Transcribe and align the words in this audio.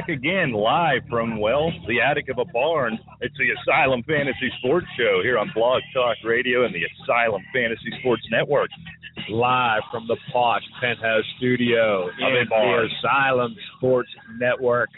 back 0.00 0.08
again 0.08 0.52
live 0.52 1.02
from, 1.08 1.38
well, 1.38 1.70
the 1.88 2.00
attic 2.00 2.28
of 2.28 2.38
a 2.38 2.44
barn. 2.52 2.98
It's 3.20 3.34
the 3.38 3.48
Asylum 3.60 4.02
Fantasy 4.04 4.50
Sports 4.58 4.86
Show 4.96 5.20
here 5.22 5.38
on 5.38 5.50
Blog 5.54 5.82
Talk 5.94 6.16
Radio 6.24 6.64
and 6.64 6.74
the 6.74 6.82
Asylum 7.02 7.42
Fantasy 7.52 7.90
Sports 8.00 8.22
Network. 8.30 8.70
Live 9.28 9.82
from 9.90 10.06
the 10.06 10.16
posh 10.32 10.62
penthouse 10.80 11.24
studio 11.36 12.04
Of 12.08 12.14
in 12.18 12.48
the 12.48 12.88
Asylum 12.98 13.54
Sports 13.76 14.08
Network. 14.38 14.88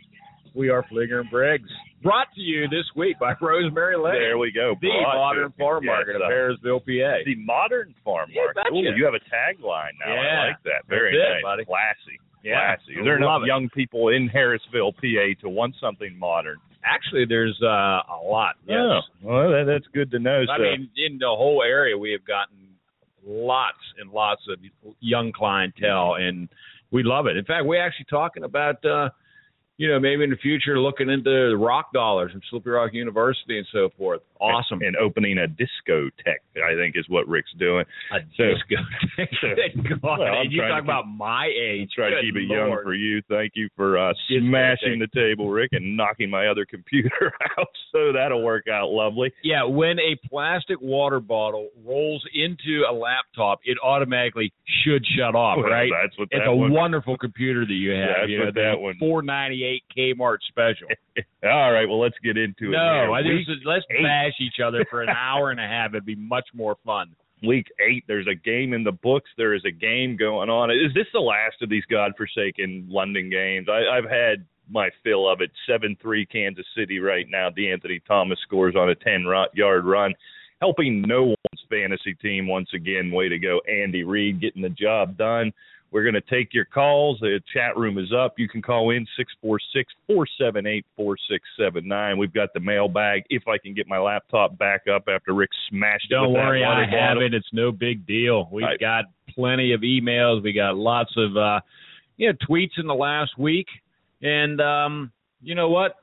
We 0.55 0.69
are 0.69 0.85
Fleeger 0.93 1.21
and 1.21 1.31
Briggs. 1.31 1.69
Brought 2.03 2.29
to 2.35 2.41
you 2.41 2.69
this 2.69 2.85
week 2.95 3.19
by 3.19 3.35
Rosemary 3.41 3.97
Lane. 3.97 4.15
There 4.15 4.39
we 4.39 4.53
go. 4.53 4.75
the 4.81 4.89
Brought 4.89 5.17
modern 5.17 5.53
farm 5.59 5.85
Yes, 5.85 5.91
market 5.91 6.17
of 6.17 6.23
uh, 6.23 6.27
Harrisville, 6.31 6.81
PA. 6.81 7.23
The 7.25 7.37
modern 7.37 7.95
farm 8.05 8.31
market. 8.35 8.57
betcha. 8.57 8.75
Ooh, 8.75 8.95
you 8.97 9.05
have 9.05 9.15
a 9.15 9.25
tagline 9.33 9.95
now. 10.05 10.13
Yeah. 10.15 10.43
I 10.43 10.47
like 10.49 10.63
that. 10.65 10.87
Very 10.89 11.17
That's 11.17 11.31
it, 11.31 11.35
nice. 11.35 11.43
buddy. 11.43 11.65
Classy. 11.65 12.19
Yeah, 12.43 12.77
Classy. 12.77 13.03
There 13.03 13.21
love 13.21 13.43
enough 13.43 13.43
it. 13.45 13.47
young 13.47 13.69
people 13.75 14.09
in 14.09 14.29
Harrisville, 14.29 14.93
PA 14.95 15.41
to 15.43 15.49
want 15.49 15.75
something 15.81 16.19
modern? 16.19 16.59
Actually, 16.85 17.25
there's 17.29 17.59
uh, 17.63 17.67
a 17.67 18.21
lot. 18.25 18.57
Yes. 18.67 18.77
Oh, 18.77 19.03
well, 19.23 19.51
that, 19.51 19.65
that's 19.67 19.87
good 19.95 20.11
to 20.11 20.19
know. 20.19 20.43
I 20.51 20.57
so, 20.57 20.63
mean, 20.63 20.91
in 20.97 21.19
the 21.19 21.29
whole 21.29 21.63
area, 21.63 21.97
we 21.97 22.11
have 22.13 22.25
gotten 22.27 22.57
lots 23.25 23.79
and 24.01 24.11
lots 24.11 24.43
of 24.49 24.59
young 25.01 25.33
clientele, 25.33 26.15
and 26.15 26.49
we 26.91 27.03
love 27.05 27.27
it. 27.27 27.37
In 27.37 27.45
fact, 27.45 27.67
we're 27.67 27.85
actually 27.85 28.07
talking 28.11 28.43
about, 28.43 28.85
uh, 28.85 29.11
you 29.77 29.89
know, 29.89 30.01
maybe 30.01 30.25
in 30.25 30.31
the 30.31 30.37
future 30.37 30.79
looking 30.79 31.09
into 31.09 31.51
the 31.51 31.57
rock 31.57 31.93
dollars 31.93 32.33
from 32.33 32.41
Slippery 32.51 32.73
Rock 32.73 32.93
University 32.93 33.59
and 33.59 33.67
so 33.73 33.91
forth. 33.97 34.23
Awesome. 34.43 34.81
And 34.83 34.97
opening 34.97 35.39
a 35.39 35.47
discotheque, 35.47 36.43
I 36.65 36.75
think, 36.77 36.97
is 36.97 37.05
what 37.09 37.27
Rick's 37.29 37.53
doing. 37.59 37.85
A 38.13 38.19
So- 38.37 38.45
disco. 38.45 38.77
Good 39.55 40.01
God. 40.03 40.19
Well, 40.19 40.41
and 40.41 40.53
you 40.53 40.61
talk 40.63 40.83
about 40.83 41.07
my 41.07 41.47
age. 41.47 41.91
Try 41.95 42.11
to 42.11 42.21
keep 42.23 42.37
it 42.37 42.43
Lord. 42.49 42.69
young 42.71 42.81
for 42.83 42.95
you. 42.95 43.23
Thank 43.29 43.53
you 43.55 43.69
for 43.77 43.99
uh, 43.99 44.13
smashing 44.29 44.99
the 44.99 45.09
table, 45.15 45.51
Rick, 45.51 45.71
and 45.73 45.97
knocking 45.97 46.31
my 46.31 46.47
other 46.49 46.65
computer 46.65 47.33
out. 47.59 47.69
So 47.93 48.13
that'll 48.13 48.43
work 48.43 48.67
out 48.69 48.89
lovely. 48.91 49.33
Yeah, 49.43 49.65
when 49.65 49.99
a 49.99 50.17
plastic 50.29 50.81
water 50.81 51.21
bottle 51.21 51.69
rolls 51.85 52.25
into 52.35 52.85
a 52.89 52.93
laptop, 52.93 53.61
it 53.65 53.79
automatically 53.83 54.53
should 54.85 55.05
shut 55.17 55.35
off, 55.35 55.59
Well, 55.59 55.69
right? 55.71 55.91
That's 56.03 56.19
what 56.19 56.29
It's 56.31 56.43
a 56.47 56.55
one. 56.55 56.73
wonderful 56.73 57.17
computer 57.17 57.65
that 57.67 57.73
you 57.73 57.91
have. 57.93 58.09
That's 58.21 58.31
you 58.31 58.39
know, 58.39 58.45
what 58.47 58.55
that 58.55 58.81
one- 58.81 58.97
Four 58.99 59.23
ninety 59.23 59.65
eight 59.65 59.83
Kmart 59.97 60.39
special. 60.49 60.89
All 61.45 61.73
right, 61.73 61.87
well, 61.89 62.01
let's 62.01 62.17
get 62.23 62.37
into 62.37 62.69
it. 62.69 62.73
no. 62.73 63.13
I 63.13 63.21
let's 63.67 63.85
eight. 63.91 64.03
Bash 64.33 64.41
each 64.41 64.61
other 64.65 64.85
for 64.91 65.03
an 65.03 65.09
hour 65.09 65.51
and 65.51 65.61
a 65.61 65.67
half. 65.67 65.91
It'd 65.91 66.05
be 66.05 66.15
much 66.15 66.49
more 66.55 66.77
fun. 66.85 67.15
week 67.43 67.67
eight. 67.81 68.05
There's 68.07 68.27
a 68.27 68.35
game 68.35 68.73
in 68.73 68.85
the 68.85 68.93
books. 68.93 69.31
There 69.37 69.55
is 69.55 69.63
a 69.67 69.71
game 69.71 70.17
going 70.17 70.49
on. 70.49 70.71
Is 70.71 70.95
this 70.95 71.07
the 71.13 71.21
last 71.21 71.57
of 71.63 71.69
these 71.69 71.85
godforsaken 71.91 72.87
London 72.89 73.31
games? 73.31 73.69
I, 73.69 73.97
I've 73.97 74.09
had 74.09 74.47
my 74.71 74.91
fill 75.03 75.31
of 75.31 75.41
it. 75.41 75.51
Seven 75.67 75.97
three 76.01 76.25
Kansas 76.27 76.67
City 76.77 76.99
right 76.99 77.27
now. 77.29 77.51
De'Anthony 77.51 78.01
Thomas 78.07 78.39
scores 78.43 78.77
on 78.77 78.91
a 78.91 78.95
ten 78.95 79.25
yard 79.55 79.85
run, 79.85 80.15
helping 80.61 81.03
no 81.03 81.25
one's 81.25 81.67
fantasy 81.69 82.15
team 82.15 82.47
once 82.47 82.71
again. 82.75 83.11
Way 83.11 83.29
to 83.29 83.39
go, 83.39 83.61
Andy 83.69 84.05
Reid, 84.05 84.41
getting 84.41 84.63
the 84.63 84.71
job 84.71 85.17
done. 85.17 85.53
We're 85.93 86.03
going 86.03 86.15
to 86.15 86.23
take 86.23 86.55
your 86.55 86.65
calls. 86.65 87.19
The 87.21 87.39
chat 87.53 87.77
room 87.77 87.99
is 87.99 88.13
up. 88.17 88.35
You 88.39 88.49
can 88.49 88.63
call 88.63 88.91
in 88.91 89.07
646 89.17 89.93
478 90.07 90.87
4679. 90.97 92.19
We've 92.19 92.33
got 92.33 92.49
the 92.55 92.61
mailbag. 92.61 93.25
If 93.29 93.47
I 93.47 93.59
can 93.59 93.75
get 93.75 93.87
my 93.87 93.99
laptop 93.99 94.57
back 94.57 94.89
up 94.93 95.05
after 95.07 95.35
Rick 95.35 95.51
smashed 95.69 96.07
it 96.11 96.15
Don't 96.15 96.33
with 96.33 96.41
that 96.41 96.47
worry, 96.47 96.65
I 96.65 96.87
have 96.89 97.19
it. 97.19 97.35
It's 97.35 97.47
no 97.53 97.71
big 97.71 98.07
deal. 98.07 98.49
We've 98.51 98.65
I- 98.65 98.79
got 98.79 99.05
plenty 99.29 99.75
of 99.75 99.83
emails. 99.83 100.43
We 100.43 100.55
got 100.55 100.77
lots 100.77 101.13
of 101.17 101.37
uh 101.37 101.61
you 102.17 102.29
know 102.29 102.39
tweets 102.49 102.79
in 102.79 102.87
the 102.87 102.95
last 102.95 103.39
week, 103.39 103.67
and 104.23 104.61
um, 104.63 105.13
you 105.43 105.55
know 105.55 105.69
what? 105.69 105.97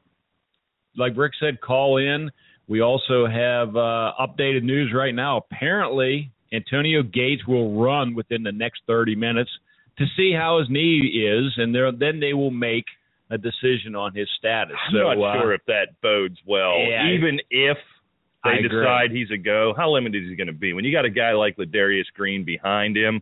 Like 0.98 1.14
Rick 1.18 1.34
said, 1.40 1.62
call 1.62 1.98
in. 1.98 2.30
We 2.68 2.82
also 2.82 3.26
have 3.26 3.76
uh, 3.76 4.12
updated 4.20 4.62
news 4.62 4.94
right 4.94 5.16
now. 5.16 5.38
Apparently, 5.38 6.32
Antonio 6.54 7.02
Gates 7.02 7.48
will 7.48 7.82
run 7.82 8.14
within 8.14 8.44
the 8.44 8.52
next 8.52 8.82
30 8.86 9.16
minutes 9.16 9.50
to 10.00 10.06
see 10.18 10.34
how 10.36 10.60
his 10.60 10.68
knee 10.70 10.98
is, 11.00 11.54
and 11.58 11.76
then 12.00 12.20
they 12.20 12.34
will 12.34 12.52
make 12.52 12.86
a 13.30 13.38
decision 13.38 13.96
on 13.96 14.16
his 14.16 14.28
status. 14.38 14.76
I'm 14.88 14.94
so, 14.94 15.14
not 15.14 15.38
uh, 15.38 15.42
sure 15.42 15.54
if 15.54 15.62
that 15.68 15.90
bodes 16.02 16.38
well. 16.48 16.80
yeah, 16.80 17.12
Even 17.12 17.40
if 17.52 17.78
they 18.44 18.50
I 18.50 18.54
agree. 18.56 18.70
decide 18.70 19.12
he's 19.12 19.30
a 19.32 19.38
go, 19.38 19.74
how 19.78 19.92
limited 19.94 20.24
is 20.24 20.30
he 20.30 20.36
going 20.36 20.48
to 20.48 20.54
be? 20.54 20.74
When 20.74 20.84
you 20.84 20.92
got 20.92 21.06
a 21.06 21.10
guy 21.10 21.34
like 21.34 21.58
Ladarius 21.58 22.06
Green 22.16 22.44
behind 22.44 22.98
him, 22.98 23.22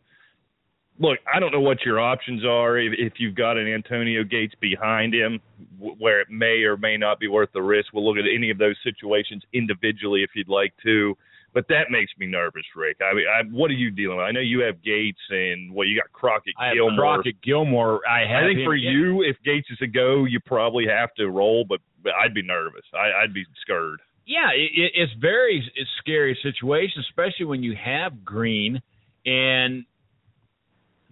look, 1.00 1.20
I 1.32 1.40
don't 1.40 1.52
know 1.52 1.60
what 1.60 1.80
your 1.86 2.00
options 2.00 2.46
are 2.46 2.78
if, 2.78 2.94
if 2.98 3.14
you've 3.18 3.36
got 3.36 3.58
an 3.58 3.68
Antonio 3.68 4.24
Gates 4.24 4.54
behind 4.62 5.14
him, 5.14 5.40
w- 5.80 5.96
where 6.00 6.22
it 6.22 6.30
may 6.30 6.64
or 6.64 6.78
may 6.78 6.96
not 6.96 7.20
be 7.20 7.28
worth 7.28 7.50
the 7.54 7.62
risk. 7.62 7.94
We'll 7.94 8.08
look 8.08 8.18
at 8.18 8.30
any 8.34 8.50
of 8.50 8.58
those 8.58 8.76
situations 8.84 9.44
individually 9.54 10.24
if 10.24 10.30
you'd 10.36 10.48
like 10.50 10.74
to. 10.84 11.18
But 11.54 11.68
that 11.70 11.90
makes 11.90 12.12
me 12.20 12.28
nervous, 12.28 12.66
Rick. 12.76 12.98
I 13.02 13.16
mean, 13.16 13.26
I, 13.26 13.42
what 13.52 13.72
are 13.72 13.76
you 13.76 13.90
dealing 13.90 14.18
with? 14.18 14.26
I 14.26 14.32
know 14.32 14.42
you 14.42 14.60
have 14.62 14.84
Gates 14.84 15.20
and 15.30 15.74
well, 15.74 15.88
you 15.88 16.00
got 16.00 16.12
Crockett 16.12 16.54
I 16.60 16.68
have 16.68 16.76
Gilmore. 16.76 16.98
Crockett 17.16 17.42
Gilmore. 17.42 18.02
I 18.08 18.20
have 18.28 18.44
I 18.44 18.48
think 18.48 18.66
for 18.66 18.76
you, 18.76 19.24
if 19.24 19.38
Gates 19.44 19.68
is 19.72 19.80
a 19.82 19.88
go, 19.88 20.26
you 20.26 20.40
probably 20.46 20.86
have 20.88 21.14
to 21.16 21.30
roll, 21.30 21.66
but, 21.68 21.80
but 22.04 22.14
I'd 22.14 22.34
be 22.36 22.44
nervous. 22.44 22.84
I, 22.94 23.24
I'd 23.24 23.34
be 23.34 23.44
scared. 23.62 24.00
yeah, 24.28 24.50
it- 24.54 24.92
it's 24.94 25.14
very 25.20 25.64
it's 25.76 25.90
scary 26.00 26.38
situation, 26.44 27.02
especially 27.10 27.46
when 27.46 27.64
you 27.64 27.76
have 27.84 28.24
Green. 28.24 28.82
And 29.26 29.86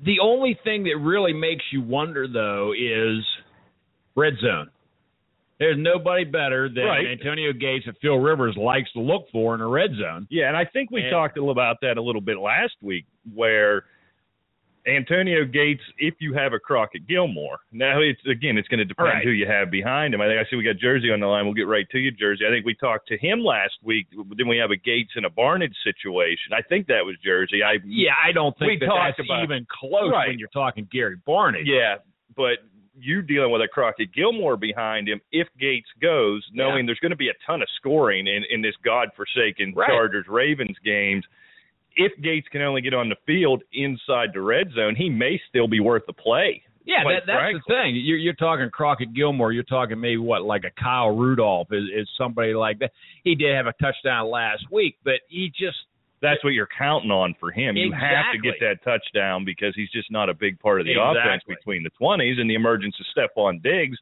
the 0.03 0.19
only 0.21 0.59
thing 0.63 0.83
that 0.83 0.97
really 0.97 1.33
makes 1.33 1.63
you 1.71 1.81
wonder, 1.81 2.27
though, 2.27 2.73
is 2.73 3.25
red 4.15 4.33
zone. 4.41 4.69
There's 5.57 5.77
nobody 5.77 6.25
better 6.25 6.67
than 6.67 6.83
Right. 6.85 7.07
Antonio 7.07 7.53
Gates 7.53 7.85
that 7.85 7.95
Phil 8.01 8.17
Rivers 8.19 8.57
likes 8.57 8.91
to 8.93 8.99
look 8.99 9.29
for 9.31 9.55
in 9.55 9.61
a 9.61 9.67
red 9.67 9.95
zone. 9.95 10.27
Yeah, 10.29 10.47
and 10.49 10.57
I 10.57 10.65
think 10.65 10.91
we 10.91 11.01
And- 11.01 11.09
talked 11.11 11.37
a 11.37 11.39
little 11.39 11.51
about 11.51 11.79
that 11.81 11.97
a 11.97 12.01
little 12.01 12.21
bit 12.21 12.37
last 12.37 12.75
week, 12.81 13.05
where 13.33 13.85
Antonio 14.87 15.45
Gates, 15.45 15.81
if 15.97 16.13
you 16.19 16.33
have 16.33 16.53
a 16.53 16.59
Crockett 16.59 17.07
Gilmore, 17.07 17.57
now 17.71 18.01
it's 18.01 18.23
again, 18.27 18.55
it's 18.55 18.67
going 18.67 18.77
to 18.79 18.85
depend 18.85 19.07
Right. 19.09 19.23
who 19.23 19.31
you 19.31 19.47
have 19.47 19.71
behind 19.71 20.13
him. 20.13 20.21
I 20.21 20.27
think 20.27 20.39
I 20.39 20.47
see 20.47 20.57
we 20.57 20.63
got 20.63 20.75
Jersey 20.77 21.11
on 21.11 21.19
the 21.21 21.25
line. 21.25 21.45
We'll 21.45 21.55
get 21.55 21.65
right 21.65 21.89
to 21.89 21.97
you, 21.97 22.11
Jersey. 22.11 22.45
I 22.45 22.49
think 22.51 22.67
we 22.67 22.75
talked 22.75 23.07
to 23.07 23.17
him 23.17 23.39
last 23.43 23.79
week. 23.81 24.05
Then 24.11 24.47
we 24.47 24.57
have 24.57 24.69
a 24.69 24.75
Gates 24.75 25.13
and 25.15 25.25
a 25.25 25.29
Barnidge 25.29 25.73
situation. 25.83 26.53
I 26.53 26.61
think 26.61 26.85
that 26.87 27.03
was 27.03 27.15
Jersey. 27.23 27.63
I 27.63 27.79
Yeah, 27.83 28.13
I 28.23 28.31
don't 28.31 28.55
think 28.59 28.69
We 28.73 28.77
that 28.77 28.85
talked 28.85 29.17
that's 29.17 29.27
about- 29.27 29.41
even 29.43 29.65
close 29.69 30.11
Right. 30.11 30.27
when 30.27 30.37
you're 30.37 30.49
talking 30.49 30.87
Gary 30.91 31.17
Barnidge. 31.27 31.65
Yeah, 31.65 31.97
but 32.35 32.59
you 32.97 33.21
dealing 33.21 33.51
with 33.51 33.61
a 33.61 33.67
Crockett 33.67 34.13
Gilmore 34.13 34.57
behind 34.57 35.07
him 35.07 35.21
if 35.31 35.47
Gates 35.59 35.89
goes, 36.01 36.45
knowing 36.53 36.85
there's 36.85 36.99
going 36.99 37.11
to 37.11 37.15
be 37.15 37.29
a 37.29 37.33
ton 37.45 37.61
of 37.61 37.67
scoring 37.77 38.27
in, 38.27 38.43
in 38.49 38.61
this 38.61 38.75
godforsaken 38.83 39.73
Right. 39.75 39.87
Chargers 39.87 40.25
Ravens 40.27 40.77
games. 40.83 41.23
If 41.95 42.11
Gates 42.21 42.47
can 42.51 42.61
only 42.61 42.81
get 42.81 42.93
on 42.93 43.09
the 43.09 43.15
field 43.25 43.63
inside 43.73 44.29
the 44.33 44.41
red 44.41 44.67
zone, 44.75 44.95
he 44.95 45.09
may 45.09 45.39
still 45.49 45.67
be 45.67 45.79
worth 45.79 46.03
the 46.07 46.13
play. 46.13 46.61
Yeah, 46.85 47.03
that, 47.03 47.23
that's 47.25 47.37
frankly. 47.37 47.61
the 47.67 47.73
thing. 47.73 47.95
You're, 47.95 48.17
you're 48.17 48.33
talking 48.33 48.69
Crockett 48.69 49.13
Gilmore. 49.13 49.51
You're 49.51 49.63
talking 49.63 49.99
maybe 49.99 50.17
what, 50.17 50.43
like 50.43 50.63
a 50.65 50.81
Kyle 50.81 51.15
Rudolph 51.15 51.69
is, 51.71 51.85
is 51.95 52.07
somebody 52.17 52.53
like 52.53 52.79
that. 52.79 52.91
He 53.23 53.33
did 53.33 53.55
have 53.55 53.65
a 53.65 53.73
touchdown 53.81 54.29
last 54.29 54.63
week, 54.71 54.97
but 55.03 55.15
he 55.27 55.49
just 55.49 55.77
That's 56.21 56.43
what 56.43 56.51
you're 56.51 56.69
counting 56.77 57.11
on 57.11 57.35
for 57.39 57.51
him. 57.51 57.75
You 57.75 57.91
have 57.91 58.33
to 58.33 58.39
get 58.39 58.55
that 58.61 58.83
touchdown 58.83 59.45
because 59.45 59.73
he's 59.75 59.91
just 59.91 60.11
not 60.11 60.29
a 60.29 60.33
big 60.33 60.59
part 60.59 60.79
of 60.79 60.85
the 60.85 60.93
offense 61.21 61.43
between 61.47 61.83
the 61.83 61.91
20s, 62.01 62.39
and 62.39 62.49
the 62.49 62.55
emergence 62.55 62.95
of 62.99 63.05
Stefon 63.13 63.61
Diggs, 63.61 63.97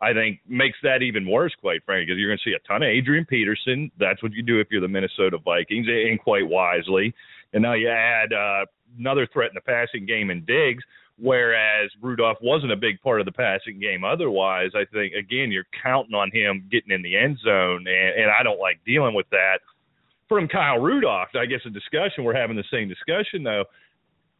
I 0.00 0.12
think, 0.12 0.40
makes 0.46 0.78
that 0.82 1.02
even 1.02 1.28
worse, 1.28 1.54
quite 1.60 1.84
frankly, 1.84 2.06
because 2.06 2.18
you're 2.18 2.28
going 2.28 2.38
to 2.44 2.50
see 2.50 2.54
a 2.54 2.68
ton 2.68 2.82
of 2.82 2.88
Adrian 2.88 3.24
Peterson. 3.24 3.90
That's 3.98 4.22
what 4.22 4.32
you 4.32 4.42
do 4.42 4.60
if 4.60 4.68
you're 4.70 4.80
the 4.80 4.88
Minnesota 4.88 5.38
Vikings, 5.38 5.86
and 5.88 6.20
quite 6.20 6.48
wisely. 6.48 7.14
And 7.52 7.62
now 7.62 7.72
you 7.74 7.88
add 7.88 8.32
uh, 8.32 8.66
another 8.98 9.26
threat 9.32 9.50
in 9.50 9.54
the 9.54 9.60
passing 9.60 10.06
game 10.06 10.30
in 10.30 10.44
Diggs, 10.44 10.84
whereas 11.18 11.90
Rudolph 12.00 12.38
wasn't 12.42 12.72
a 12.72 12.76
big 12.76 13.00
part 13.00 13.20
of 13.20 13.26
the 13.26 13.32
passing 13.32 13.80
game 13.80 14.04
otherwise. 14.04 14.70
I 14.74 14.84
think, 14.92 15.14
again, 15.14 15.50
you're 15.50 15.66
counting 15.82 16.14
on 16.14 16.30
him 16.30 16.68
getting 16.70 16.92
in 16.92 17.02
the 17.02 17.16
end 17.16 17.38
zone, 17.42 17.86
and, 17.88 18.22
and 18.22 18.30
I 18.30 18.42
don't 18.44 18.60
like 18.60 18.78
dealing 18.86 19.14
with 19.14 19.28
that 19.30 19.58
from 20.28 20.48
Kyle 20.48 20.78
Rudolph. 20.78 21.28
I 21.34 21.46
guess 21.46 21.60
a 21.66 21.70
discussion 21.70 22.24
we're 22.24 22.36
having 22.36 22.56
the 22.56 22.64
same 22.70 22.88
discussion 22.88 23.42
though. 23.42 23.64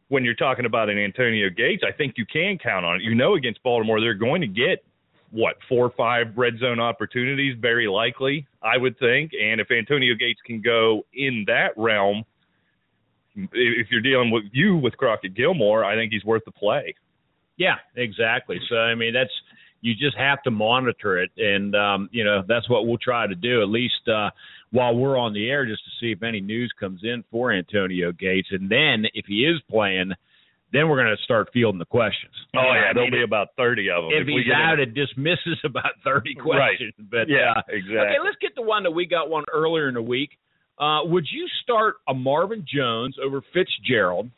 When 0.09 0.23
you're 0.23 0.35
talking 0.35 0.65
about 0.65 0.89
an 0.89 0.97
Antonio 0.97 1.49
Gates, 1.49 1.83
I 1.87 1.91
think 1.91 2.15
you 2.17 2.25
can 2.25 2.57
count 2.57 2.83
on 2.83 2.95
it. 2.95 3.03
You 3.03 3.13
know, 3.13 3.35
against 3.35 3.61
Baltimore, 3.61 4.01
they're 4.01 4.15
going 4.15 4.41
to 4.41 4.47
get 4.47 4.83
what 5.31 5.57
four 5.67 5.85
or 5.85 5.91
five 5.95 6.35
red 6.35 6.57
zone 6.57 6.79
opportunities, 6.79 7.55
very 7.59 7.87
likely, 7.87 8.47
I 8.63 8.77
would 8.77 8.97
think. 8.97 9.31
And 9.39 9.61
if 9.61 9.69
Antonio 9.69 10.15
Gates 10.15 10.39
can 10.45 10.61
go 10.61 11.05
in 11.13 11.43
that 11.47 11.77
realm, 11.77 12.23
if 13.35 13.87
you're 13.91 14.01
dealing 14.01 14.31
with 14.31 14.45
you 14.51 14.77
with 14.77 14.97
Crockett 14.97 15.35
Gilmore, 15.35 15.85
I 15.85 15.95
think 15.95 16.11
he's 16.11 16.25
worth 16.25 16.43
the 16.45 16.51
play. 16.51 16.95
Yeah, 17.57 17.75
exactly. 17.95 18.59
So 18.69 18.77
I 18.77 18.95
mean, 18.95 19.13
that's 19.13 19.31
you 19.81 19.93
just 19.95 20.17
have 20.17 20.41
to 20.43 20.51
monitor 20.51 21.19
it, 21.19 21.31
and 21.37 21.75
um, 21.75 22.09
you 22.11 22.23
know 22.23 22.43
that's 22.47 22.69
what 22.69 22.87
we'll 22.87 22.97
try 22.97 23.27
to 23.27 23.35
do 23.35 23.61
at 23.61 23.69
least 23.69 24.07
uh, 24.07 24.29
while 24.71 24.95
we're 24.95 25.17
on 25.17 25.33
the 25.33 25.49
air, 25.49 25.65
just 25.65 25.83
to 25.85 25.91
see 25.99 26.11
if 26.11 26.23
any 26.23 26.41
news 26.41 26.71
comes 26.79 27.01
in 27.03 27.23
for 27.31 27.51
Antonio 27.51 28.11
Gates, 28.11 28.49
and 28.51 28.69
then 28.69 29.05
if 29.13 29.25
he 29.27 29.45
is 29.45 29.59
playing, 29.69 30.11
then 30.71 30.87
we're 30.87 31.01
going 31.03 31.15
to 31.15 31.23
start 31.23 31.49
fielding 31.51 31.79
the 31.79 31.85
questions. 31.85 32.33
Oh 32.55 32.59
yeah, 32.59 32.91
I 32.91 32.93
there'll 32.93 33.09
mean, 33.09 33.21
be 33.21 33.23
about 33.23 33.47
thirty 33.57 33.89
of 33.89 34.03
them. 34.03 34.11
If, 34.13 34.27
we 34.27 34.43
he's 34.45 34.53
out, 34.53 34.79
it 34.79 34.93
dismisses 34.93 35.57
about 35.63 35.93
thirty 36.03 36.35
Right. 36.37 36.77
questions. 36.77 36.93
But 37.09 37.27
yeah, 37.27 37.53
uh, 37.57 37.61
exactly. 37.69 37.97
okay, 37.97 38.19
let's 38.23 38.37
get 38.41 38.53
the 38.55 38.61
one 38.61 38.83
that 38.83 38.91
we 38.91 39.05
got 39.07 39.29
one 39.29 39.45
earlier 39.51 39.87
in 39.87 39.95
the 39.95 40.01
week. 40.01 40.31
Uh, 40.77 40.99
would 41.03 41.25
you 41.31 41.47
start 41.63 41.95
a 42.07 42.13
Marvin 42.13 42.63
Jones 42.71 43.15
over 43.21 43.41
Fitzgerald 43.53 44.29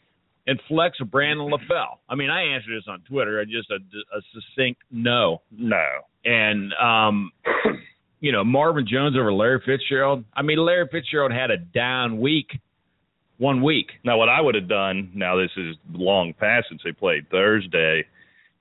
and 0.47 0.59
flex 0.67 0.97
a 1.01 1.05
Brandon 1.05 1.51
LaFell? 1.51 1.97
I 2.09 2.15
mean, 2.15 2.29
I 2.31 2.55
answered 2.55 2.75
this 2.75 2.85
on 2.87 3.01
Twitter. 3.07 3.39
I 3.39 3.43
just 3.43 3.69
a, 3.69 3.75
a 3.75 4.21
succinct 4.33 4.81
no. 4.89 5.41
no, 5.55 5.85
And 6.25 6.73
um, 6.81 7.31
you 8.21 8.31
know, 8.31 8.43
Marvin 8.43 8.85
Jones 8.87 9.17
over 9.17 9.33
Larry 9.33 9.61
Fitzgerald. 9.65 10.23
I 10.33 10.43
mean, 10.43 10.59
Larry 10.59 10.87
Fitzgerald 10.89 11.33
had 11.33 11.51
a 11.51 11.57
down 11.57 12.19
week, 12.19 12.59
one 13.37 13.61
week. 13.63 13.87
Now, 14.05 14.17
what 14.17 14.29
I 14.29 14.39
would 14.39 14.55
have 14.55 14.69
done, 14.69 15.11
now 15.13 15.35
this 15.35 15.49
is 15.57 15.75
long 15.91 16.33
past 16.39 16.67
since 16.69 16.81
they 16.85 16.91
played 16.93 17.29
Thursday. 17.29 18.05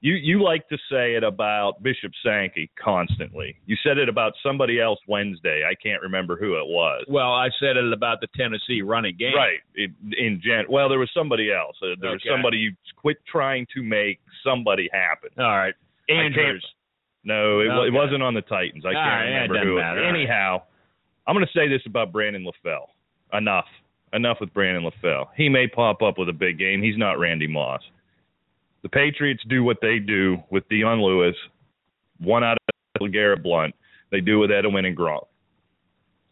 You 0.03 0.15
you 0.15 0.43
like 0.43 0.67
to 0.71 0.79
say 0.91 1.15
it 1.15 1.23
about 1.23 1.83
Bishop 1.83 2.13
Sankey 2.25 2.71
constantly. 2.83 3.57
You 3.67 3.77
said 3.85 3.99
it 3.99 4.09
about 4.09 4.33
somebody 4.43 4.81
else 4.81 4.99
Wednesday. 5.07 5.63
I 5.71 5.75
can't 5.75 6.01
remember 6.01 6.39
who 6.39 6.55
it 6.55 6.67
was. 6.67 7.05
Well, 7.07 7.31
I 7.31 7.51
said 7.61 7.77
it 7.77 7.93
about 7.93 8.23
the 8.23 8.29
Tennessee 8.35 8.81
running 8.81 9.17
game. 9.19 9.37
Right. 9.37 9.59
It, 9.75 9.91
in 10.17 10.41
gen. 10.43 10.65
Well, 10.71 10.89
there 10.89 10.99
was 10.99 11.11
somebody 11.13 11.53
else. 11.53 11.77
Uh, 11.83 12.01
there 12.01 12.13
was 12.13 12.23
somebody 12.27 12.57
you 12.57 12.73
quit 12.97 13.19
trying 13.31 13.67
to 13.75 13.83
make 13.83 14.21
somebody 14.43 14.89
happen. 14.91 15.29
All 15.39 15.45
right. 15.45 15.75
Andrews. 16.09 16.65
No, 17.25 17.61
it, 17.61 17.69
wa- 17.69 17.85
it 17.85 17.93
wasn't 17.93 18.23
on 18.23 18.35
the 18.35 18.43
Titans. 18.43 18.85
I 18.87 18.93
can't 18.93 18.97
right, 18.97 19.25
remember 19.25 19.55
doesn't 19.55 19.69
who. 19.69 19.77
matter. 19.77 20.05
Anyhow, 20.05 20.63
I'm 21.27 21.35
going 21.35 21.47
to 21.47 21.59
say 21.59 21.69
this 21.69 21.83
about 21.87 22.13
Brandon 22.13 22.45
LaFell. 22.45 22.87
Enough. 23.33 23.67
Enough 24.13 24.39
with 24.41 24.53
Brandon 24.53 24.91
LaFell. 24.91 25.27
He 25.37 25.49
may 25.49 25.67
pop 25.69 26.03
up 26.03 26.19
with 26.19 26.29
a 26.29 26.33
big 26.33 26.59
game. 26.59 26.83
He's 26.83 26.97
not 26.97 27.19
Randy 27.19 27.47
Moss. 27.47 27.83
The 28.83 28.89
Patriots 28.89 29.43
do 29.49 29.63
what 29.63 29.77
they 29.83 29.99
do 29.99 30.39
with 30.51 30.69
Dion 30.69 31.03
Lewis, 31.03 31.37
one 32.19 32.43
out 32.43 32.57
of 33.01 33.13
Garrett 33.13 33.43
Blount. 33.43 33.75
They 34.11 34.21
do 34.21 34.39
with 34.39 34.51
Edelman 34.51 34.87
and 34.87 34.97
Gronk. 34.97 35.27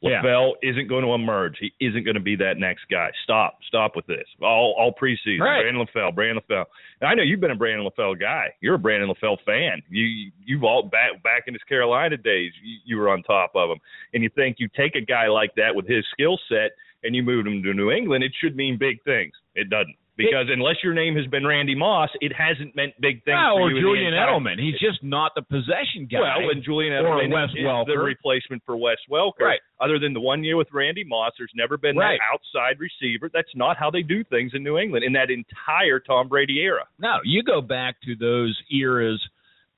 Yeah. 0.01 0.23
LaFell 0.23 0.53
isn't 0.63 0.89
going 0.89 1.05
to 1.05 1.13
emerge. 1.13 1.57
He 1.59 1.73
isn't 1.85 2.05
going 2.05 2.15
to 2.15 2.21
be 2.21 2.37
that 2.37 2.57
next 2.57 2.83
guy. 2.91 3.11
Stop. 3.25 3.59
Stop 3.67 3.97
with 3.97 4.07
this. 4.07 4.27
All 4.41 4.75
all 4.79 4.93
preseason. 4.93 5.41
Right. 5.41 5.63
Brandon 5.63 5.87
LaFell. 5.87 6.15
Brandon 6.15 6.43
LaFell. 6.49 6.65
And 7.01 7.11
I 7.11 7.15
know 7.15 7.23
you've 7.23 7.41
been 7.41 7.51
a 7.51 7.57
Brandon 7.57 7.89
LaFell 7.89 8.19
guy. 8.19 8.55
You're 8.61 8.77
a 8.77 8.79
Brandon 8.79 9.11
LaFell 9.11 9.39
fan. 9.45 9.83
You 9.89 10.31
you've 10.45 10.65
all 10.65 10.85
back 10.85 11.23
back 11.25 11.45
in 11.47 11.55
his 11.55 11.63
Carolina 11.65 12.17
days. 12.17 12.53
You, 12.63 12.77
you 12.85 12.97
were 12.97 13.09
on 13.09 13.23
top 13.25 13.53
of 13.55 13.71
him. 13.71 13.79
And 14.15 14.23
you 14.23 14.31
think 14.35 14.57
you 14.59 14.69
take 14.77 14.95
a 14.95 15.01
guy 15.01 15.27
like 15.27 15.55
that 15.57 15.75
with 15.75 15.89
his 15.89 16.05
skill 16.13 16.39
set 16.49 16.71
and 17.03 17.15
you 17.15 17.23
move 17.23 17.47
him 17.47 17.63
to 17.63 17.75
New 17.75 17.91
England, 17.91 18.25
it 18.25 18.33
should 18.41 18.57
mean 18.57 18.77
big 18.79 19.03
things. 19.05 19.33
It 19.55 19.71
doesn't. 19.71 19.97
Because 20.19 20.47
unless 20.53 20.77
your 20.83 20.93
name 20.95 21.15
has 21.17 21.27
been 21.27 21.47
Randy 21.47 21.75
Moss, 21.77 22.11
it 22.21 22.33
hasn't 22.37 22.75
meant 22.75 22.93
big 23.01 23.23
things 23.25 23.39
for 23.39 23.63
or 23.63 23.71
you 23.71 23.81
Julian 23.81 24.13
Edelman. 24.13 24.59
He's 24.59 24.79
just 24.81 25.03
not 25.03 25.33
the 25.37 25.43
possession 25.43 26.09
guy. 26.11 26.19
well, 26.19 26.51
and 26.51 26.63
Julian 26.63 26.93
Edelman 26.93 27.31
Wes 27.33 27.51
is 27.55 27.65
Welker. 27.65 27.87
the 27.87 27.99
replacement 27.99 28.63
for 28.67 28.77
Wes 28.77 28.97
Welker. 29.09 29.41
Right. 29.47 29.61
Other 29.81 29.99
than 30.01 30.13
the 30.13 30.21
one 30.21 30.43
year 30.43 30.57
with 30.57 30.67
Randy 30.73 31.05
Moss, 31.05 31.33
there's 31.39 31.53
never 31.55 31.77
been 31.79 31.97
Right. 31.97 32.19
that 32.19 32.35
outside 32.35 32.81
receiver. 32.81 33.31
That's 33.33 33.55
not 33.55 33.77
how 33.79 33.91
they 33.91 34.03
do 34.03 34.25
things 34.25 34.53
in 34.55 34.65
New 34.65 34.77
England 34.77 35.05
in 35.05 35.13
that 35.13 35.31
entire 35.31 36.01
Tom 36.01 36.27
Brady 36.29 36.59
era. 36.61 36.85
No, 36.99 37.19
you 37.25 37.43
go 37.45 37.61
back 37.61 38.01
to 38.03 38.17
those 38.17 38.61
eras. 38.73 39.23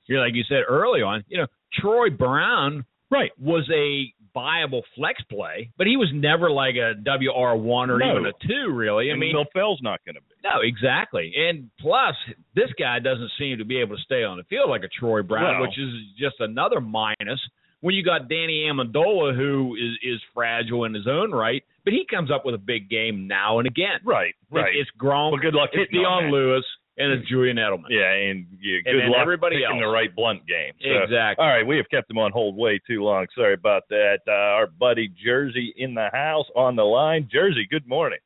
Here, 0.07 0.19
like 0.19 0.33
you 0.33 0.43
said 0.49 0.63
early 0.67 1.03
on, 1.03 1.23
you 1.29 1.37
know, 1.37 1.45
Troy 1.79 2.09
Brown 2.09 2.83
Right. 3.11 3.31
was 3.37 3.69
a 3.71 4.13
viable 4.33 4.83
flex 4.95 5.21
play, 5.29 5.69
but 5.77 5.85
he 5.87 5.97
was 5.97 6.07
never 6.13 6.49
like 6.49 6.75
a 6.75 6.93
WR 6.95 7.55
one 7.57 7.89
or 7.91 7.97
No. 7.99 8.11
even 8.11 8.25
a 8.25 8.31
two, 8.47 8.71
really. 8.71 9.11
I 9.11 9.13
I 9.13 9.17
mean, 9.17 9.35
LaFell's 9.35 9.81
not 9.81 9.99
going 10.05 10.15
to 10.15 10.21
be. 10.21 10.27
no, 10.43 10.61
exactly. 10.63 11.33
And 11.35 11.69
plus, 11.81 12.15
this 12.55 12.69
guy 12.79 12.99
doesn't 12.99 13.29
seem 13.37 13.57
to 13.57 13.65
be 13.65 13.77
able 13.81 13.97
to 13.97 14.01
stay 14.03 14.23
on 14.23 14.37
the 14.37 14.43
field 14.45 14.69
like 14.69 14.83
a 14.83 14.87
Troy 14.87 15.21
Brown, 15.21 15.59
Well- 15.59 15.61
which 15.67 15.77
is 15.77 15.93
just 16.17 16.39
another 16.39 16.79
minus. 16.79 17.39
When 17.81 17.95
you 17.95 18.03
got 18.03 18.29
Danny 18.29 18.69
Amendola, 18.71 19.35
who 19.35 19.75
is 19.75 19.97
is 20.03 20.21
fragile 20.35 20.85
in 20.85 20.93
his 20.93 21.07
own 21.07 21.31
right, 21.31 21.63
but 21.83 21.93
he 21.93 22.05
comes 22.05 22.29
up 22.31 22.45
with 22.45 22.53
a 22.55 22.59
big 22.59 22.89
game 22.89 23.27
now 23.27 23.57
and 23.57 23.67
again. 23.67 23.99
Right. 24.03 24.35
Right. 24.51 24.73
It's, 24.75 24.87
it's 24.87 24.97
Gronk, 25.01 25.31
well, 25.31 25.41
good 25.41 25.55
luck 25.55 25.71
hitting 25.73 25.99
on 26.05 26.23
Dion. 26.23 26.31
Lewis, 26.31 26.63
and 27.01 27.11
it's 27.13 27.27
Julian 27.29 27.57
Edelman. 27.57 27.89
Yeah, 27.89 28.13
and 28.13 28.45
yeah, 28.61 28.77
And 28.85 28.85
good 28.85 29.01
then 29.01 29.11
luck 29.11 29.21
everybody 29.21 29.57
picking 29.57 29.81
the 29.81 29.87
right 29.87 30.13
Blount 30.15 30.45
game. 30.45 30.73
So, 30.81 31.03
Exactly. 31.03 31.43
All 31.43 31.49
right, 31.49 31.65
we 31.65 31.77
have 31.77 31.89
kept 31.89 32.07
them 32.07 32.17
on 32.17 32.31
hold 32.31 32.55
way 32.55 32.79
too 32.85 33.03
long. 33.03 33.25
Sorry 33.35 33.53
about 33.53 33.83
that. 33.89 34.19
Uh, 34.27 34.31
our 34.31 34.67
buddy 34.67 35.11
Jersey 35.23 35.73
in 35.77 35.95
the 35.95 36.09
house 36.13 36.45
on 36.55 36.75
the 36.75 36.83
line. 36.83 37.27
Jersey, 37.31 37.67
good 37.69 37.87
morning. 37.87 38.19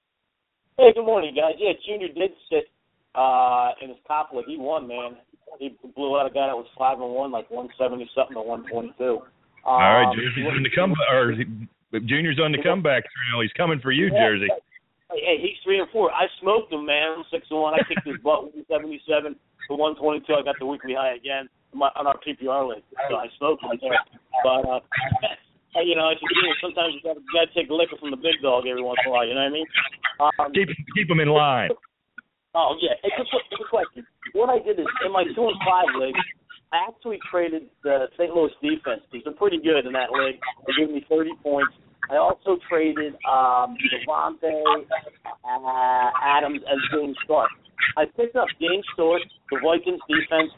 Hey, 0.77 0.91
good 0.93 1.05
morning, 1.05 1.33
guys. 1.33 1.55
Yeah, 1.57 1.71
Junior 1.87 2.09
did 2.09 2.31
sit 2.49 2.67
uh, 3.15 3.71
in 3.81 3.89
his 3.89 3.97
top 4.07 4.31
league. 4.33 4.45
He 4.47 4.57
won, 4.57 4.87
man. 4.87 5.17
He 5.59 5.75
blew 5.95 6.19
out 6.19 6.27
a 6.27 6.33
guy 6.33 6.47
that 6.47 6.57
was 6.57 6.67
five 6.77 6.99
and 6.99 7.11
one, 7.11 7.31
like 7.31 7.49
one 7.49 7.69
seventy 7.79 8.09
something 8.13 8.35
to 8.35 8.41
one 8.41 8.67
twenty 8.69 8.93
two. 8.97 9.19
Um, 9.65 9.71
All 9.71 9.79
right, 9.79 10.15
Jersey's 10.15 10.45
on 10.51 10.63
the 10.63 10.69
comeback, 10.75 11.09
or 11.09 11.33
Junior's 12.05 12.39
on 12.43 12.51
the 12.51 12.61
comeback 12.61 13.03
trail. 13.03 13.41
He's 13.41 13.55
coming 13.55 13.79
for 13.79 13.91
you, 13.91 14.09
Jersey. 14.09 14.47
Hey, 15.11 15.21
hey, 15.21 15.37
he's 15.41 15.57
three 15.63 15.79
and 15.79 15.89
four. 15.93 16.11
I 16.11 16.25
smoked 16.41 16.73
him, 16.73 16.85
man. 16.85 17.17
I'm 17.17 17.25
six 17.29 17.45
and 17.49 17.61
one. 17.61 17.73
I 17.73 17.83
kicked 17.85 18.07
his 18.07 18.17
butt 18.23 18.43
one 18.53 18.65
seventy 18.69 19.01
seven 19.05 19.35
to 19.69 19.75
one 19.75 19.95
twenty 19.95 20.25
two. 20.25 20.33
I 20.33 20.41
got 20.41 20.55
the 20.59 20.65
weekly 20.65 20.95
high 20.97 21.15
again 21.15 21.45
on 21.73 21.79
my, 21.79 21.89
on 21.95 22.07
our 22.07 22.17
PPR 22.25 22.67
league. 22.67 22.85
So 23.09 23.15
I 23.15 23.27
smoked 23.37 23.63
him. 23.63 23.77
there. 23.81 24.01
But 24.41 24.65
uh, 24.65 24.79
you 25.85 25.95
know, 25.95 26.09
as 26.09 26.17
a 26.17 26.27
junior, 26.33 26.57
sometimes 26.57 26.97
you 26.97 27.01
got 27.05 27.21
you 27.21 27.31
got 27.33 27.45
to 27.45 27.53
take 27.53 27.69
a 27.69 27.75
liquor 27.75 27.97
from 28.01 28.11
the 28.11 28.17
big 28.17 28.41
dog 28.41 28.65
every 28.65 28.81
once 28.81 28.97
in 29.05 29.09
a 29.09 29.13
while. 29.13 29.27
You 29.27 29.37
know 29.37 29.45
what 29.45 29.53
I 29.53 29.59
mean? 29.61 29.67
Um, 30.17 30.49
Keep 30.53 30.69
keep 30.95 31.09
him 31.09 31.19
in 31.19 31.29
line. 31.29 31.69
Oh 32.55 32.73
yeah, 32.81 32.95
it's 33.03 33.19
a, 33.19 33.25
it's 33.51 33.61
a 33.61 33.69
question. 33.69 34.07
What 34.33 34.49
I 34.49 34.57
did 34.63 34.79
is 34.79 34.87
in 35.05 35.11
my 35.11 35.27
two 35.35 35.45
and 35.45 35.59
five 35.67 35.91
league, 35.99 36.15
I 36.71 36.87
actually 36.87 37.19
traded 37.29 37.67
the 37.83 38.07
St. 38.17 38.33
Louis 38.33 38.51
defense. 38.63 39.03
These 39.11 39.27
are 39.27 39.35
pretty 39.35 39.59
good 39.59 39.85
in 39.85 39.93
that 39.93 40.09
league. 40.11 40.39
They 40.65 40.73
gave 40.79 40.89
me 40.89 41.05
30 41.07 41.31
points. 41.43 41.75
I 42.09 42.17
also 42.17 42.57
traded 42.69 43.13
um, 43.25 43.77
Davante 43.79 44.53
uh, 45.45 46.09
Adams 46.21 46.61
as 46.69 46.79
James 46.93 47.17
Stark. 47.25 47.49
I 47.97 48.05
picked 48.05 48.35
up 48.35 48.47
James 48.61 48.85
Stark, 48.93 49.21
the 49.51 49.59
Vikings 49.63 50.01
defense, 50.09 50.51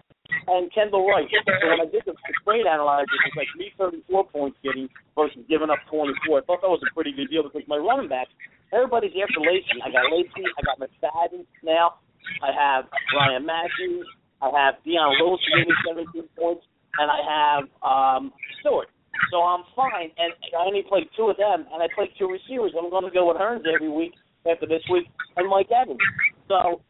and 0.47 0.71
Kendall 0.73 1.07
Wright. 1.07 1.27
So 1.31 1.67
when 1.67 1.81
I 1.81 1.89
did 1.89 2.03
the 2.05 2.15
trade 2.43 2.67
analyzer, 2.67 3.07
it 3.07 3.31
was 3.31 3.37
like 3.37 3.51
me 3.55 3.71
34 3.77 4.27
points 4.27 4.57
getting 4.63 4.89
versus 5.15 5.43
giving 5.47 5.69
up 5.69 5.79
24. 5.89 6.39
I 6.39 6.43
thought 6.43 6.61
that 6.61 6.71
was 6.71 6.83
a 6.83 6.93
pretty 6.93 7.11
good 7.11 7.29
deal 7.29 7.43
because 7.43 7.63
my 7.67 7.77
running 7.77 8.09
backs, 8.09 8.31
everybody's 8.73 9.15
after 9.15 9.39
Lacy. 9.39 9.79
I 9.83 9.91
got 9.91 10.11
Lacy. 10.11 10.43
I 10.43 10.61
got 10.67 10.79
McFadden 10.83 11.47
now. 11.63 11.99
I 12.43 12.51
have 12.51 12.91
Ryan 13.15 13.45
Mathews. 13.45 14.07
I 14.41 14.51
have 14.51 14.75
Dion 14.83 15.15
Lewis 15.19 15.41
me 15.55 15.65
17 15.87 16.29
points, 16.37 16.63
and 16.99 17.09
I 17.09 17.19
have 17.23 17.63
um, 17.81 18.33
Stewart. 18.59 18.89
So 19.31 19.41
I'm 19.43 19.63
fine, 19.75 20.11
and 20.17 20.33
I 20.57 20.65
only 20.65 20.83
played 20.87 21.07
two 21.15 21.29
of 21.29 21.37
them, 21.37 21.65
and 21.71 21.83
I 21.83 21.87
played 21.93 22.09
two 22.17 22.27
receivers. 22.27 22.73
I'm 22.77 22.89
going 22.89 23.05
to 23.05 23.11
go 23.11 23.27
with 23.27 23.37
Hurns 23.37 23.63
every 23.67 23.89
week 23.89 24.13
after 24.49 24.65
this 24.65 24.83
week, 24.91 25.07
and 25.35 25.49
Mike 25.49 25.69
Evans. 25.71 25.99
So 26.47 26.81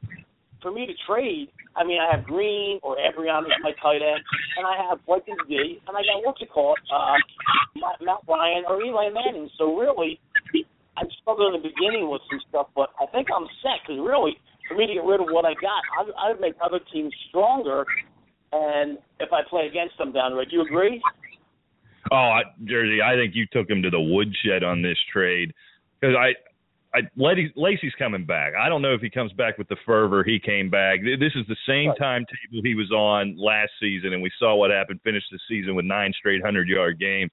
for 0.61 0.71
me 0.71 0.85
to 0.85 0.93
trade, 1.07 1.49
I 1.75 1.83
mean, 1.83 1.99
I 2.01 2.15
have 2.15 2.25
Green 2.25 2.79
or 2.81 2.97
Ebron 2.97 3.45
as 3.45 3.61
my 3.61 3.71
tight 3.81 4.01
end, 4.01 4.21
and 4.57 4.65
I 4.65 4.89
have 4.89 4.99
Vikings 5.05 5.45
D, 5.47 5.79
and 5.87 5.93
I 5.95 6.01
got 6.01 6.25
what's 6.25 6.41
it 6.41 6.49
called, 6.49 6.79
uh, 6.89 7.17
Matt 8.01 8.25
Ryan 8.27 8.63
or 8.67 8.81
Eli 8.81 9.09
Manning. 9.09 9.49
So 9.57 9.77
really, 9.77 10.19
I 10.97 11.03
struggled 11.21 11.53
in 11.53 11.61
the 11.61 11.69
beginning 11.69 12.09
with 12.09 12.21
some 12.29 12.41
stuff, 12.49 12.67
but 12.75 12.89
I 12.99 13.05
think 13.13 13.27
I'm 13.29 13.45
set 13.61 13.85
because 13.85 14.01
really, 14.01 14.37
for 14.67 14.75
me 14.75 14.87
to 14.87 14.93
get 14.93 15.05
rid 15.05 15.21
of 15.21 15.27
what 15.29 15.45
I 15.45 15.53
got, 15.61 15.81
I, 15.93 16.09
I 16.17 16.31
would 16.31 16.41
make 16.41 16.55
other 16.63 16.79
teams 16.91 17.13
stronger. 17.29 17.85
And 18.51 18.97
if 19.19 19.29
I 19.31 19.41
play 19.47 19.67
against 19.67 19.97
them 19.97 20.11
down 20.11 20.31
the 20.31 20.37
road, 20.37 20.47
do 20.49 20.57
you 20.57 20.61
agree? 20.63 21.01
Oh, 22.11 22.15
I, 22.15 22.43
Jersey, 22.65 23.01
I 23.01 23.15
think 23.15 23.35
you 23.35 23.45
took 23.51 23.69
him 23.69 23.81
to 23.83 23.89
the 23.89 23.99
woodshed 23.99 24.63
on 24.63 24.81
this 24.81 24.97
trade 25.11 25.53
because 25.99 26.15
I, 26.15 26.33
I 26.97 27.01
Lacy, 27.15 27.51
Lacy's 27.55 27.93
coming 27.99 28.25
back. 28.25 28.53
I 28.59 28.69
don't 28.69 28.81
know 28.81 28.93
if 28.93 29.01
he 29.01 29.09
comes 29.09 29.33
back 29.33 29.57
with 29.57 29.67
the 29.67 29.75
fervor 29.85 30.23
he 30.23 30.39
came 30.39 30.69
back. 30.69 30.99
This 31.03 31.33
is 31.35 31.45
the 31.47 31.57
same 31.67 31.89
Right. 31.89 31.97
timetable 31.99 32.61
he 32.63 32.75
was 32.75 32.91
on 32.91 33.35
last 33.37 33.71
season, 33.79 34.13
and 34.13 34.21
we 34.21 34.31
saw 34.39 34.55
what 34.55 34.71
happened. 34.71 34.99
Finished 35.03 35.27
the 35.31 35.39
season 35.49 35.75
with 35.75 35.85
nine 35.85 36.13
straight 36.17 36.43
hundred 36.43 36.67
yard 36.67 36.99
game. 36.99 37.29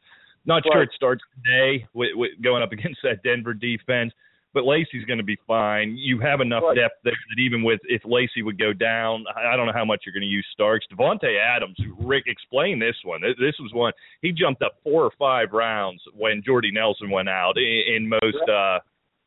Not 0.47 0.63
sure 0.71 0.83
it 0.83 0.91
starts 0.95 1.23
today 1.37 1.87
with, 1.95 2.11
with 2.15 2.33
going 2.43 2.63
up 2.63 2.73
against 2.77 3.01
that 3.03 3.23
Denver 3.23 3.55
defense, 3.55 4.13
but 4.55 4.65
Lacy's 4.65 5.05
going 5.05 5.19
to 5.19 5.25
be 5.25 5.37
fine. 5.47 5.97
You 5.99 6.21
have 6.21 6.41
enough 6.41 6.63
Right. 6.63 6.77
depth 6.77 7.03
there 7.05 7.13
that 7.13 7.41
even 7.43 7.63
with 7.63 7.81
if 7.85 8.03
Lacy 8.05 8.43
would 8.43 8.59
go 8.59 8.73
down, 8.73 9.25
I 9.37 9.57
don't 9.57 9.67
know 9.67 9.73
how 9.75 9.85
much 9.85 10.03
you're 10.07 10.13
going 10.15 10.23
to 10.23 10.27
use 10.27 10.47
Starks. 10.53 10.87
Davante 10.91 11.37
Adams, 11.39 11.77
Rick, 11.99 12.25
explain 12.29 12.79
this 12.79 12.97
one. 13.05 13.21
This- 13.21 13.59
was 13.61 13.73
one 13.73 13.93
he 14.23 14.33
jumped 14.33 14.63
up 14.63 14.77
four 14.83 15.03
or 15.05 15.11
five 15.19 15.53
rounds 15.53 16.01
when 16.15 16.43
Jordy 16.43 16.71
Nelson 16.71 17.11
went 17.11 17.29
out 17.29 17.59
in, 17.59 17.83
in 17.97 18.09
most 18.09 18.49
uh 18.49 18.79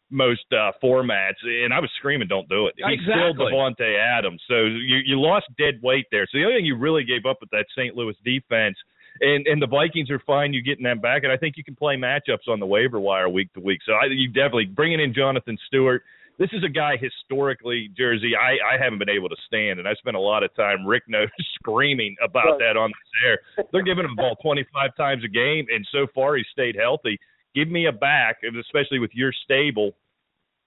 most 0.10 0.46
uh 0.54 0.72
formats 0.82 1.42
and 1.44 1.74
I 1.74 1.80
was 1.82 1.90
screaming 1.98 2.28
don't 2.30 2.48
do 2.48 2.68
it. 2.68 2.76
He's 2.78 3.02
still 3.02 3.32
Exactly. 3.32 3.52
Davante 3.54 4.00
Adams. 4.00 4.42
So 4.48 4.64
you 4.64 4.98
you 5.06 5.20
lost 5.20 5.48
dead 5.58 5.80
weight 5.84 6.06
there. 6.12 6.26
So 6.32 6.38
the 6.38 6.46
only 6.46 6.58
thing 6.60 6.66
you 6.66 6.78
really 6.78 7.04
gave 7.04 7.26
up 7.26 7.38
with 7.42 7.50
that 7.52 7.66
St. 7.76 7.96
Louis 7.96 8.16
defense 8.24 8.78
and 9.22 9.48
and 9.48 9.62
the 9.62 9.68
Vikings 9.68 10.10
are 10.12 10.22
fine 10.26 10.54
you 10.54 10.62
getting 10.62 10.84
them 10.84 11.00
back 11.00 11.24
and 11.24 11.32
I 11.32 11.38
think 11.38 11.58
you 11.58 11.64
can 11.64 11.76
play 11.76 11.96
matchups 11.96 12.48
on 12.48 12.60
the 12.60 12.66
waiver 12.66 13.00
wire 13.00 13.30
week 13.30 13.54
to 13.54 13.60
week. 13.60 13.80
So 13.86 13.94
I 13.94 14.06
you 14.10 14.28
definitely 14.28 14.66
bringing 14.66 15.00
in 15.00 15.14
Jonathan 15.14 15.58
Stewart 15.68 16.04
this 16.38 16.50
is 16.54 16.64
a 16.64 16.70
guy 16.70 16.98
historically, 16.98 17.90
Jersey, 17.98 18.34
I, 18.36 18.76
I 18.76 18.82
haven't 18.82 19.00
been 19.00 19.10
able 19.10 19.30
to 19.30 19.36
stand, 19.48 19.80
and 19.80 19.88
I 19.88 19.94
spent 19.96 20.16
a 20.16 20.20
lot 20.20 20.44
of 20.44 20.56
time, 20.56 20.86
Rick 20.86 21.04
knows, 21.08 21.30
screaming 21.56 22.16
about 22.24 22.46
right. 22.46 22.60
that 22.60 22.78
on 22.78 22.90
this 22.90 23.12
air. 23.26 23.66
They're 23.72 23.82
giving 23.82 24.06
him 24.06 24.12
the 24.16 24.22
ball 24.22 24.36
25 24.42 24.96
times 24.96 25.24
a 25.26 25.28
game, 25.28 25.66
and 25.74 25.86
so 25.92 26.06
far 26.14 26.36
he's 26.36 26.46
stayed 26.52 26.76
healthy. 26.76 27.20
Give 27.56 27.70
me 27.70 27.88
a 27.88 27.92
back, 27.92 28.38
especially 28.44 29.00
with 29.00 29.12
your 29.14 29.34
stable 29.46 29.94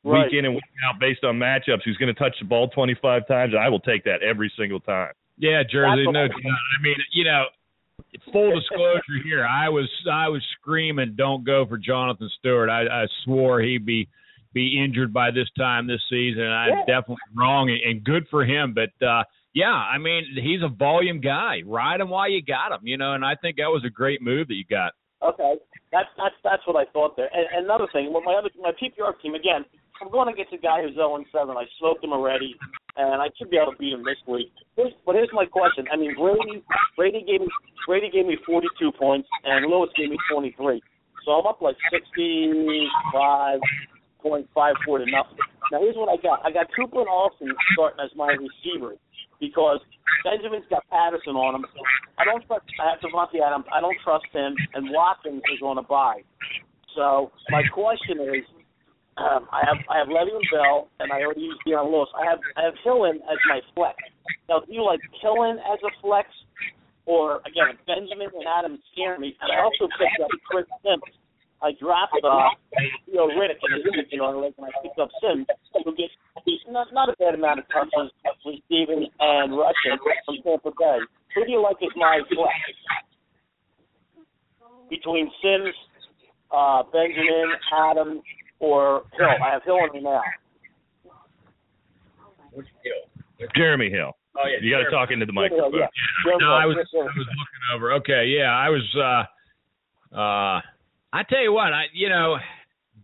right. 0.03 0.25
week 0.25 0.39
in 0.39 0.45
and 0.45 0.55
week 0.55 0.65
out 0.89 0.99
based 0.99 1.23
on 1.23 1.39
matchups, 1.39 1.83
who's 1.85 1.97
going 1.99 2.13
to 2.13 2.19
touch 2.19 2.35
the 2.41 2.47
ball 2.47 2.69
25 2.69 3.29
times, 3.29 3.53
and 3.55 3.63
I 3.63 3.69
will 3.69 3.81
take 3.81 4.03
that 4.05 4.23
every 4.23 4.53
single 4.59 4.81
time. 4.81 5.13
Yeah, 5.39 5.63
Jersey, 5.63 6.05
no, 6.11 6.21
I 6.21 6.83
mean, 6.83 6.97
you 7.13 7.25
know, 7.25 7.45
full 8.33 8.55
disclosure 8.55 9.23
here, 9.25 9.47
I 9.47 9.69
was 9.69 9.89
I 10.11 10.29
was 10.29 10.43
screaming, 10.61 11.15
"Don't 11.17 11.45
go 11.45 11.67
for 11.67 11.79
Jonathan 11.79 12.31
Stewart." 12.39 12.69
I, 12.71 12.83
I 12.87 13.07
swore 13.25 13.61
he'd 13.61 13.87
be 13.87 14.09
be 14.53 14.83
injured 14.83 15.13
by 15.13 15.31
this 15.31 15.49
time 15.57 15.87
this 15.87 16.03
season. 16.11 16.43
And 16.43 16.55
I'm 16.55 16.69
yeah. 16.71 17.01
definitely 17.01 17.17
wrong, 17.37 17.71
and 17.71 18.03
good 18.05 18.27
for 18.31 18.45
him. 18.45 18.75
But 18.75 19.07
uh, 19.07 19.25
yeah, 19.55 19.73
I 19.73 19.99
mean, 19.99 20.25
he's 20.35 20.63
a 20.63 20.69
volume 20.69 21.21
guy. 21.21 21.63
Ride 21.65 22.01
him 22.01 22.09
while 22.09 22.31
you 22.31 22.43
got 22.43 22.73
him, 22.73 22.87
you 22.87 22.97
know. 22.97 23.15
And 23.15 23.25
I 23.25 23.35
think 23.41 23.57
that 23.57 23.69
was 23.69 23.85
a 23.87 23.91
great 23.91 24.23
move 24.23 24.49
that 24.49 24.55
you 24.55 24.65
got. 24.69 24.93
Okay, 25.23 25.55
that's 25.93 26.09
that's 26.17 26.35
that's 26.43 26.67
what 26.67 26.77
I 26.77 26.91
thought 26.93 27.17
there. 27.17 27.31
And 27.33 27.65
another 27.65 27.87
thing, 27.93 28.13
well, 28.13 28.23
my 28.23 28.35
other 28.35 28.51
my 28.61 28.73
PPR 28.73 29.21
team 29.23 29.35
again. 29.35 29.65
I'm 30.01 30.11
going 30.11 30.33
against 30.33 30.53
a 30.53 30.59
guy 30.59 30.83
who's 30.83 30.95
0 30.95 31.23
7. 31.31 31.57
I 31.57 31.65
smoked 31.79 32.03
him 32.03 32.13
already, 32.13 32.57
and 32.97 33.21
I 33.21 33.29
should 33.37 33.51
be 33.51 33.59
able 33.61 33.73
to 33.73 33.79
beat 33.79 33.93
him 33.93 34.05
this 34.05 34.17
week. 34.27 34.53
Here's, 34.77 34.93
but 35.05 35.15
here's 35.15 35.31
my 35.33 35.45
question. 35.45 35.85
I 35.93 35.97
mean, 35.97 36.17
Brady 36.17 36.65
Brady 36.97 37.21
gave 37.21 37.41
me 37.41 37.49
Brady 37.87 38.11
gave 38.11 38.27
me 38.27 38.37
42 38.47 38.93
points, 38.99 39.29
and 39.45 39.67
Lewis 39.71 39.91
gave 39.97 40.09
me 40.09 40.17
23. 40.33 40.81
So 41.25 41.33
I'm 41.33 41.47
up 41.47 41.61
like 41.61 41.77
65, 41.93 43.61
point 44.23 44.49
five 44.55 44.75
four 44.87 44.99
to 44.99 45.05
nothing. 45.05 45.37
Now 45.73 45.81
here's 45.81 45.97
what 45.97 46.09
I 46.09 46.17
got. 46.21 46.41
I 46.45 46.51
got 46.51 46.67
Cooper 46.73 47.01
and 47.01 47.09
Austin 47.09 47.53
starting 47.73 48.01
as 48.01 48.11
my 48.17 48.33
receivers 48.33 48.99
because 49.39 49.81
Benjamin's 50.25 50.65
got 50.69 50.85
Peterson 50.89 51.37
on 51.37 51.57
him. 51.57 51.65
I 52.19 52.25
don't 52.25 52.45
trust. 52.47 52.65
I 52.81 52.97
have 52.97 53.01
Davante 53.01 53.41
Adams. 53.45 53.65
I 53.73 53.81
don't 53.81 53.97
trust 54.05 54.27
him, 54.33 54.57
and 54.75 54.89
Watkins 54.91 55.43
is 55.53 55.61
on 55.63 55.79
a 55.79 55.83
bye. 55.83 56.25
So 56.97 57.33
my 57.51 57.63
question 57.73 58.21
is, 58.21 58.45
um, 59.21 59.49
I 59.53 59.61
have 59.69 59.79
I 59.89 59.99
have 59.99 60.09
Le'Veon 60.09 60.43
Bell, 60.51 60.89
and 61.01 61.13
I 61.13 61.21
already 61.23 61.43
used 61.43 61.61
Dion 61.67 61.93
Lewis. 61.93 62.09
I 62.17 62.25
have 62.25 62.41
I 62.57 62.65
have 62.65 62.75
Hillen 62.85 63.17
as 63.29 63.39
my 63.49 63.61
flex. 63.75 63.97
Now, 64.49 64.61
do 64.61 64.73
you 64.73 64.85
like 64.85 65.01
Hillen 65.23 65.61
as 65.61 65.79
a 65.85 65.93
flex, 66.01 66.29
or 67.05 67.45
again 67.45 67.77
Benjamin 67.87 68.33
and 68.33 68.47
Adams 68.49 68.81
scare 68.93 69.19
me? 69.19 69.37
And 69.41 69.53
I 69.53 69.63
also 69.63 69.87
picked 69.99 70.21
up 70.25 70.31
Chris 70.49 70.67
Sims 70.83 71.21
I 71.63 71.73
dropped 71.79 72.17
uh, 72.25 72.49
know 73.13 73.29
Riddick 73.29 73.61
in 73.61 73.85
the 73.93 74.17
know 74.17 74.31
like 74.41 74.57
when 74.57 74.71
I 74.71 74.83
picked 74.83 74.99
up 74.99 75.11
Sims, 75.21 75.47
who 75.85 75.95
gets 75.95 76.13
not 76.69 76.89
not 76.93 77.09
a 77.11 77.17
bad 77.19 77.35
amount 77.35 77.61
of 77.61 77.69
touches 77.69 78.11
receiving 78.47 79.09
and 79.21 79.53
rushing 79.53 80.01
from 80.25 80.37
Tampa 80.43 80.71
Bay. 80.79 80.99
Who 81.35 81.45
do 81.45 81.53
you 81.53 81.63
like 81.63 81.77
as 81.83 81.93
my 81.97 82.21
flex 82.33 82.57
between 84.89 85.31
Sims, 85.43 85.75
uh, 86.51 86.83
Benjamin, 86.91 87.53
Adam, 87.77 88.23
or 88.61 89.03
Hill? 89.19 89.27
I 89.45 89.53
have 89.53 89.63
Hill 89.65 89.75
on 89.75 89.93
me 89.93 90.01
now. 90.01 90.23
Which 92.53 92.67
Hill? 92.85 93.49
Jeremy 93.57 93.91
Hill. 93.91 94.13
Oh 94.39 94.47
yeah, 94.47 94.59
you 94.63 94.71
got 94.71 94.85
to 94.85 94.91
talk 94.91 95.11
into 95.11 95.27
the 95.27 95.33
microphone. 95.33 95.73
Hill, 95.73 95.81
yeah. 95.81 96.37
No, 96.39 96.53
I 96.53 96.67
was 96.67 96.77
I 96.95 97.03
was 97.03 97.13
looking 97.17 97.75
over. 97.75 97.93
Okay, 97.95 98.27
yeah, 98.27 98.51
I 98.55 98.69
was. 98.69 98.83
uh 98.97 100.17
uh 100.17 100.61
I 101.13 101.25
tell 101.29 101.43
you 101.43 101.53
what, 101.53 101.73
I 101.73 101.85
you 101.93 102.09
know, 102.09 102.37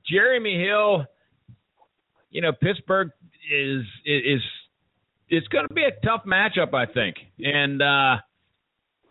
Jeremy 0.09 0.63
Hill, 0.63 1.05
you 2.31 2.41
know, 2.43 2.53
Pittsburgh 2.53 3.11
is 3.53 3.83
is 4.05 4.41
it's 5.29 5.49
going 5.49 5.67
to 5.67 5.75
be 5.75 5.83
a 5.83 5.91
tough 6.07 6.23
matchup, 6.25 6.73
I 6.75 6.87
think. 6.87 7.17
And 7.41 7.83
uh 7.83 8.17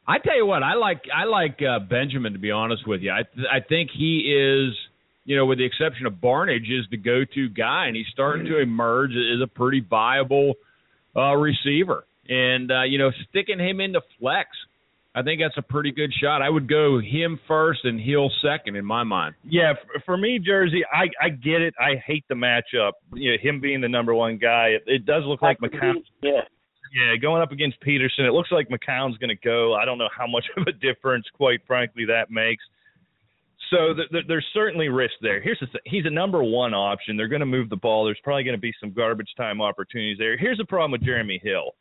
I 0.08 0.20
tell 0.24 0.38
you 0.38 0.46
what, 0.46 0.64
I 0.64 0.76
like 0.76 1.02
I 1.14 1.26
like 1.26 1.60
uh, 1.62 1.80
Benjamin 1.80 2.34
to 2.34 2.40
be 2.40 2.52
honest 2.52 2.88
with 2.88 3.02
you. 3.02 3.12
I 3.12 3.24
th- 3.24 3.48
I 3.52 3.60
think 3.60 3.90
he 3.92 4.20
is, 4.20 4.74
you 5.26 5.36
know, 5.36 5.46
with 5.46 5.58
the 5.58 5.66
exception 5.66 6.06
of 6.06 6.14
Barnidge, 6.14 6.72
is 6.72 6.86
the 6.90 6.98
go-to 6.98 7.50
guy, 7.50 7.88
and 7.88 7.96
he's 7.96 8.06
starting 8.14 8.46
to 8.46 8.60
emerge 8.60 9.12
as 9.12 9.42
a 9.44 9.48
pretty 9.48 9.82
viable 9.82 10.54
uh, 11.16 11.36
receiver. 11.36 12.06
And 12.30 12.72
uh, 12.72 12.84
you 12.84 12.98
know, 12.98 13.12
sticking 13.30 13.60
him 13.60 13.80
into 13.82 14.02
flex 14.20 14.50
I 15.16 15.24
think 15.24 15.40
that's 15.42 15.58
a 15.58 15.62
pretty 15.62 15.94
good 15.94 16.12
shot. 16.22 16.42
I 16.42 16.50
would 16.50 16.68
go 16.68 17.00
him 17.00 17.40
first 17.48 17.86
and 17.86 18.00
Hill 18.02 18.30
second 18.42 18.76
in 18.76 18.84
my 18.84 19.04
mind. 19.04 19.36
Yeah, 19.46 19.74
for 20.06 20.18
me, 20.18 20.40
Jersey, 20.46 20.84
I 20.92 21.06
I 21.26 21.30
get 21.30 21.62
it. 21.62 21.74
I 21.80 21.96
hate 22.06 22.26
the 22.28 22.36
matchup. 22.36 22.92
You 23.14 23.32
know, 23.32 23.38
him 23.42 23.62
being 23.62 23.80
the 23.80 23.88
number 23.88 24.14
one 24.14 24.38
guy, 24.38 24.76
it, 24.76 24.84
it 24.86 25.06
does 25.06 25.24
look 25.26 25.42
like 25.42 25.60
McCown. 25.60 26.04
Yeah. 26.22 26.42
Yeah, 26.94 27.18
going 27.22 27.42
up 27.42 27.52
against 27.52 27.80
Peterson, 27.82 28.26
it 28.26 28.32
looks 28.32 28.52
like 28.52 28.70
McCown's 28.70 29.18
going 29.18 29.30
to 29.30 29.36
go. 29.36 29.74
I 29.74 29.84
don't 29.84 29.98
know 29.98 30.08
how 30.16 30.28
much 30.28 30.46
of 30.56 30.66
a 30.68 30.72
difference, 30.94 31.26
quite 31.34 31.60
frankly, 31.68 32.06
that 32.06 32.30
makes. 32.30 32.64
So 33.70 33.94
th- 33.94 34.10
th- 34.12 34.26
there's 34.28 34.46
certainly 34.54 34.90
risk 34.90 35.14
there. 35.22 35.42
Here's 35.42 35.60
the 35.60 35.68
thing: 35.68 35.82
he's 35.86 36.06
a 36.06 36.10
number 36.10 36.44
one 36.44 36.74
option. 36.74 37.18
They're 37.18 37.28
going 37.28 37.42
to 37.42 37.46
move 37.46 37.70
the 37.70 37.76
ball. 37.76 38.06
There's 38.06 38.20
probably 38.24 38.44
going 38.44 38.58
to 38.58 38.62
be 38.62 38.74
some 38.80 38.92
garbage 38.92 39.30
time 39.38 39.62
opportunities 39.62 40.18
there. 40.18 40.38
Here's 40.38 40.58
the 40.58 40.66
problem 40.66 40.92
with 40.92 41.04
Jeremy 41.04 41.40
Hill. 41.44 41.72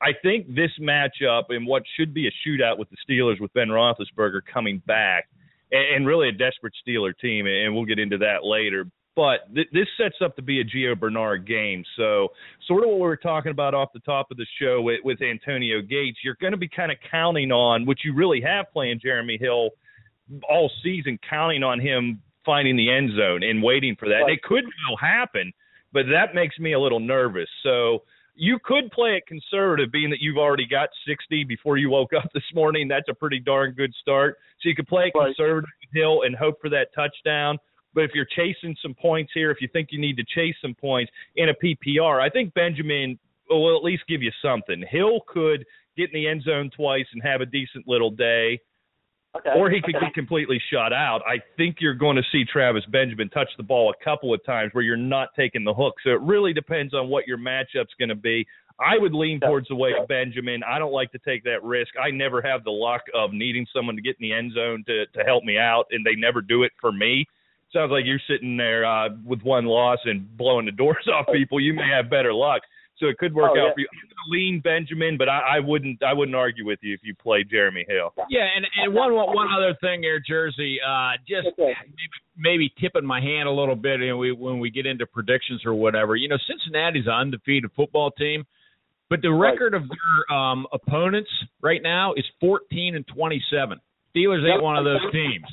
I 0.00 0.10
think 0.22 0.54
this 0.54 0.70
matchup 0.80 1.44
and 1.50 1.66
what 1.66 1.84
should 1.96 2.12
be 2.12 2.26
a 2.26 2.48
shootout 2.48 2.78
with 2.78 2.88
the 2.90 2.96
Steelers 3.08 3.40
with 3.40 3.52
Ben 3.54 3.68
Roethlisberger 3.68 4.40
coming 4.52 4.82
back, 4.86 5.28
and, 5.70 5.96
and 5.96 6.06
really 6.06 6.28
a 6.28 6.32
desperate 6.32 6.74
Steeler 6.86 7.12
team, 7.18 7.46
and 7.46 7.74
we'll 7.74 7.84
get 7.84 7.98
into 7.98 8.18
that 8.18 8.44
later. 8.44 8.86
But 9.14 9.54
th- 9.54 9.68
this 9.72 9.86
sets 9.98 10.16
up 10.24 10.36
to 10.36 10.42
be 10.42 10.60
a 10.60 10.64
Gio 10.64 10.98
Bernard 10.98 11.46
game. 11.46 11.84
So, 11.96 12.28
sort 12.66 12.82
of 12.82 12.90
what 12.90 12.96
we 12.96 13.02
were 13.02 13.16
talking 13.16 13.52
about 13.52 13.74
off 13.74 13.90
the 13.92 14.00
top 14.00 14.30
of 14.30 14.38
the 14.38 14.46
show 14.60 14.80
with, 14.80 15.00
with 15.04 15.20
Antonio 15.20 15.82
Gates, 15.82 16.18
you're 16.24 16.36
going 16.40 16.52
to 16.52 16.56
be 16.56 16.68
kind 16.68 16.90
of 16.90 16.96
counting 17.10 17.52
on, 17.52 17.84
what 17.84 17.98
you 18.04 18.14
really 18.14 18.40
have 18.40 18.66
playing 18.72 19.00
Jeremy 19.02 19.36
Hill 19.38 19.70
all 20.48 20.70
season, 20.82 21.18
counting 21.28 21.62
on 21.62 21.80
him 21.80 22.22
finding 22.44 22.76
the 22.76 22.90
end 22.90 23.10
zone 23.16 23.42
and 23.42 23.62
waiting 23.62 23.96
for 23.98 24.08
that. 24.08 24.22
Right. 24.22 24.32
It 24.32 24.42
could 24.42 24.64
well 24.64 24.96
happen, 25.00 25.52
but 25.92 26.06
that 26.10 26.34
makes 26.34 26.58
me 26.58 26.72
a 26.72 26.80
little 26.80 27.00
nervous. 27.00 27.48
So, 27.62 28.02
you 28.34 28.58
could 28.64 28.90
play 28.92 29.10
it 29.10 29.26
conservative, 29.26 29.92
being 29.92 30.10
that 30.10 30.20
you've 30.20 30.38
already 30.38 30.66
got 30.66 30.88
60 31.06 31.44
before 31.44 31.76
you 31.76 31.90
woke 31.90 32.12
up 32.14 32.30
this 32.34 32.42
morning. 32.54 32.88
That's 32.88 33.08
a 33.08 33.14
pretty 33.14 33.38
darn 33.38 33.72
good 33.72 33.92
start. 34.00 34.38
So 34.60 34.68
you 34.68 34.74
could 34.74 34.88
play 34.88 35.04
it 35.06 35.12
conservative 35.12 35.68
Hill 35.92 36.22
and 36.22 36.34
hope 36.34 36.60
for 36.60 36.70
that 36.70 36.88
touchdown. 36.94 37.58
But 37.94 38.04
if 38.04 38.12
you're 38.14 38.26
chasing 38.34 38.74
some 38.80 38.94
points 38.94 39.32
here, 39.34 39.50
if 39.50 39.60
you 39.60 39.68
think 39.72 39.88
you 39.90 40.00
need 40.00 40.16
to 40.16 40.24
chase 40.34 40.54
some 40.62 40.74
points 40.74 41.12
in 41.36 41.50
a 41.50 41.54
PPR, 41.54 42.20
I 42.20 42.30
think 42.30 42.54
Benjamin 42.54 43.18
will 43.50 43.76
at 43.76 43.84
least 43.84 44.04
give 44.08 44.22
you 44.22 44.32
something. 44.40 44.82
Hill 44.88 45.20
could 45.28 45.66
get 45.96 46.08
in 46.12 46.14
the 46.14 46.26
end 46.26 46.42
zone 46.42 46.70
twice 46.74 47.04
and 47.12 47.22
have 47.22 47.42
a 47.42 47.46
decent 47.46 47.86
little 47.86 48.10
day. 48.10 48.58
Okay. 49.34 49.52
Or 49.56 49.70
he 49.70 49.80
could 49.80 49.96
okay. 49.96 50.06
get 50.06 50.14
completely 50.14 50.60
shut 50.70 50.92
out. 50.92 51.20
I 51.26 51.36
think 51.56 51.76
you're 51.80 51.94
going 51.94 52.16
to 52.16 52.22
see 52.30 52.44
Travis 52.44 52.84
Benjamin 52.90 53.30
touch 53.30 53.48
the 53.56 53.62
ball 53.62 53.90
a 53.90 54.04
couple 54.04 54.34
of 54.34 54.44
times 54.44 54.74
where 54.74 54.84
you're 54.84 54.96
not 54.96 55.30
taking 55.34 55.64
the 55.64 55.72
hook. 55.72 55.94
So 56.04 56.10
it 56.10 56.20
really 56.20 56.52
depends 56.52 56.92
on 56.92 57.08
what 57.08 57.26
your 57.26 57.38
matchup's 57.38 57.94
going 57.98 58.10
to 58.10 58.14
be. 58.14 58.46
I 58.78 58.98
would 58.98 59.14
lean 59.14 59.40
towards 59.40 59.68
the 59.68 59.74
way 59.74 59.92
of 59.98 60.08
Benjamin. 60.08 60.62
I 60.62 60.78
don't 60.78 60.92
like 60.92 61.12
to 61.12 61.18
take 61.18 61.44
that 61.44 61.62
risk. 61.62 61.92
I 62.02 62.10
never 62.10 62.42
have 62.42 62.64
the 62.64 62.70
luck 62.70 63.02
of 63.14 63.32
needing 63.32 63.66
someone 63.74 63.96
to 63.96 64.02
get 64.02 64.16
in 64.20 64.28
the 64.28 64.32
end 64.32 64.52
zone 64.52 64.84
to 64.86 65.06
to 65.06 65.24
help 65.24 65.44
me 65.44 65.56
out, 65.56 65.84
and 65.90 66.04
they 66.04 66.14
never 66.14 66.40
do 66.40 66.62
it 66.62 66.72
for 66.80 66.90
me. 66.90 67.26
Sounds 67.72 67.90
like 67.90 68.04
you're 68.04 68.20
sitting 68.28 68.56
there 68.56 68.84
uh, 68.84 69.10
with 69.24 69.42
one 69.42 69.64
loss 69.66 69.98
and 70.04 70.36
blowing 70.36 70.66
the 70.66 70.72
doors 70.72 71.06
off 71.12 71.26
people. 71.32 71.60
You 71.60 71.74
may 71.74 71.88
have 71.88 72.10
better 72.10 72.32
luck 72.32 72.62
so 73.02 73.08
it 73.08 73.18
could 73.18 73.34
work 73.34 73.50
oh, 73.56 73.60
out 73.60 73.66
yeah. 73.66 73.74
for 73.74 73.80
you. 73.80 73.88
I'm 73.92 74.08
gonna 74.08 74.30
lean 74.30 74.60
Benjamin, 74.62 75.18
but 75.18 75.28
I, 75.28 75.56
I 75.56 75.60
wouldn't 75.60 76.02
I 76.02 76.12
wouldn't 76.14 76.36
argue 76.36 76.64
with 76.64 76.78
you 76.82 76.94
if 76.94 77.00
you 77.02 77.14
play 77.14 77.42
Jeremy 77.42 77.84
Hill. 77.88 78.14
Yeah, 78.30 78.46
and 78.56 78.64
and 78.80 78.94
one 78.94 79.12
one 79.12 79.48
other 79.52 79.76
thing 79.80 80.02
here, 80.02 80.20
Jersey, 80.26 80.78
uh, 80.80 81.18
just 81.28 81.48
Okay. 81.58 81.74
maybe, 81.82 82.16
maybe 82.38 82.72
tipping 82.80 83.04
my 83.04 83.20
hand 83.20 83.48
a 83.48 83.52
little 83.52 83.74
bit, 83.74 84.00
and 84.00 84.16
we 84.18 84.30
when 84.30 84.60
we 84.60 84.70
get 84.70 84.86
into 84.86 85.04
predictions 85.06 85.66
or 85.66 85.74
whatever. 85.74 86.14
You 86.14 86.28
know, 86.28 86.38
Cincinnati's 86.46 87.06
an 87.06 87.12
undefeated 87.12 87.70
football 87.74 88.12
team, 88.12 88.44
but 89.10 89.20
the 89.20 89.30
Right. 89.32 89.50
record 89.52 89.74
of 89.74 89.82
their 89.88 90.36
um, 90.38 90.66
opponents 90.72 91.30
right 91.60 91.82
now 91.82 92.14
is 92.14 92.24
14 92.40 92.94
and 92.94 93.06
27. 93.08 93.80
Steelers 94.14 94.38
ain't 94.46 94.54
Yep. 94.54 94.62
one 94.62 94.76
of 94.76 94.84
those 94.84 95.02
teams. 95.10 95.44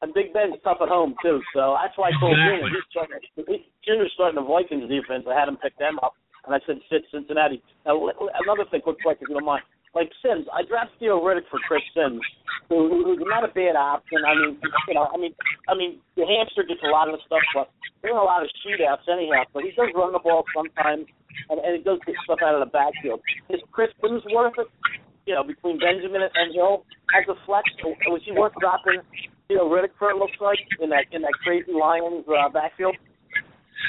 And 0.00 0.14
Big 0.14 0.32
Ben's 0.32 0.54
tough 0.62 0.78
at 0.80 0.88
home 0.88 1.16
too, 1.20 1.42
so 1.52 1.74
that's 1.82 1.96
why 1.98 2.08
I 2.08 2.20
told 2.20 2.32
Exactly. 2.38 2.70
Junior 2.70 2.70
he's 2.70 2.84
starting. 2.90 3.18
he- 3.48 3.66
Junior's 3.84 4.12
starting 4.14 4.36
the 4.36 4.46
Vikings 4.46 4.88
defense. 4.88 5.26
I 5.26 5.34
had 5.34 5.48
him 5.48 5.56
pick 5.56 5.76
them 5.76 5.98
up, 6.04 6.14
and 6.46 6.54
I 6.54 6.58
said 6.66 6.78
sit 6.90 7.02
Cincinnati. 7.10 7.62
Now 7.86 7.98
another 8.44 8.64
thing, 8.70 8.80
quick, 8.82 8.98
quick, 9.02 9.18
if 9.20 9.28
you 9.28 9.34
don't 9.34 9.44
mind. 9.44 9.62
Like 9.94 10.12
Sims, 10.20 10.44
I 10.52 10.62
drafted 10.68 11.00
Theo 11.00 11.16
Riddick 11.24 11.48
for 11.50 11.58
Chris 11.66 11.80
Sims, 11.96 12.20
who, 12.68 12.88
who- 12.92 13.04
who's 13.08 13.24
not 13.24 13.42
a 13.42 13.48
bad 13.48 13.74
option. 13.74 14.20
I 14.20 14.34
mean, 14.36 14.60
you 14.86 14.94
know, 14.94 15.08
I 15.08 15.16
mean, 15.16 15.34
I 15.66 15.74
mean, 15.74 15.98
the 16.14 16.28
hamster 16.28 16.62
gets 16.62 16.84
a 16.84 16.92
lot 16.92 17.08
of 17.08 17.16
the 17.16 17.22
stuff, 17.24 17.40
but 17.56 17.70
there 18.04 18.12
are 18.12 18.20
a 18.20 18.24
lot 18.28 18.44
of 18.44 18.50
shootouts 18.60 19.08
anyhow. 19.08 19.44
But 19.52 19.64
he 19.64 19.72
does 19.72 19.88
run 19.96 20.12
the 20.12 20.20
ball 20.20 20.44
sometimes, 20.54 21.08
and, 21.48 21.58
and 21.58 21.72
he 21.78 21.82
does 21.82 21.98
get 22.04 22.14
stuff 22.22 22.38
out 22.44 22.54
of 22.54 22.60
the 22.60 22.70
backfield. 22.70 23.20
Is 23.48 23.64
Chris 23.72 23.88
Sims 24.04 24.22
worth 24.30 24.58
it? 24.60 24.68
You 25.24 25.34
know, 25.34 25.42
between 25.42 25.78
Benjamin 25.80 26.20
and 26.22 26.54
Hill 26.54 26.84
as 27.16 27.24
a 27.28 27.34
flex, 27.48 27.64
was 28.08 28.20
he 28.24 28.32
worth 28.32 28.52
dropping 28.60 29.00
Theo 29.48 29.68
Riddick 29.72 29.96
for? 29.98 30.10
It 30.12 30.16
looks 30.20 30.36
like 30.38 30.60
in 30.80 30.90
that 30.90 31.08
in 31.12 31.22
that 31.22 31.32
crazy 31.42 31.72
Lions 31.72 32.28
uh, 32.28 32.48
backfield. 32.52 32.94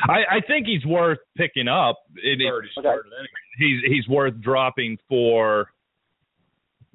I, 0.08 0.38
I 0.38 0.42
think 0.48 0.68
he's 0.68 0.86
worth 0.86 1.20
picking 1.38 1.68
up. 1.68 2.00
It, 2.18 2.40
it, 2.42 2.54
started 2.72 3.12
anyway. 3.12 3.28
He's 3.58 3.82
he's 3.92 4.08
worth 4.08 4.40
dropping 4.42 4.98
for 5.08 5.70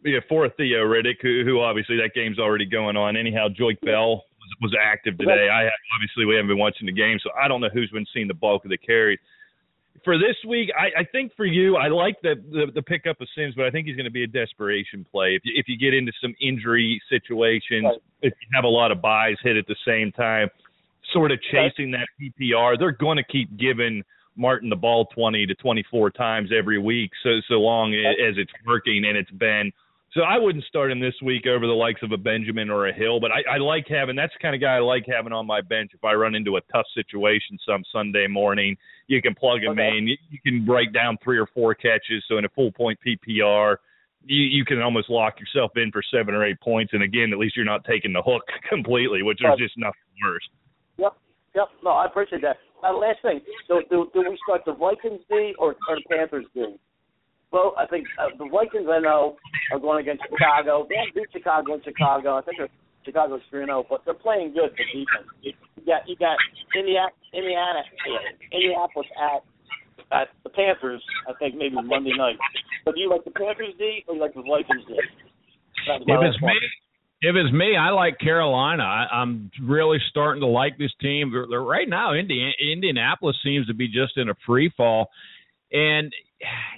yeah, 0.04 0.20
for 0.28 0.48
Theo 0.50 0.84
Riddick, 0.84 1.16
who, 1.22 1.42
who 1.44 1.60
obviously 1.60 1.96
that 1.96 2.10
game's 2.14 2.38
already 2.38 2.66
going 2.66 2.96
on. 2.96 3.16
Anyhow, 3.16 3.48
Joique 3.48 3.80
Bell 3.80 4.16
was, 4.16 4.50
was 4.60 4.76
active 4.80 5.16
today. 5.18 5.48
I 5.50 5.68
obviously 5.96 6.26
we 6.26 6.34
haven't 6.34 6.48
been 6.48 6.58
watching 6.58 6.86
the 6.86 6.92
game, 6.92 7.18
so 7.22 7.30
I 7.38 7.48
don't 7.48 7.60
know 7.60 7.70
who's 7.72 7.90
been 7.90 8.06
seeing 8.12 8.28
the 8.28 8.34
bulk 8.34 8.64
of 8.64 8.70
the 8.70 8.78
carries. 8.78 9.18
For 10.04 10.18
this 10.18 10.36
week, 10.46 10.70
I, 10.78 11.00
I 11.00 11.04
think 11.04 11.32
for 11.34 11.46
you, 11.46 11.76
I 11.76 11.88
like 11.88 12.16
the, 12.22 12.34
the 12.50 12.66
the 12.74 12.82
pickup 12.82 13.20
of 13.22 13.28
Sims, 13.34 13.54
but 13.56 13.64
I 13.64 13.70
think 13.70 13.86
he's 13.86 13.96
going 13.96 14.04
to 14.04 14.10
be 14.10 14.24
a 14.24 14.26
desperation 14.26 15.06
play. 15.10 15.34
If 15.34 15.42
you, 15.44 15.52
if 15.56 15.66
you 15.68 15.78
get 15.78 15.94
into 15.94 16.12
some 16.20 16.34
injury 16.42 17.00
situations, 17.08 17.84
right. 17.84 18.02
if 18.20 18.34
you 18.40 18.48
have 18.54 18.64
a 18.64 18.68
lot 18.68 18.92
of 18.92 19.00
buys 19.00 19.36
hit 19.42 19.56
at 19.56 19.66
the 19.66 19.76
same 19.86 20.12
time, 20.12 20.50
sort 21.14 21.33
of 21.33 21.38
chasing 21.50 21.92
that 21.92 22.09
PPR, 22.21 22.78
they're 22.78 22.92
going 22.92 23.16
to 23.16 23.25
keep 23.25 23.56
giving 23.59 24.02
Martin 24.37 24.68
the 24.68 24.76
ball 24.76 25.06
20 25.14 25.47
to 25.47 25.54
24 25.54 26.11
times 26.11 26.50
every 26.56 26.78
week, 26.78 27.11
so 27.23 27.30
so 27.49 27.54
long 27.54 27.94
as 27.94 28.35
it's 28.37 28.52
working 28.66 29.04
and 29.06 29.16
it's 29.16 29.30
been 29.30 29.73
so 30.14 30.23
I 30.23 30.38
wouldn't 30.38 30.64
start 30.64 30.92
him 30.92 31.00
this 31.00 31.14
week 31.23 31.44
over 31.47 31.66
the 31.66 31.73
likes 31.73 32.00
of 32.02 32.12
a 32.12 32.16
Benjamin 32.16 32.71
or 32.71 32.87
a 32.87 32.94
Hill, 32.94 33.18
but 33.18 33.33
I, 33.33 33.56
I 33.56 33.59
like 33.59 33.87
having 33.88 34.14
that's 34.14 34.33
the 34.33 34.40
kind 34.40 34.54
of 34.54 34.61
guy 34.61 34.76
I 34.76 34.78
like 34.78 35.04
having 35.09 35.33
on 35.33 35.44
my 35.44 35.61
bench. 35.61 35.90
If 35.92 36.04
I 36.04 36.14
run 36.14 36.37
into 36.37 36.56
a 36.56 36.61
tough 36.73 36.87
situation 36.94 37.59
some 37.66 37.83
Sunday 37.92 38.28
morning, 38.28 38.76
you 39.09 39.21
can 39.21 39.35
plug 39.35 39.64
him 39.64 39.73
okay. 39.73 39.99
in. 39.99 40.06
You, 40.06 40.16
you 40.30 40.38
can 40.47 40.64
break 40.64 40.94
down 40.94 41.18
three 41.23 41.38
or 41.38 41.49
four 41.52 41.75
catches. 41.75 42.25
So 42.28 42.38
in 42.38 42.44
a 42.44 42.49
full 42.50 42.71
point 42.71 42.99
PPR, 43.04 43.76
you, 44.25 44.42
you 44.42 44.64
can 44.64 44.80
almost 44.80 45.11
lock 45.11 45.35
yourself 45.40 45.73
in 45.75 45.90
for 45.90 46.02
seven 46.14 46.33
or 46.33 46.47
eight 46.47 46.61
points. 46.61 46.92
And 46.92 47.02
again, 47.02 47.33
at 47.33 47.38
least 47.38 47.56
you're 47.56 47.64
not 47.64 47.85
taking 47.85 48.12
the 48.12 48.23
hook 48.23 48.44
completely, 48.68 49.25
which 49.25 49.40
is 49.40 49.59
just 49.59 49.76
nothing 49.76 50.00
worse. 50.25 50.49
Yep, 50.98 51.12
yep. 51.54 51.68
No, 51.82 51.90
I 51.90 52.06
appreciate 52.06 52.42
that. 52.42 52.56
Uh, 52.82 52.92
last 52.92 53.22
thing, 53.22 53.40
so 53.66 53.80
do, 53.88 54.10
do 54.12 54.20
we 54.20 54.38
start 54.44 54.62
the 54.66 54.74
Vikings 54.74 55.20
D 55.28 55.54
or, 55.58 55.74
or 55.88 55.96
the 55.96 56.04
Panthers 56.10 56.44
D? 56.54 56.76
Well, 57.50 57.72
I 57.78 57.86
think 57.86 58.06
uh, 58.18 58.34
the 58.36 58.50
Vikings 58.50 58.88
I 58.90 58.98
know 58.98 59.36
are 59.72 59.78
going 59.78 60.02
against 60.02 60.24
Chicago. 60.28 60.86
They 60.88 60.96
haven't 60.96 61.14
beat 61.14 61.30
Chicago 61.32 61.74
in 61.74 61.82
Chicago. 61.82 62.36
I 62.36 62.42
think 62.42 62.58
they're 62.58 62.68
Chicago's 63.04 63.40
three 63.50 63.62
and 63.62 63.68
zero, 63.68 63.84
but 63.88 64.02
they're 64.04 64.16
playing 64.16 64.54
good 64.54 64.72
for 64.72 64.84
defense. 64.90 65.28
You 65.42 65.52
got 65.86 66.08
you 66.08 66.16
got 66.16 66.36
Indiana, 66.74 67.12
Indiana, 67.32 67.84
Indianapolis 68.50 69.06
at 69.20 69.44
at 70.10 70.28
the 70.42 70.50
Panthers. 70.50 71.04
I 71.28 71.32
think 71.38 71.54
maybe 71.54 71.76
Monday 71.76 72.16
night. 72.16 72.36
But 72.84 72.96
do 72.96 73.00
you 73.00 73.10
like 73.10 73.24
the 73.24 73.30
Panthers 73.30 73.76
D 73.78 74.04
or 74.08 74.16
you 74.16 74.20
like 74.20 74.34
the 74.34 74.42
Vikings 74.42 74.84
D? 74.88 74.96
If 74.98 76.20
it's 76.26 76.40
me, 76.42 76.56
if 77.25 77.37
it's 77.37 77.52
me, 77.54 77.75
I 77.75 77.90
like 77.90 78.19
Carolina. 78.19 78.83
I, 78.83 79.07
I'm 79.11 79.50
really 79.62 79.99
starting 80.11 80.43
to 80.43 80.47
like 80.47 80.76
this 80.76 80.93
team. 81.00 81.33
Right 81.33 81.88
now, 81.88 82.12
Indiana, 82.12 82.52
Indianapolis 82.61 83.37
seems 83.43 83.66
to 83.69 83.75
be 83.75 83.88
just 83.88 84.16
in 84.16 84.28
a 84.28 84.35
free 84.47 84.71
fall, 84.76 85.09
and 85.73 86.12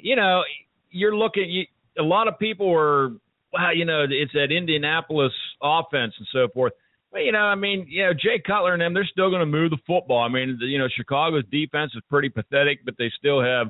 you 0.01 0.15
know 0.15 0.43
you're 0.91 1.17
looking. 1.17 1.51
You, 1.51 1.65
a 1.99 2.03
lot 2.03 2.29
of 2.29 2.39
people 2.39 2.73
are, 2.73 3.09
wow, 3.53 3.71
you 3.75 3.85
know, 3.85 4.07
it's 4.09 4.33
that 4.35 4.53
Indianapolis 4.53 5.33
offense 5.61 6.15
and 6.19 6.29
so 6.33 6.49
forth. 6.55 6.73
But 7.11 7.25
you 7.25 7.33
know, 7.33 7.39
I 7.39 7.57
mean, 7.57 7.87
you 7.89 8.05
know, 8.05 8.13
Jay 8.13 8.41
Cutler 8.47 8.75
and 8.75 8.83
them, 8.83 8.95
they're 8.95 9.09
still 9.11 9.31
going 9.31 9.41
to 9.41 9.47
move 9.47 9.71
the 9.71 9.79
football. 9.87 10.23
I 10.23 10.29
mean, 10.29 10.59
you 10.61 10.79
know, 10.79 10.89
Chicago's 10.97 11.45
defense 11.51 11.93
is 11.97 12.03
pretty 12.09 12.29
pathetic, 12.29 12.85
but 12.85 12.95
they 12.99 13.11
still 13.19 13.43
have, 13.43 13.69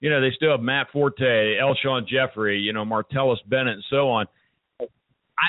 you 0.00 0.10
know, 0.10 0.20
they 0.20 0.32
still 0.36 0.50
have 0.50 0.60
Matt 0.60 0.88
Forte, 0.92 1.56
Alshon 1.58 2.06
Jeffery, 2.06 2.58
you 2.58 2.74
know, 2.74 2.84
Martellus 2.84 3.38
Bennett, 3.46 3.74
and 3.74 3.84
so 3.88 4.10
on. 4.10 4.26
I, 5.36 5.46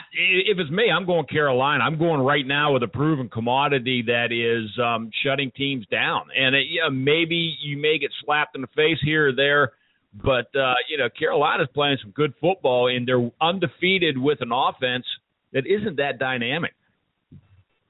if 0.47 0.57
it's 0.57 0.71
me, 0.71 0.89
I'm 0.89 1.05
going 1.05 1.25
Carolina. 1.27 1.83
I'm 1.83 1.97
going 1.97 2.21
right 2.21 2.45
now 2.45 2.73
with 2.73 2.83
a 2.83 2.87
proven 2.87 3.29
commodity 3.29 4.03
that 4.07 4.31
is 4.31 4.69
um, 4.83 5.11
shutting 5.23 5.51
teams 5.55 5.85
down. 5.87 6.23
And 6.35 6.55
it, 6.55 6.65
yeah, 6.69 6.89
maybe 6.91 7.55
you 7.61 7.77
may 7.77 7.99
get 7.99 8.09
slapped 8.23 8.55
in 8.55 8.61
the 8.61 8.67
face 8.75 8.97
here 9.03 9.29
or 9.29 9.35
there 9.35 9.73
but 10.23 10.47
uh, 10.55 10.75
you 10.89 10.97
know, 10.97 11.09
Carolina's 11.17 11.67
playing 11.73 11.97
some 12.01 12.11
good 12.11 12.33
football, 12.39 12.87
and 12.87 13.07
they're 13.07 13.29
undefeated 13.41 14.17
with 14.17 14.39
an 14.41 14.51
offense 14.53 15.05
that 15.53 15.65
isn't 15.67 15.97
that 15.97 16.19
dynamic. 16.19 16.73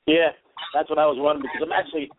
Yeah, 0.07 0.29
that's 0.73 0.89
what 0.89 0.99
I 0.99 1.05
was 1.05 1.17
wondering 1.19 1.49
because 1.51 1.65
I'm 1.65 1.73
actually, 1.73 2.09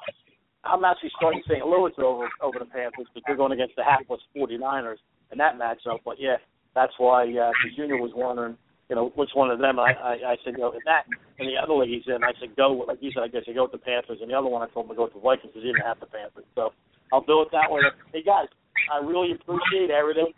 I'm 0.64 0.84
actually 0.84 1.10
starting 1.16 1.42
St. 1.48 1.64
Louis 1.66 1.92
over 1.98 2.28
over 2.40 2.58
the 2.58 2.66
Panthers 2.66 3.06
because 3.12 3.22
they're 3.26 3.36
going 3.36 3.52
against 3.52 3.74
the 3.76 3.84
hapless 3.84 4.20
49ers 4.36 5.02
in 5.32 5.38
that 5.38 5.58
matchup. 5.58 6.00
But 6.04 6.16
yeah, 6.18 6.36
that's 6.74 6.92
why 6.98 7.24
uh, 7.24 7.50
Junior 7.76 7.96
was 7.96 8.12
wondering, 8.14 8.56
you 8.88 8.94
know, 8.94 9.10
which 9.14 9.30
one 9.34 9.50
of 9.50 9.58
them. 9.58 9.78
I 9.78 9.92
I, 9.92 10.14
I 10.22 10.36
said, 10.44 10.54
you 10.54 10.62
know, 10.62 10.72
in 10.72 10.84
that 10.86 11.10
and 11.38 11.48
the 11.48 11.58
other 11.58 11.74
league 11.74 11.90
he's 11.90 12.06
in, 12.06 12.22
I 12.22 12.32
said 12.38 12.54
go 12.56 12.86
like 12.86 12.98
you 13.00 13.10
said. 13.10 13.26
I 13.26 13.28
guess 13.28 13.42
you 13.46 13.54
go 13.54 13.66
with 13.66 13.74
the 13.74 13.82
Panthers, 13.82 14.18
and 14.22 14.30
the 14.30 14.38
other 14.38 14.48
one 14.48 14.62
I 14.62 14.70
told 14.70 14.86
him 14.86 14.94
to 14.94 14.98
go 14.98 15.04
with 15.10 15.14
the 15.14 15.22
Vikings 15.22 15.50
because 15.50 15.66
he 15.66 15.72
didn't 15.74 15.86
have 15.86 15.98
the 16.00 16.06
Panthers. 16.06 16.46
So 16.54 16.70
I'll 17.12 17.26
do 17.26 17.42
it 17.42 17.50
that 17.50 17.70
way. 17.70 17.82
Hey 18.14 18.22
guys, 18.22 18.46
I 18.92 19.02
really 19.02 19.34
appreciate 19.34 19.90
everything. 19.90 20.30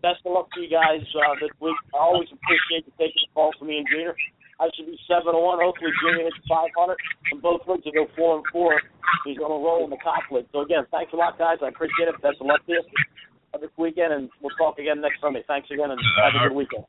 Best 0.00 0.24
of 0.24 0.32
luck 0.32 0.48
to 0.56 0.64
you 0.64 0.72
guys 0.72 1.04
uh, 1.12 1.36
this 1.40 1.52
week. 1.60 1.76
I 1.92 2.00
always 2.00 2.28
appreciate 2.32 2.88
you 2.88 2.94
taking 2.96 3.20
the 3.20 3.32
call 3.36 3.52
from 3.58 3.68
me 3.68 3.84
and 3.84 3.88
Junior. 3.88 4.16
I 4.60 4.68
should 4.76 4.88
be 4.88 4.96
seven 5.08 5.32
and 5.32 5.40
one. 5.40 5.60
Hopefully, 5.60 5.92
Junior 6.04 6.28
hits 6.28 6.36
five 6.44 6.68
hundred, 6.76 7.00
and 7.32 7.40
both 7.40 7.64
leagues 7.64 7.84
will 7.84 8.04
go 8.04 8.06
four 8.16 8.36
and 8.36 8.44
four. 8.52 8.76
He's 9.24 9.40
going 9.40 9.52
to 9.52 9.60
roll 9.60 9.84
in 9.84 9.90
the 9.90 10.00
cop. 10.00 10.20
So 10.28 10.60
again, 10.60 10.84
thanks 10.92 11.12
a 11.12 11.16
lot, 11.16 11.40
guys. 11.40 11.64
I 11.64 11.68
appreciate 11.68 12.08
it. 12.08 12.16
Best 12.20 12.40
of 12.40 12.46
luck 12.46 12.64
to 12.64 12.72
you 12.72 12.82
this 13.60 13.70
weekend, 13.76 14.12
and 14.12 14.28
we'll 14.40 14.54
talk 14.56 14.78
again 14.78 15.00
next 15.00 15.20
Sunday. 15.20 15.42
Thanks 15.48 15.68
again, 15.72 15.90
and 15.90 16.00
have 16.22 16.36
a 16.36 16.48
good 16.48 16.56
weekend. 16.56 16.84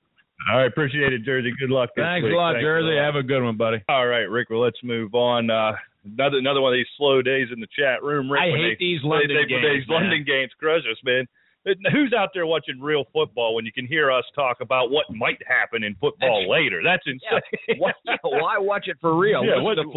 All 0.49 0.57
right, 0.57 0.65
appreciate 0.65 1.13
it, 1.13 1.23
Jersey. 1.23 1.51
Good 1.59 1.69
luck. 1.69 1.91
Thanks 1.95 2.25
week. 2.25 2.33
a 2.33 2.35
lot, 2.35 2.53
Thanks 2.53 2.65
Jersey. 2.65 2.97
A 2.97 3.01
lot. 3.01 3.05
Have 3.05 3.15
a 3.15 3.23
good 3.23 3.43
one, 3.43 3.57
buddy. 3.57 3.77
All 3.89 4.07
right, 4.07 4.29
Rick. 4.29 4.49
Well, 4.49 4.61
let's 4.61 4.79
move 4.83 5.13
on. 5.13 5.49
Uh, 5.49 5.73
another 6.05 6.37
another 6.37 6.61
one 6.61 6.73
of 6.73 6.77
these 6.77 6.89
slow 6.97 7.21
days 7.21 7.47
in 7.53 7.59
the 7.59 7.67
chat 7.77 8.03
room. 8.03 8.31
Rick, 8.31 8.41
I 8.41 8.57
hate 8.57 8.79
they, 8.79 8.85
these 8.85 8.99
London 9.03 9.37
they, 9.37 9.47
games. 9.47 9.85
These 9.85 9.89
man. 9.89 10.01
London 10.01 10.23
games 10.25 10.51
crush 10.59 10.83
us, 10.89 10.97
man. 11.03 11.27
Who's 11.63 12.11
out 12.17 12.29
there 12.33 12.47
watching 12.47 12.81
real 12.81 13.05
football 13.13 13.53
when 13.53 13.65
you 13.65 13.71
can 13.71 13.85
hear 13.85 14.11
us 14.11 14.23
talk 14.33 14.61
about 14.61 14.89
what 14.89 15.05
might 15.13 15.37
happen 15.45 15.83
in 15.83 15.93
football 16.01 16.49
later? 16.49 16.81
That's 16.83 17.03
insane. 17.05 17.41
Yeah. 17.67 17.75
Why, 17.77 17.91
why 18.23 18.57
watch 18.57 18.87
it 18.87 18.97
for 18.99 19.15
real? 19.15 19.45
Yeah, 19.45 19.61
what, 19.61 19.77
and 19.77 19.87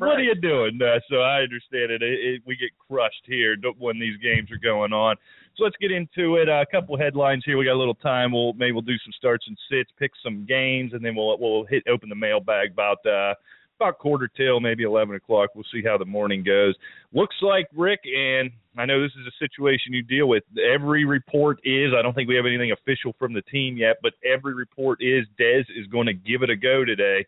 what 0.00 0.18
are 0.18 0.22
you 0.22 0.34
doing? 0.34 0.78
Uh, 0.80 1.00
so 1.10 1.16
I 1.16 1.40
understand 1.40 1.90
it. 1.90 2.02
It, 2.02 2.20
it. 2.20 2.42
We 2.46 2.56
get 2.56 2.70
crushed 2.88 3.22
here 3.24 3.56
when 3.78 3.98
these 3.98 4.16
games 4.18 4.50
are 4.52 4.58
going 4.62 4.92
on. 4.92 5.16
So 5.56 5.62
let's 5.62 5.76
get 5.80 5.92
into 5.92 6.36
it. 6.36 6.48
Uh, 6.48 6.62
a 6.62 6.66
couple 6.66 6.98
headlines 6.98 7.44
here. 7.46 7.56
We 7.56 7.64
got 7.64 7.74
a 7.74 7.78
little 7.78 7.94
time. 7.94 8.32
We'll 8.32 8.54
maybe 8.54 8.72
we'll 8.72 8.82
do 8.82 8.98
some 9.04 9.12
starts 9.16 9.46
and 9.46 9.56
sits, 9.70 9.90
pick 9.98 10.10
some 10.22 10.44
games, 10.46 10.92
and 10.94 11.04
then 11.04 11.14
we'll 11.14 11.38
we'll 11.38 11.64
hit 11.64 11.84
open 11.88 12.08
the 12.08 12.16
mailbag 12.16 12.72
about 12.72 12.98
uh, 13.06 13.34
about 13.78 13.98
quarter 13.98 14.28
till 14.36 14.58
maybe 14.58 14.82
eleven 14.82 15.14
o'clock. 15.14 15.50
We'll 15.54 15.64
see 15.72 15.82
how 15.84 15.96
the 15.96 16.04
morning 16.04 16.42
goes. 16.42 16.74
Looks 17.12 17.36
like 17.40 17.66
Rick, 17.72 18.00
and 18.04 18.50
I 18.76 18.84
know 18.84 19.00
this 19.00 19.12
is 19.12 19.26
a 19.28 19.44
situation 19.44 19.92
you 19.92 20.02
deal 20.02 20.26
with. 20.26 20.42
Every 20.58 21.04
report 21.04 21.60
is. 21.62 21.92
I 21.96 22.02
don't 22.02 22.14
think 22.14 22.28
we 22.28 22.34
have 22.34 22.46
anything 22.46 22.72
official 22.72 23.14
from 23.16 23.32
the 23.32 23.42
team 23.42 23.76
yet, 23.76 23.98
but 24.02 24.14
every 24.24 24.54
report 24.54 24.98
is 25.02 25.24
Dez 25.40 25.64
is 25.76 25.86
going 25.86 26.06
to 26.06 26.14
give 26.14 26.42
it 26.42 26.50
a 26.50 26.56
go 26.56 26.84
today. 26.84 27.24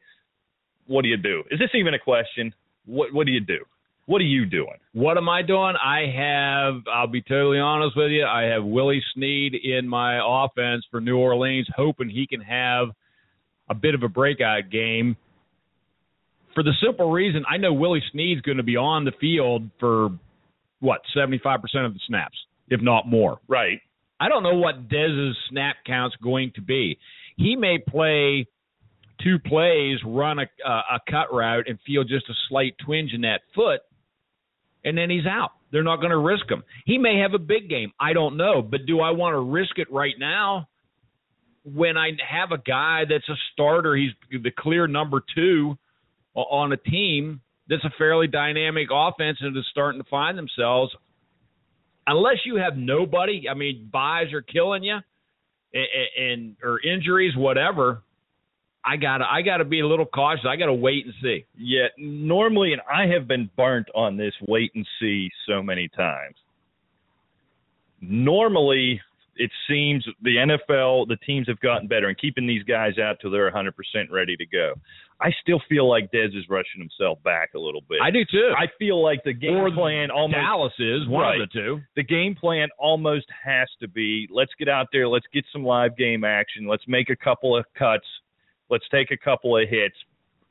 What 0.88 1.02
do 1.02 1.08
you 1.08 1.16
do? 1.16 1.44
Is 1.52 1.60
this 1.60 1.70
even 1.74 1.94
a 1.94 1.98
question? 1.98 2.52
What 2.86 3.14
What 3.14 3.26
do 3.26 3.32
you 3.32 3.40
do? 3.40 3.64
What 4.06 4.20
are 4.20 4.24
you 4.24 4.46
doing? 4.46 4.78
What 4.92 5.18
am 5.18 5.28
I 5.28 5.42
doing? 5.42 5.74
I 5.82 6.06
have, 6.16 6.82
I'll 6.92 7.08
be 7.08 7.22
totally 7.22 7.58
honest 7.58 7.96
with 7.96 8.10
you, 8.10 8.24
I 8.24 8.44
have 8.44 8.64
Willie 8.64 9.02
Snead 9.14 9.54
in 9.54 9.88
my 9.88 10.20
offense 10.24 10.84
for 10.90 11.00
New 11.00 11.18
Orleans, 11.18 11.68
hoping 11.74 12.08
he 12.08 12.26
can 12.26 12.40
have 12.40 12.88
a 13.68 13.74
bit 13.74 13.94
of 13.96 14.04
a 14.04 14.08
breakout 14.08 14.70
game. 14.70 15.16
For 16.54 16.62
the 16.62 16.72
simple 16.84 17.10
reason, 17.10 17.44
I 17.50 17.56
know 17.56 17.72
Willie 17.72 18.02
Snead's 18.12 18.40
going 18.42 18.56
to 18.58 18.62
be 18.62 18.76
on 18.76 19.04
the 19.04 19.12
field 19.20 19.68
for, 19.80 20.10
what, 20.78 21.00
75% 21.14 21.56
of 21.84 21.92
the 21.92 22.00
snaps, 22.06 22.36
if 22.68 22.80
not 22.80 23.08
more. 23.08 23.38
Right. 23.48 23.80
I 24.20 24.28
don't 24.28 24.44
know 24.44 24.56
what 24.56 24.88
Dez's 24.88 25.36
snap 25.50 25.76
count's 25.84 26.16
going 26.22 26.52
to 26.54 26.62
be. 26.62 26.96
He 27.36 27.56
may 27.56 27.78
play 27.78 28.46
two 29.22 29.38
plays, 29.38 29.98
run 30.06 30.38
a, 30.38 30.46
a 30.68 31.00
cut 31.10 31.34
route, 31.34 31.64
and 31.68 31.78
feel 31.86 32.04
just 32.04 32.28
a 32.30 32.34
slight 32.48 32.76
twinge 32.84 33.12
in 33.12 33.22
that 33.22 33.40
foot, 33.54 33.80
and 34.86 34.96
then 34.96 35.10
he's 35.10 35.26
out. 35.26 35.50
They're 35.72 35.82
not 35.82 35.96
going 35.96 36.12
to 36.12 36.18
risk 36.18 36.48
him. 36.48 36.62
He 36.86 36.96
may 36.96 37.18
have 37.18 37.34
a 37.34 37.38
big 37.38 37.68
game. 37.68 37.92
I 38.00 38.12
don't 38.12 38.36
know. 38.36 38.62
But 38.62 38.86
do 38.86 39.00
I 39.00 39.10
want 39.10 39.34
to 39.34 39.40
risk 39.40 39.78
it 39.78 39.92
right 39.92 40.14
now 40.18 40.68
when 41.64 41.96
I 41.96 42.12
have 42.26 42.52
a 42.52 42.62
guy 42.62 43.02
that's 43.06 43.28
a 43.28 43.34
starter? 43.52 43.96
He's 43.96 44.12
the 44.30 44.52
clear 44.56 44.86
number 44.86 45.22
two 45.34 45.76
on 46.34 46.72
a 46.72 46.76
team 46.76 47.40
that's 47.68 47.84
a 47.84 47.90
fairly 47.98 48.28
dynamic 48.28 48.88
offense 48.92 49.38
and 49.40 49.56
is 49.56 49.66
starting 49.72 50.00
to 50.00 50.08
find 50.08 50.38
themselves. 50.38 50.94
Unless 52.06 52.46
you 52.46 52.56
have 52.56 52.76
nobody, 52.76 53.48
I 53.50 53.54
mean, 53.54 53.90
buys 53.92 54.32
are 54.32 54.42
killing 54.42 54.84
you, 54.84 54.98
and, 55.74 55.86
and 56.16 56.56
or 56.62 56.80
injuries, 56.80 57.36
whatever. 57.36 58.04
I 58.86 58.96
gotta 58.96 59.24
I 59.28 59.42
gotta 59.42 59.64
be 59.64 59.80
a 59.80 59.86
little 59.86 60.06
cautious. 60.06 60.44
I 60.48 60.56
gotta 60.56 60.72
wait 60.74 61.04
and 61.06 61.14
see. 61.20 61.44
Yeah, 61.58 61.88
normally, 61.98 62.72
and 62.72 62.80
I 62.90 63.06
have 63.12 63.26
been 63.26 63.50
burnt 63.56 63.88
on 63.94 64.16
this 64.16 64.32
wait 64.46 64.70
and 64.76 64.86
see 65.00 65.28
so 65.48 65.62
many 65.62 65.88
times. 65.88 66.36
Normally, 68.00 69.00
it 69.36 69.50
seems 69.68 70.04
the 70.22 70.36
NFL, 70.36 71.08
the 71.08 71.16
teams 71.26 71.48
have 71.48 71.60
gotten 71.60 71.88
better 71.88 72.08
and 72.08 72.16
keeping 72.18 72.46
these 72.46 72.62
guys 72.62 72.98
out 72.98 73.16
till 73.20 73.30
they're 73.30 73.50
100% 73.50 73.72
ready 74.10 74.36
to 74.36 74.46
go. 74.46 74.74
I 75.20 75.30
still 75.40 75.60
feel 75.68 75.88
like 75.88 76.12
Dez 76.12 76.36
is 76.36 76.44
rushing 76.48 76.78
himself 76.80 77.22
back 77.22 77.50
a 77.54 77.58
little 77.58 77.80
bit. 77.88 77.98
I 78.02 78.10
do 78.10 78.22
too. 78.30 78.52
I 78.56 78.66
feel 78.78 79.02
like 79.02 79.24
the 79.24 79.32
game 79.32 79.56
or 79.56 79.70
plan 79.70 80.10
almost 80.10 80.36
Dallas 80.36 80.72
is 80.78 81.08
one 81.08 81.22
Right. 81.22 81.40
of 81.40 81.48
the 81.48 81.58
two. 81.58 81.80
the 81.96 82.02
game 82.02 82.34
plan 82.34 82.68
almost 82.78 83.26
has 83.42 83.66
to 83.80 83.88
be 83.88 84.28
let's 84.30 84.52
get 84.58 84.68
out 84.68 84.88
there, 84.92 85.08
let's 85.08 85.26
get 85.32 85.44
some 85.52 85.64
live 85.64 85.96
game 85.96 86.22
action, 86.22 86.66
let's 86.66 86.84
make 86.86 87.08
a 87.08 87.16
couple 87.16 87.56
of 87.56 87.64
cuts, 87.78 88.04
let's 88.70 88.84
take 88.90 89.10
a 89.10 89.16
couple 89.16 89.56
of 89.56 89.68
hits. 89.68 89.96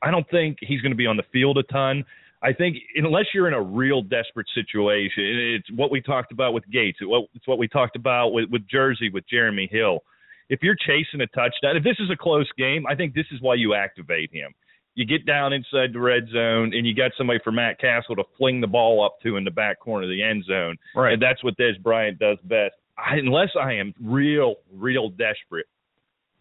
I 0.02 0.10
don't 0.10 0.28
think 0.30 0.58
he's 0.60 0.80
going 0.80 0.92
to 0.92 0.96
be 0.96 1.06
on 1.06 1.16
the 1.16 1.24
field 1.32 1.58
a 1.58 1.62
ton. 1.64 2.04
I 2.42 2.52
think 2.52 2.76
unless 2.96 3.26
you're 3.32 3.48
in 3.48 3.54
a 3.54 3.62
real 3.62 4.02
desperate 4.02 4.46
situation, 4.54 5.24
it's 5.56 5.70
what 5.72 5.90
we 5.90 6.00
talked 6.00 6.32
about 6.32 6.52
with 6.52 6.64
Gates. 6.70 6.98
It's 7.00 7.46
what 7.46 7.58
we 7.58 7.66
talked 7.66 7.96
about 7.96 8.28
with, 8.28 8.50
with 8.50 8.68
Jersey 8.68 9.10
with 9.10 9.24
Jeremy 9.28 9.68
Hill. 9.70 10.00
If 10.48 10.60
you're 10.62 10.76
chasing 10.76 11.20
a 11.22 11.26
touchdown, 11.28 11.76
if 11.76 11.82
this 11.82 11.96
is 11.98 12.10
a 12.10 12.16
close 12.16 12.48
game, 12.56 12.86
I 12.86 12.94
think 12.94 13.14
this 13.14 13.26
is 13.32 13.40
why 13.40 13.54
you 13.54 13.74
activate 13.74 14.32
him. 14.32 14.52
You 14.94 15.04
get 15.04 15.26
down 15.26 15.52
inside 15.52 15.92
the 15.92 16.00
red 16.00 16.28
zone, 16.32 16.72
and 16.72 16.86
you 16.86 16.94
got 16.94 17.10
somebody 17.18 17.40
for 17.42 17.52
Matt 17.52 17.78
Cassel 17.80 18.16
to 18.16 18.24
fling 18.38 18.60
the 18.60 18.66
ball 18.66 19.04
up 19.04 19.16
to 19.24 19.36
in 19.36 19.44
the 19.44 19.50
back 19.50 19.80
corner 19.80 20.04
of 20.04 20.10
the 20.10 20.22
end 20.22 20.44
zone. 20.44 20.76
Right. 20.94 21.14
And 21.14 21.22
that's 21.22 21.42
what 21.42 21.56
Dez 21.58 21.82
Bryant 21.82 22.18
does 22.18 22.38
best. 22.44 22.74
I, 22.96 23.16
unless 23.16 23.50
I 23.60 23.74
am 23.74 23.92
real, 24.00 24.54
real 24.72 25.10
desperate. 25.10 25.66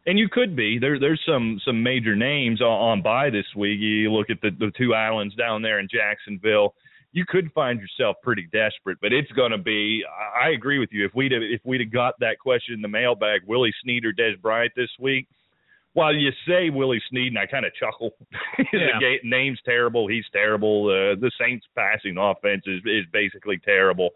And 0.08 0.20
you 0.20 0.30
could 0.30 0.56
be. 0.56 0.78
There, 0.80 1.00
there's 1.00 1.22
some 1.28 1.60
some 1.66 1.82
major 1.82 2.16
names 2.16 2.62
on, 2.62 2.68
on 2.68 3.02
by 3.02 3.30
this 3.30 3.46
week. 3.56 3.80
You 3.80 4.12
look 4.12 4.30
at 4.30 4.40
the, 4.42 4.52
the 4.52 4.72
two 4.78 4.94
islands 4.94 5.36
down 5.36 5.62
there 5.62 5.80
in 5.80 5.88
Jacksonville. 5.92 6.76
You 7.12 7.26
could 7.26 7.52
find 7.54 7.80
yourself 7.80 8.18
pretty 8.22 8.48
desperate, 8.52 8.98
but 9.02 9.14
it's 9.14 9.32
going 9.32 9.52
to 9.52 9.58
be. 9.58 10.04
I 10.40 10.50
agree 10.50 10.80
with 10.80 10.90
you. 10.92 11.06
If 11.06 11.16
we'd 11.16 11.32
have, 11.32 11.42
if 11.42 11.62
we'd 11.64 11.82
have 11.82 11.92
got 11.92 12.20
that 12.20 12.40
question 12.40 12.76
in 12.76 12.82
the 12.82 12.88
mailbag, 12.88 13.42
Willie 13.48 13.74
Snead 13.82 14.06
or 14.06 14.14
Dez 14.14 14.40
Bryant 14.40 14.74
this 14.76 14.90
week, 15.00 15.28
while 15.94 16.14
you 16.14 16.30
say 16.48 16.70
Willie 16.70 17.02
Snead, 17.10 17.30
and 17.30 17.40
I 17.40 17.46
kind 17.48 17.66
of 17.66 17.74
chuckle. 17.74 18.12
Yeah. 18.74 19.00
the 19.00 19.18
name's 19.24 19.60
terrible. 19.66 20.08
He's 20.08 20.26
terrible. 20.34 20.88
Uh, 20.88 21.20
the 21.20 21.32
Saints' 21.40 21.66
passing 21.76 22.18
offense 22.18 22.64
is 22.66 22.82
is 22.86 23.06
basically 23.12 23.58
terrible. 23.58 24.12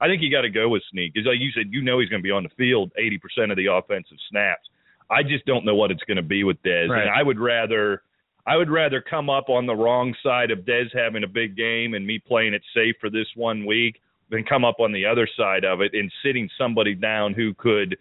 I 0.00 0.06
think 0.06 0.22
you 0.22 0.30
got 0.30 0.42
to 0.42 0.50
go 0.50 0.68
with 0.68 0.82
Snead 0.90 1.12
because, 1.12 1.26
like 1.26 1.38
you 1.40 1.50
said, 1.52 1.66
you 1.70 1.82
know 1.82 2.00
he's 2.00 2.08
going 2.08 2.20
to 2.20 2.26
be 2.26 2.30
on 2.30 2.42
the 2.42 2.50
field 2.56 2.92
80% 2.98 3.50
of 3.50 3.56
the 3.56 3.66
offensive 3.72 4.18
snaps. 4.28 4.68
I 5.12 5.22
just 5.22 5.44
don't 5.46 5.64
know 5.64 5.74
what 5.74 5.90
it's 5.90 6.02
going 6.04 6.16
to 6.16 6.22
be 6.22 6.42
with 6.44 6.62
Dez, 6.62 6.88
Right. 6.88 7.02
and 7.02 7.10
I 7.10 7.22
would 7.22 7.38
rather. 7.38 8.02
I 8.44 8.56
would 8.56 8.70
rather 8.70 9.00
come 9.00 9.30
up 9.30 9.48
on 9.48 9.66
the 9.66 9.76
wrong 9.76 10.16
side 10.20 10.50
of 10.50 10.60
Dez 10.60 10.86
having 10.92 11.22
a 11.22 11.28
big 11.28 11.56
game 11.56 11.94
and 11.94 12.04
me 12.04 12.18
playing 12.18 12.54
it 12.54 12.62
safe 12.74 12.96
for 13.00 13.08
this 13.08 13.28
one 13.36 13.64
week 13.64 14.00
than 14.30 14.42
come 14.42 14.64
up 14.64 14.80
on 14.80 14.90
the 14.90 15.06
other 15.06 15.28
side 15.36 15.64
of 15.64 15.80
it 15.80 15.92
and 15.94 16.10
sitting 16.24 16.48
somebody 16.58 16.96
down 16.96 17.34
who 17.34 17.54
could 17.54 17.96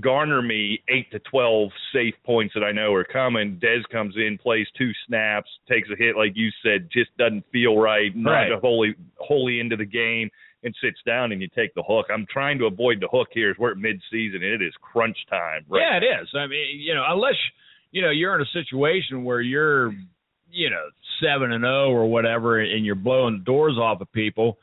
garner 0.00 0.42
me 0.42 0.80
eight 0.88 1.10
to 1.10 1.18
twelve 1.20 1.70
safe 1.92 2.14
points 2.24 2.54
that 2.54 2.62
I 2.62 2.70
know 2.72 2.92
are 2.94 3.04
coming. 3.04 3.58
Dez 3.62 3.82
comes 3.90 4.14
in, 4.16 4.38
plays 4.38 4.66
two 4.76 4.92
snaps, 5.06 5.48
takes 5.68 5.88
a 5.90 5.96
hit 5.96 6.16
like 6.16 6.32
you 6.36 6.50
said, 6.62 6.88
just 6.92 7.10
doesn't 7.16 7.44
feel 7.50 7.76
right, 7.76 8.14
not 8.14 8.32
Right. 8.50 8.60
wholly 8.60 8.94
wholly 9.16 9.58
into 9.58 9.76
the 9.76 9.84
game, 9.84 10.30
and 10.62 10.74
sits 10.82 10.98
down 11.06 11.32
and 11.32 11.40
you 11.40 11.48
take 11.54 11.74
the 11.74 11.82
hook. 11.82 12.06
I'm 12.12 12.26
trying 12.30 12.58
to 12.58 12.66
avoid 12.66 13.00
the 13.00 13.08
hook 13.08 13.28
here 13.32 13.50
as 13.50 13.56
we're 13.58 13.72
at 13.72 13.76
mid 13.76 14.00
season 14.10 14.42
and 14.42 14.52
it 14.60 14.62
is 14.62 14.72
crunch 14.80 15.16
time. 15.30 15.64
Right 15.68 15.82
Yeah, 15.82 15.96
it 15.98 16.22
is. 16.22 16.28
I 16.34 16.46
mean, 16.46 16.80
you 16.80 16.94
know, 16.94 17.04
unless 17.08 17.36
you 17.92 18.02
know 18.02 18.10
you're 18.10 18.34
in 18.34 18.40
a 18.42 18.50
situation 18.52 19.24
where 19.24 19.40
you're, 19.40 19.92
you 20.50 20.70
know, 20.70 20.86
seven 21.22 21.52
and 21.52 21.62
zero 21.62 21.90
or 21.90 22.10
whatever, 22.10 22.60
and 22.60 22.84
you're 22.84 22.94
blowing 22.94 23.38
the 23.38 23.44
doors 23.44 23.76
off 23.78 24.00
of 24.00 24.10
people, 24.12 24.58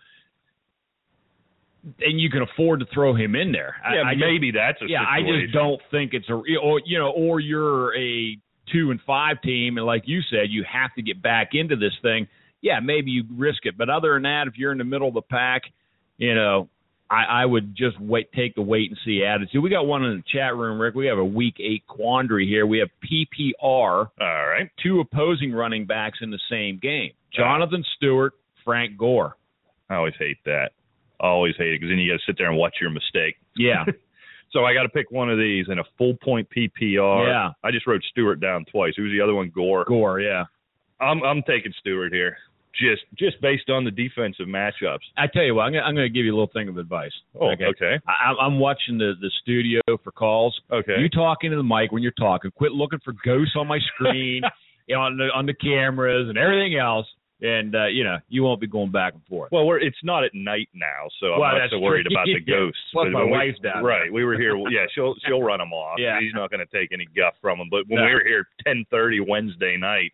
and 2.00 2.20
you 2.20 2.30
can 2.30 2.42
afford 2.42 2.80
to 2.80 2.86
throw 2.94 3.16
him 3.16 3.36
in 3.36 3.52
there. 3.52 3.76
Yeah, 3.84 4.04
I, 4.04 4.14
just- 4.14 4.20
maybe 4.26 4.52
that's 4.52 4.82
a 4.82 4.86
yeah, 4.88 5.02
I 5.02 5.20
just 5.22 5.54
don't 5.54 5.82
think 5.92 6.14
it's 6.14 6.30
a 6.30 6.34
or 6.34 6.82
you 6.86 6.98
know, 6.98 7.10
or 7.10 7.40
you're 7.40 7.96
a 7.98 8.38
two 8.72 8.92
and 8.92 9.00
five 9.06 9.42
team, 9.42 9.78
and 9.78 9.86
like 9.86 10.04
you 10.06 10.22
said, 10.30 10.50
you 10.50 10.64
have 10.72 10.94
to 10.96 11.02
get 11.02 11.22
back 11.22 11.50
into 11.54 11.76
this 11.76 11.94
thing. 12.02 12.28
Yeah, 12.62 12.80
maybe 12.80 13.12
you 13.12 13.24
risk 13.36 13.66
it, 13.66 13.78
but 13.78 13.90
other 13.90 14.14
than 14.14 14.24
that, 14.24 14.46
if 14.48 14.58
you're 14.58 14.72
in 14.72 14.78
the 14.78 14.86
middle 14.86 15.10
of 15.10 15.14
the 15.14 15.22
pack, 15.22 15.64
you 16.24 16.36
know, 16.36 16.70
I, 17.10 17.42
I 17.42 17.46
would 17.46 17.76
just 17.76 18.00
wait, 18.00 18.32
take 18.32 18.56
the 18.56 18.62
wait 18.62 18.90
and 18.90 18.98
see 19.06 19.24
attitude. 19.24 19.62
We 19.62 19.70
got 19.70 19.86
one 19.86 20.04
in 20.04 20.18
the 20.18 20.24
chat 20.32 20.56
room, 20.56 20.80
Rick. 20.80 20.96
We 20.96 21.06
have 21.08 21.18
a 21.18 21.26
week 21.26 21.56
eight 21.60 21.86
quandary 21.88 22.48
here. 22.48 22.66
We 22.66 22.80
have 22.80 22.90
PPR, 23.04 23.54
All 23.62 24.08
right. 24.20 24.70
two 24.82 25.00
opposing 25.00 25.52
running 25.52 25.86
backs 25.86 26.20
in 26.22 26.32
the 26.32 26.40
same 26.50 26.80
game: 26.82 27.12
Jonathan 27.36 27.84
Stewart, 27.98 28.34
Frank 28.64 28.98
Gore. 28.98 29.36
I 29.90 29.96
always 29.96 30.14
hate 30.18 30.38
that. 30.46 30.72
I 31.20 31.28
always 31.28 31.56
hate 31.58 31.74
it 31.74 31.80
because 31.82 31.92
then 31.92 32.00
you 32.00 32.12
got 32.12 32.18
to 32.18 32.24
sit 32.26 32.38
there 32.38 32.50
and 32.50 32.58
watch 32.58 32.76
your 32.82 32.90
mistake. 32.90 33.36
Yeah, 33.56 33.86
So 34.54 34.66
I 34.66 34.74
got 34.74 34.84
to 34.84 34.90
pick 34.90 35.10
one 35.10 35.30
of 35.32 35.40
these 35.40 35.66
in 35.68 35.80
a 35.80 35.84
full 35.98 36.16
point 36.24 36.48
PPR. 36.56 37.28
Yeah. 37.28 37.50
I 37.64 37.72
just 37.72 37.88
wrote 37.88 38.04
Stewart 38.12 38.40
down 38.40 38.66
twice. 38.72 38.94
Who's 38.96 39.12
the 39.12 39.22
other 39.22 39.34
one? 39.34 39.52
Gore. 39.54 39.84
Gore. 39.86 40.22
Yeah. 40.22 40.44
I'm 41.02 41.24
I'm 41.24 41.42
taking 41.42 41.74
Stewart 41.80 42.14
here. 42.14 42.38
Just 42.80 43.04
just 43.20 43.40
based 43.42 43.70
on 43.70 43.84
the 43.84 43.92
defensive 43.92 44.48
matchups. 44.48 45.06
I 45.16 45.28
tell 45.28 45.44
you 45.44 45.54
what, 45.56 45.64
I'm 45.64 45.74
gonna, 45.74 45.84
I'm 45.86 45.94
going 45.94 46.08
to 46.08 46.14
give 46.14 46.26
you 46.26 46.32
a 46.34 46.38
little 46.38 46.50
thing 46.54 46.70
of 46.70 46.78
advice. 46.78 47.12
Oh, 47.40 47.52
okay. 47.52 47.66
Okay. 47.66 48.00
I, 48.08 48.30
I'm- 48.30 48.38
I'm 48.42 48.60
watching 48.60 48.98
the 48.98 49.14
the 49.22 49.30
studio 49.42 49.80
for 50.04 50.12
calls. 50.12 50.60
Okay. 50.72 50.96
You 51.00 51.08
talking 51.10 51.52
to 51.52 51.58
the 51.58 51.64
mic 51.64 51.92
when 51.92 52.02
you're 52.02 52.12
talking. 52.18 52.50
Quit 52.52 52.72
looking 52.72 53.00
for 53.06 53.14
ghosts 53.24 53.54
on 53.56 53.68
my 53.68 53.78
screen, 53.94 54.42
you 54.88 54.96
know, 54.96 55.02
on 55.02 55.18
the 55.18 55.30
on 55.36 55.46
the 55.46 55.54
cameras 55.54 56.30
and 56.30 56.38
everything 56.38 56.76
else. 56.78 57.06
And 57.42 57.76
uh, 57.76 57.88
you 57.88 58.04
know, 58.06 58.18
you 58.30 58.42
won't 58.42 58.62
be 58.62 58.68
going 58.68 58.90
back 58.92 59.14
and 59.14 59.24
forth. 59.26 59.52
well, 59.52 59.66
we're 59.68 59.80
it's 59.80 59.98
not 60.02 60.24
at 60.24 60.32
night 60.34 60.70
now, 60.74 61.10
so 61.20 61.34
I'm 61.34 61.40
Well, 61.42 61.52
not 61.60 61.70
so 61.72 61.80
worried 61.80 62.08
true. 62.10 62.16
about 62.16 62.26
the 62.26 62.40
ghosts. 62.52 62.80
Plus 62.94 63.06
But 63.06 63.12
my 63.12 63.24
wife's 63.26 63.60
down 63.60 63.84
Right. 63.84 64.12
We 64.12 64.24
were 64.26 64.36
here. 64.38 64.56
Yeah, 64.72 64.86
she'll 64.96 65.14
she'll 65.28 65.44
run 65.44 65.60
them 65.60 65.74
off. 65.74 66.00
Yeah. 66.00 66.20
He's 66.22 66.34
not 66.34 66.50
going 66.50 66.66
to 66.66 66.72
take 66.80 66.92
any 66.94 67.06
guff 67.16 67.34
from 67.42 67.60
them. 67.60 67.68
But 67.70 67.84
when 67.88 68.00
No. 68.00 68.06
we 68.08 68.14
were 68.14 68.24
here 68.26 68.48
10:30 68.66 69.28
Wednesday 69.28 69.76
night, 69.78 70.12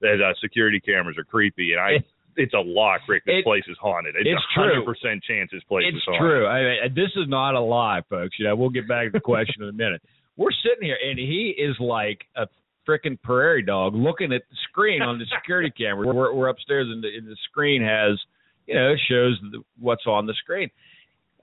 that 0.00 0.20
uh, 0.22 0.32
security 0.40 0.80
cameras 0.80 1.16
are 1.18 1.24
creepy, 1.24 1.72
and 1.72 1.80
I. 1.80 1.90
It- 1.92 2.06
it's 2.36 2.54
a 2.54 2.58
lock, 2.64 3.00
Rick. 3.08 3.24
This 3.26 3.34
it- 3.40 3.44
place 3.44 3.64
is 3.68 3.76
haunted. 3.82 4.14
It's 4.16 4.24
it's 4.30 4.40
a 4.56 4.60
hundred 4.60 4.84
true. 4.84 4.94
percent 4.94 5.22
chance 5.24 5.50
this 5.52 5.64
place 5.64 5.84
it's 5.88 5.96
is 5.96 6.02
haunted. 6.06 6.20
true. 6.20 6.46
I 6.46 6.62
mean, 6.86 6.94
this 6.94 7.10
is 7.16 7.28
not 7.28 7.54
a 7.56 7.60
lie, 7.60 8.02
folks. 8.08 8.36
You 8.38 8.46
know, 8.46 8.54
we'll 8.54 8.70
get 8.70 8.86
back 8.88 9.06
to 9.06 9.10
the 9.10 9.20
question 9.20 9.64
in 9.64 9.68
a 9.68 9.72
minute. 9.72 10.00
We're 10.36 10.52
sitting 10.62 10.86
here, 10.86 10.96
and 11.04 11.18
he 11.18 11.52
is 11.58 11.74
like 11.80 12.20
a 12.36 12.46
freaking 12.88 13.20
prairie 13.20 13.62
dog 13.64 13.94
looking 13.96 14.32
at 14.32 14.42
the 14.48 14.56
screen 14.70 15.02
on 15.02 15.18
the 15.18 15.26
security 15.36 15.70
camera. 15.76 16.06
We're, 16.14 16.32
we're 16.32 16.48
upstairs, 16.48 16.86
and 16.88 17.02
the, 17.02 17.08
and 17.14 17.26
the 17.26 17.36
screen 17.50 17.82
has, 17.82 18.18
you 18.66 18.74
know, 18.76 18.94
shows 19.10 19.36
the, 19.50 19.62
what's 19.78 20.06
on 20.06 20.26
the 20.26 20.34
screen. 20.34 20.70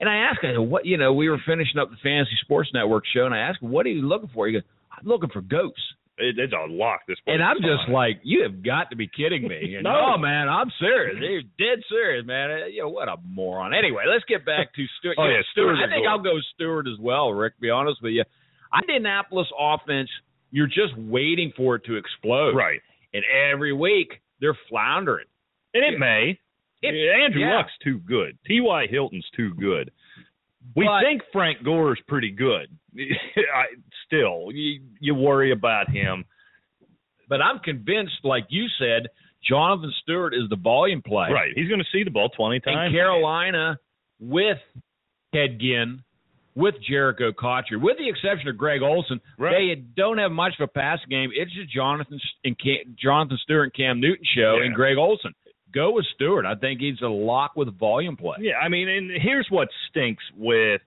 And 0.00 0.08
I 0.08 0.16
asked 0.16 0.42
him, 0.42 0.70
what, 0.70 0.86
you 0.86 0.96
know, 0.96 1.12
we 1.12 1.28
were 1.28 1.38
finishing 1.46 1.78
up 1.78 1.90
the 1.90 1.96
Fantasy 2.02 2.32
Sports 2.42 2.70
Network 2.72 3.04
show, 3.14 3.26
and 3.26 3.34
I 3.34 3.38
asked 3.38 3.62
him, 3.62 3.70
what 3.70 3.84
are 3.86 3.90
you 3.90 4.02
looking 4.08 4.30
for? 4.32 4.46
He 4.46 4.54
goes, 4.54 4.62
I'm 4.90 5.06
looking 5.06 5.30
for 5.30 5.42
ghosts. 5.42 5.82
It, 6.18 6.38
it's 6.38 6.52
a 6.52 6.66
lock. 6.70 7.00
This 7.06 7.18
place 7.24 7.34
And 7.34 7.42
I'm 7.42 7.56
just 7.58 7.86
haunted. 7.86 7.94
like, 7.94 8.20
you 8.24 8.42
have 8.42 8.62
got 8.62 8.90
to 8.90 8.96
be 8.96 9.06
kidding 9.08 9.46
me. 9.46 9.74
And, 9.76 9.84
No. 9.84 10.12
no, 10.12 10.18
man, 10.18 10.48
I'm 10.48 10.70
serious. 10.80 11.16
You're 11.20 11.42
dead 11.58 11.82
serious, 11.88 12.26
man. 12.26 12.50
Uh, 12.50 12.66
You 12.66 12.82
know, 12.82 12.88
what 12.88 13.08
a 13.08 13.16
moron. 13.24 13.72
Anyway, 13.74 14.02
let's 14.08 14.24
get 14.26 14.44
back 14.44 14.74
to 14.74 14.84
Stewart. 14.98 15.16
Oh, 15.18 15.26
yeah, 15.28 15.42
Stewart. 15.52 15.76
I 15.76 15.88
think 15.88 16.02
is 16.02 16.08
I'll 16.08 16.18
go 16.22 16.38
Stewart 16.54 16.86
as 16.88 16.98
well, 17.00 17.30
Rick, 17.32 17.60
be 17.60 17.70
honest 17.70 18.02
with 18.02 18.12
you. 18.12 18.24
Indianapolis 18.76 19.46
offense, 19.58 20.10
you're 20.50 20.66
just 20.66 20.96
waiting 20.96 21.52
for 21.56 21.76
it 21.76 21.84
to 21.84 21.96
explode. 21.96 22.54
right. 22.56 22.80
And 23.14 23.24
every 23.52 23.72
week, 23.72 24.20
they're 24.40 24.58
floundering. 24.68 25.24
And 25.74 25.82
it 25.84 25.98
may. 25.98 26.38
It- 26.82 27.22
Andrew 27.24 27.40
yeah. 27.40 27.56
Luck's 27.56 27.72
too 27.82 27.98
good. 28.00 28.38
T.Y. 28.46 28.86
Hilton's 28.90 29.26
too 29.36 29.52
good. 29.54 29.90
We 30.76 30.84
But- 30.84 31.02
think 31.02 31.22
Frank 31.32 31.62
Gore's 31.64 32.00
pretty 32.06 32.30
good. 32.30 32.68
I, 33.54 33.64
still, 34.06 34.48
you, 34.52 34.80
you 35.00 35.14
worry 35.14 35.52
about 35.52 35.90
him. 35.90 36.24
But 37.28 37.40
I'm 37.42 37.58
convinced, 37.58 38.18
like 38.24 38.46
you 38.48 38.66
said, 38.78 39.08
Jonathan 39.46 39.92
Stewart 40.02 40.34
is 40.34 40.48
the 40.50 40.56
volume 40.56 41.02
play. 41.02 41.28
Right. 41.30 41.52
He's 41.54 41.68
going 41.68 41.80
to 41.80 41.86
see 41.92 42.02
the 42.04 42.10
ball 42.10 42.28
20 42.30 42.60
times. 42.60 42.76
And 42.86 42.94
Carolina 42.94 43.78
with 44.18 44.58
Ted 45.34 45.60
Ginn, 45.60 46.02
with 46.54 46.74
Jerricho 46.90 47.34
Cotchery, 47.36 47.76
with 47.76 47.98
the 47.98 48.08
exception 48.08 48.48
of 48.48 48.56
Greg 48.56 48.82
Olsen, 48.82 49.20
Right. 49.38 49.52
they 49.76 49.82
don't 49.96 50.18
have 50.18 50.32
much 50.32 50.54
of 50.58 50.64
a 50.64 50.72
pass 50.72 50.98
game. 51.08 51.30
It's 51.34 51.54
just 51.54 51.70
Jonathan 51.70 52.18
and 52.44 52.58
Cam, 52.58 52.96
Jonathan 53.00 53.38
Stewart 53.42 53.64
and 53.64 53.74
Cam 53.74 54.00
Newton 54.00 54.24
show 54.34 54.56
Yeah. 54.58 54.66
and 54.66 54.74
Greg 54.74 54.96
Olsen. 54.96 55.34
Go 55.72 55.92
with 55.92 56.06
Stewart. 56.14 56.46
I 56.46 56.54
think 56.54 56.80
he's 56.80 57.00
a 57.02 57.06
lock 57.08 57.52
with 57.54 57.78
volume 57.78 58.16
play. 58.16 58.38
Yeah, 58.40 58.54
I 58.60 58.68
mean, 58.70 58.88
and 58.88 59.10
here's 59.22 59.46
what 59.50 59.68
stinks 59.90 60.24
with 60.34 60.80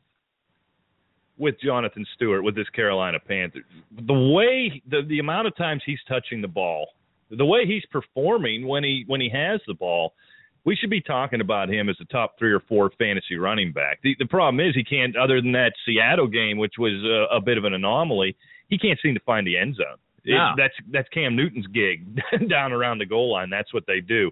with 1.41 1.55
Jonathan 1.59 2.05
Stewart 2.15 2.43
with 2.43 2.55
this 2.55 2.69
Carolina 2.69 3.19
Panthers. 3.19 3.65
The 4.07 4.13
way 4.33 4.81
the 4.89 5.01
the 5.07 5.19
amount 5.19 5.47
of 5.47 5.55
times 5.57 5.81
he's 5.85 5.99
touching 6.07 6.41
the 6.41 6.47
ball, 6.47 6.87
the 7.29 7.45
way 7.45 7.65
he's 7.65 7.83
performing 7.91 8.67
when 8.67 8.83
he 8.83 9.03
when 9.07 9.19
he 9.19 9.29
has 9.29 9.59
the 9.67 9.73
ball, 9.73 10.13
we 10.63 10.75
should 10.75 10.89
be 10.91 11.01
talking 11.01 11.41
about 11.41 11.69
him 11.69 11.89
as 11.89 11.97
a 11.99 12.05
top 12.05 12.37
three 12.39 12.51
or 12.53 12.59
four 12.61 12.91
fantasy 12.97 13.35
running 13.37 13.71
back. 13.73 13.99
The 14.03 14.15
the 14.19 14.27
problem 14.27 14.59
is 14.65 14.75
he 14.75 14.83
can't. 14.83 15.17
Other 15.17 15.41
than 15.41 15.51
that 15.53 15.73
Seattle 15.85 16.27
game, 16.27 16.57
which 16.57 16.75
was 16.77 16.93
a, 17.03 17.35
a 17.35 17.41
bit 17.41 17.57
of 17.57 17.65
an 17.65 17.73
anomaly, 17.73 18.35
he 18.69 18.77
can't 18.77 18.99
seem 19.01 19.13
to 19.15 19.21
find 19.21 19.45
the 19.45 19.57
end 19.57 19.75
zone. 19.75 19.97
It- 20.23 20.35
No. 20.35 20.53
that's 20.55 20.75
that's 20.91 21.09
Cam 21.09 21.35
Newton's 21.35 21.67
gig 21.67 22.21
down 22.49 22.71
around 22.71 22.99
the 22.99 23.05
goal 23.07 23.31
line. 23.33 23.49
That's 23.49 23.73
what 23.73 23.83
they 23.87 23.99
do. 24.01 24.29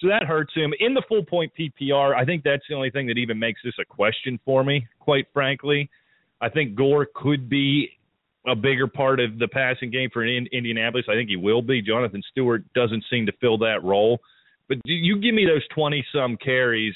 So 0.00 0.06
that 0.08 0.22
hurts 0.24 0.54
him. 0.54 0.72
In 0.78 0.94
the 0.94 1.02
full 1.08 1.24
point 1.24 1.52
PPR, 1.58 2.14
I 2.14 2.24
think 2.24 2.44
that's 2.44 2.62
the 2.68 2.74
only 2.76 2.90
thing 2.90 3.06
that 3.08 3.18
even 3.18 3.36
makes 3.38 3.60
this 3.64 3.74
a 3.80 3.84
question 3.84 4.38
for 4.44 4.62
me, 4.62 4.86
quite 5.00 5.26
frankly. 5.32 5.90
I 6.40 6.48
think 6.48 6.74
Gore 6.74 7.08
could 7.14 7.48
be 7.48 7.90
a 8.46 8.54
bigger 8.54 8.86
part 8.86 9.20
of 9.20 9.38
the 9.38 9.48
passing 9.48 9.90
game 9.90 10.10
for 10.12 10.24
Indianapolis. 10.24 11.06
I 11.08 11.14
think 11.14 11.28
he 11.28 11.36
will 11.36 11.62
be. 11.62 11.82
Jonathan 11.82 12.22
Stewart 12.30 12.62
doesn't 12.74 13.04
seem 13.10 13.26
to 13.26 13.32
fill 13.40 13.58
that 13.58 13.82
role. 13.82 14.20
But 14.68 14.78
do 14.84 14.92
you 14.92 15.20
give 15.20 15.34
me 15.34 15.46
those 15.46 15.66
20 15.74 16.04
some 16.14 16.36
carries. 16.36 16.94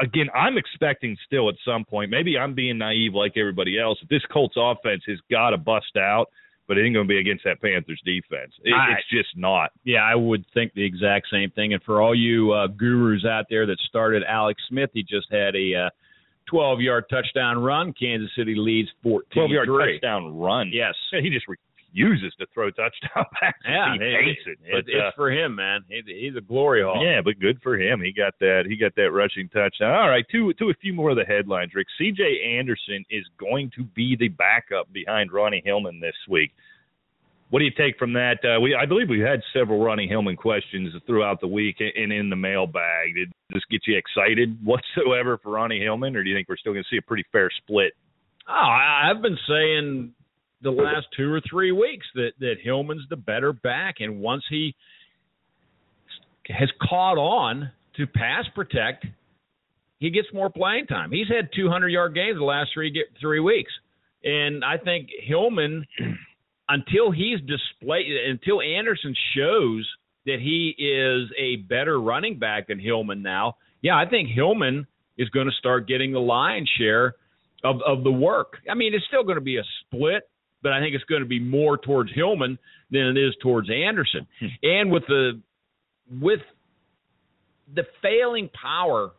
Again, 0.00 0.26
I'm 0.34 0.58
expecting 0.58 1.16
still 1.26 1.48
at 1.48 1.54
some 1.64 1.84
point, 1.84 2.10
maybe 2.10 2.36
I'm 2.36 2.54
being 2.54 2.78
naive 2.78 3.14
like 3.14 3.32
everybody 3.36 3.80
else. 3.80 3.98
This 4.10 4.20
Colts 4.30 4.56
offense 4.58 5.02
has 5.06 5.18
got 5.30 5.50
to 5.50 5.56
bust 5.56 5.96
out, 5.98 6.26
but 6.68 6.76
it 6.76 6.84
ain't 6.84 6.94
going 6.94 7.06
to 7.06 7.08
be 7.08 7.18
against 7.18 7.44
that 7.44 7.62
Panthers 7.62 8.00
defense. 8.04 8.52
It, 8.62 8.74
I, 8.74 8.92
it's 8.92 9.08
just 9.10 9.34
not. 9.36 9.70
Yeah, 9.84 10.02
I 10.02 10.14
would 10.14 10.44
think 10.52 10.74
the 10.74 10.84
exact 10.84 11.28
same 11.32 11.50
thing. 11.50 11.72
And 11.72 11.82
for 11.82 12.02
all 12.02 12.14
you 12.14 12.52
uh, 12.52 12.66
gurus 12.66 13.24
out 13.24 13.46
there 13.48 13.64
that 13.64 13.78
started 13.88 14.22
Alex 14.28 14.62
Smith, 14.68 14.90
he 14.92 15.02
just 15.02 15.28
had 15.30 15.56
a 15.56 15.86
uh, 15.86 15.90
12 16.46 16.80
yard 16.80 17.04
touchdown 17.10 17.58
run. 17.58 17.92
Kansas 17.98 18.30
City 18.36 18.54
leads 18.56 18.88
14 19.02 19.28
12 19.32 19.50
yard 19.50 19.68
touchdown 19.68 20.36
run. 20.38 20.70
Yes. 20.72 20.94
He 21.10 21.30
just 21.30 21.46
refuses 21.48 22.34
to 22.38 22.46
throw 22.52 22.70
touchdown 22.70 23.24
passes. 23.40 23.54
Yeah, 23.66 23.94
he 23.94 24.26
hates 24.26 24.40
it. 24.46 24.58
But, 24.70 24.84
it's 24.86 24.90
uh, 24.96 25.10
for 25.16 25.30
him, 25.30 25.56
man. 25.56 25.84
he's 25.88 26.36
a 26.36 26.40
glory 26.40 26.82
hole. 26.82 27.04
Yeah, 27.04 27.20
but 27.24 27.38
good 27.40 27.60
for 27.62 27.78
him. 27.78 28.00
He 28.00 28.12
got 28.12 28.34
that. 28.40 28.64
He 28.68 28.76
got 28.76 28.94
that 28.96 29.10
rushing 29.10 29.48
touchdown. 29.48 29.94
All 29.94 30.08
right, 30.08 30.24
to 30.32 30.52
to 30.54 30.70
a 30.70 30.74
few 30.74 30.92
more 30.92 31.10
of 31.10 31.16
the 31.16 31.24
headlines. 31.24 31.72
Rick 31.74 31.88
C.J. 31.98 32.56
Anderson 32.58 33.04
is 33.10 33.24
going 33.38 33.70
to 33.76 33.84
be 33.84 34.16
the 34.18 34.28
backup 34.28 34.92
behind 34.92 35.32
Ronnie 35.32 35.62
Hillman 35.64 36.00
this 36.00 36.16
week. 36.28 36.52
What 37.50 37.60
do 37.60 37.64
you 37.64 37.70
take 37.70 37.96
from 37.98 38.12
that? 38.14 38.38
Uh, 38.44 38.60
we, 38.60 38.74
I 38.74 38.86
believe 38.86 39.08
we 39.08 39.20
had 39.20 39.40
several 39.52 39.82
Ronnie 39.82 40.08
Hillman 40.08 40.36
questions 40.36 40.92
throughout 41.06 41.40
the 41.40 41.46
week 41.46 41.76
and 41.80 42.12
in 42.12 42.28
the 42.28 42.36
mailbag. 42.36 43.14
Did 43.14 43.32
this 43.52 43.62
get 43.70 43.82
you 43.86 43.96
excited 43.96 44.58
whatsoever 44.64 45.38
for 45.38 45.52
Ronnie 45.52 45.80
Hillman, 45.80 46.16
or 46.16 46.24
do 46.24 46.30
you 46.30 46.36
think 46.36 46.48
we're 46.48 46.56
still 46.56 46.72
going 46.72 46.84
to 46.84 46.94
see 46.94 46.98
a 46.98 47.06
pretty 47.06 47.24
fair 47.30 47.48
split? 47.62 47.92
Oh, 48.48 48.52
I've 48.52 49.22
been 49.22 49.38
saying 49.48 50.12
the 50.62 50.70
last 50.70 51.06
two 51.16 51.32
or 51.32 51.40
three 51.48 51.72
weeks 51.72 52.06
that 52.14 52.30
that 52.40 52.54
Hillman's 52.62 53.04
the 53.10 53.16
better 53.16 53.52
back, 53.52 53.96
and 54.00 54.20
once 54.20 54.42
he 54.48 54.74
has 56.48 56.68
caught 56.88 57.18
on 57.18 57.70
to 57.96 58.06
pass 58.06 58.44
protect, 58.54 59.06
he 59.98 60.10
gets 60.10 60.28
more 60.32 60.50
playing 60.50 60.86
time. 60.86 61.10
He's 61.10 61.28
had 61.28 61.48
200 61.54 61.88
yard 61.88 62.14
games 62.14 62.38
the 62.38 62.44
last 62.44 62.70
three 62.74 63.04
three 63.20 63.40
weeks, 63.40 63.72
and 64.24 64.64
I 64.64 64.78
think 64.78 65.08
Hillman, 65.22 65.86
until 66.68 67.10
he's 67.10 67.38
displayed, 67.40 68.06
until 68.28 68.60
Anderson 68.60 69.14
shows 69.34 69.88
that 70.26 70.38
he 70.40 70.74
is 70.78 71.30
a 71.38 71.56
better 71.68 72.00
running 72.00 72.38
back 72.38 72.68
than 72.68 72.78
Hillman 72.78 73.22
now, 73.22 73.56
yeah, 73.82 73.96
I 73.96 74.08
think 74.08 74.28
Hillman 74.28 74.86
is 75.16 75.28
going 75.30 75.46
to 75.46 75.52
start 75.58 75.86
getting 75.86 76.12
the 76.12 76.20
lion's 76.20 76.70
share 76.78 77.14
of 77.64 77.80
of 77.86 78.04
the 78.04 78.12
work. 78.12 78.58
I 78.70 78.74
mean, 78.74 78.94
it's 78.94 79.04
still 79.06 79.22
going 79.22 79.36
to 79.36 79.40
be 79.40 79.58
a 79.58 79.64
split, 79.80 80.28
but 80.62 80.72
I 80.72 80.80
think 80.80 80.94
it's 80.94 81.04
going 81.04 81.22
to 81.22 81.28
be 81.28 81.40
more 81.40 81.78
towards 81.78 82.12
Hillman 82.14 82.58
than 82.90 83.02
it 83.02 83.18
is 83.18 83.34
towards 83.42 83.70
Anderson. 83.70 84.26
Hmm. 84.40 84.46
And 84.62 84.90
with 84.90 85.04
the 85.08 85.40
with 86.10 86.40
the 87.74 87.84
failing 88.02 88.48
power 88.60 89.12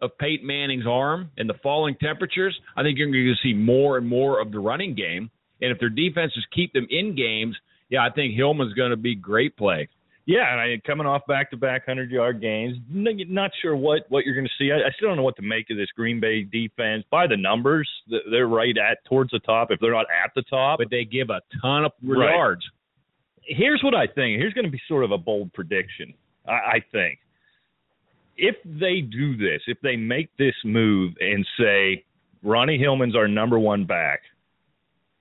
of 0.00 0.16
Peyton 0.18 0.46
Manning's 0.46 0.86
arm 0.86 1.30
and 1.36 1.48
the 1.48 1.54
falling 1.62 1.94
temperatures, 2.00 2.58
I 2.76 2.82
think 2.82 2.98
you're 2.98 3.10
going 3.10 3.24
to 3.24 3.48
see 3.48 3.54
more 3.54 3.98
and 3.98 4.06
more 4.06 4.40
of 4.40 4.50
the 4.50 4.58
running 4.58 4.94
game. 4.94 5.30
And 5.62 5.70
if 5.70 5.78
their 5.78 5.88
defenses 5.88 6.44
keep 6.54 6.72
them 6.72 6.86
in 6.90 7.16
games, 7.16 7.56
yeah, 7.88 8.04
I 8.04 8.10
think 8.10 8.34
Hillman's 8.34 8.74
going 8.74 8.90
to 8.90 8.96
be 8.96 9.14
great 9.14 9.56
play. 9.56 9.88
Yeah, 10.24 10.52
and 10.52 10.60
I 10.60 10.80
coming 10.86 11.06
off 11.06 11.22
back 11.26 11.50
to 11.50 11.56
back 11.56 11.86
hundred 11.86 12.10
yard 12.10 12.40
games. 12.40 12.76
Not 12.88 13.50
sure 13.60 13.74
what 13.74 14.02
what 14.08 14.24
you're 14.24 14.36
going 14.36 14.46
to 14.46 14.52
see. 14.56 14.70
I, 14.70 14.76
I 14.76 14.90
still 14.96 15.08
don't 15.08 15.16
know 15.16 15.24
what 15.24 15.36
to 15.36 15.42
make 15.42 15.68
of 15.70 15.76
this 15.76 15.88
Green 15.96 16.20
Bay 16.20 16.44
defense. 16.44 17.04
By 17.10 17.26
the 17.26 17.36
numbers, 17.36 17.88
they're 18.30 18.46
right 18.46 18.76
at 18.78 19.04
towards 19.08 19.32
the 19.32 19.40
top. 19.40 19.70
If 19.70 19.80
they're 19.80 19.92
not 19.92 20.06
at 20.24 20.30
the 20.36 20.42
top, 20.42 20.78
but 20.78 20.90
they 20.90 21.04
give 21.04 21.30
a 21.30 21.40
ton 21.60 21.86
of 21.86 21.92
right. 22.04 22.30
yards. 22.30 22.62
Here's 23.42 23.82
what 23.82 23.94
I 23.94 24.06
think. 24.06 24.38
Here's 24.38 24.52
going 24.52 24.64
to 24.64 24.70
be 24.70 24.80
sort 24.86 25.02
of 25.02 25.10
a 25.10 25.18
bold 25.18 25.52
prediction. 25.52 26.14
I, 26.46 26.52
I 26.52 26.84
think 26.92 27.18
if 28.36 28.56
they 28.64 29.00
do 29.00 29.36
this, 29.36 29.62
if 29.66 29.78
they 29.82 29.96
make 29.96 30.30
this 30.36 30.54
move 30.64 31.14
and 31.20 31.46
say 31.58 32.04
Ronnie 32.42 32.78
Hillman's 32.78 33.16
our 33.16 33.28
number 33.28 33.58
one 33.58 33.84
back, 33.84 34.20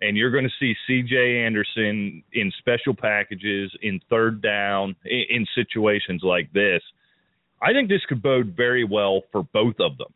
and 0.01 0.17
you're 0.17 0.31
going 0.31 0.43
to 0.43 0.49
see 0.59 0.73
C.J. 0.87 1.43
Anderson 1.45 2.23
in 2.33 2.51
special 2.59 2.95
packages, 2.95 3.71
in 3.81 3.99
third 4.09 4.41
down, 4.41 4.95
in, 5.05 5.23
in 5.29 5.45
situations 5.55 6.21
like 6.23 6.51
this. 6.53 6.81
I 7.61 7.73
think 7.73 7.89
this 7.89 8.01
could 8.09 8.21
bode 8.21 8.53
very 8.57 8.83
well 8.83 9.21
for 9.31 9.43
both 9.53 9.75
of 9.79 9.97
them. 9.97 10.07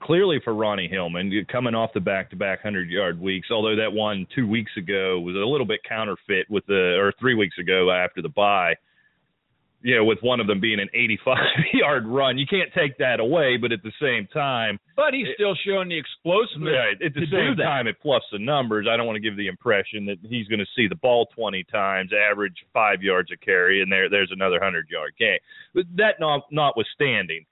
Clearly 0.00 0.40
for 0.42 0.54
Ronnie 0.54 0.88
Hillman, 0.88 1.30
coming 1.52 1.74
off 1.74 1.90
the 1.92 2.00
back-to-back 2.00 2.62
hundred-yard 2.62 3.20
weeks, 3.20 3.48
although 3.50 3.76
that 3.76 3.92
one 3.92 4.26
two 4.34 4.48
weeks 4.48 4.72
ago 4.78 5.20
was 5.20 5.34
a 5.34 5.38
little 5.38 5.66
bit 5.66 5.80
counterfeit 5.86 6.46
with 6.48 6.64
the, 6.66 6.96
or 6.98 7.12
three 7.20 7.34
weeks 7.34 7.58
ago 7.58 7.90
after 7.90 8.22
the 8.22 8.30
bye 8.30 8.74
you 9.82 9.96
know, 9.96 10.04
with 10.04 10.18
one 10.22 10.40
of 10.40 10.46
them 10.46 10.60
being 10.60 10.80
an 10.80 10.88
85 10.94 11.36
yard 11.74 12.06
run. 12.06 12.38
You 12.38 12.46
can't 12.46 12.70
take 12.74 12.98
that 12.98 13.20
away, 13.20 13.56
but 13.56 13.72
at 13.72 13.82
the 13.82 13.92
same 14.00 14.26
time, 14.32 14.78
but 14.96 15.14
he's 15.14 15.26
it, 15.26 15.34
still 15.34 15.54
showing 15.66 15.88
the 15.88 15.98
explosiveness. 15.98 16.72
Right. 16.72 17.02
At 17.02 17.14
the 17.14 17.26
same 17.30 17.56
time, 17.56 17.86
it 17.86 17.96
plus 18.00 18.22
the 18.32 18.38
numbers. 18.38 18.86
I 18.90 18.96
don't 18.96 19.06
want 19.06 19.16
to 19.16 19.20
give 19.20 19.36
the 19.36 19.48
impression 19.48 20.06
that 20.06 20.18
he's 20.22 20.48
going 20.48 20.60
to 20.60 20.66
see 20.76 20.86
the 20.88 20.96
ball 20.96 21.26
20 21.34 21.64
times, 21.64 22.10
average 22.12 22.56
five 22.72 23.02
yards 23.02 23.30
a 23.32 23.36
carry, 23.36 23.82
and 23.82 23.90
there 23.90 24.08
there's 24.08 24.30
another 24.32 24.60
hundred 24.62 24.88
yard 24.90 25.12
game. 25.18 25.38
But 25.74 25.84
that 25.96 26.20
not, 26.20 26.42
notwithstanding, 26.50 27.44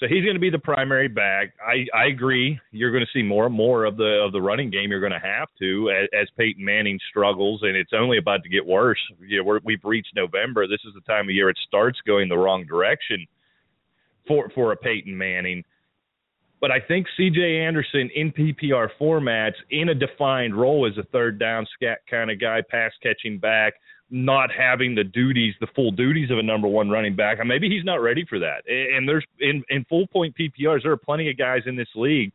so 0.00 0.06
he's 0.08 0.24
going 0.24 0.34
to 0.34 0.40
be 0.40 0.50
the 0.50 0.58
primary 0.58 1.06
back. 1.06 1.52
I, 1.64 1.86
I 1.96 2.06
agree. 2.06 2.58
You're 2.72 2.90
going 2.90 3.04
to 3.04 3.18
see 3.18 3.22
more 3.22 3.46
and 3.46 3.54
more 3.54 3.84
of 3.84 3.96
the 3.96 4.22
of 4.24 4.32
the 4.32 4.42
running 4.42 4.70
game. 4.70 4.90
You're 4.90 5.00
going 5.00 5.12
to 5.12 5.20
have 5.20 5.48
to 5.60 5.90
as, 5.90 6.08
as 6.20 6.28
Peyton 6.36 6.64
Manning 6.64 6.98
struggles, 7.10 7.60
and 7.62 7.76
it's 7.76 7.92
only 7.94 8.18
about 8.18 8.42
to 8.42 8.48
get 8.48 8.66
worse. 8.66 8.98
You 9.20 9.38
know, 9.38 9.44
we're, 9.44 9.60
we've 9.64 9.84
reached 9.84 10.12
November. 10.16 10.66
This 10.66 10.80
is 10.84 10.94
the 10.94 11.00
time 11.02 11.28
of 11.28 11.34
year 11.34 11.48
it 11.48 11.58
starts 11.66 11.98
going 12.06 12.28
the 12.28 12.36
wrong 12.36 12.64
direction 12.66 13.24
for 14.26 14.50
for 14.54 14.72
a 14.72 14.76
Peyton 14.76 15.16
Manning. 15.16 15.62
But 16.60 16.70
I 16.70 16.80
think 16.80 17.06
C.J. 17.16 17.60
Anderson 17.60 18.10
in 18.14 18.32
PPR 18.32 18.88
formats 19.00 19.54
in 19.70 19.90
a 19.90 19.94
defined 19.94 20.58
role 20.58 20.90
as 20.90 20.96
a 20.98 21.06
third 21.10 21.38
down 21.38 21.66
scat 21.74 21.98
kind 22.10 22.30
of 22.30 22.40
guy, 22.40 22.62
pass 22.68 22.90
catching 23.02 23.38
back 23.38 23.74
not 24.14 24.48
having 24.56 24.94
the 24.94 25.02
duties, 25.02 25.54
the 25.60 25.66
full 25.74 25.90
duties 25.90 26.30
of 26.30 26.38
a 26.38 26.42
number 26.42 26.68
one 26.68 26.88
running 26.88 27.16
back. 27.16 27.40
And 27.40 27.48
maybe 27.48 27.68
he's 27.68 27.84
not 27.84 27.96
ready 27.96 28.24
for 28.24 28.38
that. 28.38 28.62
And 28.68 29.08
there's 29.08 29.24
in, 29.40 29.64
in 29.70 29.84
full 29.86 30.06
point 30.06 30.36
PPRs, 30.38 30.84
there 30.84 30.92
are 30.92 30.96
plenty 30.96 31.28
of 31.28 31.36
guys 31.36 31.62
in 31.66 31.74
this 31.74 31.88
league 31.96 32.32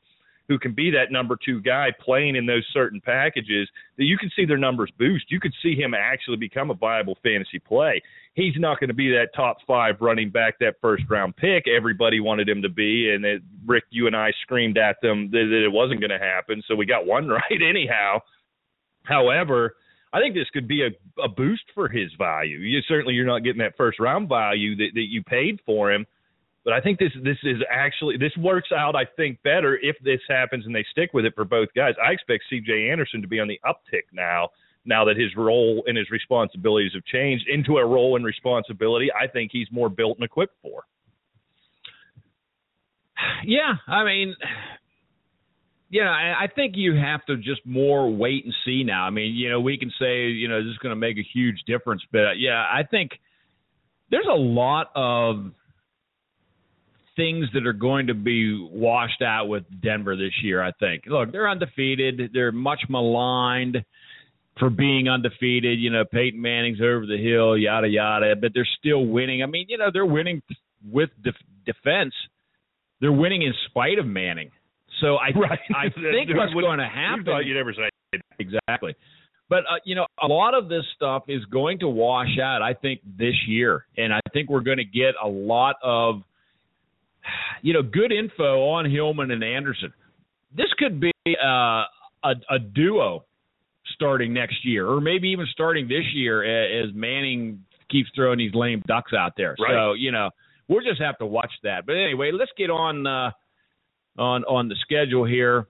who 0.50 0.60
can 0.60 0.74
be 0.74 0.92
that 0.92 1.10
number 1.10 1.38
two 1.38 1.62
guy 1.62 1.89
playing 2.04 2.36
in 2.36 2.46
those 2.46 2.65
certain 2.74 3.00
packages 3.00 3.70
that 3.98 4.04
you 4.04 4.18
can 4.18 4.30
see 4.36 4.44
their 4.44 4.58
numbers 4.58 4.92
boost. 4.98 5.32
You 5.32 5.39
could 5.39 5.54
see 5.63 5.74
him 5.74 5.94
actually 5.94 6.36
become 6.36 6.70
a 6.70 6.74
viable 6.74 7.18
fantasy 7.24 7.60
play. 7.60 8.02
He's 8.34 8.56
not 8.58 8.78
going 8.80 8.89
to 8.89 8.94
be 8.94 9.10
that 9.12 9.30
top 9.34 9.58
five 9.65 10.02
running 10.02 10.32
back, 10.32 10.60
that 10.60 10.76
first 10.82 11.04
round 11.10 11.38
pick 11.38 11.65
everybody 11.68 12.20
wanted 12.20 12.50
him 12.50 12.62
to 12.63 12.70
be. 12.70 13.12
And 13.12 13.24
it, 13.24 13.42
Rick, 13.65 13.86
you 13.89 14.08
and 14.08 14.15
I 14.18 14.34
screamed 14.42 14.78
at 14.78 14.98
them 15.02 15.30
that, 15.32 15.48
that 15.50 15.63
it 15.63 15.72
wasn't 15.72 16.02
going 16.02 16.10
to 16.10 16.20
happen. 16.20 16.62
So 16.68 16.76
we 16.76 16.86
got 16.86 17.06
one 17.06 17.28
right 17.30 17.62
anyhow. 17.65 18.20
However, 19.04 19.76
I 20.12 20.19
think 20.19 20.34
this 20.34 20.50
could 20.52 20.67
be 20.67 20.84
a, 20.84 21.22
a 21.22 21.28
boost 21.28 21.63
for 21.76 21.88
his 21.88 22.12
value. 22.17 22.60
You 22.60 22.82
certainly 22.88 23.13
you're 23.13 23.26
not 23.26 23.43
getting 23.43 23.60
that 23.60 23.78
first 23.78 24.00
round 24.00 24.28
value 24.28 24.76
that, 24.78 24.89
that 24.93 25.06
you 25.08 25.24
paid 25.24 25.60
for 25.65 25.91
him, 25.91 26.06
but 26.63 26.74
I 26.74 26.82
think 26.82 27.00
this 27.00 27.12
this 27.24 27.38
is 27.43 27.58
actually 27.69 28.17
this 28.17 28.36
works 28.38 28.69
out. 28.76 28.95
I 28.95 29.06
think 29.17 29.41
better 29.43 29.78
if 29.82 29.95
this 30.04 30.19
happens 30.28 30.65
and 30.65 30.74
they 30.74 30.86
stick 30.91 31.12
with 31.13 31.26
it 31.26 31.36
for 31.36 31.45
both 31.45 31.69
guys. 31.76 31.93
I 32.04 32.12
expect 32.12 32.43
C.J. 32.50 32.89
Anderson 32.89 33.22
to 33.22 33.28
be 33.28 33.39
on 33.39 33.48
the 33.48 33.60
uptick 33.65 34.04
now. 34.12 34.50
Now 34.86 35.06
that 35.06 35.17
his 35.17 35.36
role 35.36 35.84
and 35.88 35.98
his 35.98 36.10
responsibilities 36.10 36.91
have 36.93 37.04
changed 37.06 37.48
into 37.48 37.78
a 37.78 37.86
role 37.86 38.15
and 38.15 38.26
responsibility, 38.26 39.10
I 39.12 39.28
think 39.28 39.52
he's 39.52 39.67
more 39.72 39.89
built 39.89 40.17
and 40.17 40.26
equipped 40.26 40.56
for. 40.62 40.84
Yeah, 43.43 43.76
I 43.88 44.04
mean, 44.04 44.36
you 45.89 46.04
know, 46.04 46.12
I 46.12 46.47
think 46.54 46.73
you 46.75 46.95
have 46.95 47.25
to 47.25 47.38
just 47.38 47.65
more 47.65 48.10
wait 48.13 48.45
and 48.45 48.54
see 48.63 48.84
now. 48.84 49.06
I 49.06 49.10
mean, 49.10 49.34
you 49.34 49.49
know, 49.49 49.60
we 49.60 49.78
can 49.78 49.91
say, 49.99 50.28
you 50.28 50.47
know, 50.47 50.63
this 50.63 50.71
is 50.71 50.78
going 50.78 50.91
to 50.91 50.99
make 50.99 51.17
a 51.17 51.28
huge 51.34 51.58
difference, 51.65 52.04
but 52.12 52.19
uh, 52.19 52.32
yeah, 52.38 52.62
I 52.62 52.84
think 52.89 53.12
there's 54.12 54.28
a 54.30 54.36
lot 54.36 54.91
of 54.95 55.52
things 57.15 57.47
that 57.54 57.65
are 57.65 57.73
going 57.73 58.08
to 58.08 58.13
be 58.13 58.56
washed 58.71 59.21
out 59.21 59.47
with 59.47 59.63
Denver 59.82 60.15
this 60.15 60.32
year, 60.43 60.63
I 60.63 60.71
think. 60.80 61.04
Look, 61.08 61.32
they're 61.32 61.49
undefeated. 61.49 62.32
They're 62.34 62.52
much 62.52 62.82
maligned 62.88 63.84
for 64.60 64.69
being 64.69 65.10
undefeated. 65.10 65.80
You 65.80 65.89
know, 65.89 66.06
Peyton 66.06 66.41
Manning's 66.41 66.80
over 66.82 67.06
the 67.06 67.17
hill, 67.17 67.58
yada, 67.58 67.88
yada, 67.88 68.36
but 68.36 68.52
they're 68.54 68.67
still 68.80 69.06
winning. 69.06 69.41
I 69.41 69.47
mean, 69.47 69.65
you 69.69 69.78
know, 69.78 69.89
they're 69.91 70.06
winning 70.06 70.41
with 70.88 71.10
def- 71.23 71.36
defense. 71.65 72.13
They're 73.02 73.12
winning 73.12 73.41
in 73.41 73.54
spite 73.69 73.97
of 73.97 74.06
Manning. 74.06 74.52
So 75.01 75.15
I 75.15 75.29
right. 75.35 75.59
I 75.75 75.89
think 75.89 76.29
what's 76.35 76.53
going 76.53 76.79
to 76.79 76.85
happen. 76.85 77.25
You 77.25 77.31
thought 77.31 77.45
you'd 77.45 77.57
ever 77.57 77.73
say 77.73 78.19
exactly. 78.39 78.95
But 79.49 79.59
uh, 79.59 79.79
you 79.83 79.95
know, 79.95 80.05
a 80.21 80.27
lot 80.27 80.53
of 80.53 80.69
this 80.69 80.83
stuff 80.95 81.23
is 81.27 81.43
going 81.45 81.79
to 81.79 81.88
wash 81.88 82.38
out. 82.41 82.62
I 82.62 82.73
think 82.73 83.01
this 83.17 83.35
year, 83.47 83.85
and 83.97 84.13
I 84.13 84.19
think 84.31 84.49
we're 84.49 84.62
going 84.62 84.77
to 84.77 84.85
get 84.85 85.15
a 85.21 85.27
lot 85.27 85.75
of, 85.83 86.21
you 87.62 87.73
know, 87.73 87.81
good 87.81 88.12
info 88.12 88.69
on 88.69 88.89
Hillman 88.89 89.31
and 89.31 89.43
Anderson. 89.43 89.91
This 90.55 90.67
could 90.77 90.99
be 90.99 91.12
uh, 91.27 91.83
a, 92.23 92.33
a 92.49 92.59
duo 92.59 93.25
starting 93.95 94.33
next 94.33 94.63
year, 94.65 94.88
or 94.88 95.01
maybe 95.01 95.29
even 95.29 95.47
starting 95.51 95.88
this 95.88 96.05
year 96.13 96.43
as 96.83 96.93
Manning 96.93 97.63
keeps 97.89 98.09
throwing 98.15 98.38
these 98.38 98.53
lame 98.53 98.83
ducks 98.88 99.13
out 99.13 99.33
there. 99.35 99.55
Right. 99.59 99.73
So 99.73 99.93
you 99.93 100.12
know 100.12 100.29
we'll 100.67 100.83
just 100.83 101.01
have 101.01 101.17
to 101.17 101.25
watch 101.25 101.51
that. 101.63 101.85
But 101.85 101.93
anyway, 101.93 102.31
let's 102.31 102.51
get 102.57 102.69
on 102.69 103.05
uh, 103.05 103.31
on 104.17 104.43
on 104.45 104.67
the 104.69 104.76
schedule 104.82 105.26
here. 105.26 105.67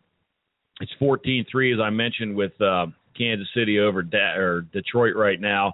It's 0.81 0.91
14-3 1.01 1.73
as 1.73 1.79
I 1.81 1.89
mentioned 1.89 2.35
with 2.35 2.59
uh, 2.61 2.87
Kansas 3.17 3.47
City 3.53 3.79
over 3.79 4.01
da- 4.01 4.37
or 4.37 4.61
Detroit 4.71 5.15
right 5.15 5.39
now, 5.39 5.73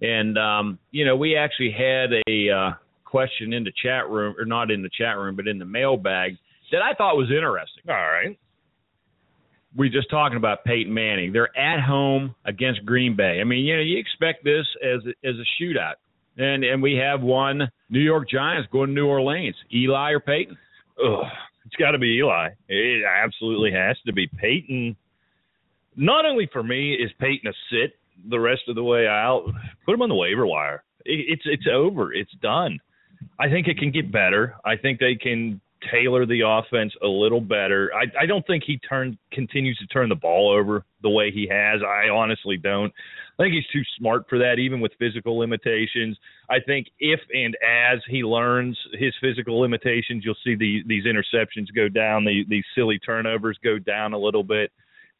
and 0.00 0.38
um, 0.38 0.78
you 0.90 1.04
know 1.04 1.16
we 1.16 1.36
actually 1.36 1.72
had 1.72 2.10
a 2.28 2.50
uh, 2.50 2.70
question 3.04 3.52
in 3.52 3.64
the 3.64 3.72
chat 3.82 4.08
room, 4.08 4.34
or 4.38 4.44
not 4.44 4.70
in 4.70 4.82
the 4.82 4.90
chat 4.96 5.16
room, 5.16 5.36
but 5.36 5.48
in 5.48 5.58
the 5.58 5.64
mailbag 5.64 6.36
that 6.74 6.82
I 6.82 6.94
thought 6.94 7.16
was 7.16 7.30
interesting. 7.30 7.84
All 7.88 7.94
right. 7.94 8.38
We're 9.76 9.90
just 9.90 10.10
talking 10.10 10.36
about 10.36 10.64
Peyton 10.64 10.92
Manning. 10.92 11.32
They're 11.32 11.56
at 11.56 11.80
home 11.80 12.34
against 12.44 12.84
Green 12.84 13.16
Bay. 13.16 13.38
I 13.40 13.44
mean, 13.44 13.64
you 13.64 13.76
know, 13.76 13.82
you 13.82 13.98
expect 13.98 14.44
this 14.44 14.66
as 14.82 15.00
a, 15.04 15.28
as 15.28 15.34
a 15.36 15.62
shootout, 15.62 15.94
and 16.36 16.64
and 16.64 16.82
we 16.82 16.94
have 16.94 17.22
one 17.22 17.70
New 17.90 18.00
York 18.00 18.28
Giants 18.28 18.68
going 18.72 18.88
to 18.88 18.94
New 18.94 19.06
Orleans. 19.06 19.56
Eli 19.72 20.10
or 20.10 20.20
Peyton? 20.20 20.56
Ugh, 21.04 21.26
it's 21.64 21.76
got 21.76 21.92
to 21.92 21.98
be 21.98 22.18
Eli. 22.18 22.50
It 22.68 23.04
absolutely 23.04 23.72
has 23.72 23.96
to 24.06 24.12
be 24.12 24.26
Peyton. 24.26 24.96
Not 25.96 26.24
only 26.26 26.48
for 26.52 26.62
me 26.62 26.94
is 26.94 27.10
Peyton 27.18 27.48
a 27.48 27.54
sit 27.70 27.94
the 28.28 28.40
rest 28.40 28.62
of 28.68 28.74
the 28.74 28.84
way 28.84 29.06
out. 29.06 29.44
Put 29.84 29.94
him 29.94 30.02
on 30.02 30.08
the 30.08 30.14
waiver 30.14 30.46
wire. 30.46 30.84
It, 31.04 31.26
it's 31.28 31.42
it's 31.44 31.66
over. 31.72 32.12
It's 32.12 32.32
done. 32.42 32.78
I 33.38 33.48
think 33.48 33.68
it 33.68 33.78
can 33.78 33.90
get 33.90 34.12
better. 34.12 34.56
I 34.64 34.76
think 34.76 34.98
they 34.98 35.14
can 35.14 35.60
tailor 35.90 36.26
the 36.26 36.42
offense 36.46 36.92
a 37.02 37.06
little 37.06 37.40
better. 37.40 37.90
I, 37.94 38.22
I 38.22 38.26
don't 38.26 38.46
think 38.46 38.64
he 38.64 38.78
turn 38.78 39.18
continues 39.32 39.76
to 39.78 39.86
turn 39.86 40.08
the 40.08 40.14
ball 40.14 40.50
over 40.50 40.84
the 41.02 41.10
way 41.10 41.30
he 41.30 41.46
has. 41.50 41.80
I 41.82 42.08
honestly 42.08 42.56
don't. 42.56 42.92
I 43.38 43.42
think 43.42 43.54
he's 43.54 43.66
too 43.72 43.82
smart 43.98 44.24
for 44.28 44.38
that, 44.38 44.58
even 44.58 44.80
with 44.80 44.92
physical 44.98 45.38
limitations. 45.38 46.16
I 46.48 46.60
think 46.64 46.86
if 47.00 47.20
and 47.32 47.56
as 47.66 48.00
he 48.08 48.22
learns 48.22 48.78
his 48.92 49.12
physical 49.20 49.58
limitations, 49.58 50.24
you'll 50.24 50.36
see 50.44 50.54
the, 50.54 50.82
these 50.86 51.04
interceptions 51.04 51.66
go 51.74 51.88
down, 51.88 52.24
the, 52.24 52.44
these 52.48 52.64
silly 52.74 52.98
turnovers 52.98 53.58
go 53.64 53.78
down 53.78 54.12
a 54.12 54.18
little 54.18 54.44
bit. 54.44 54.70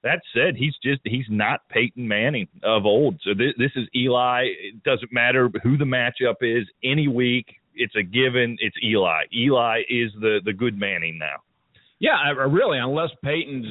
That 0.05 0.21
said, 0.35 0.55
he's 0.57 0.75
just 0.83 1.01
he's 1.05 1.27
not 1.29 1.69
Peyton 1.71 2.07
Manning 2.07 2.49
of 2.63 2.85
old. 2.85 3.21
So 3.25 3.31
this, 3.35 3.53
this 3.59 3.73
is 3.75 3.89
Eli. 3.97 4.45
It 4.45 4.83
doesn't 4.85 5.13
matter 5.13 5.51
who 5.63 5.77
the 5.77 5.85
matchup 5.85 6.37
is 6.43 6.67
any 6.85 7.09
week 7.09 7.47
it's 7.77 7.95
a 7.97 8.03
given. 8.03 8.57
It's 8.61 8.77
Eli. 8.83 9.25
Eli 9.35 9.81
is 9.89 10.11
the 10.21 10.41
the 10.45 10.53
good 10.53 10.79
Manning 10.79 11.19
now. 11.19 11.37
Yeah, 11.99 12.31
really, 12.49 12.79
unless 12.79 13.11
Peyton's 13.23 13.67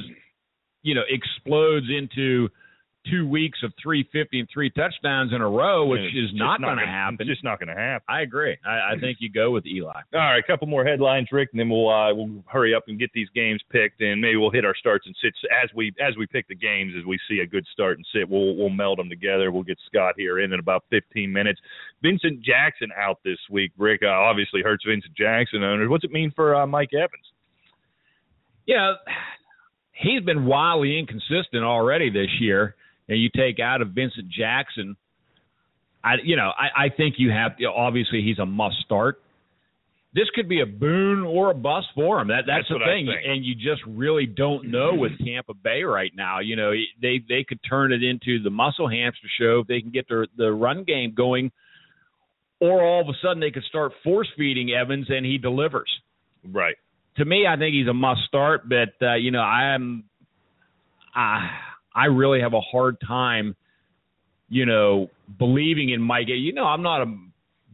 you 0.82 0.94
know 0.94 1.02
explodes 1.08 1.86
into 1.88 2.48
two 3.10 3.28
weeks 3.28 3.58
of 3.62 3.72
350 3.82 4.40
and 4.40 4.48
three 4.52 4.70
touchdowns 4.70 5.32
in 5.32 5.40
a 5.40 5.48
row, 5.48 5.86
which 5.86 6.00
is 6.00 6.30
not, 6.32 6.60
not 6.60 6.68
going 6.68 6.78
to 6.78 6.86
happen. 6.86 7.16
It's 7.20 7.28
just 7.28 7.44
not 7.44 7.58
going 7.58 7.68
to 7.68 7.80
happen. 7.80 8.04
I 8.08 8.22
agree. 8.22 8.56
I, 8.64 8.94
I, 8.94 8.98
think 9.00 9.18
you 9.20 9.30
go 9.30 9.50
with 9.50 9.66
Eli. 9.66 9.92
All 10.14 10.20
right, 10.20 10.38
a 10.38 10.46
couple 10.46 10.66
more 10.66 10.84
headlines, 10.84 11.28
Rick, 11.30 11.50
and 11.52 11.60
then 11.60 11.68
we'll 11.68 11.88
uh, 11.88 12.14
we'll 12.14 12.42
hurry 12.46 12.74
up 12.74 12.84
and 12.88 12.98
get 12.98 13.10
these 13.14 13.28
games 13.34 13.60
picked, 13.70 14.00
and 14.00 14.20
maybe 14.20 14.36
we'll 14.36 14.50
hit 14.50 14.64
our 14.64 14.74
starts 14.74 15.06
and 15.06 15.14
sits 15.22 15.36
as 15.62 15.70
we 15.74 15.92
as 16.00 16.16
we 16.16 16.26
pick 16.26 16.48
the 16.48 16.54
games. 16.54 16.94
As 16.98 17.04
we 17.04 17.18
see 17.28 17.40
a 17.40 17.46
good 17.46 17.66
start 17.72 17.98
and 17.98 18.06
sit, 18.14 18.28
we'll 18.28 18.56
we'll 18.56 18.70
meld 18.70 18.98
them 18.98 19.08
together. 19.08 19.52
We'll 19.52 19.62
get 19.62 19.78
Scott 19.86 20.14
here 20.16 20.40
in 20.40 20.52
in 20.52 20.60
about 20.60 20.84
15 20.90 21.32
minutes. 21.32 21.60
Vincent 22.02 22.42
Jackson 22.42 22.88
out 22.96 23.18
this 23.24 23.38
week. 23.50 23.72
Rick 23.76 24.00
uh, 24.04 24.08
obviously 24.08 24.62
hurts 24.62 24.84
Vincent 24.86 25.14
Jackson 25.16 25.62
owners. 25.62 25.88
What's 25.88 26.04
it 26.04 26.12
mean 26.12 26.32
for 26.34 26.54
uh, 26.54 26.66
Mike 26.66 26.94
Evans? 26.94 27.24
Yeah, 28.66 28.94
he's 29.92 30.22
been 30.22 30.46
wildly 30.46 30.98
inconsistent 30.98 31.64
already 31.64 32.08
this 32.08 32.30
year 32.40 32.76
and 33.08 33.20
you 33.20 33.28
take 33.34 33.60
out 33.60 33.82
of 33.82 33.88
Vincent 33.88 34.28
Jackson, 34.28 34.96
I 36.02 36.14
you 36.22 36.36
know 36.36 36.50
I, 36.56 36.86
I 36.86 36.88
think 36.88 37.16
you 37.18 37.30
have 37.30 37.56
to, 37.58 37.66
obviously 37.66 38.22
he's 38.22 38.38
a 38.38 38.46
must 38.46 38.76
start. 38.84 39.20
This 40.14 40.30
could 40.32 40.48
be 40.48 40.60
a 40.60 40.66
boon 40.66 41.24
or 41.24 41.50
a 41.50 41.54
bust 41.54 41.88
for 41.92 42.20
him. 42.20 42.28
That 42.28 42.44
that's, 42.46 42.66
that's 42.68 42.78
the 42.78 42.84
thing, 42.84 43.08
and 43.08 43.44
you 43.44 43.56
just 43.56 43.82
really 43.84 44.26
don't 44.26 44.70
know 44.70 44.94
with 44.94 45.12
Tampa 45.24 45.54
Bay 45.54 45.82
right 45.82 46.12
now. 46.14 46.38
You 46.38 46.56
know 46.56 46.72
they 47.02 47.20
they 47.28 47.44
could 47.46 47.58
turn 47.68 47.92
it 47.92 48.02
into 48.04 48.42
the 48.42 48.50
muscle 48.50 48.88
hamster 48.88 49.26
show 49.40 49.60
if 49.60 49.66
they 49.66 49.80
can 49.80 49.90
get 49.90 50.06
the 50.08 50.28
the 50.36 50.52
run 50.52 50.84
game 50.84 51.14
going, 51.16 51.50
or 52.60 52.82
all 52.82 53.00
of 53.00 53.08
a 53.08 53.16
sudden 53.20 53.40
they 53.40 53.50
could 53.50 53.64
start 53.64 53.92
force 54.04 54.28
feeding 54.36 54.70
Evans 54.70 55.06
and 55.08 55.26
he 55.26 55.38
delivers. 55.38 55.90
Right. 56.46 56.76
To 57.16 57.24
me, 57.24 57.46
I 57.48 57.56
think 57.56 57.74
he's 57.74 57.88
a 57.88 57.94
must 57.94 58.20
start, 58.28 58.68
but 58.68 58.94
uh, 59.04 59.14
you 59.14 59.30
know 59.30 59.40
I'm. 59.40 60.04
Uh, 61.16 61.48
I 61.94 62.06
really 62.06 62.40
have 62.40 62.54
a 62.54 62.60
hard 62.60 62.96
time, 63.06 63.56
you 64.48 64.66
know, 64.66 65.10
believing 65.38 65.90
in 65.90 66.00
Mike. 66.00 66.26
You 66.28 66.52
know, 66.52 66.64
I'm 66.64 66.82
not 66.82 67.02
a 67.02 67.16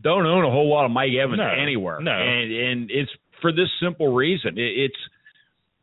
don't 0.02 0.26
own 0.26 0.44
a 0.44 0.50
whole 0.50 0.68
lot 0.68 0.84
of 0.84 0.90
Mike 0.90 1.12
Evans 1.12 1.38
no, 1.38 1.48
anywhere, 1.48 2.00
no. 2.00 2.12
and 2.12 2.52
and 2.52 2.90
it's 2.90 3.10
for 3.40 3.52
this 3.52 3.68
simple 3.82 4.12
reason. 4.14 4.58
It, 4.58 4.90
it's 4.90 4.96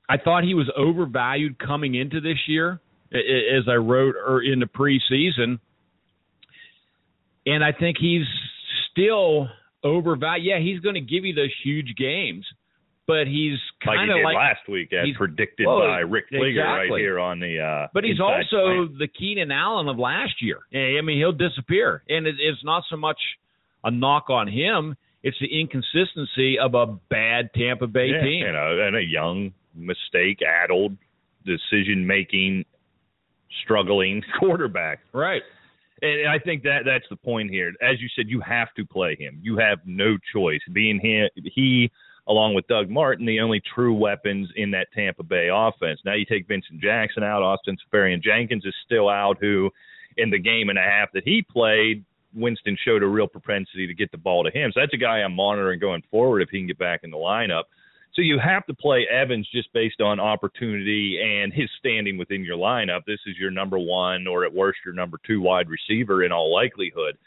I 0.09 0.17
thought 0.17 0.43
he 0.43 0.53
was 0.53 0.69
overvalued 0.75 1.59
coming 1.59 1.95
into 1.95 2.21
this 2.21 2.37
year, 2.47 2.79
as 3.11 3.67
I 3.69 3.75
wrote 3.75 4.15
er, 4.15 4.41
in 4.41 4.59
the 4.59 4.65
preseason, 4.65 5.59
and 7.45 7.63
I 7.63 7.71
think 7.71 7.97
he's 7.99 8.25
still 8.91 9.49
overvalued. 9.83 10.45
Yeah, 10.45 10.59
he's 10.59 10.79
going 10.79 10.95
to 10.95 11.01
give 11.01 11.25
you 11.25 11.33
those 11.33 11.53
huge 11.63 11.95
games, 11.97 12.45
but 13.07 13.25
he's 13.25 13.57
kind 13.83 14.11
of 14.11 14.17
like, 14.21 14.35
last 14.35 14.67
week, 14.69 14.91
as 14.91 15.07
predicted 15.17 15.65
well, 15.65 15.79
by 15.79 15.99
Rick 15.99 16.25
Fleeger 16.29 16.49
exactly. 16.49 16.91
right 16.91 16.99
here 16.99 17.19
on 17.19 17.39
the. 17.39 17.59
Uh, 17.59 17.87
but 17.93 18.03
he's 18.03 18.19
also 18.19 18.87
the 18.99 19.07
Keenan 19.07 19.49
Allen 19.49 19.87
of 19.87 19.97
last 19.97 20.41
year. 20.41 20.59
I 20.73 21.01
mean, 21.01 21.17
he'll 21.17 21.31
disappear, 21.31 22.03
and 22.09 22.27
it, 22.27 22.35
it's 22.37 22.63
not 22.65 22.83
so 22.89 22.97
much 22.97 23.19
a 23.85 23.89
knock 23.89 24.29
on 24.29 24.49
him; 24.49 24.97
it's 25.23 25.37
the 25.39 25.47
inconsistency 25.47 26.59
of 26.59 26.75
a 26.75 26.85
bad 27.09 27.49
Tampa 27.55 27.87
Bay 27.87 28.09
yeah, 28.11 28.21
team, 28.21 28.45
you 28.45 28.51
know, 28.51 28.77
and 28.81 28.97
a 28.97 29.03
young, 29.03 29.53
mistake-addled, 29.73 30.97
decision-making, 31.45 32.65
struggling 33.63 34.21
quarterback. 34.39 34.99
Right. 35.13 35.41
And 36.01 36.29
I 36.29 36.37
think 36.37 36.61
that 36.63 36.81
that's 36.85 37.05
the 37.09 37.15
point 37.15 37.49
here. 37.49 37.73
As 37.81 37.99
you 37.99 38.07
said, 38.15 38.29
you 38.29 38.41
have 38.41 38.67
to 38.75 38.85
play 38.85 39.15
him. 39.17 39.39
You 39.41 39.57
have 39.57 39.79
no 39.85 40.17
choice. 40.31 40.59
Being 40.71 40.99
him, 40.99 41.29
he 41.55 41.89
along 42.27 42.53
with 42.53 42.67
Doug 42.67 42.89
Martin, 42.89 43.25
the 43.25 43.39
only 43.39 43.61
true 43.73 43.93
weapons 43.93 44.49
in 44.55 44.71
that 44.71 44.87
Tampa 44.93 45.23
Bay 45.23 45.49
offense. 45.51 45.99
Now 46.05 46.13
you 46.13 46.25
take 46.25 46.47
Vincent 46.47 46.81
Jackson 46.81 47.23
out, 47.23 47.41
Austin 47.41 47.77
Seferian-Jenkins 47.85 48.65
is 48.65 48.75
still 48.85 49.09
out, 49.09 49.37
who 49.39 49.69
in 50.17 50.29
the 50.29 50.39
game 50.39 50.69
and 50.69 50.77
a 50.77 50.81
half 50.81 51.11
that 51.13 51.23
he 51.23 51.41
played, 51.41 52.03
Winston 52.33 52.77
showed 52.83 53.03
a 53.03 53.07
real 53.07 53.27
propensity 53.27 53.87
to 53.87 53.93
get 53.93 54.11
the 54.11 54.17
ball 54.17 54.43
to 54.43 54.51
him. 54.51 54.71
So 54.73 54.81
that's 54.81 54.93
a 54.93 54.97
guy 54.97 55.19
I'm 55.19 55.35
monitoring 55.35 55.79
going 55.79 56.03
forward 56.11 56.41
if 56.41 56.49
he 56.49 56.59
can 56.59 56.67
get 56.67 56.77
back 56.77 57.01
in 57.03 57.11
the 57.11 57.17
lineup. 57.17 57.63
So 58.13 58.21
you 58.21 58.39
have 58.39 58.65
to 58.65 58.73
play 58.73 59.07
Evans 59.09 59.47
just 59.53 59.71
based 59.73 60.01
on 60.01 60.19
opportunity 60.19 61.19
and 61.21 61.53
his 61.53 61.69
standing 61.77 62.17
within 62.17 62.43
your 62.43 62.57
lineup. 62.57 63.01
This 63.05 63.19
is 63.27 63.37
your 63.37 63.51
number 63.51 63.77
one 63.77 64.27
or 64.27 64.43
at 64.43 64.53
worst 64.53 64.79
your 64.83 64.93
number 64.93 65.19
two 65.25 65.39
wide 65.39 65.67
receiver 65.69 66.23
in 66.23 66.31
all 66.31 66.53
likelihood. 66.53 67.17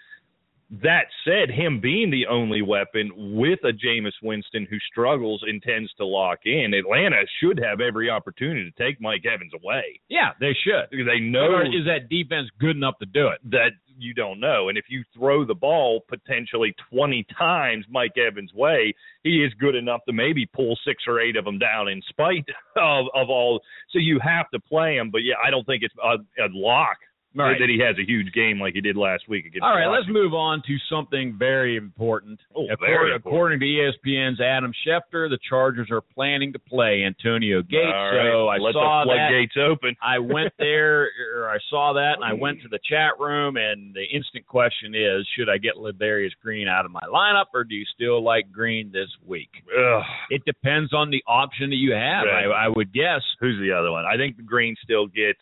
That 0.70 1.06
said, 1.24 1.50
him 1.50 1.80
being 1.80 2.11
the 2.11 2.26
only 2.26 2.62
weapon 2.62 3.11
with 3.16 3.59
a 3.64 3.72
Jameis 3.72 4.12
Winston 4.22 4.68
who 4.70 4.78
struggles 4.90 5.42
and 5.46 5.61
tends 5.61 5.92
to 5.94 6.06
lock 6.06 6.40
in, 6.44 6.74
Atlanta 6.74 7.22
should 7.42 7.59
have 7.59 7.80
every 7.80 8.09
opportunity 8.09 8.70
to 8.70 8.83
take 8.83 9.00
Mike 9.00 9.24
Evans 9.26 9.52
away. 9.52 10.00
Yeah, 10.09 10.30
they 10.38 10.56
should. 10.64 10.87
They 10.92 11.18
know 11.18 11.52
or 11.52 11.64
is 11.64 11.87
that 11.87 12.09
defense 12.09 12.48
good 12.61 12.76
enough 12.76 12.98
to 13.00 13.06
do 13.06 13.28
it? 13.28 13.40
That 13.50 13.72
you 13.98 14.14
don't 14.14 14.40
know. 14.40 14.68
And 14.68 14.78
if 14.78 14.85
you 14.88 15.04
throw 15.14 15.44
the 15.44 15.54
ball 15.54 16.04
potentially 16.09 16.74
20 16.92 17.26
times 17.37 17.85
Mike 17.90 18.16
Evans' 18.16 18.54
way, 18.54 18.94
he 19.23 19.44
is 19.44 19.52
good 19.54 19.75
enough 19.75 20.00
to 20.06 20.12
maybe 20.12 20.46
pull 20.46 20.79
six 20.87 21.04
or 21.06 21.21
eight 21.21 21.37
of 21.37 21.44
them 21.44 21.58
down 21.58 21.88
in 21.88 22.00
spite 22.08 22.46
of, 22.77 23.06
of 23.14 23.29
all. 23.29 23.60
So 23.90 23.98
you 23.98 24.18
have 24.23 24.48
to 24.50 24.60
play 24.60 24.96
him. 24.96 25.10
But 25.10 25.18
yeah, 25.18 25.35
I 25.44 25.50
don't 25.50 25.66
think 25.66 25.83
it's 25.83 25.94
a, 26.02 26.16
a 26.42 26.48
lock 26.52 26.96
right. 27.35 27.58
that 27.58 27.68
he 27.68 27.78
has 27.81 27.96
a 27.98 28.06
huge 28.06 28.33
game 28.33 28.60
like 28.60 28.74
he 28.74 28.81
did 28.81 28.96
last 28.96 29.28
week 29.28 29.46
against. 29.46 29.62
All 29.62 29.70
right, 29.70 29.87
Washington. 29.87 30.14
let's 30.14 30.24
move 30.24 30.35
on 30.35 30.62
to 30.66 30.76
something 30.90 31.37
very 31.38 31.76
important. 31.76 32.40
Oh, 32.54 32.64
according, 32.64 32.78
very 32.81 33.14
important. 33.14 33.60
according 33.60 33.60
to 33.60 33.66
ESPN's 33.66 34.40
Adam 34.40 34.72
Schefter, 34.87 35.28
the 35.28 35.38
Chargers 35.48 35.88
are 35.90 36.00
planning 36.00 36.52
to 36.52 36.58
play 36.58 37.04
Antonio 37.06 37.62
Gates. 37.62 37.87
Right. 37.87 38.31
So 38.31 38.48
I 38.48 38.58
Let 38.58 38.72
saw 38.72 39.04
the 39.04 39.14
that. 39.14 39.28
floodgates 39.31 39.56
open. 39.60 39.96
I 40.02 40.18
went 40.18 40.52
there, 40.58 41.08
or 41.35 41.48
I 41.48 41.58
saw 41.68 41.94
that, 41.94 42.14
and 42.16 42.24
I 42.24 42.33
went 42.33 42.62
to 42.62 42.68
the 42.68 42.81
chat 42.88 43.18
room, 43.18 43.56
and 43.56 43.94
the 43.94 44.04
instant 44.04 44.46
question 44.46 44.94
is: 44.94 45.26
Should 45.37 45.48
I 45.48 45.58
get 45.58 45.76
Ladarius 45.76 46.33
Green 46.42 46.68
out 46.68 46.85
of 46.85 46.90
my 46.90 47.00
lineup, 47.12 47.46
or 47.54 47.64
do 47.64 47.74
you 47.74 47.85
still 47.94 48.22
like 48.22 48.50
Green 48.52 48.90
this 48.92 49.08
week? 49.26 49.50
Ugh. 49.70 50.02
It 50.31 50.44
depends 50.44 50.92
on 50.92 51.10
the 51.10 51.22
option 51.26 51.70
that 51.70 51.76
you 51.76 51.92
have. 51.92 52.24
Right. 52.26 52.46
I, 52.46 52.66
I 52.66 52.68
would 52.68 52.92
guess. 52.92 53.22
Who's 53.40 53.58
the 53.60 53.72
other 53.76 53.90
one? 53.90 54.04
I 54.04 54.16
think 54.16 54.37
the 54.37 54.42
Green 54.42 54.76
still 54.83 55.06
gets 55.06 55.40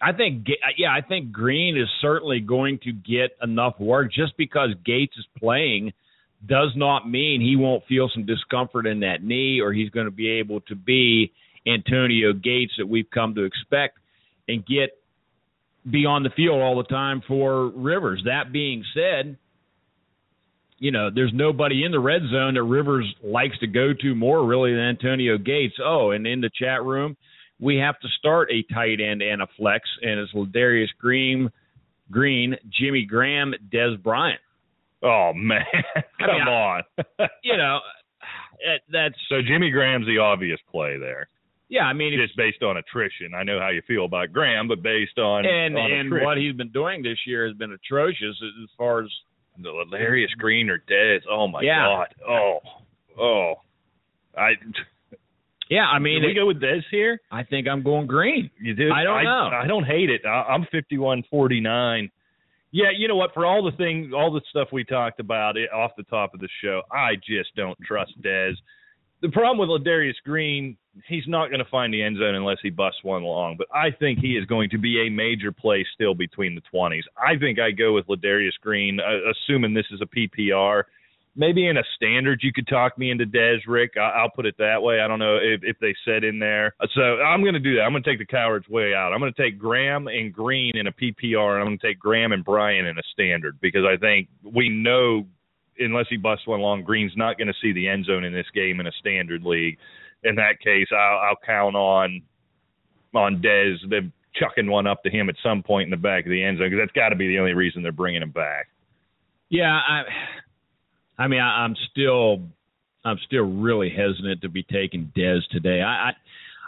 I 0.00 0.12
think, 0.12 0.46
uh, 0.48 0.68
yeah, 0.76 0.90
I 0.90 1.00
think 1.00 1.32
Green 1.32 1.76
is 1.76 1.88
certainly 2.00 2.40
going 2.40 2.78
to 2.84 2.92
get 2.92 3.30
enough 3.42 3.78
work. 3.80 4.12
Just 4.12 4.36
because 4.36 4.70
Gates 4.84 5.16
is 5.16 5.26
playing 5.38 5.92
does 6.46 6.70
not 6.76 7.08
mean 7.08 7.40
he 7.40 7.56
won't 7.56 7.84
feel 7.86 8.10
some 8.12 8.26
discomfort 8.26 8.86
in 8.86 9.00
that 9.00 9.24
knee 9.24 9.60
or 9.60 9.72
he's 9.72 9.90
going 9.90 10.06
to 10.06 10.12
be 10.12 10.28
able 10.28 10.60
to 10.62 10.74
be 10.74 11.32
Antonio 11.66 12.32
Gates 12.32 12.72
that 12.78 12.86
we've 12.86 13.10
come 13.10 13.34
to 13.34 13.44
expect. 13.44 13.98
and 14.48 14.64
get 14.66 14.90
be 15.88 16.04
on 16.04 16.22
the 16.22 16.30
field 16.30 16.60
all 16.60 16.76
the 16.76 16.88
time 16.88 17.22
for 17.26 17.68
Rivers. 17.68 18.22
That 18.24 18.52
being 18.52 18.84
said, 18.92 19.36
you 20.78 20.90
know, 20.90 21.10
there's 21.14 21.32
nobody 21.32 21.84
in 21.84 21.92
the 21.92 22.00
red 22.00 22.22
zone 22.30 22.54
that 22.54 22.62
Rivers 22.62 23.06
likes 23.22 23.58
to 23.60 23.66
go 23.66 23.92
to 24.00 24.14
more 24.14 24.44
really 24.44 24.72
than 24.72 24.82
Antonio 24.82 25.38
Gates. 25.38 25.76
Oh, 25.82 26.10
and 26.10 26.26
in 26.26 26.40
the 26.40 26.50
chat 26.58 26.82
room, 26.84 27.16
we 27.60 27.76
have 27.76 27.98
to 28.00 28.08
start 28.18 28.50
a 28.50 28.62
tight 28.72 29.00
end 29.00 29.22
and 29.22 29.42
a 29.42 29.46
flex, 29.56 29.88
and 30.02 30.20
it's 30.20 30.32
Ladarius 30.32 30.88
Green, 30.98 31.50
Green, 32.10 32.56
Jimmy 32.78 33.04
Graham, 33.04 33.54
Dez 33.72 34.00
Bryant. 34.02 34.40
Oh 35.02 35.32
man, 35.34 35.64
come 36.18 36.30
I 36.30 36.38
mean, 36.38 36.48
on. 36.48 36.82
you 37.42 37.56
know, 37.56 37.78
that's 38.90 39.14
so 39.28 39.36
Jimmy 39.46 39.70
Graham's 39.70 40.06
the 40.06 40.18
obvious 40.18 40.60
play 40.70 40.98
there. 40.98 41.28
Yeah, 41.68 41.82
I 41.82 41.94
mean, 41.94 42.16
just 42.22 42.36
based 42.36 42.62
on 42.62 42.76
attrition. 42.76 43.34
I 43.34 43.42
know 43.42 43.58
how 43.58 43.70
you 43.70 43.82
feel 43.88 44.04
about 44.04 44.32
Graham, 44.32 44.68
but 44.68 44.82
based 44.82 45.18
on 45.18 45.44
and 45.44 45.76
on 45.76 45.90
and 45.90 46.10
what 46.24 46.38
he's 46.38 46.54
been 46.54 46.70
doing 46.70 47.02
this 47.02 47.18
year 47.26 47.46
has 47.46 47.56
been 47.56 47.72
atrocious 47.72 48.36
as 48.40 48.70
far 48.78 49.02
as 49.02 49.10
the 49.58 49.70
Ladarius 49.70 50.30
Green 50.38 50.70
or 50.70 50.78
Dez. 50.88 51.20
Oh 51.28 51.48
my 51.48 51.62
yeah. 51.62 51.84
god. 51.84 52.14
Oh, 52.28 52.58
oh. 53.20 53.54
I. 54.36 54.52
Yeah, 55.68 55.86
I 55.86 55.98
mean, 55.98 56.20
do 56.20 56.26
we 56.26 56.32
it, 56.32 56.36
go 56.36 56.46
with 56.46 56.60
Dez 56.60 56.82
here. 56.90 57.20
I 57.30 57.42
think 57.42 57.66
I'm 57.66 57.82
going 57.82 58.06
Green. 58.06 58.50
You 58.60 58.74
do? 58.74 58.90
I 58.92 59.02
don't 59.02 59.18
I, 59.18 59.22
know. 59.24 59.50
I 59.52 59.66
don't 59.66 59.84
hate 59.84 60.10
it. 60.10 60.22
I, 60.24 60.42
I'm 60.42 60.66
51-49. 60.72 62.10
Yeah, 62.72 62.86
you 62.96 63.08
know 63.08 63.16
what? 63.16 63.32
For 63.34 63.46
all 63.46 63.64
the 63.64 63.76
things, 63.76 64.12
all 64.14 64.32
the 64.32 64.42
stuff 64.50 64.68
we 64.72 64.84
talked 64.84 65.18
about 65.18 65.56
it, 65.56 65.72
off 65.72 65.92
the 65.96 66.02
top 66.04 66.34
of 66.34 66.40
the 66.40 66.48
show, 66.62 66.82
I 66.92 67.14
just 67.16 67.54
don't 67.56 67.78
trust 67.86 68.12
Dez. 68.22 68.52
The 69.22 69.30
problem 69.30 69.58
with 69.58 69.70
Ladarius 69.82 70.14
Green, 70.24 70.76
he's 71.08 71.24
not 71.26 71.48
going 71.48 71.64
to 71.64 71.70
find 71.70 71.92
the 71.92 72.02
end 72.02 72.18
zone 72.18 72.34
unless 72.34 72.58
he 72.62 72.70
busts 72.70 73.02
one 73.02 73.22
long. 73.22 73.56
But 73.56 73.66
I 73.74 73.90
think 73.90 74.18
he 74.18 74.36
is 74.36 74.44
going 74.44 74.70
to 74.70 74.78
be 74.78 75.06
a 75.06 75.10
major 75.10 75.52
play 75.52 75.86
still 75.94 76.14
between 76.14 76.54
the 76.54 76.60
20s. 76.72 77.02
I 77.16 77.38
think 77.38 77.58
I 77.58 77.70
go 77.70 77.94
with 77.94 78.06
Ladarius 78.06 78.58
Green, 78.60 79.00
uh, 79.00 79.30
assuming 79.30 79.74
this 79.74 79.86
is 79.90 80.00
a 80.02 80.06
PPR. 80.06 80.84
Maybe 81.36 81.66
in 81.66 81.76
a 81.76 81.82
standard, 81.94 82.40
you 82.42 82.52
could 82.52 82.66
talk 82.66 82.96
me 82.96 83.10
into 83.10 83.26
Dez 83.26 83.58
Rick. 83.66 83.92
I- 83.96 84.22
will 84.22 84.30
put 84.30 84.46
it 84.46 84.56
that 84.58 84.82
way. 84.82 85.00
I 85.00 85.06
don't 85.08 85.18
know 85.18 85.36
if, 85.36 85.60
if 85.62 85.78
they 85.80 85.94
said 86.04 86.24
in 86.24 86.38
there. 86.38 86.74
So 86.94 87.20
I'm 87.20 87.42
going 87.42 87.54
to 87.54 87.60
do 87.60 87.76
that. 87.76 87.82
I'm 87.82 87.92
going 87.92 88.02
to 88.02 88.10
take 88.10 88.18
the 88.18 88.26
coward's 88.26 88.68
way 88.68 88.94
out. 88.94 89.12
I'm 89.12 89.20
going 89.20 89.32
to 89.32 89.42
take 89.42 89.58
Graham 89.58 90.08
and 90.08 90.32
Green 90.32 90.76
in 90.76 90.86
a 90.86 90.92
PPR, 90.92 91.52
and 91.52 91.60
I'm 91.60 91.66
going 91.66 91.78
to 91.78 91.86
take 91.86 91.98
Graham 91.98 92.32
and 92.32 92.44
Bryant 92.44 92.86
in 92.86 92.98
a 92.98 93.02
standard 93.12 93.60
because 93.60 93.84
I 93.84 93.96
think 93.98 94.28
we 94.42 94.68
know 94.68 95.26
unless 95.78 96.06
he 96.08 96.16
busts 96.16 96.46
one 96.46 96.60
long, 96.60 96.82
Green's 96.82 97.12
not 97.16 97.38
going 97.38 97.48
to 97.48 97.54
see 97.60 97.72
the 97.72 97.88
end 97.88 98.06
zone 98.06 98.24
in 98.24 98.32
this 98.32 98.46
game 98.54 98.80
in 98.80 98.86
a 98.86 98.92
standard 98.92 99.42
league. 99.42 99.78
In 100.24 100.34
that 100.36 100.60
case, 100.60 100.88
I'll, 100.92 101.18
I'll 101.18 101.38
count 101.44 101.76
on 101.76 102.22
on 103.14 103.40
Dez 103.40 103.76
them 103.88 104.12
chucking 104.34 104.68
one 104.68 104.86
up 104.86 105.02
to 105.02 105.10
him 105.10 105.28
at 105.28 105.36
some 105.42 105.62
point 105.62 105.86
in 105.86 105.90
the 105.90 105.96
back 105.96 106.24
of 106.24 106.30
the 106.30 106.42
end 106.42 106.58
zone 106.58 106.68
because 106.70 106.82
that's 106.82 106.96
got 106.96 107.10
to 107.10 107.16
be 107.16 107.28
the 107.28 107.38
only 107.38 107.54
reason 107.54 107.82
they're 107.82 107.92
bringing 107.92 108.22
him 108.22 108.30
back. 108.30 108.68
Yeah, 109.48 109.72
I 109.72 110.02
I 111.18 111.28
mean, 111.28 111.40
I, 111.40 111.64
I'm 111.64 111.74
still, 111.90 112.42
I'm 113.04 113.18
still 113.26 113.44
really 113.44 113.90
hesitant 113.90 114.42
to 114.42 114.48
be 114.48 114.62
taking 114.62 115.12
Dez 115.16 115.40
today. 115.50 115.80
I, 115.82 116.10
I, 116.10 116.12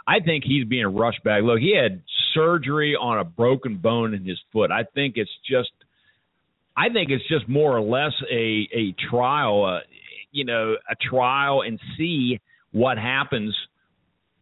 I 0.07 0.19
think 0.21 0.43
he's 0.43 0.65
being 0.65 0.87
rushed 0.87 1.23
back. 1.23 1.43
Look, 1.43 1.59
he 1.59 1.75
had 1.75 2.01
surgery 2.33 2.95
on 2.95 3.19
a 3.19 3.23
broken 3.23 3.77
bone 3.77 4.13
in 4.13 4.25
his 4.25 4.39
foot. 4.51 4.71
I 4.71 4.83
think 4.95 5.17
it's 5.17 5.29
just, 5.47 5.71
I 6.75 6.89
think 6.89 7.09
it's 7.11 7.27
just 7.27 7.47
more 7.47 7.75
or 7.75 7.81
less 7.81 8.13
a 8.31 8.67
a 8.73 8.95
trial, 9.09 9.65
uh, 9.65 9.79
you 10.31 10.45
know, 10.45 10.75
a 10.89 10.95
trial 10.95 11.61
and 11.61 11.79
see 11.97 12.39
what 12.71 12.97
happens 12.97 13.55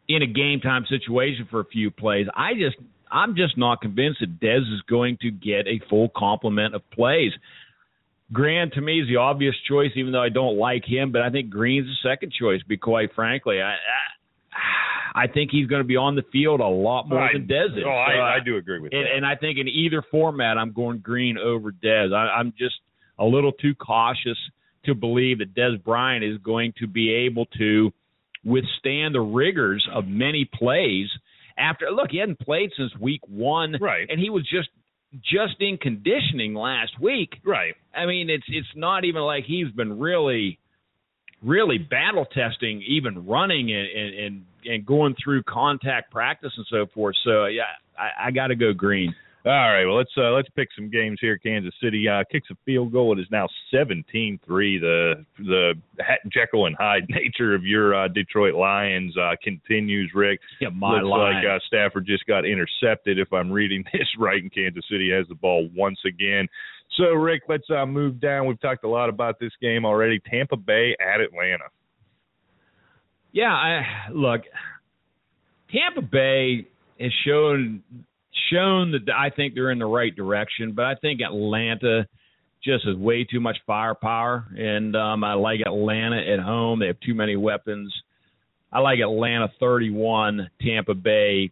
in 0.07 0.21
a 0.21 0.27
game 0.27 0.59
time 0.61 0.85
situation 0.87 1.47
for 1.49 1.59
a 1.59 1.65
few 1.65 1.91
plays. 1.91 2.27
I 2.35 2.53
just 2.53 2.77
I'm 3.11 3.35
just 3.35 3.57
not 3.57 3.81
convinced 3.81 4.19
that 4.19 4.39
Dez 4.39 4.61
is 4.61 4.81
going 4.89 5.17
to 5.21 5.31
get 5.31 5.67
a 5.67 5.81
full 5.89 6.09
complement 6.15 6.75
of 6.75 6.89
plays. 6.91 7.31
Graham 8.33 8.69
to 8.73 8.81
me 8.81 9.01
is 9.01 9.07
the 9.07 9.17
obvious 9.17 9.55
choice, 9.69 9.91
even 9.95 10.11
though 10.11 10.21
I 10.21 10.29
don't 10.29 10.57
like 10.57 10.83
him. 10.85 11.11
But 11.11 11.21
I 11.21 11.29
think 11.29 11.49
Green's 11.49 11.87
the 11.87 12.09
second 12.09 12.33
choice. 12.37 12.61
Be 12.67 12.77
quite 12.77 13.13
frankly, 13.15 13.61
I 13.61 13.71
I, 13.71 15.23
I 15.23 15.27
think 15.27 15.51
he's 15.51 15.67
going 15.67 15.81
to 15.81 15.87
be 15.87 15.95
on 15.95 16.15
the 16.15 16.23
field 16.31 16.59
a 16.59 16.67
lot 16.67 17.09
more 17.09 17.21
I, 17.21 17.33
than 17.33 17.47
Dez 17.47 17.77
is. 17.77 17.83
Oh, 17.85 17.89
I, 17.89 18.35
I 18.35 18.37
do 18.43 18.57
agree 18.57 18.79
with 18.79 18.93
and, 18.93 19.05
that. 19.05 19.15
And 19.15 19.25
I 19.25 19.35
think 19.35 19.57
in 19.57 19.67
either 19.67 20.03
format, 20.11 20.57
I'm 20.57 20.73
going 20.73 20.99
Green 20.99 21.37
over 21.37 21.71
Dez. 21.71 22.13
I, 22.13 22.37
I'm 22.37 22.53
just 22.57 22.75
a 23.17 23.25
little 23.25 23.51
too 23.51 23.73
cautious 23.75 24.37
to 24.85 24.93
believe 24.93 25.39
that 25.39 25.55
Dez 25.55 25.83
Bryant 25.83 26.23
is 26.23 26.37
going 26.39 26.73
to 26.79 26.87
be 26.87 27.11
able 27.11 27.45
to 27.57 27.91
withstand 28.43 29.15
the 29.15 29.21
rigors 29.21 29.85
of 29.93 30.05
many 30.05 30.49
plays 30.53 31.07
after 31.57 31.89
look 31.91 32.11
he 32.11 32.17
hadn't 32.17 32.39
played 32.39 32.69
since 32.77 32.95
week 32.97 33.19
one 33.27 33.75
right 33.81 34.07
and 34.09 34.19
he 34.19 34.29
was 34.29 34.43
just 34.43 34.69
just 35.23 35.55
in 35.59 35.77
conditioning 35.77 36.53
last 36.53 36.99
week. 36.99 37.35
Right. 37.45 37.75
I 37.95 38.05
mean, 38.05 38.29
it's 38.29 38.45
it's 38.47 38.67
not 38.75 39.05
even 39.05 39.21
like 39.21 39.45
he's 39.45 39.69
been 39.71 39.99
really, 39.99 40.59
really 41.43 41.77
battle 41.77 42.25
testing, 42.25 42.83
even 42.87 43.25
running 43.25 43.71
and 43.71 43.87
and 43.87 44.45
and 44.65 44.85
going 44.85 45.15
through 45.23 45.43
contact 45.43 46.11
practice 46.11 46.51
and 46.57 46.65
so 46.69 46.85
forth. 46.93 47.15
So 47.23 47.45
yeah, 47.45 47.63
I, 47.97 48.27
I 48.27 48.31
got 48.31 48.47
to 48.47 48.55
go 48.55 48.73
green. 48.73 49.15
All 49.47 49.71
right, 49.71 49.85
well 49.85 49.95
let's 49.95 50.11
uh, 50.17 50.31
let's 50.31 50.49
pick 50.57 50.67
some 50.75 50.89
games 50.89 51.19
here. 51.21 51.37
Kansas 51.37 51.73
City 51.81 52.05
uh, 52.09 52.25
kicks 52.29 52.49
a 52.51 52.55
field 52.65 52.91
goal. 52.91 53.17
It 53.17 53.21
is 53.21 53.27
now 53.31 53.47
17-3. 53.73 54.41
The 54.45 55.25
the 55.37 55.73
Jekyll 56.27 56.65
and 56.65 56.75
Hyde 56.77 57.05
nature 57.09 57.55
of 57.55 57.63
your 57.63 57.95
uh, 57.95 58.09
Detroit 58.09 58.55
Lions 58.55 59.15
uh, 59.15 59.37
continues. 59.41 60.11
Rick, 60.13 60.41
yeah, 60.59 60.67
my 60.67 60.95
looks 60.95 61.05
line. 61.05 61.35
like 61.35 61.45
uh, 61.45 61.59
Stafford 61.65 62.05
just 62.05 62.25
got 62.25 62.43
intercepted. 62.45 63.19
If 63.19 63.31
I'm 63.31 63.49
reading 63.49 63.85
this 63.93 64.07
right, 64.19 64.41
and 64.41 64.53
Kansas 64.53 64.83
City 64.91 65.09
has 65.11 65.25
the 65.29 65.35
ball 65.35 65.69
once 65.73 65.99
again. 66.05 66.49
So 66.97 67.13
Rick, 67.13 67.43
let's 67.47 67.69
uh, 67.69 67.85
move 67.85 68.19
down. 68.19 68.47
We've 68.47 68.59
talked 68.59 68.83
a 68.83 68.89
lot 68.89 69.07
about 69.07 69.39
this 69.39 69.53
game 69.61 69.85
already. 69.85 70.19
Tampa 70.29 70.57
Bay 70.57 70.93
at 70.99 71.21
Atlanta. 71.21 71.69
Yeah, 73.31 73.53
I 73.53 74.11
look. 74.11 74.41
Tampa 75.71 76.01
Bay 76.01 76.67
has 76.99 77.13
shown 77.25 77.81
shown 78.51 78.91
that 78.91 79.11
I 79.13 79.29
think 79.29 79.53
they're 79.53 79.71
in 79.71 79.79
the 79.79 79.85
right 79.85 80.15
direction, 80.15 80.73
but 80.73 80.85
I 80.85 80.95
think 80.95 81.21
Atlanta 81.21 82.07
just 82.63 82.85
has 82.85 82.95
way 82.95 83.23
too 83.23 83.39
much 83.39 83.57
firepower, 83.65 84.45
and 84.57 84.95
um, 84.95 85.23
I 85.23 85.33
like 85.33 85.61
Atlanta 85.65 86.17
at 86.17 86.39
home. 86.39 86.79
They 86.79 86.87
have 86.87 86.99
too 86.99 87.13
many 87.13 87.35
weapons. 87.35 87.93
I 88.71 88.79
like 88.79 88.99
Atlanta 88.99 89.47
31, 89.59 90.49
Tampa 90.61 90.93
Bay 90.93 91.51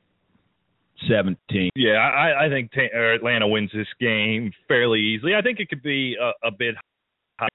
17. 1.10 1.70
Yeah, 1.76 1.92
I, 1.94 2.46
I 2.46 2.50
think 2.50 2.72
ta- 2.72 2.98
Atlanta 3.16 3.48
wins 3.48 3.72
this 3.74 3.88
game 4.00 4.52
fairly 4.68 5.00
easily. 5.00 5.36
I 5.36 5.42
think 5.42 5.60
it 5.60 5.70
could 5.70 5.84
be 5.84 6.16
a, 6.20 6.48
a 6.48 6.52
bit 6.52 6.76
high. 7.40 7.48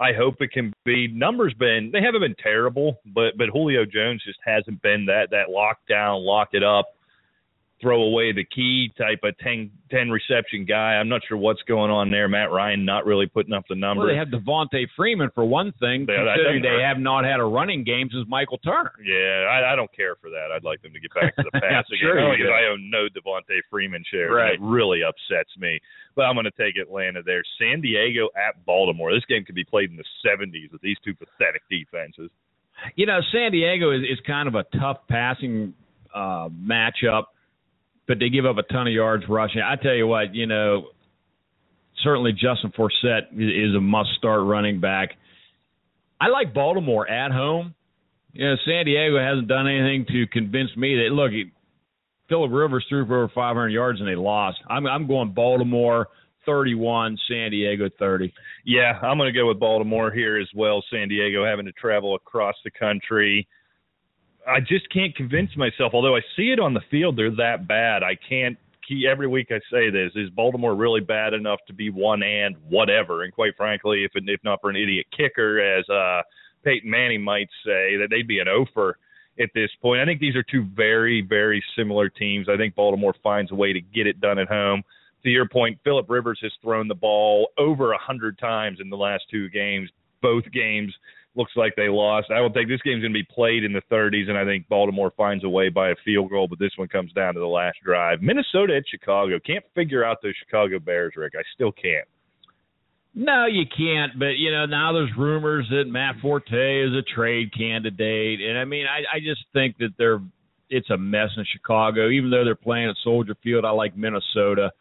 I 0.00 0.12
hope 0.16 0.36
it 0.40 0.52
can 0.52 0.72
be. 0.84 1.08
Numbers 1.08 1.54
been 1.58 1.90
they 1.92 2.00
haven't 2.00 2.20
been 2.20 2.36
terrible, 2.42 2.98
but 3.06 3.36
but 3.36 3.48
Julio 3.52 3.84
Jones 3.84 4.22
just 4.24 4.38
hasn't 4.44 4.80
been 4.82 5.06
that 5.06 5.30
that 5.30 5.48
lockdown, 5.48 6.24
lock 6.24 6.50
it 6.52 6.62
up 6.62 6.86
throw 7.80 8.02
away 8.02 8.32
the 8.32 8.44
key 8.44 8.90
type 8.96 9.20
of 9.24 9.36
10, 9.38 9.70
10 9.90 10.10
reception 10.10 10.64
guy. 10.64 10.96
I'm 10.96 11.08
not 11.08 11.22
sure 11.28 11.36
what's 11.36 11.62
going 11.62 11.90
on 11.90 12.10
there. 12.10 12.28
Matt 12.28 12.50
Ryan 12.50 12.84
not 12.84 13.04
really 13.04 13.26
putting 13.26 13.52
up 13.52 13.64
the 13.68 13.74
numbers. 13.74 14.06
Well, 14.06 14.14
they 14.14 14.18
have 14.18 14.28
Devonta 14.28 14.86
Freeman 14.96 15.30
for 15.34 15.44
one 15.44 15.72
thing, 15.80 16.06
yeah, 16.08 16.24
considering 16.24 16.62
they 16.62 16.82
have 16.82 16.98
not 16.98 17.24
had 17.24 17.40
a 17.40 17.44
running 17.44 17.84
game 17.84 18.08
since 18.12 18.26
Michael 18.28 18.58
Turner. 18.58 18.92
Yeah, 19.04 19.50
I, 19.50 19.72
I 19.72 19.76
don't 19.76 19.92
care 19.94 20.16
for 20.20 20.30
that. 20.30 20.48
I'd 20.54 20.64
like 20.64 20.82
them 20.82 20.92
to 20.92 21.00
get 21.00 21.12
back 21.14 21.36
to 21.36 21.44
the 21.44 21.60
passing 21.60 21.98
sure 22.00 22.16
game. 22.16 22.38
Because 22.38 22.52
I 22.54 22.70
own 22.70 22.90
no 22.90 23.08
Devonta 23.10 23.60
Freeman 23.70 24.04
shares. 24.10 24.32
Right. 24.32 24.54
It 24.54 24.60
really 24.62 25.00
upsets 25.02 25.50
me. 25.58 25.80
But 26.14 26.22
I'm 26.22 26.36
going 26.36 26.46
to 26.46 26.56
take 26.56 26.76
Atlanta 26.80 27.22
there. 27.22 27.42
San 27.58 27.80
Diego 27.80 28.28
at 28.36 28.64
Baltimore. 28.64 29.12
This 29.12 29.24
game 29.28 29.44
could 29.44 29.56
be 29.56 29.64
played 29.64 29.90
in 29.90 29.96
the 29.96 30.04
70s 30.24 30.72
with 30.72 30.80
these 30.80 30.96
two 31.04 31.14
pathetic 31.14 31.62
defenses. 31.68 32.30
You 32.96 33.06
know, 33.06 33.20
San 33.32 33.52
Diego 33.52 33.90
is, 33.92 34.02
is 34.02 34.18
kind 34.26 34.48
of 34.48 34.54
a 34.54 34.64
tough 34.78 34.98
passing 35.08 35.74
uh, 36.14 36.48
matchup 36.48 37.33
but 38.06 38.18
they 38.18 38.28
give 38.28 38.46
up 38.46 38.56
a 38.58 38.62
ton 38.62 38.86
of 38.86 38.92
yards 38.92 39.24
rushing. 39.28 39.62
I 39.62 39.76
tell 39.76 39.94
you 39.94 40.06
what, 40.06 40.34
you 40.34 40.46
know, 40.46 40.88
certainly 42.02 42.32
Justin 42.32 42.72
Forsett 42.76 43.32
is 43.32 43.74
a 43.74 43.80
must-start 43.80 44.42
running 44.44 44.80
back. 44.80 45.10
I 46.20 46.28
like 46.28 46.54
Baltimore 46.54 47.08
at 47.08 47.32
home. 47.32 47.74
You 48.32 48.48
know, 48.48 48.56
San 48.66 48.84
Diego 48.84 49.18
hasn't 49.18 49.48
done 49.48 49.68
anything 49.68 50.06
to 50.08 50.26
convince 50.26 50.76
me 50.76 50.96
that 50.96 51.14
look, 51.14 51.30
Philip 52.28 52.50
Rivers 52.52 52.84
threw 52.88 53.06
for 53.06 53.24
over 53.24 53.32
500 53.34 53.68
yards 53.68 54.00
and 54.00 54.08
they 54.08 54.16
lost. 54.16 54.58
I'm 54.68 54.86
I'm 54.86 55.06
going 55.06 55.32
Baltimore 55.32 56.08
31, 56.46 57.18
San 57.28 57.50
Diego 57.50 57.88
30. 57.98 58.32
Yeah, 58.64 58.98
I'm 59.02 59.18
going 59.18 59.32
to 59.32 59.38
go 59.38 59.48
with 59.48 59.60
Baltimore 59.60 60.10
here 60.10 60.38
as 60.38 60.48
well. 60.54 60.82
San 60.90 61.08
Diego 61.08 61.44
having 61.44 61.66
to 61.66 61.72
travel 61.72 62.14
across 62.14 62.54
the 62.64 62.70
country. 62.70 63.46
I 64.46 64.60
just 64.60 64.90
can't 64.92 65.14
convince 65.16 65.56
myself. 65.56 65.92
Although 65.94 66.16
I 66.16 66.20
see 66.36 66.50
it 66.50 66.60
on 66.60 66.74
the 66.74 66.82
field, 66.90 67.16
they're 67.16 67.34
that 67.36 67.66
bad. 67.66 68.02
I 68.02 68.16
can't. 68.28 68.58
Every 69.08 69.26
week 69.26 69.48
I 69.50 69.60
say 69.72 69.88
this: 69.90 70.12
is 70.14 70.28
Baltimore 70.30 70.74
really 70.74 71.00
bad 71.00 71.32
enough 71.32 71.60
to 71.68 71.72
be 71.72 71.88
one 71.88 72.22
and 72.22 72.56
whatever? 72.68 73.22
And 73.22 73.32
quite 73.32 73.56
frankly, 73.56 74.04
if 74.04 74.10
if 74.14 74.40
not 74.44 74.60
for 74.60 74.70
an 74.70 74.76
idiot 74.76 75.06
kicker, 75.16 75.60
as 75.60 75.88
uh, 75.88 76.22
Peyton 76.64 76.90
Manning 76.90 77.22
might 77.22 77.48
say, 77.64 77.96
that 77.96 78.08
they'd 78.10 78.28
be 78.28 78.40
an 78.40 78.48
offer 78.48 78.98
at 79.40 79.50
this 79.54 79.70
point. 79.80 80.00
I 80.00 80.04
think 80.04 80.20
these 80.20 80.36
are 80.36 80.42
two 80.42 80.66
very, 80.76 81.22
very 81.22 81.64
similar 81.76 82.08
teams. 82.08 82.48
I 82.48 82.56
think 82.56 82.74
Baltimore 82.74 83.14
finds 83.22 83.50
a 83.52 83.54
way 83.54 83.72
to 83.72 83.80
get 83.80 84.06
it 84.06 84.20
done 84.20 84.38
at 84.38 84.48
home. 84.48 84.82
To 85.24 85.30
your 85.30 85.48
point, 85.48 85.78
Philip 85.84 86.08
Rivers 86.08 86.38
has 86.42 86.52
thrown 86.62 86.86
the 86.86 86.94
ball 86.94 87.48
over 87.56 87.92
a 87.92 87.98
hundred 87.98 88.38
times 88.38 88.78
in 88.80 88.90
the 88.90 88.96
last 88.96 89.24
two 89.30 89.48
games. 89.48 89.90
Both 90.20 90.44
games 90.52 90.94
looks 91.36 91.52
like 91.56 91.74
they 91.76 91.88
lost. 91.88 92.30
I 92.30 92.38
don't 92.38 92.52
think 92.52 92.68
this 92.68 92.80
game's 92.82 93.02
going 93.02 93.12
to 93.12 93.18
be 93.18 93.26
played 93.34 93.64
in 93.64 93.72
the 93.72 93.82
30s, 93.90 94.28
and 94.28 94.38
I 94.38 94.44
think 94.44 94.68
Baltimore 94.68 95.12
finds 95.16 95.44
a 95.44 95.48
way 95.48 95.68
by 95.68 95.90
a 95.90 95.94
field 96.04 96.30
goal, 96.30 96.46
but 96.48 96.58
this 96.58 96.72
one 96.76 96.88
comes 96.88 97.12
down 97.12 97.34
to 97.34 97.40
the 97.40 97.46
last 97.46 97.78
drive. 97.84 98.22
Minnesota 98.22 98.76
at 98.76 98.84
Chicago. 98.88 99.38
Can't 99.44 99.64
figure 99.74 100.04
out 100.04 100.18
those 100.22 100.34
Chicago 100.44 100.78
Bears, 100.78 101.14
Rick. 101.16 101.34
I 101.36 101.42
still 101.54 101.72
can't. 101.72 102.06
No, 103.14 103.46
you 103.46 103.64
can't. 103.76 104.18
But 104.18 104.38
you 104.38 104.50
know, 104.50 104.66
now 104.66 104.92
there's 104.92 105.10
rumors 105.16 105.66
that 105.70 105.84
Matt 105.86 106.16
Forte 106.20 106.50
is 106.50 106.92
a 106.92 107.02
trade 107.14 107.52
candidate, 107.56 108.40
and 108.40 108.58
I 108.58 108.64
mean, 108.64 108.86
I, 108.86 109.16
I 109.16 109.20
just 109.20 109.42
think 109.52 109.78
that 109.78 109.90
they're 109.96 110.20
it's 110.68 110.90
a 110.90 110.96
mess 110.96 111.30
in 111.36 111.44
Chicago. 111.52 112.08
Even 112.08 112.30
though 112.30 112.44
they're 112.44 112.56
playing 112.56 112.88
at 112.88 112.96
Soldier 113.04 113.36
Field, 113.42 113.64
I 113.64 113.70
like 113.70 113.96
Minnesota. 113.96 114.72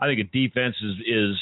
I 0.00 0.06
think 0.06 0.20
a 0.20 0.24
defense 0.24 0.76
is 0.82 0.96
is 1.06 1.36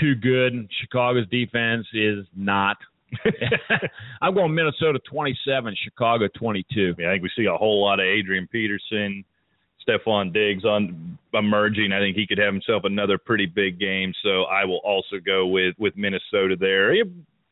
too 0.00 0.14
good. 0.14 0.68
Chicago's 0.80 1.28
defense 1.28 1.86
is 1.92 2.26
not. 2.36 2.76
I'm 4.22 4.34
going 4.34 4.54
Minnesota 4.54 4.98
27, 5.10 5.76
Chicago 5.82 6.28
22. 6.36 6.94
Yeah, 6.98 7.08
I 7.08 7.12
think 7.12 7.22
we 7.22 7.30
see 7.36 7.46
a 7.46 7.56
whole 7.56 7.84
lot 7.84 8.00
of 8.00 8.06
Adrian 8.06 8.48
Peterson, 8.48 9.24
Stefon 9.86 10.32
Diggs 10.32 10.64
on 10.64 11.18
emerging. 11.32 11.92
I 11.92 12.00
think 12.00 12.16
he 12.16 12.26
could 12.26 12.38
have 12.38 12.52
himself 12.52 12.84
another 12.84 13.18
pretty 13.18 13.46
big 13.46 13.78
game. 13.78 14.12
So 14.22 14.44
I 14.44 14.64
will 14.64 14.80
also 14.84 15.16
go 15.24 15.46
with 15.46 15.74
with 15.78 15.96
Minnesota 15.96 16.56
there. 16.58 16.94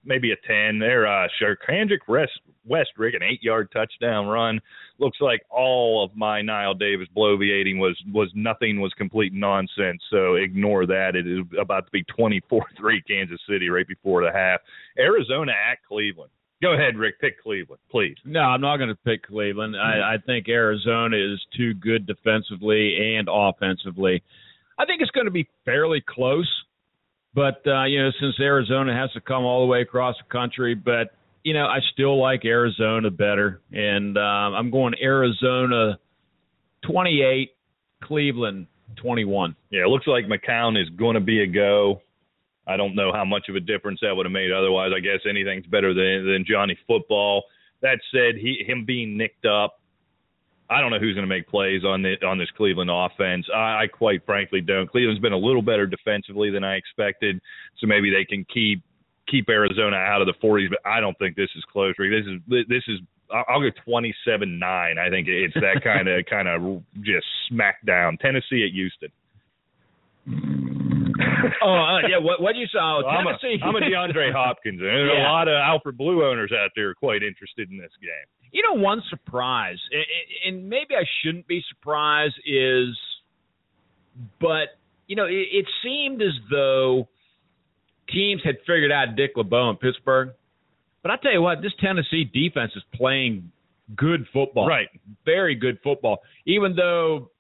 Maybe 0.04 0.32
a 0.32 0.36
ten. 0.46 0.78
There, 0.78 1.06
uh, 1.06 1.28
Charcandrick 1.40 2.08
West, 2.08 2.32
Westbrook, 2.64 3.14
an 3.14 3.22
eight-yard 3.22 3.70
touchdown 3.72 4.26
run. 4.26 4.60
Looks 4.98 5.18
like 5.20 5.42
all 5.50 6.04
of 6.04 6.16
my 6.16 6.40
Knile 6.40 6.78
Davis 6.78 7.08
bloviating 7.16 7.78
was 7.78 7.96
was 8.12 8.30
nothing. 8.34 8.80
Was 8.80 8.92
complete 8.94 9.32
nonsense. 9.32 10.02
So 10.10 10.34
ignore 10.34 10.86
that. 10.86 11.14
It 11.14 11.26
is 11.26 11.44
about 11.60 11.86
to 11.86 11.90
be 11.92 12.04
24-3 12.18 12.62
Kansas 13.06 13.40
City 13.48 13.68
right 13.68 13.86
before 13.86 14.24
the 14.24 14.32
half. 14.32 14.60
Arizona 14.98 15.52
at 15.52 15.78
Cleveland. 15.86 16.30
Go 16.62 16.74
ahead, 16.74 16.96
Rick. 16.96 17.20
Pick 17.20 17.42
Cleveland, 17.42 17.80
please. 17.90 18.14
No, 18.24 18.40
I'm 18.40 18.60
not 18.60 18.76
going 18.76 18.88
to 18.88 18.94
pick 18.94 19.26
Cleveland. 19.26 19.76
I, 19.76 20.14
I 20.14 20.16
think 20.24 20.48
Arizona 20.48 21.16
is 21.16 21.40
too 21.56 21.74
good 21.74 22.06
defensively 22.06 23.16
and 23.16 23.28
offensively. 23.30 24.22
I 24.78 24.86
think 24.86 25.02
it's 25.02 25.10
going 25.10 25.26
to 25.26 25.32
be 25.32 25.48
fairly 25.64 26.02
close, 26.08 26.48
but 27.34 27.62
uh, 27.66 27.84
you 27.84 28.02
know, 28.02 28.10
since 28.20 28.38
Arizona 28.40 28.94
has 28.94 29.10
to 29.12 29.20
come 29.20 29.44
all 29.44 29.60
the 29.60 29.66
way 29.66 29.82
across 29.82 30.16
the 30.18 30.30
country, 30.32 30.74
but 30.74 31.14
you 31.44 31.54
know, 31.54 31.66
I 31.66 31.78
still 31.92 32.20
like 32.20 32.44
Arizona 32.44 33.10
better, 33.10 33.60
and 33.72 34.16
uh, 34.16 34.20
I'm 34.20 34.70
going 34.70 34.94
Arizona 35.02 35.98
28, 36.86 37.50
Cleveland 38.02 38.66
21. 38.96 39.56
Yeah, 39.70 39.82
it 39.82 39.88
looks 39.88 40.06
like 40.06 40.26
McCown 40.26 40.80
is 40.80 40.88
going 40.90 41.14
to 41.14 41.20
be 41.20 41.42
a 41.42 41.46
go. 41.46 42.02
I 42.66 42.76
don't 42.76 42.94
know 42.94 43.12
how 43.12 43.24
much 43.24 43.48
of 43.48 43.56
a 43.56 43.60
difference 43.60 44.00
that 44.02 44.14
would 44.14 44.26
have 44.26 44.32
made. 44.32 44.52
Otherwise, 44.52 44.92
I 44.96 45.00
guess 45.00 45.20
anything's 45.28 45.66
better 45.66 45.92
than 45.94 46.26
than 46.26 46.44
Johnny 46.48 46.78
Football. 46.86 47.42
That 47.80 47.98
said, 48.12 48.36
he 48.40 48.62
him 48.64 48.84
being 48.84 49.16
nicked 49.16 49.46
up, 49.46 49.80
I 50.72 50.80
don't 50.80 50.90
know 50.90 50.98
who's 50.98 51.14
going 51.14 51.28
to 51.28 51.34
make 51.34 51.48
plays 51.48 51.84
on 51.84 52.02
the 52.02 52.16
on 52.26 52.38
this 52.38 52.48
Cleveland 52.56 52.90
offense. 52.90 53.46
I, 53.54 53.84
I 53.84 53.86
quite 53.92 54.24
frankly 54.24 54.60
don't. 54.60 54.90
Cleveland's 54.90 55.20
been 55.20 55.32
a 55.32 55.38
little 55.38 55.62
better 55.62 55.86
defensively 55.86 56.50
than 56.50 56.64
I 56.64 56.76
expected, 56.76 57.40
so 57.78 57.86
maybe 57.86 58.10
they 58.10 58.24
can 58.24 58.44
keep 58.52 58.82
keep 59.28 59.48
Arizona 59.48 59.96
out 59.96 60.20
of 60.20 60.26
the 60.26 60.34
40s. 60.46 60.70
But 60.70 60.80
I 60.84 61.00
don't 61.00 61.18
think 61.18 61.36
this 61.36 61.50
is 61.56 61.64
close. 61.70 61.94
This 61.98 62.26
is 62.26 62.40
this 62.68 62.82
is 62.88 63.00
I'll 63.30 63.60
go 63.60 63.70
27-9. 63.86 64.62
I 64.62 65.10
think 65.10 65.28
it's 65.28 65.54
that 65.54 65.80
kind 65.82 66.08
of 66.08 66.24
kind 66.26 66.48
of 66.48 66.82
just 67.02 67.26
smackdown. 67.50 68.18
Tennessee 68.18 68.64
at 68.64 68.72
Houston. 68.72 69.10
oh 71.62 71.74
uh, 71.74 72.06
yeah, 72.08 72.18
what 72.18 72.40
what 72.40 72.54
you 72.56 72.66
saw? 72.70 73.02
Well, 73.02 73.08
I'm, 73.08 73.26
a, 73.26 73.36
I'm 73.64 73.74
a 73.74 73.80
DeAndre 73.80 74.32
Hopkins, 74.32 74.80
and 74.80 74.88
there's 74.88 75.10
yeah. 75.16 75.28
a 75.28 75.32
lot 75.32 75.48
of 75.48 75.54
Alfred 75.54 75.98
Blue 75.98 76.24
owners 76.24 76.52
out 76.52 76.70
there 76.76 76.94
quite 76.94 77.22
interested 77.22 77.70
in 77.70 77.78
this 77.78 77.90
game. 78.00 78.28
You 78.52 78.62
know, 78.62 78.80
one 78.80 79.02
surprise, 79.08 79.78
and 80.46 80.68
maybe 80.68 80.94
I 80.94 81.04
shouldn't 81.22 81.46
be 81.46 81.62
surprised, 81.70 82.34
is, 82.44 82.96
but 84.40 84.68
you 85.06 85.16
know, 85.16 85.24
it, 85.24 85.48
it 85.50 85.66
seemed 85.82 86.20
as 86.20 86.34
though 86.50 87.08
teams 88.10 88.42
had 88.44 88.56
figured 88.66 88.92
out 88.92 89.16
Dick 89.16 89.32
LeBeau 89.36 89.70
in 89.70 89.76
Pittsburgh. 89.76 90.32
But 91.02 91.10
I 91.10 91.16
tell 91.16 91.32
you 91.32 91.42
what, 91.42 91.62
this 91.62 91.72
Tennessee 91.80 92.24
defense 92.24 92.72
is 92.76 92.82
playing 92.94 93.50
good 93.96 94.26
football. 94.32 94.68
Right. 94.68 94.88
Very 95.24 95.54
good 95.54 95.78
football. 95.82 96.18
Even 96.46 96.76
though 96.76 97.30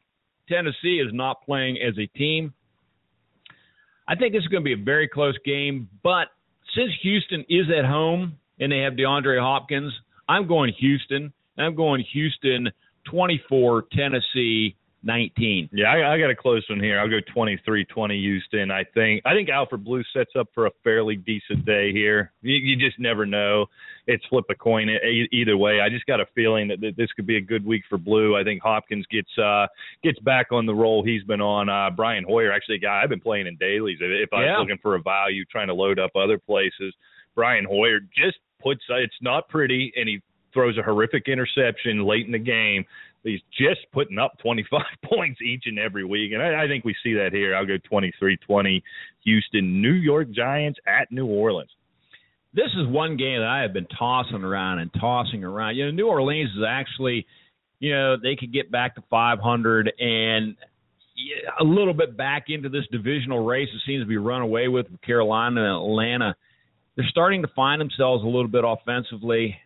Tennessee 0.48 1.00
is 1.06 1.12
not 1.12 1.44
playing 1.44 1.78
as 1.78 1.94
a 1.98 2.06
team, 2.18 2.52
I 4.08 4.16
think 4.16 4.32
this 4.32 4.42
is 4.42 4.48
going 4.48 4.62
to 4.62 4.64
be 4.64 4.80
a 4.80 4.84
very 4.84 5.08
close 5.08 5.38
game. 5.44 5.88
But 6.02 6.28
since 6.74 6.90
Houston 7.02 7.44
is 7.48 7.66
at 7.76 7.84
home 7.84 8.38
and 8.58 8.72
they 8.72 8.78
have 8.78 8.94
DeAndre 8.94 9.40
Hopkins, 9.40 9.92
I'm 10.28 10.46
going 10.46 10.72
Houston. 10.78 11.32
I'm 11.58 11.74
going 11.74 12.04
Houston 12.12 12.70
24, 13.10 13.84
Tennessee 13.92 14.76
19. 15.04 15.70
Yeah, 15.72 15.86
I, 15.86 16.14
I 16.14 16.18
got 16.18 16.30
a 16.30 16.36
close 16.36 16.64
one 16.70 16.80
here. 16.80 17.00
I'll 17.00 17.08
go 17.08 17.18
23-20 17.36 18.20
Houston. 18.20 18.70
I 18.70 18.84
think 18.94 19.22
I 19.24 19.34
think 19.34 19.48
Alfred 19.48 19.84
Blue 19.84 20.02
sets 20.14 20.30
up 20.38 20.48
for 20.54 20.66
a 20.66 20.70
fairly 20.84 21.16
decent 21.16 21.64
day 21.64 21.92
here. 21.92 22.32
You, 22.42 22.54
you 22.54 22.76
just 22.76 23.00
never 23.00 23.26
know. 23.26 23.66
It's 24.06 24.24
flip 24.26 24.44
a 24.50 24.54
coin 24.54 24.88
either 25.32 25.56
way. 25.56 25.80
I 25.80 25.88
just 25.88 26.06
got 26.06 26.20
a 26.20 26.26
feeling 26.34 26.68
that, 26.68 26.80
that 26.80 26.96
this 26.96 27.10
could 27.14 27.26
be 27.26 27.36
a 27.36 27.40
good 27.40 27.64
week 27.64 27.82
for 27.88 27.98
Blue. 27.98 28.36
I 28.36 28.44
think 28.44 28.62
Hopkins 28.62 29.06
gets 29.10 29.30
uh 29.38 29.66
gets 30.04 30.18
back 30.20 30.52
on 30.52 30.66
the 30.66 30.74
roll 30.74 31.04
he's 31.04 31.24
been 31.24 31.40
on. 31.40 31.68
Uh 31.68 31.90
Brian 31.90 32.24
Hoyer, 32.24 32.52
actually 32.52 32.76
a 32.76 32.80
guy 32.80 33.00
I've 33.02 33.10
been 33.10 33.20
playing 33.20 33.46
in 33.46 33.56
dailies. 33.56 33.98
If 34.00 34.32
I 34.32 34.36
was 34.36 34.46
yeah. 34.46 34.58
looking 34.58 34.78
for 34.80 34.94
a 34.94 35.02
value, 35.02 35.44
trying 35.50 35.68
to 35.68 35.74
load 35.74 35.98
up 35.98 36.12
other 36.14 36.38
places, 36.38 36.94
Brian 37.34 37.64
Hoyer 37.64 38.00
just 38.00 38.38
puts 38.62 38.82
uh, 38.90 38.96
it's 38.96 39.14
not 39.20 39.48
pretty 39.48 39.92
and 39.96 40.08
he 40.08 40.20
throws 40.52 40.76
a 40.78 40.82
horrific 40.82 41.28
interception 41.28 42.04
late 42.04 42.26
in 42.26 42.32
the 42.32 42.38
game 42.38 42.84
he's 43.24 43.40
just 43.56 43.80
putting 43.92 44.18
up 44.18 44.38
25 44.38 44.80
points 45.04 45.40
each 45.40 45.64
and 45.66 45.78
every 45.78 46.04
week. 46.04 46.32
And 46.32 46.42
I, 46.42 46.64
I 46.64 46.66
think 46.66 46.84
we 46.84 46.94
see 47.02 47.14
that 47.14 47.30
here. 47.32 47.54
I'll 47.54 47.66
go 47.66 47.78
23 47.88 48.36
20 48.36 48.84
Houston, 49.24 49.80
New 49.80 49.92
York 49.92 50.30
Giants 50.32 50.78
at 50.86 51.10
New 51.10 51.26
Orleans. 51.26 51.70
This 52.54 52.70
is 52.78 52.86
one 52.86 53.16
game 53.16 53.40
that 53.40 53.48
I 53.48 53.62
have 53.62 53.72
been 53.72 53.86
tossing 53.98 54.44
around 54.44 54.80
and 54.80 54.90
tossing 55.00 55.42
around. 55.42 55.76
You 55.76 55.86
know, 55.86 55.90
New 55.90 56.06
Orleans 56.06 56.50
is 56.50 56.64
actually, 56.66 57.26
you 57.80 57.92
know, 57.92 58.16
they 58.22 58.36
could 58.36 58.52
get 58.52 58.70
back 58.70 58.94
to 58.96 59.02
500 59.08 59.92
and 59.98 60.54
a 61.60 61.64
little 61.64 61.94
bit 61.94 62.16
back 62.16 62.46
into 62.48 62.68
this 62.68 62.84
divisional 62.90 63.44
race. 63.44 63.68
It 63.72 63.80
seems 63.86 64.02
to 64.02 64.06
be 64.06 64.18
run 64.18 64.42
away 64.42 64.68
with 64.68 64.86
Carolina 65.00 65.62
and 65.62 65.82
Atlanta. 65.82 66.36
They're 66.96 67.06
starting 67.08 67.42
to 67.42 67.48
find 67.56 67.80
themselves 67.80 68.22
a 68.22 68.26
little 68.26 68.48
bit 68.48 68.64
offensively. 68.66 69.56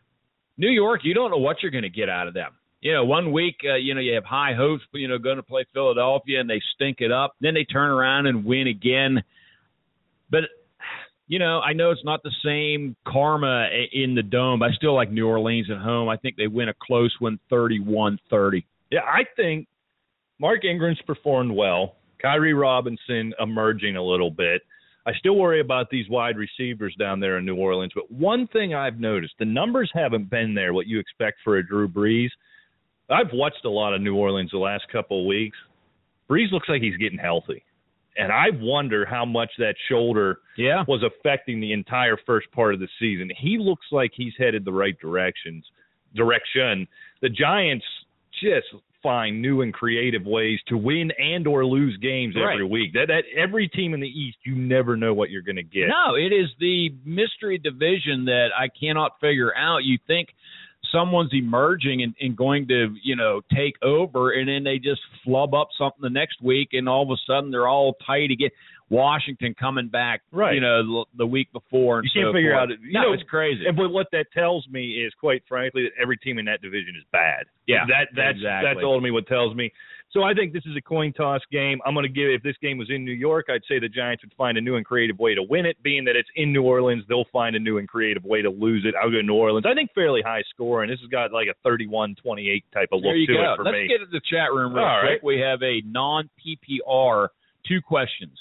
New 0.57 0.71
York, 0.71 1.01
you 1.05 1.15
don't 1.15 1.31
know 1.31 1.39
what 1.39 1.63
you're 1.63 1.73
going 1.73 1.83
to 1.83 1.91
get 1.91 2.09
out 2.09 2.29
of 2.29 2.35
them 2.35 2.53
you 2.87 2.93
know, 2.93 3.05
one 3.05 3.33
week, 3.33 3.57
uh, 3.65 3.75
you 3.75 3.95
know, 3.95 4.01
you 4.01 4.15
have 4.15 4.25
high 4.25 4.55
hopes, 4.55 4.85
you 4.93 5.09
know, 5.09 5.19
going 5.19 5.39
to 5.39 5.43
play 5.43 5.65
Philadelphia 5.73 6.41
and 6.41 6.49
they 6.49 6.61
stink 6.75 6.99
it 7.01 7.11
up. 7.11 7.35
Then 7.41 7.55
they 7.55 7.65
turn 7.65 7.91
around 7.91 8.27
and 8.27 8.45
win 8.45 8.69
again. 8.69 9.25
But, 10.31 10.43
you 11.27 11.41
know, 11.41 11.61
I 11.61 11.73
know 11.73 11.91
it's 11.91 12.05
not 12.05 12.23
the 12.23 12.31
same 12.45 12.95
karma 13.05 13.69
in 13.93 14.15
the 14.15 14.23
dome. 14.23 14.61
But 14.61 14.71
I 14.71 14.73
still 14.75 14.95
like 14.95 15.11
New 15.11 15.27
Orleans 15.27 15.69
at 15.69 15.79
home. 15.79 16.09
I 16.09 16.17
think 16.17 16.37
they 16.37 16.47
win 16.47 16.69
a 16.69 16.75
close 16.81 17.15
one, 17.19 17.41
31 17.51 18.21
30. 18.31 18.65
Yeah, 18.93 19.01
I 19.01 19.25
think 19.35 19.67
Mark 20.39 20.65
Ingram's 20.65 21.01
performed 21.07 21.51
well. 21.51 21.97
Khiry 22.23 22.59
Robinson 22.59 23.35
emerging 23.41 23.97
a 23.97 24.03
little 24.03 24.31
bit. 24.31 24.63
I 25.07 25.13
still 25.19 25.37
worry 25.37 25.61
about 25.61 25.89
these 25.89 26.09
wide 26.09 26.37
receivers 26.37 26.95
down 26.99 27.21
there 27.21 27.39
in 27.39 27.45
New 27.45 27.57
Orleans. 27.57 27.93
But 27.95 28.11
one 28.11 28.49
thing 28.49 28.75
I've 28.75 28.99
noticed, 28.99 29.35
the 29.39 29.45
numbers 29.45 29.91
haven't 29.95 30.29
been 30.29 30.53
there 30.55 30.75
what 30.75 30.89
you 30.89 30.99
expect 30.99 31.39
for 31.45 31.59
a 31.59 31.67
Drew 31.67 31.89
Brees. 31.89 32.31
I've 33.09 33.33
watched 33.33 33.65
a 33.65 33.71
lot 33.71 33.95
of 33.95 34.01
New 34.01 34.17
Orleans 34.17 34.51
the 34.51 34.59
last 34.59 34.85
couple 34.91 35.21
of 35.21 35.27
weeks. 35.27 35.57
Brees 36.29 36.51
looks 36.51 36.69
like 36.69 36.83
he's 36.83 36.97
getting 36.97 37.19
healthy. 37.19 37.63
And 38.17 38.33
I 38.33 38.47
wonder 38.55 39.07
how 39.07 39.25
much 39.25 39.51
that 39.59 39.77
shoulder 39.89 40.39
yeah. 40.57 40.85
was 40.89 41.05
affecting 41.05 41.61
the 41.61 41.73
entire 41.73 42.17
first 42.27 42.51
part 42.51 42.75
of 42.75 42.81
the 42.81 42.89
season. 42.99 43.31
He 43.39 43.59
looks 43.59 43.87
like 43.93 44.11
he's 44.15 44.33
headed 44.39 44.65
the 44.65 44.73
right 44.73 44.99
directions 44.99 45.65
direction. 46.17 46.89
The 47.23 47.29
Giants 47.29 47.85
just 48.43 48.67
find 49.07 49.41
new 49.41 49.63
and 49.63 49.73
creative 49.73 50.27
ways 50.27 50.59
to 50.67 50.77
win 50.77 51.13
and 51.17 51.47
or 51.47 51.65
lose 51.65 51.97
games 52.03 52.35
right. 52.35 52.55
every 52.55 52.67
week. 52.67 52.93
That 52.95 53.07
that 53.07 53.23
every 53.41 53.69
team 53.69 53.95
in 53.95 54.01
the 54.01 54.09
East, 54.09 54.39
you 54.45 54.57
never 54.57 54.97
know 54.97 55.15
what 55.15 55.31
you're 55.31 55.43
going 55.43 55.57
to 55.57 55.63
get. 55.63 55.87
No, 55.87 56.17
it 56.17 56.35
is 56.35 56.49
the 56.59 56.89
mystery 57.05 57.57
division 57.59 58.25
that 58.25 58.49
I 58.59 58.67
cannot 58.69 59.13
figure 59.21 59.55
out. 59.55 59.85
You 59.85 59.99
think 60.09 60.31
someone's 60.91 61.33
emerging 61.33 62.03
and, 62.03 62.15
and 62.21 62.37
going 62.37 62.67
to 62.67 62.97
you 63.01 63.15
know 63.15 63.43
take 63.55 63.75
over, 63.81 64.33
and 64.33 64.49
then 64.49 64.65
they 64.65 64.79
just 64.79 65.01
flub 65.23 65.55
up 65.55 65.69
something 65.79 66.03
the 66.03 66.11
next 66.11 66.43
week, 66.43 66.71
and 66.73 66.89
all 66.89 67.05
of 67.05 67.11
a 67.11 67.21
sudden 67.29 67.53
they're 67.53 67.69
all 67.69 67.95
tight 68.05 68.33
again. 68.33 68.51
Washington 68.89 69.55
coming 69.59 69.89
back, 69.89 70.23
Right. 70.31 70.55
You 70.55 70.61
know, 70.61 70.83
the, 70.83 71.05
the 71.19 71.27
week 71.27 71.53
before. 71.53 71.99
And 71.99 72.05
You 72.15 72.23
can't 72.23 72.31
so 72.31 72.37
figure 72.37 72.53
forth. 72.53 72.71
out. 72.71 72.81
You 72.83 72.93
no, 72.93 73.03
know, 73.03 73.13
it's 73.13 73.23
crazy. 73.25 73.67
And 73.67 73.77
but 73.77 73.89
what 73.91 74.07
that 74.13 74.27
tells 74.33 74.67
me 74.69 75.03
is, 75.05 75.13
quite 75.19 75.43
frankly, 75.49 75.83
that 75.85 76.01
every 76.01 76.17
team 76.17 76.39
in 76.39 76.45
that 76.47 76.63
division 76.63 76.95
is 76.97 77.05
bad. 77.11 77.47
Yeah, 77.67 77.85
that 77.89 78.09
that's 78.15 78.37
exactly. 78.37 78.69
that's 78.75 78.85
ultimately 78.85 79.11
what 79.11 79.27
tells 79.27 79.57
me. 79.57 79.73
So 80.13 80.23
I 80.23 80.35
think 80.35 80.53
this 80.53 80.63
is 80.67 80.77
a 80.77 80.81
coin 80.81 81.13
toss 81.13 81.41
game. 81.51 81.81
I'm 81.85 81.93
going 81.93 82.05
to 82.07 82.09
give. 82.13 82.31
If 82.31 82.43
this 82.45 82.55
game 82.63 82.79
was 82.79 82.89
in 82.91 83.05
New 83.05 83.11
York, 83.13 83.47
I'd 83.51 83.63
say 83.69 83.81
the 83.81 83.89
Giants 83.89 84.23
would 84.23 84.33
find 84.39 84.57
a 84.57 84.61
new 84.61 84.77
and 84.77 84.87
creative 84.87 85.19
way 85.19 85.35
to 85.35 85.43
win 85.43 85.67
it. 85.67 85.83
Being 85.83 86.05
that 86.05 86.15
it's 86.15 86.29
in 86.37 86.53
New 86.53 86.63
Orleans, 86.63 87.03
they'll 87.09 87.27
find 87.33 87.57
a 87.57 87.59
new 87.59 87.79
and 87.79 87.89
creative 87.89 88.25
way 88.25 88.41
to 88.41 88.49
lose 88.49 88.85
it. 88.87 88.95
I'll 89.03 89.11
go 89.11 89.21
New 89.21 89.35
Orleans. 89.35 89.67
I 89.69 89.75
think 89.75 89.91
fairly 89.95 90.23
high 90.25 90.45
score, 90.55 90.85
and 90.85 90.93
this 90.93 91.01
has 91.01 91.09
got 91.11 91.33
like 91.33 91.49
a 91.49 91.69
31-28 91.69 92.63
type 92.73 92.89
of 92.93 93.01
look 93.03 93.15
to 93.15 93.27
go. 93.27 93.53
it 93.53 93.57
for 93.57 93.65
Let's 93.65 93.75
me. 93.75 93.89
get 93.89 93.99
to 93.99 94.07
the 94.13 94.21
chat 94.31 94.53
room 94.55 94.75
real 94.75 94.85
All 94.85 95.01
quick. 95.01 95.11
right. 95.11 95.25
We 95.25 95.41
have 95.41 95.61
a 95.63 95.83
non 95.85 96.31
PPR 96.39 97.29
two 97.67 97.81
questions. 97.83 98.39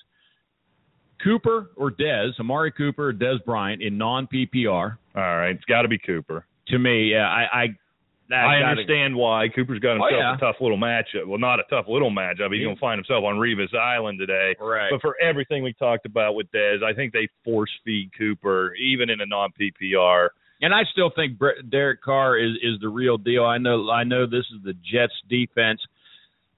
Cooper 1.26 1.71
or 1.76 1.89
Dez, 1.91 2.39
Amari 2.39 2.71
Cooper 2.71 3.09
or 3.09 3.13
Dez 3.13 3.43
Bryant 3.43 3.82
in 3.82 3.97
non 3.97 4.28
PPR. 4.28 4.97
All 5.15 5.21
right, 5.21 5.49
it's 5.49 5.65
got 5.65 5.82
to 5.82 5.88
be 5.89 5.97
Cooper. 5.97 6.45
To 6.69 6.80
me, 6.80 7.11
yeah, 7.11 7.28
I 7.28 7.41
I, 7.43 7.63
I 7.63 8.59
gotta- 8.59 8.65
understand 8.65 9.15
why 9.15 9.47
Cooper's 9.49 9.80
got 9.80 9.97
Oh, 9.99 10.05
himself 10.05 10.11
yeah. 10.19 10.36
a 10.36 10.38
tough 10.38 10.55
little 10.61 10.78
matchup. 10.78 11.26
Well, 11.28 11.38
not 11.39 11.59
a 11.59 11.63
tough 11.69 11.86
little 11.88 12.09
matchup. 12.11 12.51
He's 12.51 12.59
Yeah. 12.59 12.65
going 12.67 12.76
to 12.76 12.80
find 12.80 12.97
himself 12.99 13.23
on 13.23 13.36
Revis 13.36 13.76
Island 13.76 14.19
today. 14.19 14.55
Right. 14.59 14.89
But 14.91 15.01
for 15.01 15.15
everything 15.21 15.63
we 15.63 15.73
talked 15.73 16.05
about 16.05 16.36
with 16.36 16.51
Dez, 16.51 16.84
I 16.84 16.93
think 16.93 17.11
they 17.13 17.28
force 17.43 17.71
feed 17.84 18.11
Cooper, 18.17 18.73
even 18.76 19.09
in 19.09 19.19
a 19.21 19.26
non 19.26 19.49
PPR. 19.59 20.30
And 20.61 20.73
I 20.73 20.84
still 20.91 21.09
think 21.15 21.38
Derek 21.69 22.01
Carr 22.01 22.38
is 22.38 22.51
is 22.63 22.80
the 22.80 22.88
real 22.89 23.17
deal. 23.17 23.43
I 23.45 23.57
know 23.57 23.89
I 23.91 24.03
know 24.05 24.26
this 24.26 24.45
is 24.55 24.63
the 24.63 24.73
Jets 24.73 25.13
defense, 25.30 25.82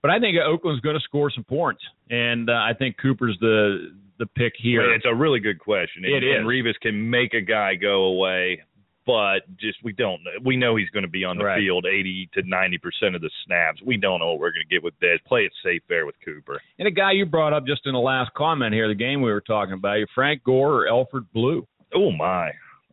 but 0.01 0.11
I 0.11 0.19
think 0.19 0.37
Oakland's 0.39 0.81
going 0.81 0.95
to 0.95 1.03
score 1.03 1.31
some 1.31 1.43
points, 1.43 1.81
and 2.09 2.49
uh, 2.49 2.53
I 2.53 2.73
think 2.77 2.97
Cooper's 3.01 3.35
the 3.41 3.91
the 4.19 4.25
pick 4.25 4.53
here. 4.57 4.93
It's 4.93 5.05
a 5.05 5.13
really 5.15 5.39
good 5.39 5.59
question. 5.59 6.05
It 6.05 6.13
and, 6.13 6.23
is. 6.23 6.35
And 6.37 6.47
Revis 6.47 6.79
can 6.81 7.09
make 7.09 7.33
a 7.33 7.41
guy 7.41 7.75
go 7.75 8.05
away, 8.05 8.61
but 9.05 9.39
just 9.59 9.77
we 9.83 9.93
don't 9.93 10.23
know. 10.23 10.31
We 10.43 10.57
know 10.57 10.75
he's 10.75 10.89
going 10.89 11.03
to 11.03 11.09
be 11.09 11.23
on 11.23 11.37
the 11.37 11.45
Right. 11.45 11.59
field 11.59 11.85
80 11.85 12.29
to 12.33 12.41
90 12.45 12.77
percent 12.79 13.15
of 13.15 13.21
the 13.21 13.31
snaps. 13.45 13.81
We 13.85 13.97
don't 13.97 14.19
know 14.19 14.31
what 14.31 14.39
we're 14.39 14.51
going 14.51 14.65
to 14.67 14.73
get 14.73 14.83
with 14.83 14.99
Dez. 14.99 15.23
Play 15.25 15.41
it 15.41 15.53
safe 15.63 15.81
there 15.87 16.05
with 16.05 16.15
Cooper. 16.23 16.59
And 16.79 16.87
a 16.87 16.91
guy 16.91 17.11
you 17.11 17.25
brought 17.25 17.53
up 17.53 17.65
just 17.65 17.85
in 17.85 17.93
the 17.93 17.99
last 17.99 18.33
comment 18.33 18.73
here, 18.73 18.87
the 18.87 18.95
game 18.95 19.21
we 19.21 19.31
were 19.31 19.41
talking 19.41 19.73
about, 19.73 19.97
Frank 20.13 20.43
Gore 20.43 20.83
or 20.83 20.87
Alfred 20.89 21.25
Blue. 21.33 21.67
Oh 21.93 22.11
my. 22.11 22.51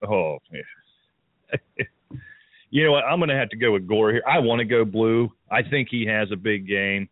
Oh. 0.08 0.38
you 2.70 2.84
know 2.84 2.92
what? 2.92 3.04
I'm 3.04 3.18
going 3.18 3.30
to 3.30 3.36
have 3.36 3.50
to 3.50 3.56
go 3.56 3.72
with 3.72 3.86
Gore 3.86 4.12
here. 4.12 4.22
I 4.28 4.38
want 4.38 4.58
to 4.60 4.64
go 4.64 4.84
blue. 4.84 5.30
I 5.50 5.62
think 5.62 5.88
he 5.90 6.06
has 6.06 6.28
a 6.32 6.36
big 6.36 6.66
game, 6.66 7.08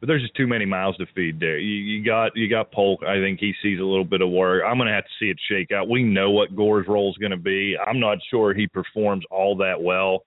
but 0.00 0.06
there's 0.06 0.22
just 0.22 0.34
too 0.36 0.46
many 0.46 0.64
mouths 0.64 0.96
to 0.98 1.06
feed 1.14 1.40
there. 1.40 1.58
You, 1.58 1.74
you 1.74 2.04
got 2.04 2.36
you 2.36 2.48
got 2.48 2.70
Polk. 2.70 3.02
I 3.02 3.16
think 3.16 3.40
he 3.40 3.52
sees 3.62 3.80
a 3.80 3.84
little 3.84 4.04
bit 4.04 4.20
of 4.20 4.30
work. 4.30 4.62
I'm 4.66 4.76
going 4.78 4.88
to 4.88 4.94
have 4.94 5.04
to 5.04 5.10
see 5.18 5.26
it 5.26 5.38
shake 5.48 5.72
out. 5.72 5.88
We 5.88 6.02
know 6.02 6.30
what 6.30 6.54
Gore's 6.54 6.86
role 6.86 7.10
is 7.10 7.18
going 7.18 7.32
to 7.32 7.36
be. 7.36 7.76
I'm 7.84 7.98
not 7.98 8.18
sure 8.30 8.54
he 8.54 8.66
performs 8.66 9.24
all 9.30 9.56
that 9.56 9.80
well. 9.80 10.24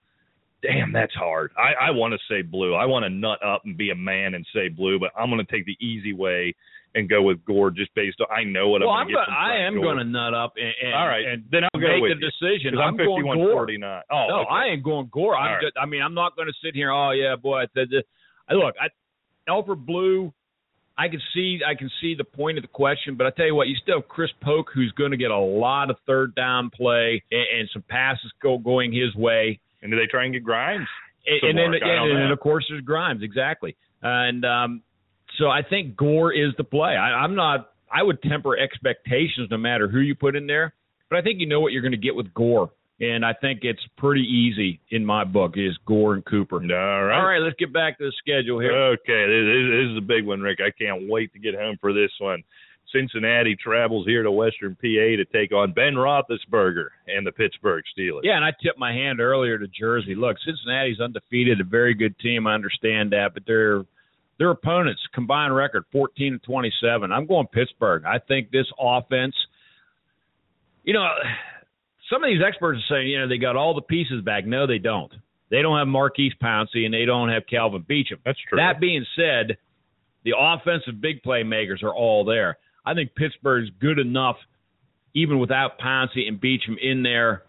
Damn, 0.62 0.92
that's 0.92 1.14
hard. 1.14 1.52
I, 1.56 1.88
I 1.88 1.90
want 1.90 2.14
to 2.14 2.18
say 2.32 2.42
blue. 2.42 2.74
I 2.74 2.84
want 2.84 3.04
to 3.04 3.10
nut 3.10 3.42
up 3.44 3.62
and 3.64 3.76
be 3.76 3.90
a 3.90 3.96
man 3.96 4.34
and 4.34 4.46
say 4.54 4.68
blue, 4.68 5.00
but 5.00 5.10
I'm 5.18 5.28
going 5.28 5.44
to 5.44 5.50
take 5.50 5.66
the 5.66 5.76
easy 5.84 6.12
way 6.12 6.54
and 6.94 7.08
go 7.08 7.22
with 7.22 7.44
Gore 7.44 7.70
just 7.70 7.92
based 7.94 8.20
on 8.20 8.26
I 8.30 8.44
know 8.44 8.68
what 8.68 8.82
well, 8.82 8.90
I'm 8.90 9.06
going 9.06 9.14
to 9.16 9.20
get. 9.20 9.20
go- 9.20 9.24
from 9.24 9.34
I 9.34 9.66
am 9.66 9.80
going 9.80 9.96
to 9.96 10.04
nut 10.04 10.34
up 10.34 10.52
and, 10.56 10.72
and 10.84 10.94
All 10.94 11.08
right, 11.08 11.24
and 11.24 11.44
then 11.50 11.64
I'll 11.64 11.80
go 11.80 11.88
make 11.88 12.02
with 12.02 12.20
the 12.20 12.30
decision. 12.30 12.78
I'm, 12.78 12.90
I'm 12.90 12.96
going 12.96 13.24
Gore. 13.24 13.66
51-49. 13.66 14.00
Oh, 14.12 14.26
no, 14.28 14.40
okay. 14.40 14.50
I 14.50 14.66
ain't 14.66 14.84
going 14.84 15.08
Gore. 15.10 15.34
I'm 15.34 15.54
right. 15.54 15.62
just, 15.62 15.76
I 15.80 15.86
mean, 15.86 16.02
I'm 16.02 16.14
not 16.14 16.36
going 16.36 16.48
to 16.48 16.54
sit 16.62 16.74
here. 16.74 16.92
Oh 16.92 17.10
yeah, 17.10 17.34
boy. 17.34 17.62
I 17.62 17.66
said 17.74 17.88
this. 17.90 18.04
I 18.48 18.54
look. 18.54 18.74
I, 18.78 18.86
Alfred 19.48 19.86
Blue. 19.86 20.32
I 20.96 21.08
can 21.08 21.20
see. 21.34 21.60
I 21.66 21.74
can 21.74 21.90
see 22.00 22.14
the 22.14 22.24
point 22.24 22.58
of 22.58 22.62
the 22.62 22.68
question, 22.68 23.16
but 23.16 23.26
I 23.26 23.30
tell 23.30 23.46
you 23.46 23.54
what, 23.54 23.66
you 23.66 23.76
still 23.82 24.00
have 24.00 24.08
Chris 24.08 24.30
Polk, 24.42 24.68
who's 24.74 24.92
going 24.92 25.10
to 25.12 25.16
get 25.16 25.30
a 25.30 25.38
lot 25.38 25.90
of 25.90 25.96
third 26.06 26.34
down 26.34 26.70
play 26.70 27.22
and, 27.30 27.60
and 27.60 27.70
some 27.72 27.82
passes 27.88 28.30
go 28.42 28.58
going 28.58 28.92
his 28.92 29.14
way. 29.14 29.58
And 29.80 29.90
do 29.90 29.96
they 29.96 30.06
try 30.06 30.24
and 30.24 30.32
get 30.32 30.44
Grimes? 30.44 30.86
And, 31.26 31.50
and 31.50 31.58
then, 31.58 31.80
and, 31.80 32.22
and 32.22 32.32
of 32.32 32.40
course 32.40 32.66
there's 32.68 32.82
Grimes, 32.82 33.22
exactly. 33.22 33.76
And 34.02 34.44
um, 34.44 34.82
so 35.38 35.46
I 35.46 35.62
think 35.62 35.96
Gore 35.96 36.32
is 36.32 36.52
the 36.56 36.64
play. 36.64 36.96
I, 36.96 37.22
I'm 37.24 37.34
not. 37.34 37.70
I 37.92 38.02
would 38.02 38.22
temper 38.22 38.56
expectations 38.56 39.48
no 39.50 39.58
matter 39.58 39.88
who 39.88 40.00
you 40.00 40.14
put 40.14 40.34
in 40.34 40.46
there, 40.46 40.74
but 41.10 41.18
I 41.18 41.22
think 41.22 41.40
you 41.40 41.46
know 41.46 41.60
what 41.60 41.72
you're 41.72 41.82
going 41.82 41.92
to 41.92 41.98
get 41.98 42.14
with 42.14 42.32
Gore, 42.32 42.70
and 43.02 43.26
I 43.26 43.32
think 43.32 43.60
it's 43.62 43.82
pretty 43.98 44.22
easy 44.22 44.80
in 44.90 45.04
my 45.04 45.24
book. 45.24 45.54
Is 45.56 45.76
Gore 45.86 46.14
and 46.14 46.24
Cooper. 46.24 46.56
All 46.56 47.04
right. 47.04 47.18
All 47.18 47.26
right, 47.26 47.40
let's 47.40 47.56
get 47.58 47.72
back 47.72 47.98
to 47.98 48.04
the 48.04 48.12
schedule 48.16 48.60
here. 48.60 48.72
Okay, 48.72 49.26
this, 49.26 49.90
is 49.90 49.98
a 49.98 50.00
big 50.00 50.24
one, 50.24 50.40
Rick. 50.40 50.60
I 50.64 50.70
can't 50.70 51.10
wait 51.10 51.32
to 51.32 51.40
get 51.40 51.56
home 51.56 51.76
for 51.80 51.92
this 51.92 52.12
one. 52.20 52.44
Cincinnati 52.92 53.56
travels 53.56 54.06
here 54.06 54.22
to 54.22 54.30
Western 54.30 54.76
PA 54.76 55.16
to 55.16 55.24
take 55.32 55.52
on 55.52 55.72
Ben 55.72 55.94
Roethlisberger 55.94 56.88
and 57.08 57.26
the 57.26 57.32
Pittsburgh 57.32 57.82
Steelers. 57.98 58.20
Yeah, 58.22 58.36
and 58.36 58.44
I 58.44 58.52
tipped 58.62 58.78
my 58.78 58.92
hand 58.92 59.20
earlier 59.20 59.58
to 59.58 59.66
Jersey. 59.66 60.14
Look, 60.14 60.36
Cincinnati's 60.44 61.00
undefeated, 61.00 61.60
a 61.60 61.64
very 61.64 61.94
good 61.94 62.16
team. 62.20 62.46
I 62.46 62.54
understand 62.54 63.12
that, 63.12 63.30
but 63.34 63.44
their 63.46 63.82
their 64.38 64.50
opponents 64.50 65.00
combined 65.12 65.56
record 65.56 65.84
14 65.90 66.34
to 66.34 66.38
27. 66.46 67.10
I'm 67.10 67.26
going 67.26 67.46
Pittsburgh. 67.48 68.04
I 68.04 68.18
think 68.18 68.50
this 68.50 68.66
offense, 68.78 69.34
you 70.84 70.92
know, 70.92 71.06
some 72.12 72.22
of 72.22 72.28
these 72.28 72.42
experts 72.46 72.78
are 72.78 72.94
saying, 72.94 73.08
you 73.08 73.18
know, 73.18 73.28
they 73.28 73.38
got 73.38 73.56
all 73.56 73.74
the 73.74 73.82
pieces 73.82 74.22
back. 74.22 74.44
No, 74.46 74.66
they 74.66 74.78
don't. 74.78 75.12
They 75.50 75.62
don't 75.62 75.78
have 75.78 75.88
Maurkice 75.88 76.32
Pouncey 76.42 76.84
and 76.84 76.92
they 76.92 77.04
don't 77.04 77.30
have 77.30 77.44
Kelvin 77.48 77.84
Beachum. 77.88 78.18
That's 78.24 78.38
true. 78.48 78.58
That 78.58 78.80
being 78.80 79.04
said, 79.16 79.56
the 80.24 80.32
offensive 80.38 81.00
big 81.00 81.22
playmakers 81.22 81.82
are 81.82 81.94
all 81.94 82.24
there. 82.24 82.58
I 82.84 82.94
think 82.94 83.14
Pittsburgh's 83.14 83.70
good 83.80 83.98
enough, 83.98 84.36
even 85.14 85.38
without 85.38 85.78
Pouncey 85.78 86.28
and 86.28 86.40
Beachum 86.40 86.76
in 86.80 87.02
there. 87.02 87.42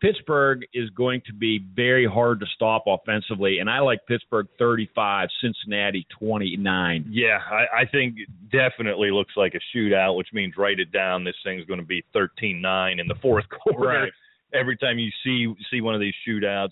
Pittsburgh 0.00 0.64
is 0.72 0.88
going 0.90 1.20
to 1.26 1.34
be 1.34 1.60
very 1.74 2.06
hard 2.06 2.40
to 2.40 2.46
stop 2.54 2.84
offensively, 2.86 3.58
and 3.58 3.68
I 3.68 3.80
like 3.80 4.00
Pittsburgh 4.06 4.46
35, 4.58 5.28
Cincinnati 5.42 6.06
29. 6.18 7.06
Yeah, 7.10 7.38
I, 7.50 7.82
I 7.82 7.84
think 7.84 8.16
definitely 8.50 9.10
looks 9.10 9.34
like 9.36 9.54
a 9.54 9.76
shootout, 9.76 10.16
which 10.16 10.28
means 10.32 10.54
write 10.56 10.80
it 10.80 10.90
down. 10.90 11.24
This 11.24 11.34
thing's 11.44 11.66
going 11.66 11.80
to 11.80 11.86
be 11.86 12.02
13-9 12.14 13.00
in 13.00 13.08
the 13.08 13.14
fourth 13.20 13.44
quarter. 13.62 13.86
Right. 13.86 14.12
Every 14.54 14.76
time 14.76 14.98
you 14.98 15.10
see 15.22 15.54
see 15.70 15.80
one 15.80 15.94
of 15.94 16.00
these 16.00 16.14
shootouts, 16.26 16.70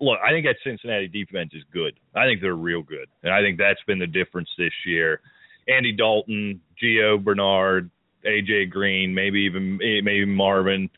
look, 0.00 0.18
I 0.24 0.30
think 0.30 0.46
that 0.46 0.56
Cincinnati 0.64 1.08
defense 1.08 1.50
is 1.52 1.64
good. 1.72 1.98
I 2.14 2.24
think 2.24 2.40
they're 2.40 2.54
real 2.54 2.82
good, 2.82 3.08
and 3.22 3.32
I 3.32 3.42
think 3.42 3.58
that's 3.58 3.82
been 3.86 3.98
the 3.98 4.06
difference 4.06 4.48
this 4.56 4.72
year. 4.86 5.20
Andy 5.68 5.92
Dalton, 5.92 6.60
Gio 6.82 7.22
Bernard, 7.22 7.90
AJ 8.24 8.70
Green, 8.70 9.14
maybe 9.14 9.40
even 9.40 9.76
maybe 9.76 10.24
Marvin 10.24 10.88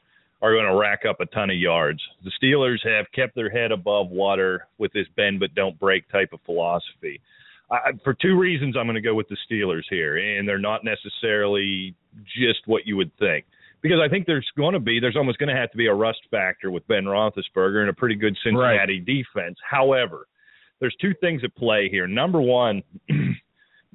are 0.42 0.52
going 0.52 0.66
to 0.66 0.74
rack 0.74 1.02
up 1.08 1.20
a 1.20 1.26
ton 1.26 1.50
of 1.50 1.56
yards. 1.56 2.00
The 2.24 2.32
Steelers 2.42 2.84
have 2.84 3.06
kept 3.14 3.36
their 3.36 3.48
head 3.48 3.70
above 3.70 4.10
water 4.10 4.66
with 4.76 4.92
this 4.92 5.06
bend 5.16 5.38
but 5.38 5.54
don't 5.54 5.78
break 5.78 6.08
type 6.10 6.32
of 6.32 6.40
philosophy. 6.44 7.20
I, 7.70 7.92
for 8.04 8.12
two 8.12 8.36
reasons, 8.36 8.76
I'm 8.76 8.86
going 8.86 8.96
to 8.96 9.00
go 9.00 9.14
with 9.14 9.28
the 9.28 9.36
Steelers 9.48 9.84
here, 9.88 10.18
and 10.18 10.46
they're 10.46 10.58
not 10.58 10.82
necessarily 10.84 11.94
just 12.36 12.66
what 12.66 12.86
you 12.86 12.96
would 12.96 13.16
think. 13.18 13.46
Because 13.80 13.98
I 14.04 14.08
think 14.08 14.26
there's 14.26 14.48
going 14.56 14.74
to 14.74 14.80
be, 14.80 15.00
there's 15.00 15.16
almost 15.16 15.38
going 15.38 15.48
to 15.48 15.60
have 15.60 15.70
to 15.70 15.76
be 15.76 15.86
a 15.86 15.94
rust 15.94 16.20
factor 16.30 16.70
with 16.70 16.86
Ben 16.86 17.04
Roethlisberger 17.04 17.80
and 17.80 17.88
a 17.88 17.92
pretty 17.92 18.14
good 18.14 18.36
Cincinnati 18.44 19.00
defense. 19.00 19.56
However, 19.68 20.26
there's 20.80 20.94
two 21.00 21.14
things 21.20 21.42
at 21.44 21.54
play 21.56 21.88
here. 21.88 22.06
Number 22.06 22.40
one, 22.40 22.82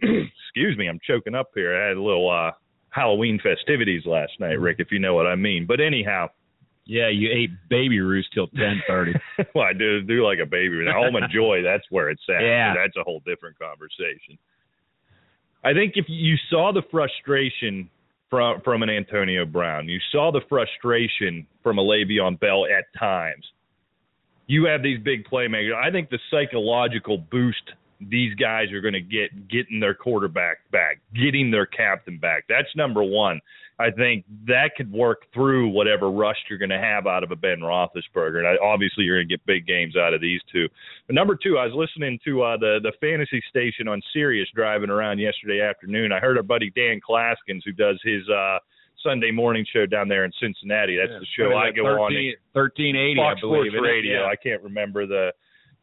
excuse 0.01 0.77
me, 0.77 0.87
I'm 0.87 0.99
choking 1.05 1.35
up 1.35 1.51
here. 1.53 1.75
I 1.75 1.89
had 1.89 1.97
a 1.97 2.01
little 2.01 2.29
uh, 2.29 2.51
Halloween 2.89 3.39
festivities 3.41 4.05
last 4.05 4.31
night, 4.39 4.59
Rick, 4.59 4.77
if 4.79 4.91
you 4.91 4.99
know 4.99 5.13
what 5.13 5.27
I 5.27 5.35
mean. 5.35 5.65
But 5.65 5.79
anyhow, 5.79 6.29
Yeah, 6.88 7.09
you 7.09 7.29
ate 7.29 7.49
baby 7.69 7.99
roost 7.99 8.29
till 8.33 8.47
10:30. 8.47 9.19
well, 9.55 9.65
I 9.65 9.73
do 9.73 10.01
do 10.01 10.25
like 10.25 10.39
a 10.41 10.45
baby. 10.45 10.83
Now, 10.85 11.03
Almond 11.03 11.27
Joy, 11.33 11.61
that's 11.61 11.83
where 11.89 12.09
it's 12.09 12.21
at. 12.29 12.41
Yeah. 12.41 12.73
That's 12.75 12.95
a 12.95 13.03
whole 13.03 13.21
different 13.25 13.59
conversation. 13.59 14.38
I 15.63 15.73
think 15.73 15.93
if 15.95 16.05
you 16.07 16.35
saw 16.49 16.71
the 16.71 16.83
frustration 16.89 17.89
from 18.29 18.61
from 18.61 18.83
an 18.83 18.89
Antonio 18.89 19.45
Brown, 19.45 19.89
you 19.89 19.99
saw 20.11 20.31
the 20.31 20.41
frustration 20.47 21.45
from 21.61 21.77
a 21.77 21.83
Le'Veon 21.83 22.39
Bell 22.39 22.65
at 22.65 22.85
times. 22.97 23.45
You 24.47 24.65
have 24.65 24.81
these 24.81 24.99
big 25.03 25.25
playmakers. 25.25 25.75
I 25.75 25.91
think 25.91 26.09
the 26.09 26.19
psychological 26.31 27.17
boost 27.17 27.73
these 27.99 28.33
guys 28.35 28.71
are 28.71 28.79
going 28.79 28.93
to 28.93 29.01
get 29.01 29.49
getting 29.49 29.81
their 29.81 29.93
quarterback 29.93 30.59
back, 30.71 31.01
getting 31.13 31.51
their 31.51 31.65
captain 31.65 32.17
back. 32.17 32.45
That's 32.47 32.73
number 32.75 33.03
one. 33.03 33.41
I 33.80 33.91
think 33.91 34.25
that 34.47 34.71
could 34.75 34.91
work 34.91 35.19
through 35.34 35.69
whatever 35.69 36.09
rush 36.09 36.38
you're 36.49 36.57
going 36.57 36.71
to 36.71 36.80
have 36.80 37.05
out 37.05 37.23
of 37.23 37.30
a 37.30 37.36
Ben 37.36 37.59
Roethlisberger, 37.59 38.39
and 38.39 38.47
I, 38.47 38.55
obviously 38.63 39.03
you're 39.03 39.17
going 39.17 39.28
to 39.28 39.34
get 39.34 39.45
big 39.45 39.67
games 39.67 39.95
out 39.95 40.15
of 40.15 40.21
these 40.21 40.41
two. 40.51 40.67
But 41.05 41.13
number 41.13 41.36
two, 41.36 41.59
I 41.59 41.65
was 41.67 41.75
listening 41.75 42.17
to 42.25 42.41
uh, 42.41 42.57
the 42.57 42.80
the 42.82 42.91
fantasy 42.99 43.41
station 43.49 43.88
on 43.88 44.01
Sirius 44.13 44.49
driving 44.55 44.89
around 44.89 45.19
yesterday 45.19 45.61
afternoon. 45.61 46.11
I 46.11 46.19
heard 46.19 46.38
our 46.38 46.43
buddy 46.43 46.71
Dan 46.71 46.99
Claskins, 47.07 47.61
who 47.65 47.71
does 47.71 47.99
his 48.03 48.28
uh, 48.30 48.57
Sunday 49.03 49.30
morning 49.30 49.63
show 49.71 49.86
down 49.86 50.07
there 50.07 50.25
in 50.25 50.32
Cincinnati. 50.41 50.97
That's 50.97 51.11
Yeah, 51.11 51.19
the 51.19 51.28
show 51.38 51.55
I 51.55 51.69
go 51.69 51.84
13, 51.84 51.93
on. 51.93 52.09
1380, 52.53 53.15
Fox 53.15 53.38
I 53.38 53.41
believe. 53.41 53.71
Sports? 53.73 53.84
Radio. 53.88 54.21
Yeah. 54.21 54.25
I 54.28 54.36
can't 54.36 54.63
remember 54.63 55.05
the, 55.05 55.32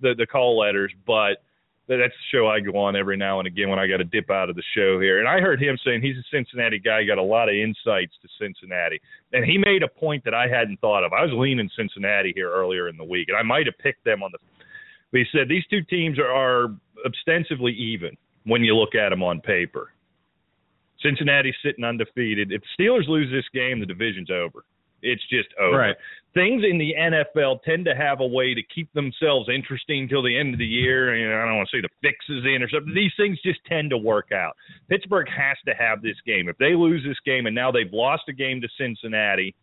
the 0.01 0.15
the 0.19 0.27
call 0.27 0.59
letters, 0.59 0.93
but 1.07 1.44
that's 1.87 2.15
the 2.15 2.31
show 2.33 2.47
I 2.47 2.61
go 2.61 2.77
on 2.79 2.97
every 2.97 3.17
now 3.17 3.39
and 3.39 3.47
again 3.47 3.69
when 3.69 3.79
I 3.79 3.87
got 3.87 3.99
to 3.99 4.05
dip 4.05 4.31
out 4.31 4.49
of 4.49 4.57
the 4.57 4.63
show 4.75 4.99
here. 5.01 5.19
And 5.19 5.29
I 5.29 5.41
heard 5.41 5.63
him 5.63 5.77
saying 5.85 6.01
he's 6.01 6.17
a 6.17 6.25
Cincinnati 6.31 6.79
guy, 6.79 7.05
got 7.05 7.19
a 7.19 7.23
lot 7.23 7.49
of 7.49 7.55
insights 7.55 8.15
to 8.23 8.29
Cincinnati, 8.41 9.01
and 9.33 9.45
he 9.45 9.59
made 9.59 9.83
a 9.83 9.89
point 9.89 10.25
that 10.25 10.35
I 10.35 10.49
hadn't 10.49 10.81
thought 10.81 11.05
of. 11.05 11.13
I 11.13 11.23
was 11.23 11.33
leaning 11.35 11.69
Cincinnati 11.77 12.33
here 12.35 12.51
earlier 12.51 12.89
in 12.89 12.97
the 12.97 13.05
week, 13.05 13.29
and 13.29 13.37
I 13.37 13.43
might 13.43 13.67
have 13.67 13.77
picked 13.79 14.05
them 14.05 14.23
on 14.23 14.31
the. 14.33 14.39
But 15.13 15.19
he 15.19 15.25
said 15.31 15.49
these 15.49 15.67
two 15.69 15.83
teams 15.83 16.19
are, 16.19 16.31
are 16.31 16.75
ostensibly 17.07 17.73
even 17.73 18.17
when 18.45 18.63
you 18.63 18.75
look 18.75 18.95
at 18.95 19.11
them 19.11 19.23
on 19.23 19.41
paper. 19.41 19.91
Cincinnati's 21.03 21.55
sitting 21.63 21.85
undefeated. 21.85 22.51
If 22.51 22.63
Steelers 22.79 23.09
lose 23.09 23.31
this 23.31 23.45
game, 23.53 23.79
the 23.79 23.87
division's 23.87 24.31
over. 24.31 24.65
It's 25.05 25.23
just 25.29 25.49
over. 25.61 25.79
Right. 25.79 25.97
Things 26.33 26.65
in 26.69 26.79
the 26.79 26.95
NFL 26.99 27.63
tend 27.63 27.85
to 27.85 27.95
have 27.95 28.19
a 28.19 28.27
way 28.27 28.55
to 28.55 28.63
keep 28.75 28.93
themselves 28.93 29.49
interesting 29.49 30.09
till 30.09 30.23
the 30.23 30.37
end 30.37 30.53
of 30.53 30.59
the 30.59 30.67
year. 30.67 31.15
And 31.15 31.33
I 31.33 31.47
don't 31.47 31.59
want 31.59 31.69
to 31.71 31.77
say 31.77 31.81
the 31.81 31.89
fixes 32.03 32.45
in 32.45 32.63
or 32.63 32.69
something. 32.69 32.93
These 32.93 33.13
things 33.17 33.39
just 33.45 33.61
tend 33.67 33.91
to 33.91 33.99
work 33.99 34.33
out. 34.33 34.57
Pittsburgh 34.89 35.29
has 35.29 35.57
to 35.67 35.75
have 35.75 36.03
this 36.03 36.17
game. 36.27 36.49
If 36.49 36.59
they 36.59 36.75
lose 36.75 37.05
this 37.07 37.21
game 37.25 37.47
and 37.47 37.55
now 37.55 37.71
they've 37.71 37.93
lost 37.93 38.25
a 38.29 38.33
game 38.33 38.61
to 38.63 38.69
Cincinnati, 38.77 39.55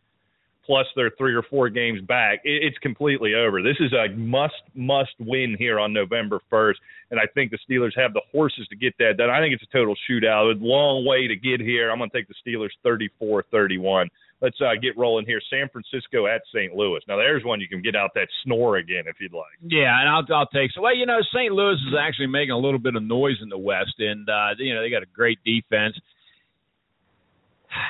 plus 0.65 0.85
they're 0.95 1.11
three 1.17 1.35
or 1.35 1.43
four 1.43 1.69
games 1.69 2.01
back, 2.01 2.39
it's 2.43 2.77
completely 2.77 3.33
over. 3.35 3.61
This 3.61 3.77
is 3.79 3.91
a 3.93 4.15
must 4.15 4.61
must 4.75 5.11
win 5.19 5.55
here 5.57 5.79
on 5.79 5.91
November 5.91 6.39
first, 6.49 6.79
and 7.09 7.19
I 7.19 7.23
think 7.33 7.51
the 7.51 7.57
Steelers 7.69 7.91
have 7.97 8.13
the 8.13 8.21
horses 8.31 8.67
to 8.69 8.75
get 8.75 8.93
that 8.99 9.17
done. 9.17 9.29
I 9.29 9.39
think 9.39 9.53
it's 9.53 9.63
a 9.63 9.77
total 9.77 9.95
shootout. 10.09 10.55
A 10.55 10.63
long 10.63 11.05
way 11.05 11.27
to 11.27 11.35
get 11.35 11.59
here. 11.59 11.91
I'm 11.91 11.97
going 11.97 12.09
to 12.09 12.17
take 12.17 12.27
the 12.27 12.35
Steelers 12.45 12.69
34-31. 12.85 14.07
Let's 14.41 14.57
uh, 14.59 14.73
get 14.81 14.97
rolling 14.97 15.27
here. 15.27 15.39
San 15.51 15.69
Francisco 15.69 16.25
at 16.25 16.41
St. 16.53 16.73
Louis. 16.73 16.99
Now 17.07 17.17
there's 17.17 17.45
one 17.45 17.61
you 17.61 17.67
can 17.67 17.81
get 17.81 17.95
out 17.95 18.09
that 18.15 18.27
snore 18.43 18.77
again 18.77 19.03
if 19.05 19.17
you'd 19.19 19.33
like. 19.33 19.53
Yeah, 19.61 19.99
and 19.99 20.09
I'll 20.09 20.25
I'll 20.35 20.47
take 20.47 20.71
so 20.73 20.81
well. 20.81 20.95
You 20.95 21.05
know, 21.05 21.19
St. 21.33 21.53
Louis 21.53 21.75
is 21.75 21.95
actually 21.99 22.27
making 22.27 22.51
a 22.51 22.57
little 22.57 22.79
bit 22.79 22.95
of 22.95 23.03
noise 23.03 23.37
in 23.41 23.49
the 23.49 23.57
West, 23.57 23.93
and 23.99 24.27
uh, 24.27 24.49
you 24.57 24.73
know 24.73 24.81
they 24.81 24.89
got 24.89 25.03
a 25.03 25.11
great 25.13 25.37
defense. 25.45 25.95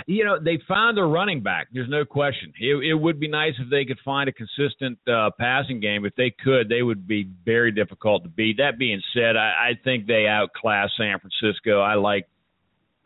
You 0.06 0.26
know, 0.26 0.38
they 0.40 0.60
found 0.68 0.96
their 0.96 1.08
running 1.08 1.42
back. 1.42 1.70
There's 1.74 1.90
no 1.90 2.06
question. 2.06 2.54
It, 2.60 2.92
it 2.92 2.94
would 2.94 3.20
be 3.20 3.28
nice 3.28 3.54
if 3.58 3.70
they 3.72 3.84
could 3.84 3.98
find 4.06 4.30
a 4.30 4.32
consistent 4.32 5.00
uh, 5.08 5.32
passing 5.40 5.80
game. 5.80 6.06
If 6.06 6.16
they 6.16 6.32
could, 6.44 6.70
they 6.70 6.84
would 6.84 7.08
be 7.08 7.28
very 7.46 7.72
difficult 7.72 8.22
to 8.24 8.30
beat. 8.30 8.58
That 8.58 8.78
being 8.78 9.02
said, 9.16 9.36
I, 9.38 9.72
I 9.72 9.80
think 9.84 10.06
they 10.06 10.28
outclass 10.28 10.92
San 10.98 11.18
Francisco. 11.20 11.80
I 11.80 11.96
like 11.96 12.28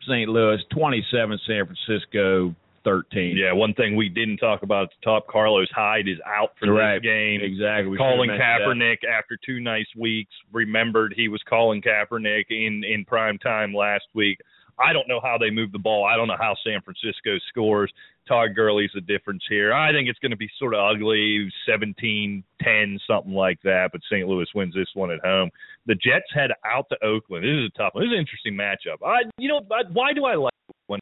St. 0.06 0.28
Louis 0.28 0.58
27, 0.70 1.38
San 1.46 1.64
Francisco 1.64 2.54
13. 2.86 3.36
Yeah, 3.36 3.52
one 3.52 3.74
thing 3.74 3.96
we 3.96 4.08
didn't 4.08 4.36
talk 4.38 4.62
about 4.62 4.84
at 4.84 4.90
the 5.00 5.04
top, 5.04 5.26
Carlos 5.26 5.68
Hyde 5.74 6.06
is 6.08 6.18
out 6.24 6.52
for 6.58 6.72
Right. 6.72 6.94
this 6.94 7.02
game. 7.02 7.40
exactly. 7.42 7.90
We 7.90 7.96
Colin 7.98 8.28
should've 8.28 8.38
that. 8.38 8.60
Kaepernick 8.62 9.04
after 9.04 9.36
two 9.44 9.58
nice 9.60 9.88
weeks 9.96 10.32
remembered 10.52 11.12
he 11.16 11.28
was 11.28 11.42
calling 11.48 11.82
Kaepernick 11.82 12.44
in 12.50 12.84
in 12.84 13.04
prime 13.04 13.38
time 13.38 13.74
last 13.74 14.04
week. 14.14 14.38
I 14.78 14.92
don't 14.92 15.08
know 15.08 15.20
how 15.20 15.36
they 15.38 15.50
move 15.50 15.72
the 15.72 15.78
ball. 15.78 16.04
I 16.04 16.16
don't 16.16 16.28
know 16.28 16.36
how 16.38 16.54
San 16.62 16.80
Francisco 16.82 17.38
scores. 17.48 17.90
Todd 18.28 18.50
Gurley's 18.54 18.90
the 18.94 19.00
difference 19.00 19.42
here. 19.48 19.72
I 19.72 19.90
think 19.90 20.06
it's 20.08 20.18
going 20.18 20.32
to 20.32 20.36
be 20.36 20.50
sort 20.58 20.74
of 20.74 20.80
ugly, 20.80 21.50
17-10, 21.66 22.98
something 23.06 23.32
like 23.32 23.58
that. 23.62 23.88
But 23.92 24.02
St. 24.10 24.28
Louis 24.28 24.46
wins 24.54 24.74
this 24.74 24.88
one 24.94 25.10
at 25.10 25.20
home. 25.24 25.50
The 25.86 25.94
Jets 25.94 26.26
head 26.34 26.50
out 26.64 26.86
to 26.90 27.04
Oakland. 27.04 27.44
This 27.44 27.50
is 27.50 27.70
a 27.74 27.78
tough 27.78 27.94
one. 27.94 28.04
This 28.04 28.08
is 28.08 28.14
an 28.14 28.20
interesting 28.20 28.54
matchup. 28.54 29.06
I, 29.06 29.22
you 29.38 29.48
know, 29.48 29.60
I, 29.72 29.82
why 29.92 30.12
do 30.12 30.24
I 30.26 30.34
like 30.34 30.52
one? 30.88 31.00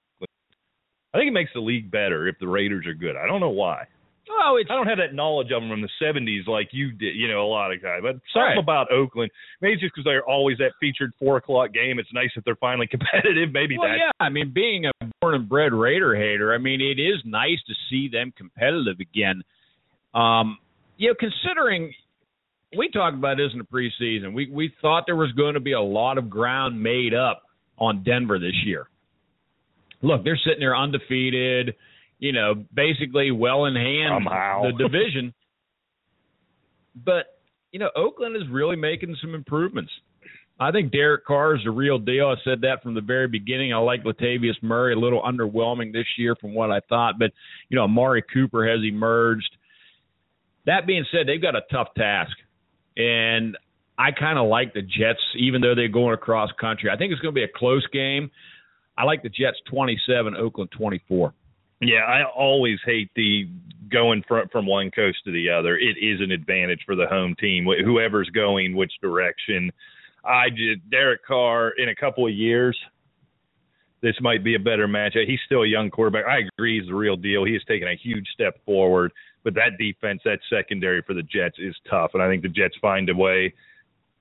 I 1.15 1.19
think 1.19 1.29
it 1.29 1.33
makes 1.33 1.53
the 1.55 1.61
league 1.61 1.91
better 1.91 2.27
if 2.27 2.37
the 2.41 2.49
Raiders 2.49 2.87
are 2.87 2.95
good. 2.95 3.17
I 3.17 3.27
don't 3.27 3.41
know 3.41 3.51
why. 3.51 3.85
Oh, 4.29 4.57
it's 4.57 4.69
I 4.71 4.75
don't 4.75 4.89
have 4.89 4.99
that 4.99 5.15
knowledge 5.15 5.53
of 5.53 5.62
them 5.62 5.71
from 5.71 5.81
the 5.81 5.89
'70s 6.03 6.47
like 6.49 6.69
you 6.73 6.91
did. 6.91 7.15
You 7.15 7.29
know, 7.29 7.47
a 7.47 7.47
lot 7.47 7.73
of 7.73 7.81
guys, 7.81 8.01
but 8.03 8.17
something 8.33 8.43
Right. 8.43 8.59
about 8.59 8.91
Oakland. 8.91 9.31
Maybe 9.61 9.75
it's 9.75 9.83
just 9.83 9.95
because 9.95 10.05
they're 10.05 10.25
always 10.25 10.59
that 10.59 10.73
featured 10.81 11.12
four 11.19 11.37
o'clock 11.37 11.73
game. 11.73 11.99
It's 11.99 12.12
nice 12.12 12.31
that 12.35 12.45
they're 12.45 12.57
finally 12.57 12.87
competitive. 12.91 13.53
Maybe 13.53 13.79
Well, 13.79 13.89
that's 13.89 14.01
yeah. 14.01 14.11
I 14.19 14.31
mean, 14.31 14.51
being 14.53 14.87
a 14.87 14.93
born 15.21 15.35
and 15.35 15.49
bred 15.49 15.73
Raider 15.73 16.17
hater, 16.17 16.53
I 16.53 16.59
mean, 16.59 16.81
it 16.81 16.99
is 17.01 17.21
nice 17.25 17.59
to 17.69 17.75
see 17.91 18.09
them 18.09 18.33
competitive 18.37 18.99
again. 18.99 19.43
Um, 20.15 20.59
you 20.97 21.09
know, 21.09 21.15
considering 21.19 21.93
we 22.77 22.89
talked 22.91 23.17
about 23.17 23.37
this 23.37 23.51
in 23.53 23.59
the 23.59 23.65
preseason, 23.65 24.33
we 24.35 24.51
we 24.51 24.73
thought 24.81 25.05
there 25.07 25.17
was 25.17 25.33
going 25.33 25.55
to 25.55 25.61
be 25.61 25.73
a 25.73 25.81
lot 25.81 26.19
of 26.19 26.29
ground 26.31 26.83
made 26.83 27.15
up 27.15 27.43
on 27.79 28.03
Denver 28.03 28.39
this 28.39 28.55
year. 28.65 28.89
Look, 30.05 30.24
they're 30.24 30.38
sitting 30.44 30.61
there 30.61 30.76
undefeated, 30.76 31.74
you 32.18 32.32
know, 32.32 32.64
basically 32.72 33.30
well 33.30 33.64
in 33.64 33.74
hand 33.74 34.24
Somehow. 34.24 34.62
the 34.64 34.72
division. 34.72 35.34
But 36.94 37.26
you 37.72 37.80
know, 37.80 37.90
Oakland 37.96 38.36
is 38.36 38.42
really 38.50 38.76
making 38.76 39.16
some 39.20 39.34
improvements. 39.34 39.90
I 40.61 40.70
think 40.70 40.92
Derek 40.92 41.24
Carr 41.24 41.57
is 41.57 41.62
the 41.64 41.72
real 41.72 41.98
deal. 41.98 42.28
I 42.28 42.36
said 42.44 42.61
that 42.61 42.82
from 42.82 42.94
the 42.94 43.00
very 43.00 43.26
beginning. 43.26 43.72
I 43.72 43.78
like 43.78 44.05
Latavius 44.05 44.62
Murray, 44.62 44.94
a 44.94 44.98
little 44.98 45.20
underwhelming 45.20 45.92
this 45.92 46.07
year 46.16 46.36
from 46.40 46.55
what 46.55 46.70
I 46.70 46.78
thought, 46.88 47.18
but 47.18 47.32
you 47.68 47.76
know, 47.76 47.84
Amari 47.84 48.22
Cooper 48.32 48.68
has 48.68 48.80
emerged. 48.84 49.57
That 50.66 50.86
being 50.86 51.05
said, 51.11 51.26
they've 51.26 51.42
got 51.42 51.57
a 51.57 51.62
tough 51.72 51.88
task, 51.96 52.36
and 52.96 53.57
I 53.98 54.12
kind 54.12 54.38
of 54.38 54.48
like 54.48 54.74
the 54.74 54.82
Jets, 54.82 55.20
even 55.36 55.61
though 55.61 55.74
they're 55.74 55.88
going 55.88 56.14
across 56.14 56.50
country. 56.61 56.90
I 56.90 56.96
think 56.96 57.12
it's 57.12 57.20
going 57.20 57.34
to 57.34 57.38
be 57.38 57.44
a 57.44 57.59
close 57.59 57.86
game. 57.92 58.30
I 58.97 59.05
like 59.05 59.22
the 59.22 59.28
Jets 59.28 59.59
27, 59.68 60.36
Oakland 60.36 60.70
24. 60.70 61.34
Yeah, 61.80 62.01
I 62.07 62.24
always 62.24 62.78
hate 62.84 63.11
the 63.16 63.49
going 63.90 64.22
from 64.26 64.49
from 64.49 64.66
one 64.66 64.90
coast 64.90 65.18
to 65.24 65.32
the 65.32 65.51
other. 65.51 65.76
It 65.76 65.97
is 66.01 66.20
an 66.20 66.30
advantage 66.30 66.80
for 66.86 66.95
the 66.95 67.07
home 67.07 67.34
team, 67.38 67.64
wh- 67.66 67.84
whoever's 67.84 68.30
going 68.30 68.74
which 68.74 68.92
direction. 69.03 69.70
I 70.24 70.51
just 70.51 70.88
Derek 70.90 71.24
Carr 71.26 71.70
in 71.76 71.88
a 71.88 71.95
couple 71.95 72.26
of 72.26 72.32
years. 72.32 72.78
This 74.01 74.14
might 74.20 74.45
be 74.45 74.55
a 74.55 74.59
better 74.59 74.86
matchup. 74.86 75.26
He's 75.26 75.40
still 75.47 75.62
a 75.62 75.66
young 75.66 75.90
quarterback. 75.90 76.26
I 76.26 76.40
agree, 76.57 76.78
he's 76.78 76.88
the 76.88 76.95
real 76.95 77.16
deal. 77.16 77.45
He 77.45 77.55
has 77.55 77.64
taken 77.64 77.88
a 77.88 77.97
huge 77.97 78.26
step 78.32 78.62
forward, 78.64 79.12
but 79.42 79.55
that 79.55 79.78
defense, 79.78 80.20
that 80.24 80.40
secondary 80.51 81.03
for 81.03 81.14
the 81.14 81.22
Jets 81.22 81.57
is 81.59 81.74
tough, 81.88 82.11
and 82.14 82.22
I 82.22 82.28
think 82.28 82.42
the 82.42 82.49
Jets 82.49 82.76
find 82.80 83.09
a 83.09 83.14
way 83.14 83.55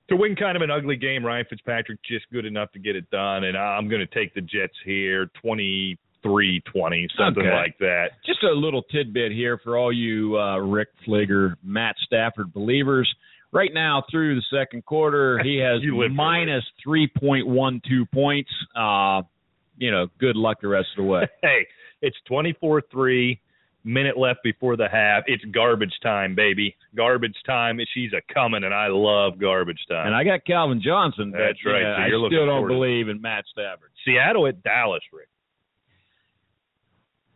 to 0.08 0.16
win 0.16 0.36
kind 0.36 0.56
of 0.56 0.62
an 0.62 0.70
ugly 0.70 0.96
game. 0.96 1.24
Ryan 1.24 1.46
Fitzpatrick 1.48 1.98
just 2.08 2.26
good 2.32 2.44
enough 2.44 2.70
to 2.72 2.78
get 2.78 2.96
it 2.96 3.08
done, 3.10 3.44
and 3.44 3.56
I'm 3.56 3.88
going 3.88 4.06
to 4.06 4.14
take 4.14 4.34
the 4.34 4.40
Jets 4.40 4.74
here, 4.84 5.30
twenty 5.42 5.98
three 6.22 6.60
twenty, 6.72 7.06
something 7.18 7.44
Okay. 7.46 7.54
like 7.54 7.76
that. 7.78 8.10
Just 8.24 8.42
a 8.42 8.52
little 8.52 8.82
tidbit 8.82 9.32
here 9.32 9.58
for 9.62 9.76
all 9.76 9.92
you 9.92 10.38
uh, 10.38 10.58
Rick 10.58 10.88
Fleeger, 11.06 11.54
Matt 11.62 11.96
Stafford 12.06 12.52
believers. 12.52 13.12
Right 13.52 13.70
now, 13.72 14.02
through 14.10 14.34
the 14.34 14.42
second 14.52 14.84
quarter, 14.84 15.38
he 15.44 15.56
has 15.62 15.82
You 15.82 15.96
live 15.98 16.08
for 16.10 16.14
minus 16.14 16.64
3.12 16.86 18.10
points. 18.12 18.50
Uh, 18.74 19.22
you 19.76 19.90
know, 19.90 20.06
good 20.18 20.34
luck 20.36 20.58
the 20.60 20.68
rest 20.68 20.88
of 20.98 21.04
the 21.04 21.08
way. 21.10 21.28
hey, 21.42 21.66
it's 22.02 22.16
24-3, 22.30 23.38
minute 23.84 24.16
left 24.16 24.42
before 24.42 24.76
the 24.76 24.88
half. 24.90 25.24
It's 25.26 25.44
garbage 25.44 25.94
time, 26.02 26.34
baby. 26.34 26.74
Garbage 26.96 27.36
time. 27.46 27.78
She's 27.92 28.10
a 28.12 28.32
coming, 28.32 28.64
and 28.64 28.74
I 28.74 28.88
love 28.88 29.38
garbage 29.38 29.84
time. 29.88 30.06
And 30.06 30.16
I 30.16 30.24
got 30.24 30.44
Calvin 30.44 30.82
Johnson. 30.82 31.30
But, 31.30 31.38
That's 31.38 31.64
right, 31.64 31.82
uh, 31.82 31.96
so 31.96 32.02
I 32.02 32.08
still 32.08 32.46
don't 32.46 32.60
forward 32.60 32.68
believe 32.68 33.08
in 33.08 33.20
Matt 33.20 33.44
Stafford. 33.52 33.90
Seattle 34.04 34.46
at 34.46 34.62
Dallas, 34.62 35.02
Rick. 35.12 35.28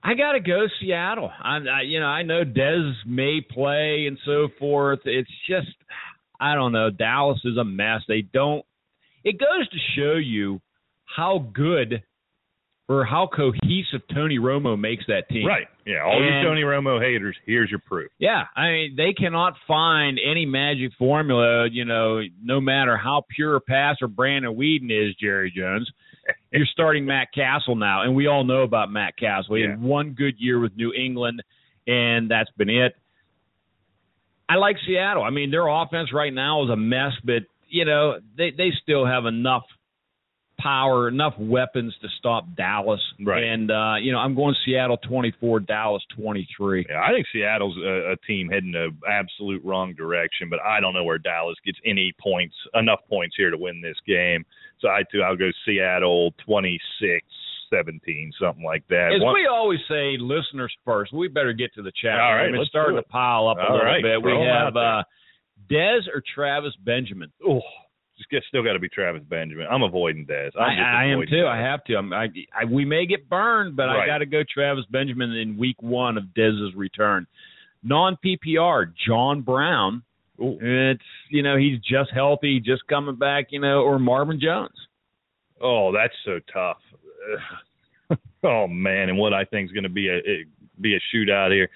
I 0.03 0.15
got 0.15 0.33
to 0.33 0.41
go 0.41 0.67
Seattle. 0.81 1.31
I, 1.43 1.57
I, 1.57 1.81
you 1.83 2.01
know, 2.01 2.07
I 2.07 2.23
know 2.23 2.45
Dez 2.45 2.93
may 3.05 3.41
play 3.41 4.07
and 4.07 4.19
so 4.25 4.49
forth. 4.59 5.01
It's 5.05 5.31
just, 5.49 5.69
I 6.41 6.55
don't 6.55 6.73
know. 6.73 6.89
Dallas 6.91 7.41
is 7.45 7.57
a 7.57 7.65
mess. 7.65 8.03
They 8.07 8.23
don't. 8.23 8.65
It 9.25 9.39
goes 9.39 9.69
to 9.69 9.77
show 9.97 10.15
you 10.15 10.61
how 11.05 11.51
good 11.53 12.03
or 12.89 13.05
how 13.05 13.29
cohesive 13.33 14.01
Tony 14.15 14.39
Romo 14.39 14.79
makes 14.79 15.05
that 15.09 15.29
team. 15.29 15.47
Right. 15.47 15.67
Yeah. 15.85 16.03
All 16.03 16.17
And- 16.17 16.25
you 16.25 16.43
Tony 16.43 16.63
Romo 16.63 17.01
haters, 17.01 17.37
here's 17.45 17.71
your 17.71 17.81
proof. 17.81 18.11
Yeah, 18.19 18.45
I 18.57 18.69
mean 18.71 18.97
they 18.97 19.13
cannot 19.13 19.55
find 19.67 20.19
any 20.19 20.47
magic 20.47 20.93
formula. 20.99 21.69
You 21.71 21.85
know, 21.85 22.23
no 22.43 22.61
matter 22.61 22.97
how 22.97 23.25
pure 23.35 23.57
a 23.57 23.61
passer 23.61 24.09
Brandon 24.09 24.55
Weeden 24.57 24.91
is, 24.91 25.15
Jerry 25.17 25.53
Jones, 25.55 25.91
you're 26.53 26.67
starting 26.73 27.05
Matt 27.05 27.29
Cassel 27.35 27.77
now, 27.77 28.03
and 28.03 28.15
we 28.15 28.27
all 28.27 28.45
know 28.45 28.63
about 28.63 28.91
Matt 28.91 29.17
Cassel. 29.19 29.57
He 29.57 29.63
had 29.63 29.81
one 29.81 30.13
good 30.13 30.35
year 30.39 30.59
with 30.59 30.75
New 30.77 30.93
England, 30.93 31.43
and 31.87 32.31
that's 32.31 32.51
been 32.57 32.71
it. 32.71 32.95
I 34.49 34.55
like 34.55 34.77
Seattle. 34.87 35.23
I 35.25 35.31
mean, 35.31 35.51
their 35.51 35.67
offense 35.69 36.11
right 36.13 36.33
now 36.33 36.65
is 36.65 36.71
a 36.71 36.77
mess, 36.77 37.13
but 37.23 37.43
you 37.69 37.85
know 37.85 38.19
they 38.37 38.51
they 38.51 38.71
still 38.83 39.05
have 39.05 39.27
enough 39.27 39.65
power, 40.59 41.09
enough 41.09 41.35
weapons 41.39 41.95
to 42.03 42.09
stop 42.19 42.45
Dallas. 42.57 43.01
Right. 43.25 43.45
And 43.45 43.71
uh, 43.71 43.95
you 44.01 44.13
know, 44.13 44.19
I'm 44.19 44.35
going 44.35 44.55
Seattle 44.65 44.99
24, 44.99 45.61
Dallas 45.61 46.03
23. 46.17 46.87
Yeah, 46.89 47.01
I 47.01 47.13
think 47.13 47.27
Seattle's 47.33 47.77
a, 47.79 48.13
a 48.13 48.17
team 48.27 48.49
heading 48.49 48.73
the 48.73 48.91
absolute 49.09 49.65
wrong 49.65 49.95
direction, 49.95 50.49
but 50.51 50.61
I 50.61 50.81
don't 50.81 50.95
know 50.95 51.05
where 51.05 51.19
Dallas 51.19 51.57
gets 51.65 51.79
any 51.85 52.13
points, 52.21 52.55
enough 52.75 53.01
points 53.09 53.37
here 53.37 53.51
to 53.51 53.59
win 53.59 53.81
this 53.81 53.97
game. 54.07 54.45
So 54.81 54.89
I 54.89 55.03
too, 55.11 55.23
I'll 55.23 55.37
go 55.37 55.51
Seattle 55.65 56.33
26, 56.45 57.25
17, 57.71 58.33
something 58.41 58.65
like 58.65 58.87
that. 58.89 59.13
As 59.15 59.23
One- 59.23 59.35
we 59.35 59.47
always 59.47 59.81
say, 59.89 60.17
listeners 60.19 60.73
first. 60.85 61.13
We 61.13 61.29
better 61.29 61.53
get 61.53 61.75
to 61.75 61.83
the 61.83 61.93
chat. 62.03 62.19
All 62.21 62.35
right. 62.35 62.53
It's 62.53 62.69
starting 62.69 62.97
do 62.97 63.03
to 63.03 63.09
pile 63.09 63.49
up 63.49 63.59
a 63.59 63.63
All 63.63 63.73
little 63.75 63.87
right, 63.87 64.03
bit. 64.03 64.23
We 64.23 64.33
have 64.33 64.77
uh, 64.77 65.03
Dez 65.71 66.07
or 66.13 66.23
Travis 66.35 66.73
Benjamin. 66.85 67.31
oh, 67.47 67.61
just 68.31 68.47
still 68.49 68.63
got 68.63 68.73
to 68.73 68.79
be 68.79 68.89
Travis 68.89 69.23
Benjamin. 69.29 69.67
I'm 69.71 69.83
avoiding 69.83 70.27
Dez. 70.27 70.51
I'm 70.57 70.79
I, 70.79 71.05
I 71.05 71.05
am 71.07 71.21
too. 71.29 71.37
Dez. 71.37 71.47
I 71.47 71.59
have 71.59 71.85
to. 71.85 71.97
I'm, 71.97 72.13
I, 72.13 72.27
I, 72.59 72.65
we 72.65 72.85
may 72.85 73.07
get 73.07 73.29
burned, 73.29 73.77
but 73.77 73.89
I 73.89 74.07
got 74.07 74.19
to 74.19 74.27
go 74.27 74.43
Travis 74.53 74.85
Benjamin 74.91 75.33
in 75.33 75.57
week 75.57 75.81
one 75.81 76.19
of 76.19 76.35
Dez's 76.35 76.75
return. 76.75 77.27
Non 77.83 78.17
PPR, 78.25 78.93
John 79.07 79.43
Brown. 79.43 80.03
Ooh. 80.41 80.59
It's 80.61 81.03
you 81.31 81.43
know 81.43 81.57
he's 81.57 81.79
just 81.81 82.11
healthy, 82.15 82.61
just 82.61 82.87
coming 82.89 83.17
back. 83.17 83.47
You 83.51 83.61
know, 83.61 83.83
or 83.83 83.99
Marvin 83.99 84.41
Jones. 84.41 84.77
Oh, 85.61 85.93
that's 85.93 86.15
so 86.25 86.39
tough. 86.53 86.79
oh 88.45 88.67
man, 88.67 89.09
and 89.09 89.19
what 89.19 89.33
I 89.33 89.45
think 89.45 89.69
is 89.69 89.73
going 89.73 89.85
to 89.85 89.89
be 89.89 90.09
a 90.09 90.17
it, 90.17 90.49
be 90.81 90.95
a 90.97 91.17
shootout 91.17 91.51
here. 91.51 91.69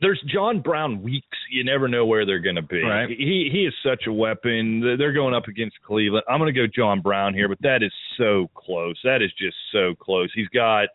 There's 0.00 0.22
John 0.32 0.60
Brown 0.60 1.02
weeks. 1.02 1.38
You 1.50 1.64
never 1.64 1.86
know 1.86 2.06
where 2.06 2.24
they're 2.24 2.40
going 2.40 2.56
to 2.56 2.62
be. 2.62 2.82
Right. 2.82 3.08
He 3.08 3.48
he 3.52 3.66
is 3.66 3.74
such 3.84 4.04
a 4.06 4.12
weapon. 4.12 4.96
They're 4.98 5.12
going 5.12 5.34
up 5.34 5.46
against 5.46 5.76
Cleveland. 5.86 6.24
I'm 6.28 6.38
going 6.38 6.52
to 6.52 6.58
go 6.58 6.66
John 6.66 7.00
Brown 7.00 7.34
here, 7.34 7.48
but 7.48 7.60
that 7.62 7.82
is 7.82 7.92
so 8.16 8.50
close. 8.54 8.98
That 9.04 9.22
is 9.22 9.30
just 9.38 9.56
so 9.72 9.94
close. 9.94 10.30
He's 10.34 10.48
got 10.48 10.88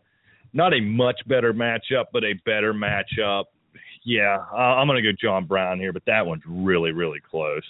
not 0.53 0.73
a 0.73 0.81
much 0.81 1.19
better 1.27 1.53
matchup, 1.53 2.05
but 2.13 2.23
a 2.23 2.33
better 2.45 2.73
matchup. 2.73 3.45
Yeah, 4.03 4.37
I'm 4.37 4.87
going 4.87 5.03
to 5.03 5.11
go 5.11 5.15
John 5.19 5.45
Brown 5.45 5.79
here, 5.79 5.93
but 5.93 6.03
that 6.05 6.25
one's 6.25 6.43
really 6.47 6.91
really 6.91 7.19
close. 7.19 7.63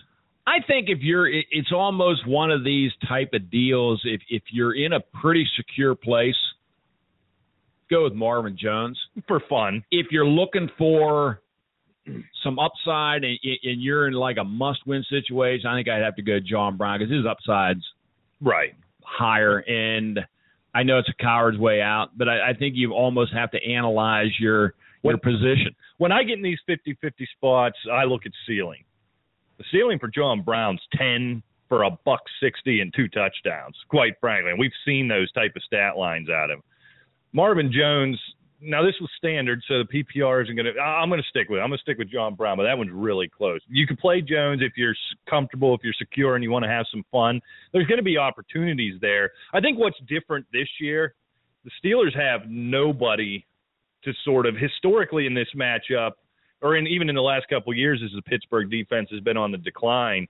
I 0.47 0.57
think 0.65 0.89
if 0.89 0.99
you're, 1.01 1.27
it's 1.27 1.71
almost 1.73 2.27
one 2.27 2.51
of 2.51 2.63
these 2.63 2.91
type 3.09 3.29
of 3.33 3.49
deals. 3.49 4.01
If 4.05 4.21
if 4.29 4.43
you're 4.51 4.75
in 4.75 4.93
a 4.93 4.99
pretty 4.99 5.45
secure 5.55 5.95
place, 5.95 6.36
go 7.89 8.03
with 8.03 8.13
Marvin 8.13 8.57
Jones. 8.59 8.99
For 9.27 9.39
fun, 9.49 9.83
If 9.91 10.07
you're 10.11 10.25
looking 10.27 10.69
for 10.77 11.41
some 12.43 12.59
upside 12.59 13.23
and, 13.23 13.38
and 13.63 13.81
you're 13.81 14.07
in 14.07 14.13
like 14.13 14.38
a 14.38 14.43
must-win 14.43 15.03
situation, 15.09 15.67
I 15.67 15.77
think 15.77 15.88
I'd 15.89 16.03
have 16.03 16.15
to 16.17 16.21
go 16.21 16.38
John 16.39 16.77
Brown 16.77 16.99
because 16.99 17.11
his 17.13 17.25
upside's 17.25 17.83
right? 18.41 18.73
higher. 19.03 19.59
And 19.59 20.19
I 20.73 20.83
know 20.83 20.99
it's 20.99 21.09
a 21.09 21.23
coward's 21.23 21.57
way 21.57 21.81
out, 21.81 22.09
but 22.17 22.27
I, 22.29 22.49
I 22.49 22.53
think 22.53 22.75
you 22.75 22.93
almost 22.93 23.33
have 23.33 23.51
to 23.51 23.63
analyze 23.65 24.29
your 24.39 24.73
your 25.03 25.13
What- 25.13 25.21
position. 25.23 25.75
when 25.97 26.11
I 26.11 26.23
get 26.23 26.38
in 26.38 26.43
these 26.43 26.59
50-50 26.67 27.11
spots, 27.38 27.77
I 27.91 28.03
look 28.05 28.25
at 28.25 28.31
ceiling. 28.47 28.83
The 29.57 29.63
ceiling 29.71 29.99
for 29.99 30.07
John 30.07 30.41
Brown's 30.41 30.81
10 30.97 31.41
for 31.69 31.83
a 31.83 31.91
buck 32.05 32.21
60 32.41 32.81
and 32.81 32.93
two 32.95 33.07
touchdowns, 33.07 33.75
quite 33.89 34.13
frankly. 34.19 34.51
And 34.51 34.59
we've 34.59 34.71
seen 34.86 35.07
those 35.07 35.31
type 35.31 35.53
of 35.55 35.63
stat 35.63 35.95
lines 35.97 36.29
out 36.29 36.49
of 36.51 36.57
him. 36.57 36.63
Marvin 37.36 37.69
Jones, 37.69 38.17
now 38.61 38.81
this 38.81 38.95
was 39.01 39.09
standard, 39.17 39.61
so 39.67 39.79
the 39.79 39.83
PPR 39.83 40.41
isn't 40.41 40.55
going 40.55 40.73
to, 40.73 40.79
I'm 40.79 41.09
going 41.09 41.21
to 41.21 41.27
stick 41.27 41.49
with 41.49 41.59
it. 41.59 41.61
I'm 41.61 41.67
going 41.67 41.77
to 41.77 41.81
stick 41.81 41.97
with 41.97 42.09
John 42.09 42.33
Brown, 42.33 42.55
but 42.55 42.63
that 42.63 42.77
one's 42.77 42.91
really 42.93 43.27
close. 43.27 43.59
You 43.67 43.86
can 43.86 43.97
play 43.97 44.21
Jones 44.21 44.61
if 44.63 44.77
you're 44.77 44.95
comfortable, 45.29 45.75
if 45.75 45.81
you're 45.83 45.93
secure, 45.99 46.36
and 46.36 46.43
you 46.45 46.49
want 46.49 46.63
to 46.63 46.69
have 46.69 46.86
some 46.89 47.03
fun. 47.11 47.41
There's 47.73 47.88
going 47.88 47.97
to 47.97 48.05
be 48.05 48.17
opportunities 48.17 48.93
there. 49.01 49.31
I 49.53 49.59
think 49.59 49.77
what's 49.77 49.97
different 50.07 50.45
this 50.53 50.69
year, 50.79 51.13
the 51.65 51.71
Steelers 51.83 52.15
have 52.15 52.49
nobody 52.49 53.45
to 54.05 54.13
sort 54.23 54.45
of 54.45 54.55
historically 54.55 55.25
in 55.25 55.33
this 55.33 55.49
matchup, 55.53 56.11
or 56.61 56.77
in 56.77 56.88
even 56.88 57.09
in 57.09 57.15
the 57.15 57.21
last 57.21 57.47
couple 57.49 57.73
of 57.73 57.77
years, 57.77 58.01
as 58.01 58.11
the 58.15 58.21
Pittsburgh 58.21 58.71
defense 58.71 59.09
has 59.11 59.19
been 59.19 59.36
on 59.36 59.51
the 59.51 59.57
decline, 59.57 60.25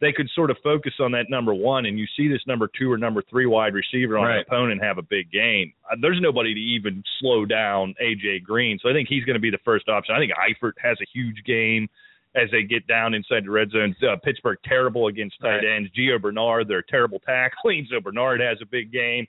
they 0.00 0.12
could 0.12 0.28
sort 0.34 0.50
of 0.50 0.56
focus 0.62 0.92
on 1.00 1.10
that 1.12 1.26
number 1.28 1.52
one, 1.52 1.84
and 1.86 1.98
you 1.98 2.06
see 2.16 2.28
this 2.28 2.40
number 2.46 2.68
two 2.78 2.90
or 2.90 2.96
number 2.98 3.22
three 3.28 3.46
wide 3.46 3.74
receiver 3.74 4.16
on 4.18 4.24
Right. 4.26 4.36
an 4.36 4.44
opponent 4.46 4.82
have 4.82 4.98
a 4.98 5.02
big 5.02 5.30
game. 5.32 5.72
Uh, 5.90 5.96
there's 6.00 6.20
nobody 6.20 6.54
to 6.54 6.60
even 6.60 7.02
slow 7.20 7.44
down 7.44 7.94
AJ 8.00 8.44
Green, 8.44 8.78
so 8.80 8.88
I 8.88 8.92
think 8.92 9.08
he's 9.08 9.24
going 9.24 9.34
to 9.34 9.40
be 9.40 9.50
the 9.50 9.58
first 9.64 9.88
option. 9.88 10.14
I 10.14 10.18
think 10.20 10.32
Eifert 10.32 10.72
has 10.80 10.98
a 11.00 11.06
huge 11.12 11.42
game 11.44 11.88
as 12.36 12.48
they 12.52 12.62
get 12.62 12.86
down 12.86 13.14
inside 13.14 13.44
the 13.44 13.50
red 13.50 13.70
zone. 13.70 13.96
Uh, 14.02 14.14
Pittsburgh 14.22 14.58
terrible 14.64 15.08
against 15.08 15.40
tight 15.40 15.56
Right. 15.56 15.64
ends. 15.64 15.90
Gio 15.98 16.20
Bernard, 16.20 16.68
they're 16.68 16.82
terrible 16.82 17.18
tackling, 17.20 17.86
so 17.90 17.98
Bernard 18.00 18.40
has 18.40 18.58
a 18.62 18.66
big 18.66 18.92
game. 18.92 19.26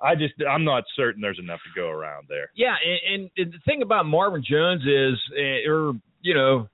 I 0.00 0.14
just 0.16 0.34
I'm 0.48 0.64
not 0.64 0.84
certain 0.96 1.20
there's 1.20 1.38
enough 1.38 1.60
to 1.64 1.80
go 1.80 1.88
around 1.88 2.26
there. 2.28 2.50
Yeah, 2.56 2.74
and, 3.08 3.30
and 3.36 3.52
the 3.52 3.58
thing 3.64 3.82
about 3.82 4.04
Marvin 4.06 4.42
Jones 4.44 4.82
is, 4.84 5.16
uh, 5.36 5.70
or 5.70 5.92
you 6.20 6.34
know, 6.34 6.68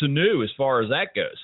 Sanu 0.00 0.42
as 0.44 0.50
far 0.56 0.80
as 0.82 0.88
that 0.90 1.08
goes. 1.14 1.36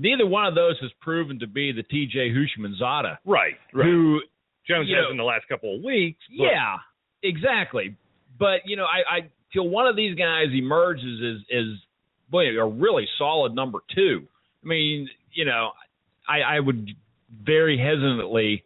Neither 0.00 0.26
one 0.26 0.46
of 0.46 0.54
those 0.54 0.78
has 0.80 0.90
proven 1.00 1.38
to 1.40 1.46
be 1.48 1.72
the 1.72 1.82
T.J. 1.82 2.30
Houshmandzadeh, 2.30 3.18
Right, 3.26 3.54
right. 3.74 3.84
who, 3.84 4.20
Jones 4.66 4.88
has 4.88 5.04
know- 5.04 5.10
in 5.10 5.16
the 5.16 5.24
last 5.24 5.48
couple 5.48 5.74
of 5.76 5.82
weeks. 5.82 6.20
but- 6.38 6.44
yeah, 6.44 6.76
exactly. 7.22 7.96
But 8.38 8.60
you 8.64 8.76
know, 8.76 8.84
I, 8.84 9.16
I 9.16 9.20
till 9.52 9.68
one 9.68 9.86
of 9.88 9.96
these 9.96 10.14
guys 10.16 10.46
emerges 10.52 11.20
as 11.50 11.64
is 11.64 11.78
boy 12.30 12.44
a 12.58 12.66
really 12.68 13.06
solid 13.18 13.54
number 13.54 13.80
two. 13.94 14.26
I 14.64 14.68
mean, 14.68 15.08
you 15.32 15.44
know, 15.44 15.70
I, 16.28 16.40
I 16.42 16.60
would 16.60 16.90
very 17.42 17.76
hesitantly, 17.78 18.62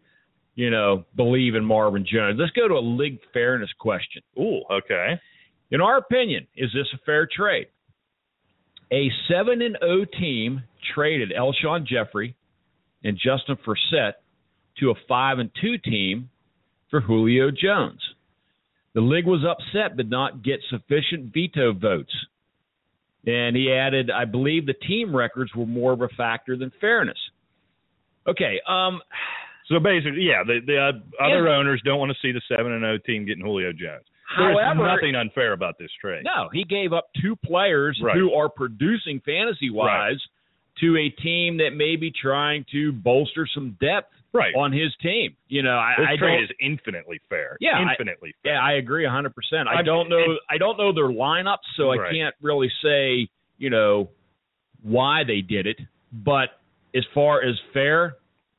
you 0.54 0.68
know, 0.70 1.04
believe 1.16 1.54
in 1.54 1.64
Marvin 1.64 2.04
Jones. 2.06 2.38
Let's 2.38 2.52
go 2.52 2.68
to 2.68 2.74
a 2.74 2.80
league 2.84 3.18
fairness 3.32 3.70
question. 3.78 4.22
Ooh, 4.38 4.60
okay. 4.70 5.18
In 5.70 5.80
our 5.80 5.96
opinion, 5.96 6.46
is 6.56 6.70
this 6.74 6.86
a 6.92 6.98
fair 7.06 7.26
trade? 7.26 7.68
A 8.92 9.10
seven 9.28 9.62
and 9.62 9.78
O 9.82 10.04
team 10.04 10.62
traded 10.94 11.32
Alshon 11.32 11.86
Jeffery 11.86 12.36
and 13.02 13.16
Justin 13.16 13.56
Forsett 13.66 14.12
to 14.78 14.90
a 14.90 14.94
five 15.08 15.38
and 15.38 15.50
two 15.60 15.78
team 15.78 16.28
for 16.90 17.00
Julio 17.00 17.50
Jones. 17.50 18.00
The 18.94 19.00
league 19.00 19.26
was 19.26 19.44
upset 19.48 19.96
but 19.96 20.08
not 20.08 20.44
get 20.44 20.60
sufficient 20.68 21.32
veto 21.32 21.72
votes. 21.72 22.12
And 23.26 23.56
he 23.56 23.72
added, 23.72 24.10
I 24.10 24.26
believe 24.26 24.66
the 24.66 24.74
team 24.74 25.14
records 25.16 25.52
were 25.54 25.66
more 25.66 25.92
of 25.92 26.02
a 26.02 26.08
factor 26.08 26.56
than 26.56 26.70
fairness. 26.80 27.18
Okay, 28.28 28.60
um 28.68 29.00
So 29.70 29.78
basically, 29.80 30.22
yeah, 30.22 30.42
the 30.44 30.60
the 30.66 30.76
uh, 30.76 31.24
other 31.24 31.48
owners 31.48 31.80
don't 31.84 31.98
want 31.98 32.12
to 32.12 32.18
see 32.20 32.32
the 32.32 32.42
seven 32.48 32.72
and 32.72 32.82
zero 32.82 32.98
team 32.98 33.24
getting 33.24 33.44
Julio 33.44 33.72
Jones. 33.72 34.04
There's 34.36 34.56
however 34.58 34.86
nothing 34.86 35.14
unfair 35.14 35.52
about 35.52 35.78
this 35.78 35.90
trade. 36.00 36.24
No, 36.24 36.48
he 36.52 36.64
gave 36.64 36.92
up 36.92 37.08
two 37.20 37.36
players 37.36 37.98
Right. 38.02 38.16
who 38.16 38.32
are 38.34 38.48
producing 38.48 39.20
fantasy 39.20 39.70
wise 39.70 40.20
to 40.80 40.96
a 40.96 41.08
team 41.10 41.58
that 41.58 41.70
may 41.74 41.96
be 41.96 42.10
trying 42.10 42.64
to 42.72 42.92
bolster 42.92 43.46
some 43.46 43.76
depth 43.80 44.12
Right. 44.32 44.54
on 44.54 44.72
his 44.72 44.94
team. 45.02 45.36
You 45.48 45.62
know, 45.62 45.76
I, 45.76 45.94
This 45.98 46.06
I 46.08 46.16
trade 46.16 46.44
is 46.44 46.50
infinitely 46.58 47.20
fair. 47.28 47.58
Yeah, 47.60 47.76
I- 47.78 47.90
infinitely 47.92 48.34
fair. 48.42 48.54
yeah, 48.54 48.62
I 48.62 48.72
agree 48.74 49.04
hundred 49.04 49.34
percent. 49.34 49.68
I 49.68 49.82
don't 49.82 50.08
know 50.08 50.22
and- 50.22 50.38
I 50.48 50.56
don't 50.56 50.78
know 50.78 50.92
their 50.92 51.08
lineups, 51.10 51.66
so 51.76 51.92
I 51.92 52.10
can't 52.10 52.34
really 52.40 52.70
say, 52.82 53.28
you 53.58 53.68
know, 53.68 54.08
why 54.82 55.24
they 55.24 55.42
did 55.42 55.66
it. 55.66 55.78
But 56.12 56.58
as 56.94 57.04
far 57.14 57.42
as 57.42 57.58
fair, 57.74 58.16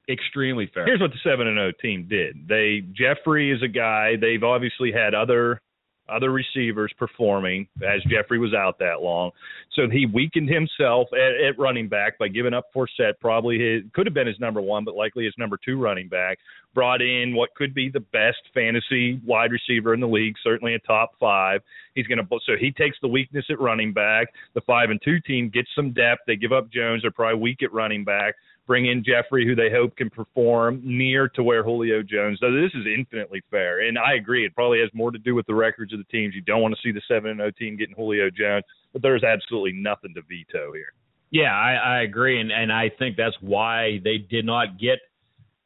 extremely 0.10 0.70
fair. 0.74 0.86
Here's 0.86 1.00
what 1.00 1.12
the 1.12 1.20
seven 1.24 1.48
and 1.48 1.58
zero 1.58 1.72
team 1.82 2.08
did. 2.10 2.48
They 2.48 2.84
Jeffery 2.94 3.52
is 3.52 3.62
a 3.64 3.68
guy. 3.68 4.16
They've 4.20 4.44
obviously 4.44 4.92
had 4.92 5.14
other 5.14 5.62
other 6.10 6.32
receivers 6.32 6.92
performing 6.98 7.68
as 7.82 8.04
Jeffery 8.10 8.38
was 8.38 8.54
out 8.54 8.78
that 8.80 9.02
long. 9.02 9.32
So 9.74 9.84
he 9.90 10.06
weakened 10.06 10.50
himself 10.50 11.08
at, 11.14 11.46
at 11.46 11.58
running 11.58 11.88
back 11.88 12.18
by 12.18 12.28
giving 12.28 12.54
up 12.54 12.66
Forsett, 12.76 13.14
probably 13.22 13.58
his 13.58 13.84
could 13.94 14.06
have 14.06 14.14
been 14.14 14.28
his 14.28 14.40
number 14.40 14.62
one, 14.62 14.84
but 14.84 14.96
likely 14.96 15.26
his 15.26 15.34
number 15.38 15.58
two 15.64 15.80
running 15.80 16.10
back. 16.10 16.40
Brought 16.74 17.02
in 17.02 17.36
what 17.36 17.56
could 17.56 17.74
be 17.74 17.90
the 17.90 18.00
best 18.00 18.42
fantasy 18.54 19.22
wide 19.26 19.52
receiver 19.52 19.94
in 19.94 20.00
the 20.00 20.08
league, 20.08 20.36
certainly 20.44 20.74
a 20.74 20.80
top 20.80 21.12
five. 21.20 21.62
He's 21.96 22.08
going 22.08 22.18
to 22.18 22.28
so 22.46 22.54
he 22.60 22.72
takes 22.72 22.98
the 23.02 23.08
weakness 23.08 23.46
at 23.50 23.60
running 23.60 23.94
back. 23.94 24.28
The 24.56 24.62
five 24.62 24.90
and 24.90 25.00
two 25.04 25.20
team 25.22 25.50
gets 25.50 25.70
some 25.76 25.94
depth. 25.94 26.22
They 26.28 26.36
give 26.36 26.52
up 26.52 26.72
Jones. 26.72 27.04
They're 27.04 27.12
probably 27.12 27.40
weak 27.40 27.64
at 27.64 27.72
running 27.72 28.04
back 28.04 28.36
bring 28.66 28.88
in 28.88 29.04
Jeffery, 29.04 29.46
who 29.46 29.56
they 29.56 29.70
hope 29.70 29.96
can 29.96 30.10
perform 30.10 30.82
near 30.84 31.28
to 31.30 31.44
where 31.44 31.64
Julio 31.64 32.02
Jones 32.02 32.40
does. 32.40 32.54
This 32.54 32.80
is 32.80 32.88
infinitely 32.88 33.42
fair, 33.52 33.88
and 33.88 33.98
I 33.98 34.14
agree. 34.14 34.46
It 34.46 34.56
probably 34.56 34.80
has 34.80 34.90
more 34.94 35.12
to 35.12 35.20
do 35.20 35.36
with 35.36 35.46
the 35.48 35.56
records 35.56 35.94
of 35.94 36.00
the 36.00 36.06
teams. 36.06 36.34
You 36.36 36.42
don't 36.42 36.62
want 36.62 36.74
to 36.76 36.82
see 36.82 36.92
the 36.92 37.02
seven 37.08 37.32
and 37.32 37.40
zero 37.40 37.52
team 37.52 37.78
getting 37.78 37.96
Julio 37.96 38.30
Jones, 38.30 38.64
but 38.94 39.02
there's 39.02 39.24
absolutely 39.24 39.74
nothing 39.74 40.14
to 40.16 40.22
veto 40.22 40.74
here. 40.74 40.94
Yeah, 41.32 41.52
I, 41.52 41.74
I 41.74 42.02
agree, 42.02 42.40
and 42.40 42.52
and 42.52 42.72
I 42.72 42.90
think 43.00 43.18
that's 43.18 43.36
why 43.42 44.00
they 44.04 44.18
did 44.18 44.46
not 44.46 44.80
get 44.80 45.00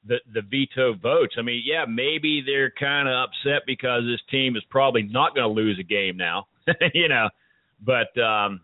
the 0.06 0.18
the 0.34 0.42
veto 0.42 0.94
votes. 0.96 1.36
I 1.38 1.42
mean, 1.42 1.62
yeah, 1.66 1.86
maybe 1.88 2.42
they're 2.46 2.72
kind 2.72 3.08
of 3.08 3.30
upset 3.30 3.64
because 3.66 4.04
this 4.04 4.22
team 4.32 4.56
is 4.56 4.64
probably 4.70 5.04
not 5.04 5.36
going 5.36 5.44
to 5.44 5.54
lose 5.54 5.78
a 5.80 5.84
game 5.84 6.18
now, 6.18 6.48
you 6.94 7.10
know. 7.10 7.30
But 7.82 8.18
um, 8.20 8.62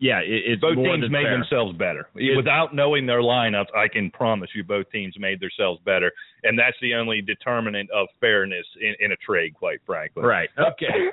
yeah, 0.00 0.18
it, 0.20 0.42
it's 0.46 0.60
Both 0.60 0.76
more 0.76 0.86
teams 0.96 1.02
than 1.04 1.12
made 1.12 1.24
fair. 1.24 1.38
themselves 1.38 1.76
better. 1.78 2.08
It- 2.16 2.36
Without 2.36 2.74
knowing 2.74 3.06
their 3.06 3.20
lineups, 3.22 3.72
I 3.76 3.86
can 3.86 4.10
promise 4.10 4.50
you 4.54 4.64
both 4.64 4.90
teams 4.90 5.14
made 5.18 5.38
themselves 5.40 5.80
better, 5.84 6.10
and 6.42 6.58
that's 6.58 6.76
the 6.82 6.94
only 6.94 7.22
determinant 7.22 7.88
of 7.90 8.08
fairness 8.20 8.66
in, 8.80 8.94
in 8.98 9.12
a 9.12 9.16
trade, 9.16 9.54
quite 9.54 9.80
frankly. 9.86 10.24
Right. 10.24 10.48
Okay. 10.58 10.86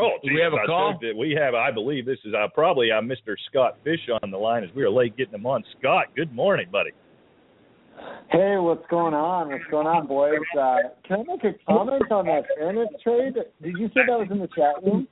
Oh, 0.00 0.10
Do 0.22 0.32
we 0.32 0.40
have 0.40 0.52
a 0.52 0.58
I 0.62 0.66
call? 0.66 0.96
that 1.02 1.16
We 1.16 1.32
have, 1.32 1.54
I 1.54 1.72
believe 1.72 2.06
this 2.06 2.20
is 2.24 2.32
uh, 2.32 2.46
probably 2.54 2.92
uh, 2.92 3.00
Mr. 3.00 3.34
Scott 3.50 3.78
Fish 3.82 3.98
on 4.22 4.30
the 4.30 4.38
line 4.38 4.62
as 4.62 4.70
we 4.72 4.84
are 4.84 4.90
late 4.90 5.16
getting 5.16 5.34
him 5.34 5.44
on. 5.44 5.64
Scott, 5.76 6.06
good 6.14 6.32
morning, 6.32 6.68
buddy. 6.70 6.90
Hey, 8.30 8.54
what's 8.58 8.86
going 8.90 9.14
on? 9.14 9.48
What's 9.50 9.64
going 9.72 9.88
on, 9.88 10.06
boys? 10.06 10.38
Uh, 10.56 10.76
can 11.04 11.20
I 11.28 11.34
make 11.34 11.42
a 11.42 11.58
comment 11.66 12.12
on 12.12 12.26
that 12.26 12.44
fairness 12.56 12.86
trade? 13.02 13.34
Did 13.60 13.76
you 13.76 13.88
say 13.88 14.02
that 14.06 14.16
was 14.20 14.28
in 14.30 14.38
the 14.38 14.46
chat 14.48 14.80
room? 14.84 15.08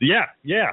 Yeah, 0.00 0.26
yeah. 0.44 0.70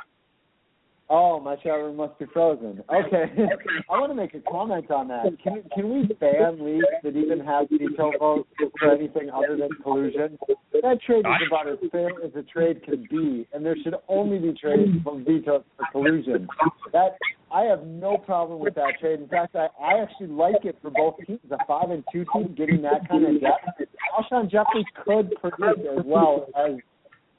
Oh, 1.09 1.39
my 1.39 1.57
room 1.65 1.97
must 1.97 2.17
be 2.17 2.25
frozen. 2.33 2.81
Okay, 2.89 3.25
I 3.89 3.99
want 3.99 4.11
to 4.11 4.15
make 4.15 4.33
a 4.33 4.39
comment 4.49 4.89
on 4.89 5.09
that. 5.09 5.25
Can 5.43 5.63
can 5.75 5.89
we 5.93 6.07
ban 6.19 6.63
leagues 6.63 6.85
that 7.03 7.15
even 7.15 7.39
have 7.41 7.67
veto 7.69 8.11
votes 8.17 8.49
for 8.79 8.91
anything 8.91 9.29
other 9.29 9.57
than 9.57 9.69
collusion? 9.83 10.37
That 10.71 10.99
trade 11.05 11.25
is 11.25 11.47
about 11.47 11.67
as 11.67 11.77
fair 11.91 12.09
as 12.23 12.31
a 12.35 12.43
trade 12.43 12.83
can 12.83 13.07
be, 13.11 13.47
and 13.53 13.65
there 13.65 13.75
should 13.83 13.95
only 14.07 14.39
be 14.39 14.53
trades 14.53 14.91
from 15.03 15.25
vetoes 15.25 15.63
for 15.77 15.85
collusion. 15.91 16.47
That 16.93 17.17
I 17.51 17.63
have 17.63 17.85
no 17.85 18.17
problem 18.17 18.59
with 18.59 18.75
that 18.75 18.93
trade. 18.99 19.19
In 19.19 19.27
fact, 19.27 19.55
I, 19.55 19.67
I 19.81 20.01
actually 20.01 20.27
like 20.27 20.63
it 20.63 20.77
for 20.81 20.89
both 20.89 21.15
teams. 21.27 21.39
A 21.51 21.57
five 21.67 21.91
and 21.91 22.03
two 22.11 22.25
team 22.33 22.55
getting 22.57 22.81
that 22.81 23.07
kind 23.09 23.25
of 23.25 23.41
depth. 23.41 23.91
Alshon 24.17 24.49
Jeffery 24.49 24.85
could 25.05 25.31
produce 25.39 25.85
as 25.97 26.03
well 26.05 26.47
as 26.55 26.77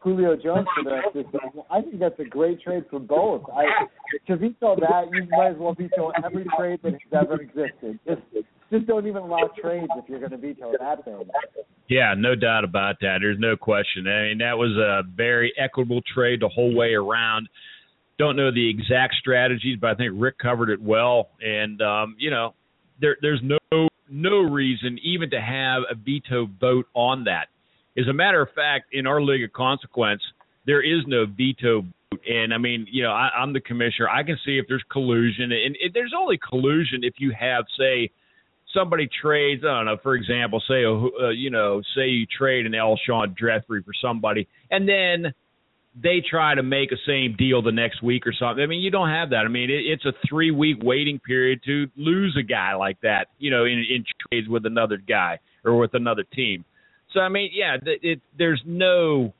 Julio 0.04 0.36
Jones 0.36 0.66
for 0.76 0.84
the 0.84 0.90
rest 0.90 1.08
of 1.08 1.14
the 1.14 1.24
season. 1.24 1.62
I 1.70 1.80
think 1.80 1.98
that's 1.98 2.20
a 2.20 2.24
great 2.24 2.60
trade 2.60 2.84
for 2.90 3.00
both. 3.00 3.42
I 3.48 3.64
to 4.26 4.36
veto 4.36 4.76
that, 4.76 5.08
you 5.10 5.26
might 5.30 5.52
as 5.52 5.56
well 5.58 5.74
veto 5.74 6.12
every 6.22 6.44
trade 6.56 6.80
that 6.82 6.92
has 6.92 7.22
ever 7.22 7.40
existed. 7.40 7.98
Just 8.06 8.20
just 8.70 8.86
don't 8.86 9.06
even 9.06 9.22
allow 9.22 9.50
trades 9.60 9.88
if 9.96 10.04
you're 10.06 10.18
going 10.18 10.32
to 10.32 10.36
veto 10.36 10.72
that 10.78 11.04
thing. 11.06 11.22
Yeah, 11.88 12.14
no 12.16 12.34
doubt 12.34 12.64
about 12.64 12.96
that. 13.00 13.18
There's 13.22 13.38
no 13.38 13.56
question. 13.56 14.06
I 14.06 14.28
mean, 14.28 14.38
that 14.38 14.58
was 14.58 14.76
a 14.76 15.08
very 15.16 15.54
equitable 15.58 16.02
trade 16.14 16.40
the 16.40 16.48
whole 16.48 16.74
way 16.74 16.92
around. 16.92 17.48
Don't 18.18 18.36
know 18.36 18.52
the 18.52 18.68
exact 18.68 19.14
strategies, 19.20 19.78
but 19.80 19.90
I 19.90 19.94
think 19.94 20.12
Rick 20.16 20.38
covered 20.38 20.68
it 20.68 20.82
well. 20.82 21.30
And 21.40 21.80
um, 21.80 22.16
you 22.18 22.30
know, 22.30 22.52
there 23.00 23.16
there's 23.22 23.40
no 23.42 23.88
no 24.10 24.40
reason 24.40 24.98
even 25.02 25.30
to 25.30 25.40
have 25.40 25.82
a 25.90 25.94
veto 25.94 26.46
vote 26.60 26.86
on 26.92 27.24
that. 27.24 27.46
As 27.96 28.08
a 28.08 28.12
matter 28.12 28.42
of 28.42 28.48
fact, 28.54 28.86
in 28.92 29.06
our 29.06 29.20
league 29.20 29.44
of 29.44 29.52
consequence, 29.52 30.22
there 30.66 30.82
is 30.82 31.04
no 31.06 31.26
veto. 31.26 31.84
And 32.28 32.52
I 32.54 32.58
mean, 32.58 32.86
you 32.90 33.02
know, 33.02 33.10
I, 33.10 33.30
I'm 33.36 33.52
the 33.52 33.60
commissioner. 33.60 34.08
I 34.08 34.22
can 34.22 34.38
see 34.44 34.58
if 34.58 34.66
there's 34.68 34.84
collusion, 34.90 35.52
and 35.52 35.76
it, 35.80 35.92
there's 35.94 36.12
only 36.16 36.38
collusion 36.38 37.00
if 37.02 37.14
you 37.18 37.32
have, 37.38 37.64
say, 37.78 38.10
somebody 38.72 39.08
trades. 39.20 39.62
I 39.64 39.76
don't 39.76 39.86
know, 39.86 39.96
for 40.02 40.14
example, 40.14 40.62
say, 40.66 40.84
uh, 40.84 41.28
you 41.30 41.50
know, 41.50 41.82
say 41.94 42.08
you 42.08 42.26
trade 42.26 42.66
an 42.66 42.72
Alshon 42.72 43.36
Jeffery 43.38 43.82
for 43.82 43.92
somebody, 44.00 44.48
and 44.70 44.88
then 44.88 45.32
they 46.00 46.22
try 46.28 46.54
to 46.54 46.62
make 46.62 46.90
a 46.90 46.96
same 47.06 47.36
deal 47.36 47.62
the 47.62 47.72
next 47.72 48.02
week 48.02 48.26
or 48.26 48.32
something. 48.32 48.62
I 48.62 48.66
mean, 48.66 48.80
you 48.80 48.90
don't 48.90 49.10
have 49.10 49.30
that. 49.30 49.44
I 49.44 49.48
mean, 49.48 49.70
it, 49.70 49.84
it's 49.86 50.04
a 50.04 50.12
three 50.28 50.50
week 50.50 50.78
waiting 50.82 51.20
period 51.20 51.60
to 51.66 51.86
lose 51.96 52.36
a 52.38 52.42
guy 52.42 52.74
like 52.74 53.00
that, 53.02 53.28
you 53.38 53.50
know, 53.50 53.64
in, 53.64 53.84
in 53.88 54.04
trades 54.28 54.48
with 54.48 54.66
another 54.66 54.96
guy 54.96 55.38
or 55.64 55.78
with 55.78 55.94
another 55.94 56.24
team. 56.34 56.64
So 57.14 57.20
I 57.20 57.28
mean, 57.28 57.50
yeah, 57.54 57.76
it, 57.76 58.00
it, 58.02 58.20
there's 58.36 58.60
no 58.66 59.32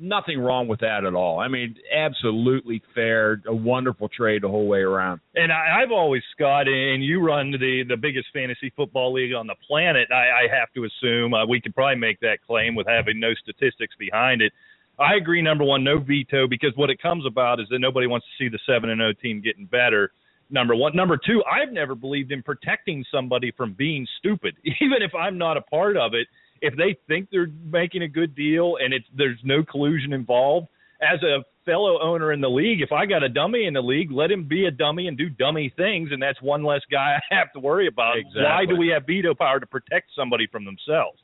nothing 0.00 0.40
wrong 0.40 0.66
with 0.66 0.80
that 0.80 1.04
at 1.04 1.14
all. 1.14 1.38
I 1.38 1.48
mean, 1.48 1.76
absolutely 1.94 2.82
fair, 2.94 3.42
a 3.46 3.54
wonderful 3.54 4.08
trade 4.08 4.42
the 4.42 4.48
whole 4.48 4.66
way 4.66 4.80
around. 4.80 5.20
And 5.34 5.52
I, 5.52 5.82
I've 5.82 5.92
always, 5.92 6.22
Scott, 6.34 6.66
and 6.68 7.04
you 7.04 7.24
run 7.24 7.52
the 7.52 7.84
the 7.88 7.96
biggest 7.96 8.26
fantasy 8.32 8.72
football 8.74 9.12
league 9.12 9.32
on 9.32 9.46
the 9.46 9.54
planet. 9.66 10.08
I, 10.10 10.44
I 10.44 10.58
have 10.58 10.72
to 10.74 10.84
assume 10.84 11.34
uh, 11.34 11.46
we 11.46 11.60
could 11.60 11.74
probably 11.74 12.00
make 12.00 12.18
that 12.20 12.38
claim 12.46 12.74
with 12.74 12.86
having 12.86 13.20
no 13.20 13.32
statistics 13.34 13.94
behind 13.98 14.42
it. 14.42 14.52
I 14.98 15.14
agree. 15.14 15.40
Number 15.40 15.64
one, 15.64 15.84
no 15.84 15.98
veto, 15.98 16.46
because 16.46 16.72
what 16.74 16.90
it 16.90 17.00
comes 17.00 17.24
about 17.24 17.60
is 17.60 17.66
that 17.70 17.78
nobody 17.78 18.06
wants 18.06 18.26
to 18.26 18.44
see 18.44 18.48
the 18.50 18.58
seven 18.66 18.90
and 18.90 18.98
zero 18.98 19.12
team 19.12 19.40
getting 19.40 19.66
better. 19.66 20.10
Number 20.50 20.74
one. 20.74 20.96
Number 20.96 21.16
two, 21.16 21.44
I've 21.50 21.72
never 21.72 21.94
believed 21.94 22.32
in 22.32 22.42
protecting 22.42 23.04
somebody 23.12 23.52
from 23.52 23.72
being 23.74 24.06
stupid, 24.18 24.56
even 24.80 25.00
if 25.00 25.14
I'm 25.14 25.38
not 25.38 25.56
a 25.56 25.62
part 25.62 25.96
of 25.96 26.14
it 26.14 26.26
if 26.60 26.76
they 26.76 26.96
think 27.08 27.28
they're 27.30 27.50
making 27.64 28.02
a 28.02 28.08
good 28.08 28.34
deal 28.34 28.76
and 28.82 28.92
it's 28.92 29.06
there's 29.16 29.38
no 29.44 29.62
collusion 29.62 30.12
involved, 30.12 30.68
as 31.00 31.22
a 31.22 31.42
fellow 31.64 32.00
owner 32.00 32.32
in 32.32 32.40
the 32.40 32.48
league, 32.48 32.80
if 32.80 32.92
I 32.92 33.06
got 33.06 33.22
a 33.22 33.28
dummy 33.28 33.66
in 33.66 33.74
the 33.74 33.82
league, 33.82 34.10
let 34.10 34.30
him 34.30 34.46
be 34.46 34.66
a 34.66 34.70
dummy 34.70 35.08
and 35.08 35.16
do 35.16 35.28
dummy 35.28 35.72
things, 35.76 36.10
and 36.12 36.22
that's 36.22 36.40
one 36.42 36.64
less 36.64 36.82
guy 36.90 37.18
I 37.30 37.34
have 37.34 37.52
to 37.52 37.60
worry 37.60 37.86
about. 37.86 38.18
Exactly. 38.18 38.42
Why 38.42 38.64
do 38.66 38.76
we 38.76 38.88
have 38.88 39.06
veto 39.06 39.34
power 39.34 39.60
to 39.60 39.66
protect 39.66 40.10
somebody 40.16 40.46
from 40.46 40.64
themselves? 40.64 41.18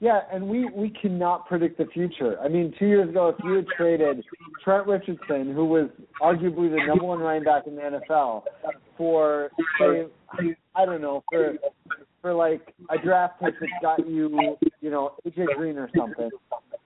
Yeah, 0.00 0.20
and 0.32 0.46
we 0.48 0.66
we 0.66 0.90
cannot 0.90 1.46
predict 1.46 1.78
the 1.78 1.86
future. 1.86 2.38
I 2.40 2.48
mean, 2.48 2.74
two 2.78 2.86
years 2.86 3.08
ago, 3.08 3.28
if 3.28 3.36
you 3.44 3.54
had 3.54 3.66
traded 3.68 4.24
Trent 4.62 4.86
Richardson, 4.86 5.54
who 5.54 5.64
was 5.64 5.88
arguably 6.20 6.68
the 6.68 6.84
number 6.86 7.04
one 7.04 7.20
running 7.20 7.44
back 7.44 7.66
in 7.66 7.76
the 7.76 7.80
NFL, 7.80 8.42
for 8.98 9.50
say, 9.78 10.04
I 10.74 10.84
don't 10.84 11.00
know, 11.00 11.22
for 11.30 11.54
for 12.24 12.32
like 12.32 12.74
a 12.88 12.96
draft 12.96 13.38
pick 13.38 13.52
that 13.60 13.68
got 13.82 14.08
you, 14.08 14.56
you 14.80 14.90
know, 14.90 15.12
AJ 15.26 15.44
Green 15.58 15.76
or 15.76 15.90
something. 15.94 16.30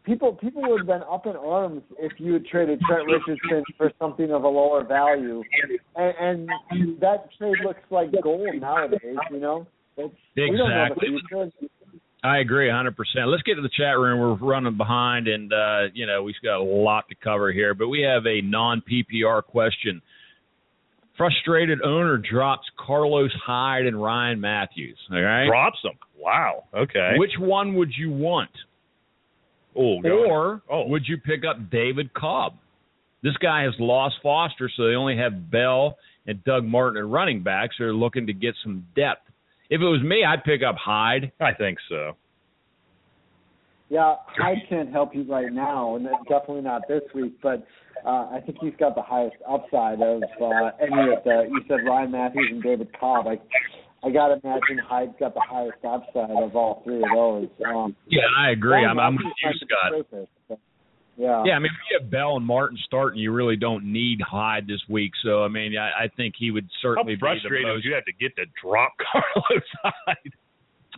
People 0.02 0.32
people 0.32 0.62
would 0.62 0.80
have 0.80 0.86
been 0.88 1.02
up 1.08 1.26
in 1.26 1.36
arms 1.36 1.82
if 2.00 2.10
you 2.18 2.32
had 2.32 2.44
traded 2.46 2.80
Trent 2.80 3.06
Richardson 3.06 3.62
for 3.76 3.92
something 4.00 4.32
of 4.32 4.42
a 4.42 4.48
lower 4.48 4.84
value, 4.84 5.44
and, 5.94 6.48
and 6.68 7.00
that 7.00 7.28
trade 7.38 7.54
looks 7.64 7.78
like 7.90 8.08
gold 8.20 8.48
nowadays. 8.60 9.16
You 9.30 9.38
know, 9.38 9.66
it's, 9.96 10.12
exactly. 10.36 10.50
we 10.50 10.56
don't 10.56 10.70
know 10.70 11.44
the 11.44 11.50
future. 11.60 11.72
I 12.24 12.38
agree 12.38 12.68
100%. 12.68 12.96
Let's 13.28 13.44
get 13.44 13.54
to 13.54 13.62
the 13.62 13.70
chat 13.76 13.96
room. 13.96 14.18
We're 14.18 14.34
running 14.34 14.76
behind, 14.76 15.28
and 15.28 15.52
uh, 15.52 15.82
you 15.94 16.04
know 16.04 16.24
we've 16.24 16.34
got 16.42 16.58
a 16.58 16.64
lot 16.64 17.08
to 17.10 17.14
cover 17.22 17.52
here. 17.52 17.74
But 17.74 17.86
we 17.86 18.00
have 18.00 18.26
a 18.26 18.40
non 18.40 18.82
PPR 18.82 19.44
question 19.44 20.02
Frustrated 21.18 21.82
owner 21.82 22.16
drops 22.16 22.66
Carlos 22.78 23.32
Hyde 23.44 23.86
and 23.86 24.00
Ryan 24.00 24.40
Mathews. 24.40 24.98
All 25.10 25.20
right. 25.20 25.46
Drops 25.46 25.78
them. 25.82 25.98
Wow. 26.16 26.64
Okay. 26.72 27.14
Which 27.16 27.32
one 27.38 27.74
would 27.74 27.90
you 27.98 28.10
want? 28.10 28.50
Oh, 29.76 30.00
God. 30.00 30.10
Or 30.10 30.62
oh. 30.70 30.86
would 30.86 31.02
you 31.06 31.18
pick 31.18 31.42
up 31.44 31.70
David 31.70 32.14
Cobb? 32.14 32.54
This 33.22 33.36
guy 33.42 33.64
has 33.64 33.74
lost 33.80 34.14
Foster, 34.22 34.70
so 34.76 34.86
they 34.86 34.94
only 34.94 35.16
have 35.16 35.50
Bell 35.50 35.96
and 36.26 36.42
Doug 36.44 36.64
Martin 36.64 36.98
at 36.98 37.08
running 37.08 37.42
backs. 37.42 37.74
They're 37.78 37.92
looking 37.92 38.28
to 38.28 38.32
get 38.32 38.54
some 38.62 38.86
depth. 38.94 39.22
If 39.70 39.80
it 39.80 39.84
was 39.84 40.02
me, 40.02 40.24
I'd 40.24 40.44
pick 40.44 40.60
up 40.62 40.76
Hyde. 40.76 41.32
I 41.40 41.52
think 41.52 41.78
so. 41.88 42.16
Yeah, 43.88 44.16
Hyde 44.36 44.58
can't 44.68 44.92
help 44.92 45.14
you 45.14 45.24
right 45.24 45.52
now, 45.52 45.96
and 45.96 46.06
definitely 46.28 46.62
not 46.62 46.82
this 46.88 47.02
week. 47.14 47.34
But 47.42 47.66
uh, 48.04 48.28
I 48.32 48.40
think 48.44 48.58
he's 48.60 48.74
got 48.78 48.94
the 48.94 49.02
highest 49.02 49.36
upside 49.48 50.00
of 50.00 50.22
uh, 50.22 50.70
any 50.80 51.12
of 51.12 51.24
the. 51.24 51.46
You 51.48 51.60
said 51.68 51.86
Ryan 51.86 52.12
Mathews 52.12 52.48
and 52.50 52.62
David 52.62 52.88
Cobb. 52.98 53.26
I, 53.26 53.38
I 54.06 54.10
gotta 54.10 54.40
imagine 54.42 54.78
Hyde's 54.84 55.12
got 55.18 55.34
the 55.34 55.42
highest 55.44 55.78
upside 55.84 56.30
of 56.30 56.54
all 56.54 56.82
three 56.84 56.98
of 56.98 57.08
those. 57.14 57.48
Um, 57.66 57.96
yeah, 58.08 58.22
I 58.36 58.50
agree. 58.50 58.84
I'm, 58.84 58.98
I'm 58.98 59.16
with 59.16 59.26
you, 59.26 59.50
Scott. 59.54 60.06
Surface, 60.10 60.28
yeah. 61.18 61.42
Yeah, 61.44 61.52
I 61.54 61.58
mean, 61.58 61.72
if 61.72 61.90
you 61.90 61.98
have 62.00 62.10
Bell 62.10 62.36
and 62.36 62.46
Martin 62.46 62.78
starting, 62.86 63.20
you 63.20 63.32
really 63.32 63.56
don't 63.56 63.92
need 63.92 64.20
Hyde 64.20 64.68
this 64.68 64.80
week. 64.88 65.10
So, 65.24 65.42
I 65.42 65.48
mean, 65.48 65.76
I, 65.76 66.04
I 66.04 66.08
think 66.16 66.34
he 66.38 66.52
would 66.52 66.68
certainly 66.80 67.14
How 67.14 67.26
frustrating 67.26 67.66
be 67.66 67.68
the 67.68 67.74
most. 67.74 67.84
you 67.84 67.94
have 67.94 68.04
to 68.04 68.12
get 68.12 68.36
to 68.36 68.44
drop 68.62 68.92
Carlos 69.12 69.64
Hyde. 69.82 70.32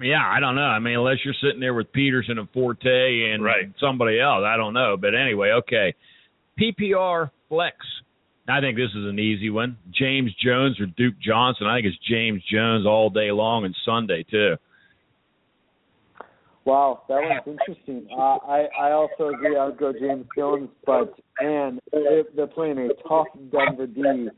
Yeah, 0.02 0.22
I 0.22 0.40
don't 0.40 0.54
know. 0.54 0.62
I 0.62 0.78
mean, 0.78 0.94
unless 0.94 1.18
you're 1.24 1.34
sitting 1.42 1.60
there 1.60 1.74
with 1.74 1.92
Peterson 1.92 2.38
and 2.38 2.48
Forte 2.50 3.32
and 3.32 3.42
right. 3.42 3.72
somebody 3.80 4.20
else, 4.20 4.44
I 4.46 4.56
don't 4.56 4.74
know. 4.74 4.96
But 5.00 5.14
anyway, 5.14 5.50
okay. 5.60 5.94
PPR 6.58 7.30
flex. 7.48 7.76
I 8.48 8.60
think 8.60 8.76
this 8.76 8.90
is 8.90 9.06
an 9.06 9.18
easy 9.18 9.50
one. 9.50 9.76
James 9.92 10.32
Jones 10.44 10.80
or 10.80 10.86
Duke 10.86 11.14
Johnson. 11.20 11.66
I 11.66 11.76
think 11.76 11.86
it's 11.86 12.08
James 12.08 12.42
Jones 12.52 12.86
all 12.86 13.10
day 13.10 13.30
long 13.30 13.64
and 13.64 13.76
Sunday 13.84 14.24
too. 14.28 14.56
Wow, 16.64 17.02
that 17.08 17.20
one's 17.22 17.58
interesting. 17.58 18.06
Uh, 18.12 18.36
I 18.46 18.66
I 18.78 18.92
also 18.92 19.28
agree. 19.28 19.56
I 19.56 19.66
would 19.66 19.78
go 19.78 19.92
James 19.92 20.26
Jones, 20.36 20.68
but 20.84 21.14
man, 21.40 21.78
they're 21.92 22.46
playing 22.46 22.78
a 22.78 22.88
tough 23.08 23.26
Denver 23.50 23.86
D, 23.86 24.28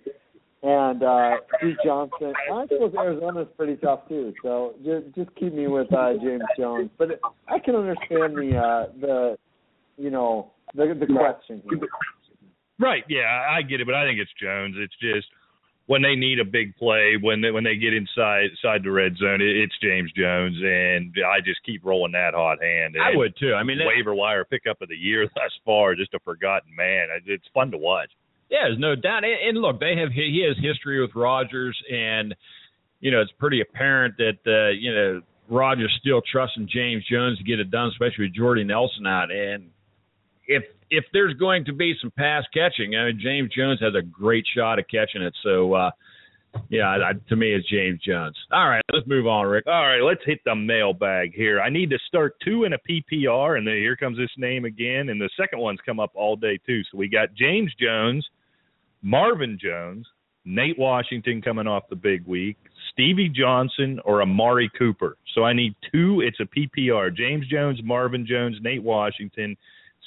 and 0.62 1.02
uh, 1.02 1.36
Duke 1.60 1.78
Johnson. 1.84 2.32
I 2.52 2.66
suppose 2.68 2.94
Arizona's 2.96 3.48
pretty 3.56 3.76
tough 3.76 4.08
too. 4.08 4.32
So 4.42 4.74
just 4.84 5.14
just 5.16 5.34
keep 5.36 5.52
me 5.52 5.66
with 5.66 5.92
uh, 5.92 6.12
James 6.22 6.44
Jones. 6.56 6.90
But 6.96 7.20
I 7.48 7.58
can 7.58 7.74
understand 7.74 8.36
the 8.36 8.56
uh, 8.56 8.92
the 9.00 9.36
you 9.96 10.10
know 10.10 10.52
the 10.74 10.94
the 10.98 11.06
question 11.06 11.62
here. 11.68 11.80
Right. 12.78 13.04
Yeah, 13.08 13.46
I 13.48 13.62
get 13.62 13.80
it, 13.80 13.86
but 13.86 13.94
I 13.94 14.04
think 14.04 14.18
it's 14.18 14.32
Jones. 14.40 14.74
It's 14.78 14.94
just 15.00 15.28
when 15.86 16.02
they 16.02 16.14
need 16.14 16.38
a 16.38 16.44
big 16.44 16.76
play, 16.76 17.14
when 17.20 17.40
they 17.40 17.50
when 17.50 17.64
they 17.64 17.76
get 17.76 17.94
inside 17.94 18.50
inside 18.50 18.82
the 18.84 18.90
red 18.90 19.16
zone, 19.16 19.40
it, 19.40 19.56
it's 19.56 19.74
James 19.82 20.10
Jones, 20.16 20.56
and 20.62 21.14
I 21.26 21.40
just 21.44 21.60
keep 21.64 21.84
rolling 21.84 22.12
that 22.12 22.34
hot 22.34 22.62
hand. 22.62 22.94
And 22.94 23.02
I 23.04 23.16
would 23.16 23.34
too. 23.38 23.54
I 23.54 23.62
mean, 23.62 23.78
waiver 23.84 24.14
wire 24.14 24.44
pickup 24.44 24.80
of 24.80 24.88
the 24.88 24.96
year 24.96 25.26
thus 25.34 25.52
far, 25.64 25.94
just 25.94 26.14
a 26.14 26.20
forgotten 26.20 26.74
man. 26.74 27.08
It's 27.26 27.44
fun 27.52 27.70
to 27.72 27.78
watch. 27.78 28.10
Yeah, 28.48 28.64
there's 28.64 28.78
no 28.78 28.94
doubt. 28.94 29.24
And, 29.24 29.48
and 29.48 29.58
look, 29.58 29.80
they 29.80 29.96
have 29.96 30.12
he 30.12 30.44
has 30.46 30.56
history 30.62 31.00
with 31.00 31.14
Rodgers, 31.14 31.76
and 31.90 32.34
you 33.00 33.10
know 33.10 33.20
it's 33.20 33.32
pretty 33.38 33.60
apparent 33.60 34.16
that 34.18 34.38
uh, 34.46 34.70
you 34.70 34.94
know 34.94 35.20
Rodgers 35.48 35.92
still 36.00 36.22
trusting 36.30 36.68
James 36.72 37.04
Jones 37.10 37.38
to 37.38 37.44
get 37.44 37.60
it 37.60 37.70
done, 37.70 37.88
especially 37.88 38.26
with 38.26 38.34
Jordy 38.34 38.64
Nelson 38.64 39.06
out. 39.06 39.30
And 39.30 39.71
if 40.54 40.64
if 40.90 41.04
there's 41.12 41.34
going 41.34 41.64
to 41.64 41.72
be 41.72 41.94
some 42.00 42.10
pass 42.16 42.44
catching, 42.52 42.94
I 42.96 43.06
mean, 43.06 43.20
James 43.20 43.50
Jones 43.56 43.80
has 43.80 43.94
a 43.94 44.02
great 44.02 44.44
shot 44.54 44.78
at 44.78 44.90
catching 44.90 45.22
it. 45.22 45.34
So, 45.42 45.72
uh, 45.72 45.90
Yeah, 46.68 46.88
I, 46.88 47.12
to 47.30 47.36
me, 47.36 47.54
it's 47.54 47.68
James 47.68 48.00
Jones. 48.06 48.36
All 48.52 48.68
right, 48.68 48.82
let's 48.92 49.06
move 49.06 49.26
on, 49.26 49.46
Rick. 49.46 49.66
All 49.66 49.86
right, 49.86 50.02
let's 50.02 50.20
hit 50.26 50.40
the 50.44 50.54
mailbag 50.54 51.34
here. 51.34 51.60
I 51.60 51.70
need 51.70 51.88
to 51.90 51.98
start 52.08 52.36
two 52.44 52.64
in 52.64 52.74
a 52.74 52.78
PPR, 52.78 53.56
and 53.56 53.66
then 53.66 53.76
here 53.76 53.96
comes 53.96 54.18
this 54.18 54.30
name 54.36 54.64
again, 54.66 55.08
and 55.08 55.20
the 55.20 55.30
second 55.40 55.60
one's 55.60 55.80
come 55.84 55.98
up 55.98 56.10
all 56.14 56.36
day 56.36 56.58
too. 56.66 56.82
So 56.90 56.98
we 56.98 57.08
got 57.08 57.34
James 57.34 57.72
Jones, 57.80 58.28
Marvin 59.00 59.58
Jones, 59.60 60.06
Nate 60.44 60.78
Washington 60.78 61.40
coming 61.40 61.66
off 61.66 61.84
the 61.88 61.96
big 61.96 62.26
week, 62.26 62.58
Stevie 62.92 63.30
Johnson, 63.30 64.00
or 64.04 64.20
Amari 64.20 64.70
Cooper. 64.78 65.16
So 65.34 65.44
I 65.44 65.52
need 65.52 65.74
two. 65.90 66.20
It's 66.20 66.40
a 66.40 66.44
PPR. 66.44 67.14
James 67.16 67.46
Jones, 67.48 67.80
Marvin 67.82 68.26
Jones, 68.26 68.56
Nate 68.60 68.82
Washington, 68.82 69.56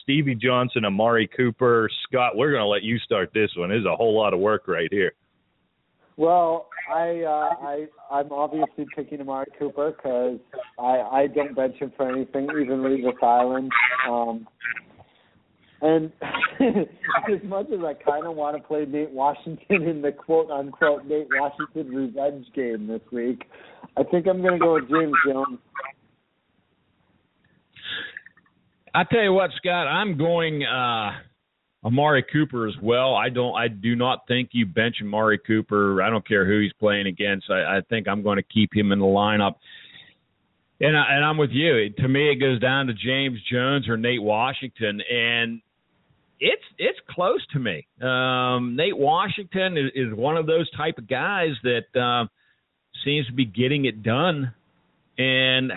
Stevie 0.06 0.36
Johnson, 0.36 0.86
Amari 0.86 1.28
Cooper. 1.36 1.90
Scott, 2.08 2.38
we're 2.38 2.52
going 2.52 2.62
to 2.62 2.68
let 2.68 2.84
you 2.84 3.00
start 3.00 3.32
this 3.34 3.50
one. 3.58 3.70
This 3.70 3.80
is 3.80 3.86
a 3.92 3.96
whole 3.96 4.16
lot 4.16 4.36
of 4.36 4.40
work 4.40 4.68
right 4.68 4.88
here. 4.92 5.14
Well, 6.16 6.70
I 6.94 7.24
uh, 7.24 7.66
I 7.66 7.86
I'm 8.12 8.32
obviously 8.32 8.86
picking 8.96 9.20
Amari 9.20 9.48
Cooper 9.58 9.92
because 9.92 10.40
I 10.80 11.02
I 11.02 11.28
don't 11.28 11.56
bench 11.56 11.76
him 11.78 11.92
for 11.98 12.10
anything, 12.10 12.44
even 12.44 12.80
Revis 12.80 13.22
Island. 13.22 13.72
Um, 14.08 14.48
and 15.82 16.12
as 16.22 17.44
much 17.44 17.68
as 17.72 17.80
I 17.84 17.96
kind 17.96 18.26
of 18.26 18.36
want 18.36 18.56
to 18.56 18.64
play 18.64 18.86
Nate 18.86 19.12
Washington 19.12 19.84
in 19.84 20.02
the 20.02 20.12
quote 20.12 20.52
unquote 20.52 21.06
Nate 21.06 21.28
Washington 21.32 21.94
revenge 21.94 22.46
game 22.56 22.88
this 22.88 23.02
week, 23.12 23.44
I 23.98 24.04
think 24.04 24.28
I'm 24.28 24.42
going 24.42 24.54
to 24.54 24.60
go 24.60 24.76
with 24.76 24.90
James 24.90 25.16
Jones. 25.28 25.60
I 28.96 29.04
tell 29.04 29.24
you 29.24 29.34
what, 29.34 29.52
Scott, 29.58 29.88
I'm 29.88 30.18
going 30.18 30.64
uh 30.64 31.12
Amari 31.86 32.24
Cooper 32.32 32.68
as 32.68 32.74
well. 32.82 33.14
I 33.14 33.30
don't 33.30 33.56
I 33.56 33.68
do 33.68 33.96
not 33.96 34.28
think 34.28 34.50
you 34.54 34.66
bench 34.66 34.96
Amari 35.02 35.38
Cooper. 35.38 36.02
I 36.02 36.10
don't 36.10 36.28
care 36.28 36.46
who 36.46 36.62
he's 36.62 36.74
playing 36.80 37.08
against. 37.08 37.50
I, 37.52 37.78
I 37.78 37.82
think 37.90 38.08
I'm 38.08 38.24
going 38.24 38.38
to 38.38 38.44
keep 38.44 38.76
him 38.76 38.92
in 38.92 39.00
the 39.00 39.06
lineup. 39.06 39.56
And 40.80 40.98
I, 40.98 41.06
and 41.10 41.24
I'm 41.24 41.38
with 41.38 41.52
you. 41.52 41.76
It, 41.76 41.98
To 41.98 42.08
me, 42.08 42.32
it 42.32 42.36
goes 42.36 42.60
down 42.60 42.88
to 42.88 42.94
James 42.94 43.40
Jones 43.52 43.88
or 43.88 43.98
Nate 43.98 44.22
Washington, 44.22 45.02
and 45.10 45.62
it's 46.40 46.64
it's 46.78 47.00
close 47.10 47.46
to 47.54 47.60
me. 47.60 47.88
Um, 48.02 48.76
Nate 48.76 48.98
Washington 48.98 49.78
is, 49.78 49.92
is 49.94 50.14
one 50.14 50.38
of 50.38 50.48
those 50.48 50.70
type 50.72 50.98
of 50.98 51.08
guys 51.08 51.52
that 51.64 52.00
uh, 52.00 52.28
seems 53.04 53.28
to 53.28 53.34
be 53.34 53.46
getting 53.46 53.86
it 53.86 54.04
done. 54.04 54.54
And 55.18 55.72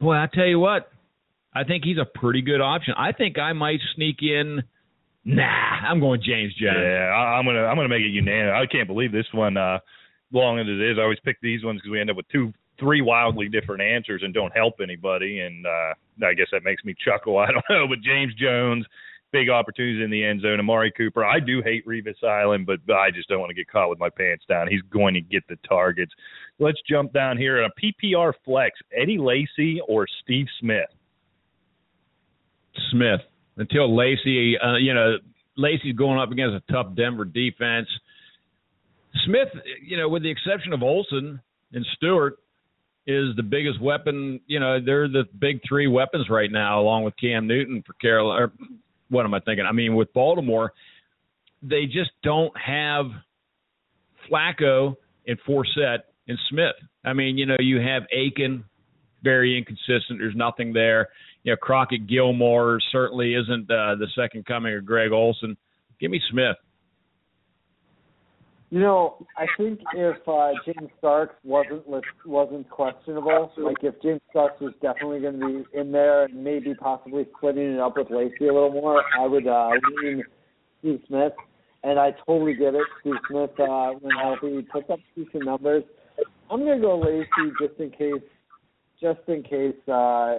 boy, 0.00 0.14
I 0.14 0.28
tell 0.32 0.46
you 0.46 0.58
what, 0.58 0.91
I 1.54 1.64
think 1.64 1.84
he's 1.84 1.98
a 1.98 2.06
pretty 2.18 2.42
good 2.42 2.60
option. 2.60 2.94
I 2.96 3.12
think 3.12 3.38
I 3.38 3.52
might 3.52 3.80
sneak 3.94 4.22
in. 4.22 4.62
Nah, 5.24 5.42
I'm 5.44 6.00
going 6.00 6.20
James 6.24 6.52
Jones. 6.54 6.78
Yeah, 6.80 7.12
I, 7.14 7.38
I'm 7.38 7.44
gonna 7.44 7.64
I'm 7.64 7.76
gonna 7.76 7.88
make 7.88 8.02
it 8.02 8.08
unanimous. 8.08 8.54
I 8.56 8.66
can't 8.66 8.88
believe 8.88 9.12
this 9.12 9.26
one. 9.32 9.56
Uh, 9.56 9.78
long 10.32 10.58
as 10.58 10.66
it 10.66 10.80
is, 10.80 10.96
I 10.98 11.02
always 11.02 11.20
pick 11.24 11.40
these 11.40 11.64
ones 11.64 11.80
because 11.80 11.92
we 11.92 12.00
end 12.00 12.10
up 12.10 12.16
with 12.16 12.28
two, 12.28 12.52
three 12.80 13.02
wildly 13.02 13.48
different 13.48 13.82
answers 13.82 14.22
and 14.24 14.34
don't 14.34 14.52
help 14.56 14.74
anybody. 14.82 15.40
And 15.40 15.66
uh, 15.66 16.26
I 16.26 16.34
guess 16.34 16.48
that 16.52 16.64
makes 16.64 16.84
me 16.84 16.94
chuckle. 17.04 17.38
I 17.38 17.52
don't 17.52 17.64
know, 17.70 17.86
but 17.86 18.00
James 18.00 18.34
Jones, 18.34 18.84
big 19.30 19.48
opportunities 19.48 20.02
in 20.02 20.10
the 20.10 20.24
end 20.24 20.40
zone. 20.42 20.58
Amari 20.58 20.92
Cooper, 20.96 21.24
I 21.24 21.38
do 21.38 21.62
hate 21.62 21.86
Revis 21.86 22.24
Island, 22.24 22.66
but 22.66 22.78
I 22.92 23.10
just 23.10 23.28
don't 23.28 23.40
want 23.40 23.50
to 23.50 23.54
get 23.54 23.68
caught 23.68 23.90
with 23.90 23.98
my 23.98 24.10
pants 24.10 24.44
down. 24.48 24.68
He's 24.68 24.82
going 24.90 25.14
to 25.14 25.20
get 25.20 25.46
the 25.48 25.56
targets. 25.68 26.12
Let's 26.58 26.78
jump 26.88 27.12
down 27.12 27.38
here. 27.38 27.62
A 27.62 27.70
PPR 27.80 28.32
flex: 28.44 28.78
Eddie 28.96 29.18
Lacy 29.18 29.80
or 29.86 30.06
Steve 30.22 30.46
Smith. 30.60 30.88
Smith 32.90 33.20
until 33.56 33.94
Lacy. 33.96 34.58
Uh, 34.58 34.76
you 34.76 34.94
know, 34.94 35.16
Lacy's 35.56 35.94
going 35.94 36.18
up 36.18 36.30
against 36.30 36.54
a 36.54 36.72
tough 36.72 36.94
Denver 36.96 37.24
defense. 37.24 37.88
Smith, 39.26 39.48
you 39.84 39.96
know, 39.96 40.08
with 40.08 40.22
the 40.22 40.30
exception 40.30 40.72
of 40.72 40.82
Olsen 40.82 41.40
and 41.72 41.86
Stewart, 41.96 42.38
is 43.06 43.34
the 43.36 43.42
biggest 43.42 43.80
weapon. 43.80 44.40
You 44.46 44.60
know, 44.60 44.78
they're 44.84 45.08
the 45.08 45.24
big 45.38 45.60
three 45.68 45.88
weapons 45.88 46.28
right 46.30 46.50
now, 46.50 46.80
along 46.80 47.04
with 47.04 47.14
Cam 47.20 47.46
Newton 47.46 47.82
for 47.86 47.92
Carolina. 47.94 48.44
Or 48.44 48.52
what 49.08 49.26
am 49.26 49.34
I 49.34 49.40
thinking? 49.40 49.66
I 49.66 49.72
mean, 49.72 49.94
with 49.94 50.12
Baltimore, 50.12 50.72
they 51.62 51.84
just 51.86 52.10
don't 52.22 52.52
have 52.56 53.06
Flacco 54.30 54.96
and 55.26 55.38
Forsett 55.46 55.98
and 56.28 56.38
Smith. 56.48 56.76
I 57.04 57.12
mean, 57.12 57.36
you 57.36 57.46
know, 57.46 57.56
you 57.58 57.80
have 57.80 58.04
Aiken, 58.12 58.64
very 59.22 59.58
inconsistent. 59.58 60.18
There's 60.18 60.36
nothing 60.36 60.72
there 60.72 61.08
you 61.44 61.52
know, 61.52 61.56
Crockett 61.56 62.06
Gilmore 62.06 62.78
certainly 62.90 63.34
isn't 63.34 63.70
uh, 63.70 63.96
the 63.96 64.06
second 64.16 64.46
coming 64.46 64.76
of 64.76 64.84
Greg 64.84 65.12
Olsen. 65.12 65.56
Give 66.00 66.10
me 66.10 66.20
Smith. 66.30 66.56
You 68.70 68.80
know, 68.80 69.26
I 69.36 69.44
think 69.58 69.80
if 69.94 70.16
uh, 70.26 70.52
James 70.64 70.90
Starks 70.98 71.34
wasn't 71.44 71.82
wasn't 72.24 72.70
questionable, 72.70 73.52
like 73.58 73.76
if 73.82 74.00
James 74.02 74.22
Starks 74.30 74.58
was 74.62 74.72
definitely 74.80 75.20
going 75.20 75.38
to 75.38 75.46
be 75.46 75.78
in 75.78 75.92
there 75.92 76.24
and 76.24 76.42
maybe 76.42 76.74
possibly 76.74 77.26
splitting 77.36 77.74
it 77.74 77.80
up 77.80 77.98
with 77.98 78.10
Lacy 78.10 78.48
a 78.48 78.52
little 78.52 78.72
more, 78.72 79.02
I 79.20 79.26
would 79.26 79.46
uh, 79.46 79.68
lean 80.02 80.24
Steve 80.78 81.00
Smith. 81.06 81.32
And 81.84 81.98
I 81.98 82.12
totally 82.24 82.54
get 82.54 82.74
it. 82.74 82.86
Steve 83.00 83.12
Smith, 83.28 83.50
uh, 83.60 83.90
when 84.00 84.16
healthy, 84.16 84.56
he 84.56 84.62
puts 84.62 84.88
up 84.88 85.00
decent 85.14 85.44
numbers. 85.44 85.84
I'm 86.50 86.60
going 86.60 86.80
to 86.80 86.82
go 86.82 86.98
Lacy 86.98 87.52
just 87.60 87.78
in 87.78 87.90
case 87.90 88.22
just 89.02 89.20
in 89.26 89.42
case 89.42 89.74
uh, 89.88 90.38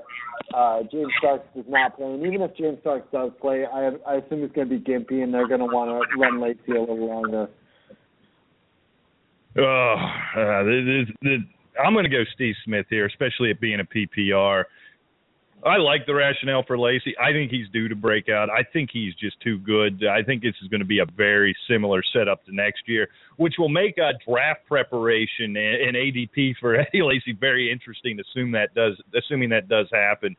uh, 0.54 0.84
James 0.90 1.12
Starks 1.20 1.46
does 1.56 1.66
not 1.68 1.98
play. 1.98 2.14
And 2.14 2.26
even 2.26 2.42
if 2.42 2.56
James 2.56 2.80
Starks 2.82 3.08
does 3.12 3.32
play, 3.42 3.66
I, 3.66 3.92
I 4.08 4.16
assume 4.16 4.44
it's 4.44 4.56
going 4.56 4.70
to 4.70 4.80
be 4.80 4.84
gimpy, 4.84 5.22
and 5.22 5.34
they're 5.34 5.48
going 5.48 5.60
to 5.60 5.66
want 5.66 5.92
to 5.92 6.18
run 6.18 6.42
late 6.42 6.58
Lacy 6.66 6.78
a 6.78 6.80
little 6.80 7.06
longer. 7.06 7.50
Oh, 9.56 9.96
uh, 10.36 10.64
this, 10.64 11.08
this, 11.22 11.40
I'm 11.86 11.94
going 11.94 12.06
to 12.06 12.10
go 12.10 12.24
Steve 12.34 12.56
Smith 12.66 12.86
here, 12.90 13.06
especially 13.06 13.52
it 13.52 13.60
being 13.60 13.82
a 13.82 13.84
PPR. 13.84 14.64
I 15.66 15.78
like 15.78 16.06
the 16.06 16.14
rationale 16.14 16.64
for 16.68 16.78
Lacy. 16.78 17.16
I 17.18 17.32
think 17.32 17.50
he's 17.50 17.70
due 17.70 17.88
to 17.88 17.96
break 17.96 18.28
out. 18.28 18.50
I 18.50 18.64
think 18.74 18.90
he's 18.92 19.16
just 19.16 19.40
too 19.40 19.60
good. 19.60 20.04
I 20.06 20.22
think 20.22 20.42
this 20.42 20.56
is 20.62 20.68
going 20.68 20.82
to 20.82 20.86
be 20.86 21.00
a 21.00 21.06
very 21.06 21.56
similar 21.70 22.02
setup 22.12 22.44
to 22.46 22.56
next 22.56 22.82
year, 22.86 23.08
which 23.38 23.56
will 23.58 23.70
make 23.70 23.98
a 23.98 24.12
draft 24.28 24.66
preparation 24.68 25.56
and, 25.56 25.96
ADP 25.96 26.56
for 26.60 26.76
Eddie 26.80 27.02
Lacy 27.02 27.38
very 27.40 27.72
interesting. 27.72 28.20
Assume 28.20 28.52
that 28.52 28.74
does, 28.76 29.00
assuming 29.16 29.50
that 29.50 29.70
does 29.70 29.88
happen. 29.94 30.36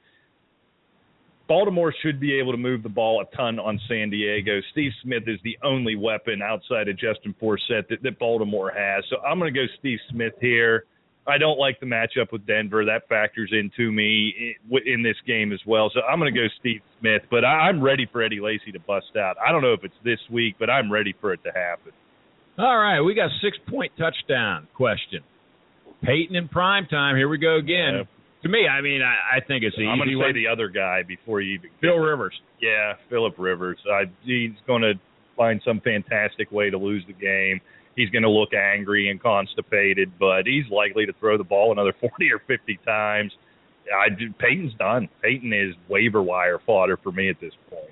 Baltimore 1.46 1.94
should 2.02 2.20
be 2.20 2.38
able 2.38 2.52
to 2.52 2.58
move 2.58 2.82
the 2.82 2.88
ball 2.88 3.22
a 3.22 3.36
ton 3.36 3.58
on 3.58 3.78
San 3.88 4.10
Diego. 4.10 4.60
Steve 4.72 4.92
Smith 5.02 5.24
is 5.26 5.38
the 5.44 5.56
only 5.62 5.94
weapon 5.94 6.40
outside 6.42 6.88
of 6.88 6.98
Justin 6.98 7.34
Forsett 7.40 7.88
that, 7.88 8.02
that 8.02 8.18
Baltimore 8.18 8.72
has. 8.74 9.04
So 9.10 9.16
I'm 9.20 9.38
going 9.38 9.52
to 9.52 9.58
go 9.58 9.66
Steve 9.78 9.98
Smith 10.10 10.34
here. 10.40 10.84
I 11.26 11.38
don't 11.38 11.58
like 11.58 11.80
the 11.80 11.86
matchup 11.86 12.32
with 12.32 12.46
Denver. 12.46 12.84
That 12.84 13.08
factors 13.08 13.50
into 13.52 13.90
me 13.90 14.56
in 14.86 15.02
this 15.02 15.16
game 15.26 15.52
as 15.52 15.60
well. 15.66 15.90
So 15.94 16.00
I'm 16.02 16.18
going 16.18 16.32
to 16.32 16.38
go 16.38 16.46
Steve 16.60 16.82
Smith, 17.00 17.22
but 17.30 17.44
I'm 17.44 17.82
ready 17.82 18.06
for 18.10 18.22
Eddie 18.22 18.40
Lacy 18.40 18.72
to 18.72 18.80
bust 18.80 19.16
out. 19.16 19.36
I 19.44 19.50
don't 19.50 19.62
know 19.62 19.72
if 19.72 19.84
it's 19.84 19.94
this 20.04 20.18
week, 20.30 20.56
but 20.58 20.68
I'm 20.68 20.92
ready 20.92 21.14
for 21.20 21.32
it 21.32 21.40
to 21.44 21.50
happen. 21.50 21.92
All 22.58 22.76
right, 22.76 23.00
we 23.00 23.14
got 23.14 23.30
six 23.42 23.56
point 23.68 23.92
touchdown 23.98 24.68
question. 24.74 25.22
Peyton 26.02 26.36
in 26.36 26.48
prime 26.48 26.86
time. 26.86 27.16
Here 27.16 27.28
we 27.28 27.38
go 27.38 27.56
again. 27.56 28.06
To 28.42 28.48
me, 28.48 28.68
I 28.68 28.82
mean, 28.82 29.00
I, 29.00 29.38
I 29.38 29.40
think 29.40 29.64
it's 29.64 29.74
easy. 29.76 29.88
I'm 29.88 29.96
going 29.96 30.10
to 30.10 30.20
say 30.20 30.32
the 30.32 30.48
other 30.52 30.68
guy 30.68 31.02
before 31.02 31.40
you 31.40 31.54
even. 31.54 31.70
Phil 31.80 31.96
Rivers. 31.96 32.34
Yeah, 32.60 32.92
Philip 33.08 33.34
Rivers. 33.38 33.78
Uh, 33.90 34.04
he's 34.22 34.50
going 34.66 34.82
to 34.82 34.92
find 35.36 35.62
some 35.64 35.80
fantastic 35.80 36.52
way 36.52 36.68
to 36.68 36.76
lose 36.76 37.02
the 37.06 37.14
game 37.14 37.60
he's 37.96 38.10
going 38.10 38.22
to 38.22 38.30
look 38.30 38.50
angry 38.54 39.10
and 39.10 39.20
constipated, 39.20 40.12
but 40.18 40.46
he's 40.46 40.64
likely 40.70 41.06
to 41.06 41.12
throw 41.20 41.38
the 41.38 41.44
ball 41.44 41.72
another 41.72 41.94
40 42.00 42.32
or 42.32 42.40
50 42.46 42.78
times. 42.84 43.32
I 43.92 44.08
Peyton's 44.38 44.72
done. 44.78 45.08
Peyton 45.22 45.52
is 45.52 45.74
waiver 45.88 46.22
wire 46.22 46.58
fodder 46.64 46.98
for 47.02 47.12
me 47.12 47.28
at 47.28 47.36
this 47.40 47.52
point. 47.68 47.90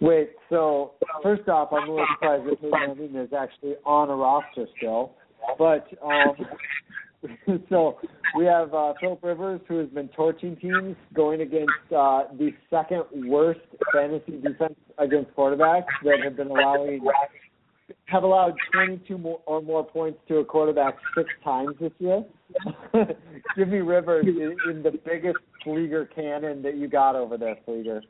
Wait, 0.00 0.30
so 0.48 0.92
first 1.24 1.48
off, 1.48 1.72
I'm 1.72 1.88
a 1.88 1.90
little 1.90 2.06
surprised 2.14 2.44
that 2.46 2.60
Peyton 2.60 3.16
is 3.16 3.32
actually 3.32 3.74
on 3.84 4.10
a 4.10 4.14
roster 4.14 4.66
still. 4.76 5.12
But 5.58 5.88
um, 6.04 6.46
so 7.68 7.98
we 8.36 8.44
have 8.44 8.72
uh, 8.72 8.94
Philip 9.00 9.22
Rivers, 9.22 9.60
who 9.66 9.78
has 9.78 9.88
been 9.88 10.08
torching 10.08 10.56
teams, 10.56 10.96
going 11.14 11.40
against 11.40 11.72
uh, 11.90 12.24
the 12.38 12.50
second 12.70 13.04
worst 13.28 13.60
fantasy 13.92 14.40
defense 14.40 14.76
against 14.98 15.34
quarterbacks 15.34 15.86
that 16.04 16.20
have 16.22 16.36
been 16.36 16.48
allowing 16.48 17.00
have 18.06 18.22
allowed 18.22 18.54
22 18.72 19.18
more 19.18 19.40
or 19.46 19.62
more 19.62 19.84
points 19.84 20.18
to 20.28 20.38
a 20.38 20.44
quarterback 20.44 20.96
six 21.16 21.28
times 21.44 21.74
this 21.80 21.92
year. 21.98 22.24
Jimmy 23.56 23.78
Rivers 23.78 24.26
in, 24.26 24.56
in 24.70 24.82
the 24.82 24.92
biggest 25.04 25.38
Fleeger 25.64 26.06
cannon 26.14 26.62
that 26.62 26.76
you 26.76 26.88
got 26.88 27.16
over 27.16 27.36
there, 27.36 27.56
Fleeger. 27.66 28.00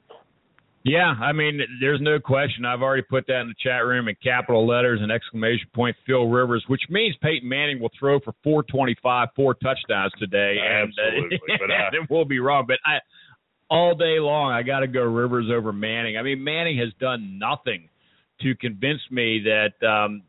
Yeah, 0.84 1.12
I 1.20 1.32
mean, 1.32 1.60
there's 1.80 2.00
no 2.00 2.18
question. 2.20 2.64
I've 2.64 2.82
already 2.82 3.02
put 3.02 3.26
that 3.26 3.40
in 3.40 3.48
the 3.48 3.54
chat 3.62 3.84
room 3.84 4.08
in 4.08 4.16
capital 4.22 4.66
letters 4.66 5.00
and 5.02 5.10
exclamation 5.10 5.66
point 5.74 5.96
Phil 6.06 6.26
Rivers, 6.26 6.64
which 6.68 6.82
means 6.88 7.16
Peyton 7.20 7.48
Manning 7.48 7.80
will 7.80 7.90
throw 7.98 8.20
for 8.20 8.32
425, 8.44 9.28
four 9.34 9.54
touchdowns 9.54 10.12
today. 10.18 10.56
Absolutely. 10.58 11.38
And, 11.48 11.60
uh, 11.60 11.66
but, 11.66 11.70
uh, 11.70 12.02
it 12.02 12.10
will 12.10 12.24
be 12.24 12.38
wrong. 12.38 12.64
But 12.66 12.78
I, 12.86 12.98
all 13.68 13.96
day 13.96 14.18
long, 14.18 14.52
I 14.52 14.62
got 14.62 14.80
to 14.80 14.86
go 14.86 15.02
Rivers 15.02 15.50
over 15.52 15.72
Manning. 15.72 16.16
I 16.16 16.22
mean, 16.22 16.42
Manning 16.42 16.78
has 16.78 16.88
done 17.00 17.38
nothing 17.38 17.88
to 18.42 18.54
convince 18.56 19.00
me 19.10 19.42
that 19.44 19.86
um, 19.86 20.22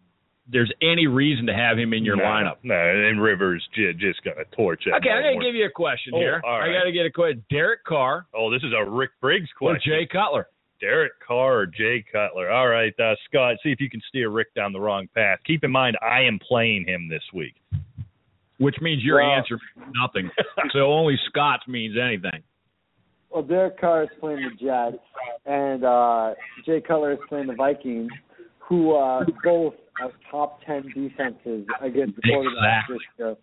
there's 0.51 0.71
any 0.81 1.07
reason 1.07 1.45
to 1.47 1.53
have 1.53 1.77
him 1.77 1.93
in 1.93 2.03
your 2.03 2.15
no, 2.15 2.23
lineup. 2.23 2.55
No, 2.63 2.73
and 2.75 3.21
Rivers 3.21 3.67
j- 3.75 3.93
just 3.93 4.23
going 4.23 4.37
to 4.37 4.45
torch 4.55 4.83
that. 4.85 4.95
Okay, 4.97 5.09
I'm 5.09 5.21
going 5.23 5.39
to 5.39 5.45
give 5.45 5.55
you 5.55 5.65
a 5.65 5.69
question 5.71 6.13
Oh, 6.15 6.19
here. 6.19 6.41
right. 6.43 6.69
I 6.69 6.73
got 6.73 6.85
to 6.85 6.91
get 6.91 7.05
a 7.05 7.11
question. 7.11 7.43
Derek 7.49 7.83
Carr 7.85 8.25
Oh, 8.33 8.49
this 8.51 8.63
is 8.63 8.73
a 8.77 8.89
Rick 8.89 9.11
Briggs 9.21 9.49
question. 9.57 9.93
or. 9.93 9.99
Jay 9.99 10.07
Cutler? 10.11 10.47
Derek 10.81 11.11
Carr 11.25 11.59
or 11.59 11.65
Jay 11.65 12.03
Cutler. 12.11 12.49
All 12.49 12.67
right, 12.67 12.93
uh, 12.99 13.13
Scott, 13.27 13.57
see 13.63 13.71
if 13.71 13.81
you 13.81 13.89
can 13.89 14.01
steer 14.07 14.29
Rick 14.29 14.53
down 14.55 14.71
the 14.73 14.79
wrong 14.79 15.07
path. 15.13 15.39
Keep 15.45 15.65
in 15.65 15.71
mind, 15.71 15.97
I 16.01 16.21
am 16.21 16.39
playing 16.39 16.85
him 16.87 17.09
this 17.09 17.23
week. 17.33 17.55
Which 18.57 18.75
means 18.81 19.03
your 19.03 19.17
Well- 19.21 19.29
answer 19.31 19.57
means 19.77 19.93
nothing. 20.01 20.29
so 20.73 20.91
only 20.91 21.17
Scott's 21.27 21.67
means 21.67 21.95
anything. 22.01 22.43
Well, 23.31 23.43
Derek 23.43 23.79
Carr 23.79 24.03
is 24.03 24.09
playing 24.19 24.41
the 24.41 24.55
Jets, 24.65 25.03
and 25.45 25.83
uh, 25.83 26.33
Jay 26.65 26.81
Cutler 26.81 27.13
is 27.13 27.19
playing 27.27 27.47
the 27.47 27.53
Vikings, 27.53 28.09
who 28.57 28.95
uh, 28.95 29.23
both 29.43 29.75
are 30.01 30.11
top 30.31 30.59
ten 30.65 30.83
defenses 30.95 31.65
against 31.81 32.17
quarterbacks 32.21 32.89
Exactly. 32.89 32.95
this 32.95 33.01
year. 33.17 33.35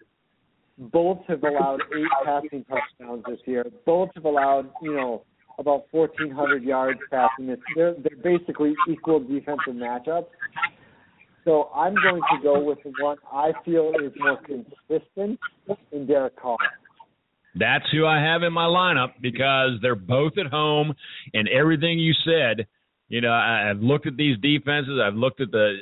Both 0.78 1.20
have 1.28 1.42
allowed 1.42 1.80
eight 1.96 2.08
passing 2.24 2.64
touchdowns 2.64 3.24
this 3.28 3.38
year. 3.46 3.64
Both 3.86 4.10
have 4.14 4.24
allowed, 4.24 4.70
you 4.82 4.92
know, 4.94 5.22
about 5.58 5.86
1,400 5.90 6.62
yards 6.62 7.00
passing. 7.10 7.46
This 7.46 7.58
they're 7.74 7.94
they're 7.94 8.22
basically 8.38 8.74
equal 8.88 9.20
defensive 9.20 9.74
matchups. 9.74 10.26
So 11.44 11.70
I'm 11.74 11.94
going 11.94 12.20
to 12.20 12.42
go 12.42 12.62
with 12.62 12.78
the 12.82 12.92
one 13.00 13.16
I 13.32 13.52
feel 13.64 13.92
is 14.02 14.12
more 14.18 14.38
consistent 14.38 15.38
in 15.92 16.06
Derek 16.06 16.36
Carr. 16.36 16.56
That's 17.58 17.84
who 17.92 18.06
I 18.06 18.20
have 18.20 18.42
in 18.42 18.52
my 18.52 18.66
lineup 18.66 19.12
because 19.20 19.78
they're 19.82 19.94
both 19.94 20.32
at 20.38 20.46
home, 20.46 20.94
and 21.32 21.48
everything 21.48 21.98
you 21.98 22.12
said. 22.24 22.66
You 23.08 23.20
know, 23.20 23.32
I've 23.32 23.78
looked 23.78 24.06
at 24.06 24.16
these 24.16 24.36
defenses. 24.38 24.98
I've 25.02 25.14
looked 25.14 25.40
at 25.40 25.50
the 25.52 25.76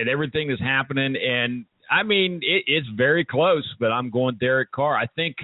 at 0.00 0.08
everything 0.08 0.48
that's 0.48 0.60
happening, 0.60 1.16
and 1.16 1.64
I 1.90 2.02
mean 2.02 2.40
it, 2.42 2.64
it's 2.66 2.88
very 2.96 3.24
close. 3.24 3.66
But 3.80 3.90
I'm 3.90 4.10
going 4.10 4.36
Derek 4.36 4.70
Carr. 4.70 4.96
I 4.96 5.06
think 5.06 5.36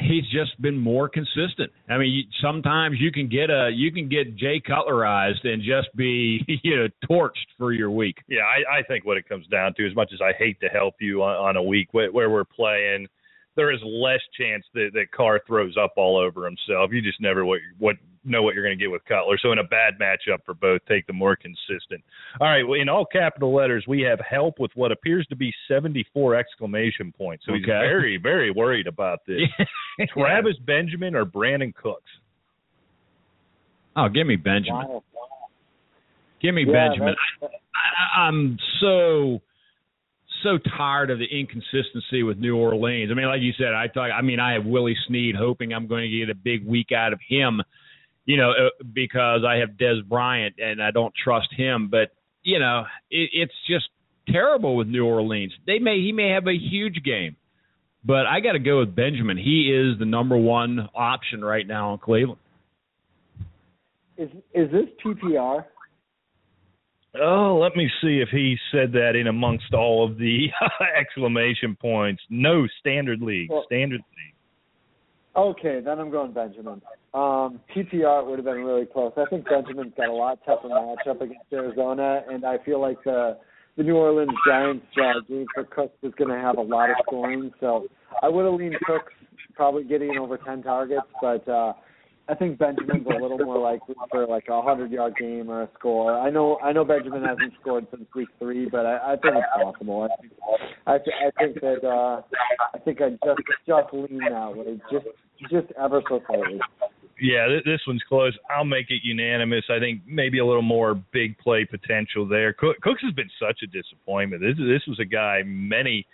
he's 0.00 0.24
just 0.24 0.60
been 0.60 0.78
more 0.78 1.08
consistent. 1.08 1.70
I 1.88 1.98
mean, 1.98 2.28
sometimes 2.42 2.96
you 3.00 3.12
can 3.12 3.28
get 3.28 3.50
a 3.50 3.70
you 3.72 3.92
can 3.92 4.08
get 4.08 4.36
Jay 4.36 4.60
Cutlerized 4.60 5.44
and 5.44 5.62
just 5.62 5.94
be 5.96 6.44
you 6.62 6.76
know 6.76 6.88
torched 7.08 7.48
for 7.58 7.72
your 7.72 7.90
week. 7.90 8.18
Yeah, 8.28 8.42
I, 8.42 8.78
I 8.78 8.82
think 8.82 9.04
what 9.04 9.16
it 9.16 9.28
comes 9.28 9.46
down 9.48 9.74
to, 9.74 9.86
as 9.86 9.94
much 9.94 10.10
as 10.12 10.20
I 10.20 10.32
hate 10.38 10.60
to 10.60 10.68
help 10.68 10.94
you 11.00 11.22
on, 11.22 11.36
on 11.36 11.56
a 11.56 11.62
week 11.62 11.88
where, 11.92 12.12
where 12.12 12.30
we're 12.30 12.44
playing, 12.44 13.06
there 13.56 13.70
is 13.72 13.80
less 13.84 14.20
chance 14.38 14.64
that, 14.74 14.90
that 14.94 15.10
Carr 15.14 15.40
throws 15.46 15.76
up 15.82 15.92
all 15.96 16.16
over 16.16 16.44
himself. 16.46 16.90
You 16.92 17.02
just 17.02 17.20
never 17.20 17.44
what 17.44 17.60
what 17.78 17.96
know 18.24 18.42
what 18.42 18.54
you're 18.54 18.64
going 18.64 18.78
to 18.78 18.82
get 18.82 18.90
with 18.90 19.04
Cutler. 19.04 19.36
So 19.42 19.50
in 19.52 19.58
a 19.58 19.64
bad 19.64 19.94
matchup 20.00 20.38
for 20.46 20.54
both, 20.54 20.80
take 20.88 21.06
the 21.08 21.12
more 21.12 21.34
consistent. 21.36 22.02
All 22.40 22.48
right, 22.48 22.62
well, 22.62 22.80
in 22.80 22.88
all 22.88 23.04
capital 23.04 23.52
letters, 23.52 23.84
we 23.88 24.00
have 24.02 24.20
help 24.20 24.60
with 24.60 24.70
what 24.74 24.92
appears 24.92 25.26
to 25.28 25.36
be 25.36 25.52
74 25.66 26.36
exclamation 26.36 27.12
points. 27.12 27.44
So 27.46 27.52
he's 27.54 27.64
very 27.66 28.16
very 28.16 28.50
worried 28.50 28.86
about 28.86 29.20
this. 29.26 29.40
Travis 30.16 30.56
Benjamin 30.64 31.14
or 31.14 31.24
Brandin 31.26 31.74
Cooks? 31.74 32.10
Oh, 33.96 34.08
give 34.08 34.26
me 34.26 34.36
Benjamin. 34.36 34.86
Wow. 34.88 35.02
Give 36.40 36.54
me 36.54 36.64
Yeah, 36.66 36.72
Benjamin. 36.88 37.14
that's- 37.40 37.60
I, 37.74 38.20
I'm 38.22 38.58
so 38.80 39.40
so 40.42 40.58
tired 40.76 41.10
of 41.10 41.18
the 41.18 41.26
inconsistency 41.26 42.22
with 42.22 42.38
New 42.38 42.56
Orleans. 42.56 43.10
I 43.10 43.14
mean, 43.14 43.26
like 43.26 43.40
you 43.40 43.52
said, 43.56 43.74
I 43.74 43.88
thought. 43.88 44.10
I 44.10 44.22
mean, 44.22 44.40
I 44.40 44.54
have 44.54 44.64
Willie 44.64 44.96
Snead, 45.06 45.34
hoping 45.36 45.72
I'm 45.72 45.86
going 45.86 46.10
to 46.10 46.18
get 46.18 46.30
a 46.30 46.34
big 46.34 46.66
week 46.66 46.92
out 46.92 47.12
of 47.12 47.20
him. 47.26 47.60
You 48.24 48.36
know, 48.36 48.50
uh, 48.50 48.84
because 48.92 49.40
I 49.46 49.56
have 49.56 49.70
Dez 49.70 50.06
Bryant 50.06 50.56
and 50.58 50.82
I 50.82 50.92
don't 50.92 51.12
trust 51.24 51.48
him. 51.56 51.88
But 51.90 52.10
you 52.42 52.58
know, 52.58 52.84
it, 53.10 53.30
it's 53.32 53.54
just 53.68 53.86
terrible 54.28 54.76
with 54.76 54.86
New 54.88 55.04
Orleans. 55.04 55.52
They 55.66 55.78
may 55.78 56.00
he 56.00 56.12
may 56.12 56.30
have 56.30 56.46
a 56.46 56.56
huge 56.56 57.02
game, 57.04 57.36
but 58.04 58.26
I 58.26 58.40
got 58.40 58.52
to 58.52 58.58
go 58.58 58.80
with 58.80 58.94
Benjamin. 58.94 59.36
He 59.36 59.72
is 59.72 59.98
the 59.98 60.06
number 60.06 60.36
one 60.36 60.88
option 60.94 61.44
right 61.44 61.66
now 61.66 61.94
in 61.94 61.98
Cleveland. 61.98 62.40
Is 64.16 64.28
is 64.54 64.70
this 64.70 64.86
PPR? 65.04 65.64
Oh, 67.20 67.58
let 67.60 67.76
me 67.76 67.90
see 68.00 68.20
if 68.20 68.30
he 68.30 68.56
said 68.72 68.92
that 68.92 69.16
in 69.16 69.26
amongst 69.26 69.74
all 69.74 70.08
of 70.08 70.16
the 70.16 70.46
exclamation 70.98 71.76
points. 71.80 72.22
No, 72.30 72.66
standard 72.80 73.20
league. 73.20 73.50
Well- 73.50 73.64
standard 73.66 74.00
league. 74.00 74.34
Okay, 75.34 75.80
then 75.82 75.98
I'm 75.98 76.10
going 76.10 76.32
Benjamin. 76.32 76.82
Um, 77.14 77.58
PPR 77.74 78.26
would 78.26 78.38
have 78.38 78.44
been 78.44 78.64
really 78.64 78.84
close. 78.84 79.12
I 79.16 79.24
think 79.30 79.46
Benjamin's 79.48 79.94
got 79.96 80.08
a 80.08 80.12
lot 80.12 80.38
tougher 80.44 80.68
matchup 80.68 81.22
against 81.22 81.50
Arizona, 81.50 82.22
and 82.30 82.44
I 82.44 82.58
feel 82.64 82.80
like 82.80 83.02
the 83.04 83.38
the 83.76 83.82
New 83.82 83.96
Orleans 83.96 84.30
Giants 84.46 84.84
uh, 84.98 85.20
game 85.26 85.46
for 85.54 85.64
Cooks 85.64 85.96
is 86.02 86.12
going 86.18 86.28
to 86.30 86.36
have 86.36 86.58
a 86.58 86.62
lot 86.62 86.90
of 86.90 86.96
scoring. 87.06 87.50
So 87.60 87.86
I 88.22 88.28
would 88.28 88.44
have 88.44 88.54
leaned 88.54 88.76
Cooks 88.84 89.12
probably 89.54 89.84
getting 89.84 90.18
over 90.18 90.36
10 90.36 90.62
targets, 90.62 91.06
but 91.22 91.48
uh, 91.48 91.72
I 92.28 92.34
think 92.34 92.58
Benjamin's 92.58 93.06
a 93.06 93.20
little 93.20 93.38
more 93.38 93.58
likely 93.58 93.94
for 94.10 94.26
like 94.26 94.44
a 94.48 94.56
100 94.56 94.90
yard 94.92 95.14
game 95.18 95.50
or 95.50 95.62
a 95.62 95.68
score. 95.78 96.16
I 96.16 96.30
know 96.30 96.58
I 96.62 96.72
know 96.72 96.84
Benjamin 96.84 97.22
hasn't 97.22 97.52
scored 97.60 97.86
since 97.90 98.06
week 98.14 98.28
three, 98.38 98.68
but 98.70 98.86
I, 98.86 99.14
I 99.14 99.16
think 99.16 99.34
it's 99.36 99.46
possible. 99.62 100.08
I 100.08 100.20
think 100.20 100.32
I, 100.86 100.98
th- 100.98 101.16
I 101.20 101.42
think 101.42 101.60
that 101.60 101.86
uh, 101.86 102.22
I 102.74 102.78
think 102.78 103.00
I 103.00 103.10
just 103.24 103.40
just 103.66 103.92
lean 103.92 104.20
that 104.30 104.56
way, 104.56 104.80
just 104.90 105.06
just 105.50 105.66
ever 105.78 106.00
so 106.08 106.20
slightly. 106.26 106.60
Yeah, 107.20 107.46
th- 107.48 107.64
this 107.64 107.80
one's 107.86 108.02
close. 108.08 108.36
I'll 108.48 108.64
make 108.64 108.90
it 108.90 109.00
unanimous. 109.02 109.64
I 109.68 109.80
think 109.80 110.02
maybe 110.06 110.38
a 110.38 110.46
little 110.46 110.62
more 110.62 110.94
big 111.12 111.36
play 111.38 111.64
potential 111.64 112.26
there. 112.26 112.52
Cook, 112.52 112.80
Cooks 112.82 113.02
has 113.02 113.12
been 113.14 113.30
such 113.40 113.60
a 113.62 113.66
disappointment. 113.66 114.42
This 114.42 114.56
this 114.58 114.82
was 114.86 115.00
a 115.00 115.04
guy 115.04 115.42
many 115.44 116.06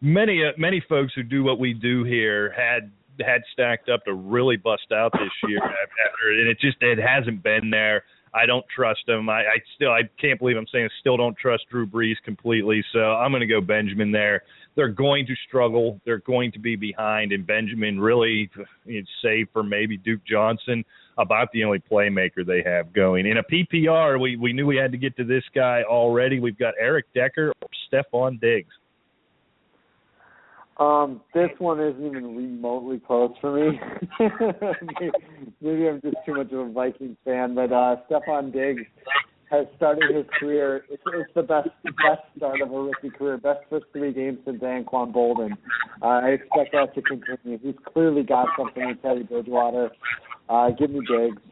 many 0.00 0.44
uh, 0.44 0.52
many 0.56 0.82
folks 0.88 1.12
who 1.14 1.24
do 1.24 1.42
what 1.42 1.58
we 1.58 1.74
do 1.74 2.04
here 2.04 2.52
had 2.52 2.90
had 3.20 3.42
stacked 3.52 3.88
up 3.88 4.04
to 4.04 4.14
really 4.14 4.56
bust 4.56 4.92
out 4.92 5.12
this 5.12 5.48
year 5.48 5.58
after, 5.64 6.30
and 6.30 6.48
it 6.48 6.58
just 6.60 6.76
it 6.80 6.98
hasn't 6.98 7.42
been 7.42 7.70
there. 7.70 8.04
I 8.32 8.46
don't 8.46 8.64
trust 8.74 9.08
him. 9.08 9.28
I, 9.28 9.40
I 9.40 9.56
still 9.74 9.90
I 9.90 10.02
can't 10.20 10.38
believe 10.38 10.56
I'm 10.56 10.66
saying 10.72 10.84
I 10.84 11.00
still 11.00 11.16
don't 11.16 11.36
trust 11.36 11.64
Drew 11.70 11.86
Brees 11.86 12.16
completely. 12.24 12.84
So 12.92 13.00
I'm 13.00 13.32
going 13.32 13.40
to 13.40 13.46
go 13.46 13.60
Benjamin 13.60 14.12
there. 14.12 14.44
They're 14.76 14.88
going 14.88 15.26
to 15.26 15.34
struggle. 15.48 16.00
They're 16.04 16.18
going 16.18 16.52
to 16.52 16.60
be 16.60 16.76
behind, 16.76 17.32
and 17.32 17.44
Benjamin 17.44 17.98
really, 18.00 18.48
save 19.22 19.48
for 19.52 19.62
maybe 19.64 19.96
Duke 19.96 20.20
Johnson, 20.24 20.84
about 21.18 21.50
the 21.52 21.64
only 21.64 21.80
playmaker 21.80 22.46
they 22.46 22.62
have 22.64 22.92
going. 22.92 23.26
In 23.26 23.38
a 23.38 23.42
PPR, 23.42 24.20
we 24.20 24.36
we 24.36 24.52
knew 24.52 24.66
we 24.66 24.76
had 24.76 24.92
to 24.92 24.98
get 24.98 25.16
to 25.16 25.24
this 25.24 25.44
guy 25.54 25.82
already. 25.82 26.40
We've 26.40 26.58
got 26.58 26.74
Eric 26.80 27.06
Decker 27.14 27.52
or 27.60 27.68
Stefon 27.92 28.40
Diggs. 28.40 28.72
Um, 30.80 31.20
this 31.34 31.50
one 31.58 31.78
isn't 31.78 32.04
even 32.04 32.34
remotely 32.34 33.00
close 33.00 33.32
for 33.38 33.54
me. 33.54 33.78
maybe, 34.18 35.12
maybe 35.60 35.88
I'm 35.88 36.00
just 36.00 36.16
too 36.24 36.34
much 36.34 36.50
of 36.52 36.58
a 36.58 36.72
Vikings 36.72 37.18
fan, 37.22 37.54
but 37.54 37.70
uh 37.70 37.96
Stefon 38.10 38.50
Diggs 38.50 38.86
has 39.50 39.66
started 39.76 40.14
his 40.16 40.24
career. 40.38 40.86
It's, 40.88 41.02
it's 41.06 41.30
the 41.34 41.42
best 41.42 41.68
best 41.84 42.22
start 42.36 42.62
of 42.62 42.72
a 42.72 42.80
rookie 42.80 43.10
career, 43.10 43.36
best 43.36 43.60
first 43.68 43.86
three 43.92 44.14
games 44.14 44.38
since 44.46 44.62
Anquan 44.62 45.12
Boldin. 45.12 45.52
Uh, 46.00 46.06
I 46.06 46.28
expect 46.28 46.72
that 46.72 46.94
to 46.94 47.02
continue. 47.02 47.58
He's 47.58 47.74
clearly 47.92 48.22
got 48.22 48.46
something 48.56 48.86
with 48.86 49.02
Teddy 49.02 49.24
Bridgewater. 49.24 49.90
Uh, 50.48 50.70
give 50.70 50.90
me 50.90 51.00
Diggs. 51.00 51.42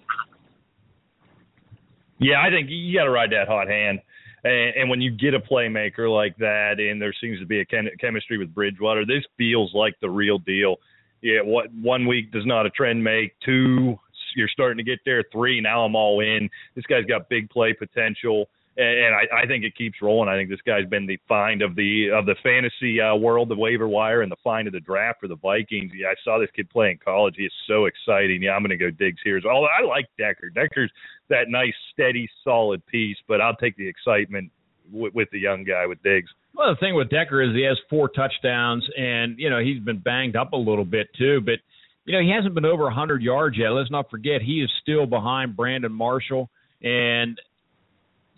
Yeah, 2.18 2.40
I 2.40 2.48
think 2.50 2.68
you 2.70 2.98
got 2.98 3.04
to 3.04 3.10
ride 3.10 3.30
that 3.32 3.46
hot 3.46 3.68
hand. 3.68 4.00
And, 4.44 4.74
and 4.76 4.90
when 4.90 5.00
you 5.00 5.10
get 5.10 5.34
a 5.34 5.40
playmaker 5.40 6.12
like 6.12 6.36
that, 6.38 6.78
and 6.78 7.00
there 7.00 7.14
seems 7.20 7.38
to 7.40 7.46
be 7.46 7.60
a 7.60 7.64
chem- 7.64 7.88
chemistry 8.00 8.38
with 8.38 8.54
Bridgewater, 8.54 9.04
this 9.04 9.24
feels 9.36 9.72
like 9.74 9.94
the 10.00 10.10
real 10.10 10.38
deal. 10.38 10.76
Yeah, 11.20 11.40
what 11.42 11.72
one 11.74 12.06
week 12.06 12.30
does 12.30 12.46
not 12.46 12.66
a 12.66 12.70
trend 12.70 13.02
make. 13.02 13.34
Two, 13.44 13.98
you're 14.36 14.48
starting 14.48 14.78
to 14.78 14.84
get 14.84 15.00
there. 15.04 15.24
Three, 15.32 15.60
now 15.60 15.84
I'm 15.84 15.96
all 15.96 16.20
in. 16.20 16.48
This 16.76 16.84
guy's 16.86 17.04
got 17.06 17.28
big 17.28 17.50
play 17.50 17.72
potential, 17.72 18.48
and, 18.78 19.14
I, 19.14 19.42
I 19.42 19.46
think 19.46 19.64
it 19.64 19.76
keeps 19.76 20.00
rolling. 20.00 20.28
I 20.28 20.36
think 20.36 20.48
this 20.48 20.60
guy's 20.64 20.86
been 20.86 21.06
the 21.06 21.18
find 21.28 21.62
of 21.62 21.74
the 21.74 22.10
of 22.14 22.26
the 22.26 22.36
fantasy 22.42 23.00
uh, 23.00 23.16
world, 23.16 23.48
the 23.48 23.56
waiver 23.56 23.88
wire, 23.88 24.22
and 24.22 24.30
the 24.30 24.36
find 24.44 24.68
of 24.68 24.72
the 24.72 24.80
draft 24.80 25.20
for 25.20 25.28
the 25.28 25.36
Vikings. 25.36 25.90
Yeah, 25.94 26.08
I 26.08 26.14
saw 26.22 26.38
this 26.38 26.50
kid 26.54 26.70
play 26.70 26.92
in 26.92 26.98
college. 27.04 27.34
He 27.36 27.44
is 27.44 27.52
so 27.66 27.86
exciting. 27.86 28.42
Yeah, 28.42 28.52
I'm 28.52 28.62
going 28.62 28.70
to 28.70 28.76
go 28.76 28.90
Diggs 28.90 29.18
here 29.24 29.40
well. 29.44 29.64
I 29.64 29.84
like 29.84 30.06
Decker. 30.16 30.50
Decker's 30.50 30.92
that 31.28 31.48
nice, 31.48 31.74
steady, 31.92 32.28
solid 32.44 32.84
piece, 32.86 33.16
but 33.26 33.40
I'll 33.40 33.56
take 33.56 33.76
the 33.76 33.88
excitement 33.88 34.50
with, 34.92 35.14
with 35.14 35.28
the 35.32 35.38
young 35.38 35.64
guy 35.64 35.86
with 35.86 36.02
Diggs. 36.02 36.30
Well, 36.54 36.70
the 36.70 36.80
thing 36.80 36.94
with 36.94 37.10
Decker 37.10 37.42
is 37.42 37.54
he 37.54 37.64
has 37.64 37.78
four 37.90 38.08
touchdowns, 38.08 38.84
and 38.96 39.38
you 39.38 39.50
know 39.50 39.60
he's 39.60 39.80
been 39.80 39.98
banged 39.98 40.36
up 40.36 40.52
a 40.52 40.56
little 40.56 40.84
bit 40.84 41.08
too. 41.18 41.40
But 41.40 41.58
you 42.04 42.14
know 42.14 42.22
he 42.22 42.32
hasn't 42.34 42.54
been 42.54 42.64
over 42.64 42.84
100 42.84 43.22
yards 43.22 43.56
yet. 43.58 43.70
Let's 43.70 43.90
not 43.90 44.10
forget 44.10 44.40
he 44.40 44.62
is 44.62 44.70
still 44.82 45.06
behind 45.06 45.56
Brandon 45.56 45.92
Marshall, 45.92 46.48
and 46.82 47.40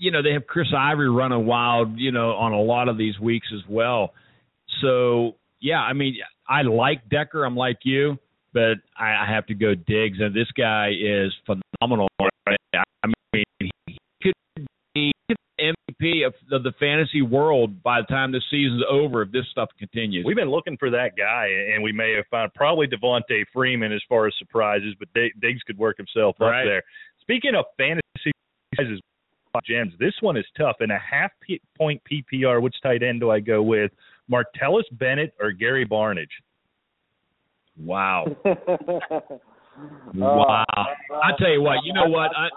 you 0.00 0.10
know 0.10 0.22
they 0.22 0.32
have 0.32 0.46
Chris 0.46 0.68
Ivory 0.76 1.10
running 1.10 1.46
wild, 1.46 1.98
you 1.98 2.10
know, 2.10 2.30
on 2.30 2.52
a 2.52 2.60
lot 2.60 2.88
of 2.88 2.98
these 2.98 3.20
weeks 3.20 3.46
as 3.54 3.60
well. 3.68 4.14
So 4.80 5.36
yeah, 5.60 5.80
I 5.80 5.92
mean 5.92 6.16
I 6.48 6.62
like 6.62 7.08
Decker. 7.08 7.44
I'm 7.44 7.56
like 7.56 7.80
you, 7.84 8.16
but 8.52 8.78
I, 8.98 9.24
I 9.24 9.26
have 9.28 9.46
to 9.46 9.54
go 9.54 9.74
Diggs, 9.74 10.18
and 10.18 10.34
this 10.34 10.48
guy 10.56 10.88
is 10.98 11.32
phenomenal. 11.46 12.08
I 12.18 13.06
mean 13.34 13.44
he 13.60 13.98
could 14.22 14.66
be 14.94 15.12
MVP 15.60 16.26
of, 16.26 16.32
of 16.50 16.62
the 16.62 16.72
fantasy 16.80 17.20
world 17.20 17.82
by 17.82 18.00
the 18.00 18.06
time 18.06 18.32
the 18.32 18.40
season's 18.50 18.82
over 18.90 19.20
if 19.20 19.32
this 19.32 19.44
stuff 19.50 19.68
continues. 19.78 20.24
We've 20.24 20.34
been 20.34 20.50
looking 20.50 20.78
for 20.78 20.88
that 20.88 21.10
guy, 21.18 21.48
and 21.74 21.82
we 21.82 21.92
may 21.92 22.14
have 22.16 22.24
found 22.30 22.54
probably 22.54 22.86
Devonta 22.86 23.44
Freeman 23.52 23.92
as 23.92 24.00
far 24.08 24.26
as 24.26 24.32
surprises, 24.38 24.94
but 24.98 25.08
Diggs 25.12 25.60
could 25.66 25.76
work 25.76 25.98
himself 25.98 26.36
right. 26.40 26.60
up 26.60 26.64
there. 26.64 26.82
Speaking 27.20 27.52
of 27.54 27.66
fantasy 27.76 28.32
gems, 29.66 29.92
this 29.98 30.14
one 30.20 30.36
is 30.36 30.44
tough. 30.56 30.76
In 30.80 30.90
a 30.90 30.98
half 30.98 31.30
point 31.76 32.00
PPR, 32.10 32.62
which 32.62 32.76
tight 32.82 33.02
end 33.02 33.20
do 33.20 33.30
I 33.30 33.40
go 33.40 33.62
with? 33.62 33.90
Martellus 34.30 34.84
Bennett 34.92 35.34
or 35.40 35.52
Gary 35.52 35.86
Barnidge? 35.86 36.28
Wow. 37.76 38.26
wow. 40.14 40.64
Uh, 40.76 41.14
I 41.14 41.30
tell 41.38 41.50
you 41.50 41.62
what, 41.62 41.78
you 41.84 41.92
know 41.92 42.08
what? 42.08 42.30
I 42.36 42.48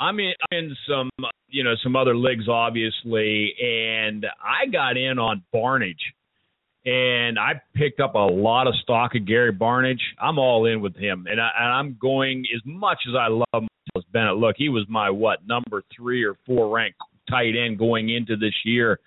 I'm 0.00 0.18
in, 0.20 0.32
I'm 0.50 0.58
in 0.58 0.76
some 0.88 1.10
uh, 1.22 1.28
you 1.48 1.64
know 1.64 1.74
some 1.82 1.96
other 1.96 2.16
leagues 2.16 2.48
obviously, 2.48 3.54
and 3.60 4.26
I 4.42 4.66
got 4.70 4.96
in 4.96 5.18
on 5.18 5.42
Barnidge, 5.52 5.96
and 6.84 7.38
I 7.38 7.60
picked 7.74 8.00
up 8.00 8.14
a 8.14 8.18
lot 8.18 8.66
of 8.66 8.74
stock 8.82 9.14
of 9.14 9.26
Gary 9.26 9.52
Barnidge. 9.52 10.00
I'm 10.20 10.38
all 10.38 10.66
in 10.66 10.80
with 10.80 10.96
him, 10.96 11.26
and, 11.28 11.40
I, 11.40 11.48
I'm 11.60 11.96
going 12.00 12.44
as 12.54 12.62
much 12.64 12.98
as 13.08 13.14
I 13.14 13.28
love 13.28 13.44
Martellus 13.52 14.04
Bennett. 14.12 14.36
Look, 14.36 14.56
he 14.56 14.68
was 14.68 14.86
my 14.88 15.10
what 15.10 15.46
number 15.46 15.82
three 15.96 16.24
or 16.24 16.36
four 16.46 16.74
ranked 16.74 16.98
tight 17.28 17.54
end 17.56 17.78
going 17.78 18.08
into 18.08 18.36
this 18.36 18.54
year. 18.64 19.00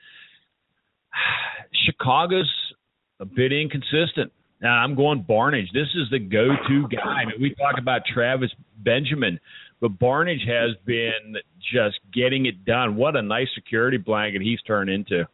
Chicago's 1.85 2.51
a 3.19 3.25
bit 3.25 3.51
inconsistent. 3.51 4.31
Now 4.61 4.75
I'm 4.75 4.95
going 4.95 5.25
Barnidge. 5.27 5.71
This 5.73 5.87
is 5.95 6.09
the 6.11 6.19
go-to 6.19 6.87
guy. 6.87 7.23
I 7.23 7.25
mean, 7.25 7.41
we 7.41 7.55
talk 7.55 7.79
about 7.79 8.01
Travis 8.13 8.51
Benjamin, 8.77 9.39
but 9.79 9.97
Barnidge 9.97 10.47
has 10.47 10.75
been 10.85 11.35
just 11.73 11.99
getting 12.13 12.45
it 12.45 12.63
done. 12.63 12.95
What 12.95 13.15
a 13.15 13.21
nice 13.21 13.47
security 13.55 13.97
blanket 13.97 14.41
he's 14.41 14.61
turned 14.61 14.89
into. 14.89 15.27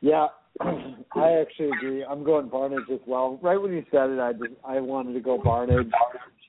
Yeah, 0.00 0.28
I 0.60 1.32
actually 1.40 1.70
agree. 1.76 2.04
I'm 2.04 2.24
going 2.24 2.48
Barnidge 2.48 2.90
as 2.92 3.00
well. 3.06 3.38
Right 3.42 3.60
when 3.60 3.72
you 3.72 3.84
said 3.90 4.10
it, 4.10 4.20
I 4.20 4.32
just 4.32 4.54
I 4.64 4.80
wanted 4.80 5.14
to 5.14 5.20
go 5.20 5.38
Barnidge. 5.38 5.90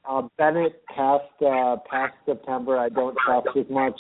Uh, 0.08 0.24
Bennett 0.38 0.84
past 0.88 1.24
uh, 1.46 1.78
past 1.90 2.14
September, 2.26 2.78
I 2.78 2.90
don't 2.90 3.16
trust 3.26 3.48
as 3.58 3.66
much. 3.70 4.00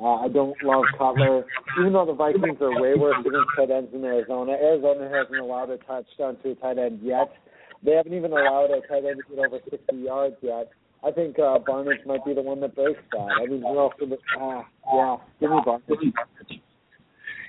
Uh, 0.00 0.14
I 0.14 0.28
don't 0.28 0.54
love 0.62 0.84
Cutler, 0.96 1.44
even 1.80 1.92
though 1.92 2.06
the 2.06 2.12
Vikings 2.12 2.58
are 2.60 2.80
way 2.80 2.94
worse 2.94 3.16
against 3.18 3.48
tight 3.56 3.70
ends 3.70 3.90
in 3.92 4.04
Arizona. 4.04 4.52
Arizona 4.52 5.08
hasn't 5.10 5.40
allowed 5.40 5.70
a 5.70 5.78
touchdown 5.78 6.36
to 6.42 6.50
a 6.50 6.54
tight 6.54 6.78
end 6.78 7.00
yet. 7.02 7.32
They 7.84 7.92
haven't 7.92 8.14
even 8.14 8.30
allowed 8.30 8.70
a 8.70 8.80
tight 8.86 9.04
end 9.04 9.20
to 9.28 9.36
get 9.36 9.44
over 9.44 9.58
60 9.68 9.96
yards 9.96 10.36
yet. 10.40 10.70
I 11.04 11.10
think 11.10 11.38
uh, 11.38 11.58
Barnidge 11.66 12.06
might 12.06 12.24
be 12.24 12.32
the 12.32 12.42
one 12.42 12.60
that 12.60 12.76
breaks 12.76 13.00
that. 13.12 13.28
I 13.42 13.46
mean, 13.46 13.64
else 13.64 13.94
would? 14.00 14.12
Uh, 14.12 14.62
yeah, 14.94 15.16
give 15.40 15.50
me 15.50 15.58
Barnidge. 15.66 16.60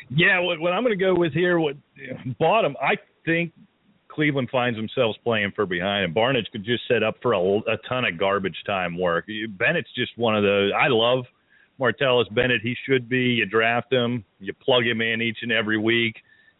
Yeah, 0.09 0.39
what, 0.39 0.59
what 0.59 0.73
I'm 0.73 0.83
going 0.83 0.97
to 0.97 1.03
go 1.03 1.15
with 1.15 1.33
here, 1.33 1.59
what 1.59 1.75
bottom, 2.39 2.75
I 2.81 2.95
think 3.25 3.53
Cleveland 4.09 4.49
finds 4.51 4.77
themselves 4.77 5.17
playing 5.23 5.53
for 5.55 5.65
behind, 5.65 6.05
and 6.05 6.15
Barnidge 6.15 6.49
could 6.51 6.65
just 6.65 6.83
set 6.87 7.03
up 7.03 7.15
for 7.21 7.33
a, 7.33 7.39
a 7.39 7.77
ton 7.87 8.05
of 8.05 8.17
garbage 8.17 8.57
time 8.65 8.97
work. 8.97 9.27
Bennett's 9.57 9.89
just 9.95 10.17
one 10.17 10.35
of 10.35 10.43
those. 10.43 10.71
I 10.75 10.87
love 10.87 11.25
Martellus 11.79 12.33
Bennett. 12.33 12.61
He 12.61 12.75
should 12.87 13.07
be. 13.07 13.19
You 13.19 13.45
draft 13.45 13.93
him, 13.93 14.25
you 14.39 14.53
plug 14.53 14.85
him 14.85 15.01
in 15.01 15.21
each 15.21 15.37
and 15.41 15.51
every 15.51 15.77
week. 15.77 16.15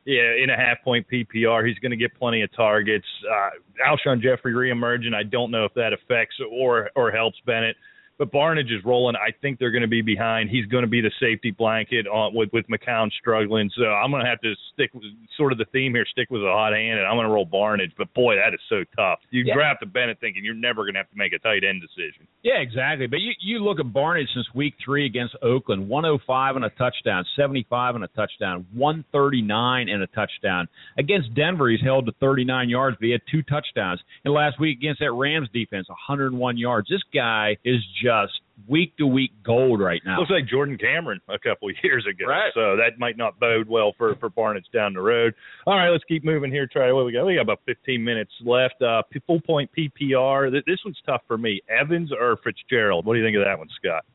Yeah, 0.05 0.31
in 0.41 0.49
a 0.49 0.55
half 0.55 0.81
point 0.83 1.05
PPR, 1.11 1.67
he's 1.67 1.77
going 1.79 1.91
to 1.91 1.97
get 1.97 2.15
plenty 2.17 2.41
of 2.41 2.55
targets. 2.55 3.05
Uh, 3.29 3.49
Alshon 3.85 4.21
Jeffery 4.21 4.53
reemerging. 4.53 5.13
I 5.13 5.23
don't 5.23 5.51
know 5.51 5.65
if 5.65 5.73
that 5.73 5.91
affects 5.91 6.35
or 6.49 6.89
or 6.95 7.11
helps 7.11 7.37
Bennett. 7.45 7.75
But 8.19 8.33
Barnidge 8.33 8.75
is 8.75 8.83
rolling. 8.83 9.15
I 9.15 9.31
think 9.41 9.59
they're 9.59 9.71
going 9.71 9.81
to 9.81 9.87
be 9.87 10.01
behind. 10.01 10.49
He's 10.49 10.65
going 10.65 10.83
to 10.83 10.89
be 10.89 10.99
the 10.99 11.11
safety 11.21 11.51
blanket 11.51 12.05
on, 12.05 12.35
with 12.35 12.49
with 12.51 12.65
McCown 12.67 13.09
struggling. 13.17 13.71
So 13.77 13.85
I'm 13.85 14.11
going 14.11 14.21
to 14.21 14.29
have 14.29 14.41
to 14.41 14.53
stick 14.73 14.93
with 14.93 15.05
sort 15.37 15.53
of 15.53 15.57
the 15.57 15.65
theme 15.71 15.93
here. 15.93 16.05
Stick 16.11 16.27
with 16.29 16.41
a 16.41 16.51
hot 16.51 16.73
hand, 16.73 16.99
and 16.99 17.07
I'm 17.07 17.15
going 17.15 17.27
to 17.27 17.33
roll 17.33 17.47
Barnidge. 17.47 17.93
But 17.97 18.13
boy, 18.13 18.35
that 18.35 18.53
is 18.53 18.59
so 18.67 18.83
tough. 18.97 19.19
You 19.31 19.45
yeah. 19.45 19.53
draft 19.53 19.81
a 19.83 19.85
Bennett 19.85 20.19
thinking 20.19 20.43
you're 20.43 20.53
never 20.53 20.83
going 20.83 20.95
to 20.95 20.99
have 20.99 21.09
to 21.11 21.17
make 21.17 21.31
a 21.31 21.39
tight 21.39 21.63
end 21.63 21.81
decision. 21.81 22.27
Yeah, 22.43 22.59
exactly. 22.59 23.07
But 23.07 23.21
you 23.21 23.31
you 23.39 23.63
look 23.63 23.79
at 23.79 23.85
Barnidge 23.85 24.27
since 24.33 24.47
week 24.53 24.73
three 24.83 25.05
against 25.05 25.37
Oakland, 25.41 25.87
105 25.87 26.57
and 26.57 26.65
a 26.65 26.69
touchdown, 26.71 27.23
75 27.37 27.95
and 27.95 28.03
a 28.03 28.09
touchdown, 28.09 28.67
139 28.73 29.87
and 29.87 30.03
a 30.03 30.07
touchdown. 30.07 30.67
Against 30.97 31.33
Denver, 31.35 31.69
he's 31.69 31.81
held 31.81 32.05
to 32.07 32.11
39 32.19 32.67
yards, 32.67 32.97
but 32.99 33.05
he 33.05 33.11
had 33.13 33.21
two 33.31 33.43
touchdowns. 33.43 34.01
And 34.25 34.33
last 34.33 34.59
week 34.59 34.77
against 34.77 34.99
that 34.99 35.13
Rams 35.13 35.47
defense, 35.53 35.87
101 35.87 36.57
yards. 36.57 36.89
This 36.89 36.99
guy 37.13 37.55
is 37.63 37.79
just 38.03 38.08
just 38.09 38.33
week 38.67 38.95
to 38.97 39.05
week 39.05 39.31
gold 39.45 39.79
right 39.79 40.01
now. 40.05 40.19
Looks 40.19 40.31
like 40.31 40.47
Jordan 40.47 40.77
Cameron 40.77 41.21
a 41.29 41.37
couple 41.39 41.69
of 41.69 41.75
years 41.83 42.05
ago. 42.09 42.25
Right. 42.27 42.51
So 42.53 42.75
that 42.77 42.97
might 42.97 43.17
not 43.17 43.39
bode 43.39 43.69
well 43.69 43.93
for 43.97 44.15
for 44.15 44.29
Barnidge 44.29 44.71
down 44.73 44.93
the 44.93 45.01
road. 45.01 45.33
All 45.65 45.75
right, 45.75 45.89
let's 45.89 46.03
keep 46.05 46.23
moving 46.23 46.51
here. 46.51 46.67
Try 46.71 46.91
what 46.91 47.05
we 47.05 47.13
got. 47.13 47.25
We 47.25 47.35
got 47.35 47.41
about 47.41 47.61
15 47.65 48.03
minutes 48.03 48.31
left. 48.43 48.81
Uh, 48.81 49.03
full 49.27 49.41
point 49.41 49.69
PPR. 49.77 50.51
This 50.51 50.79
one's 50.83 50.99
tough 51.05 51.21
for 51.27 51.37
me. 51.37 51.61
Evans 51.69 52.11
or 52.11 52.37
Fitzgerald? 52.43 53.05
What 53.05 53.13
do 53.13 53.19
you 53.19 53.25
think 53.25 53.37
of 53.37 53.43
that 53.45 53.57
one, 53.57 53.69
Scott? 53.77 54.05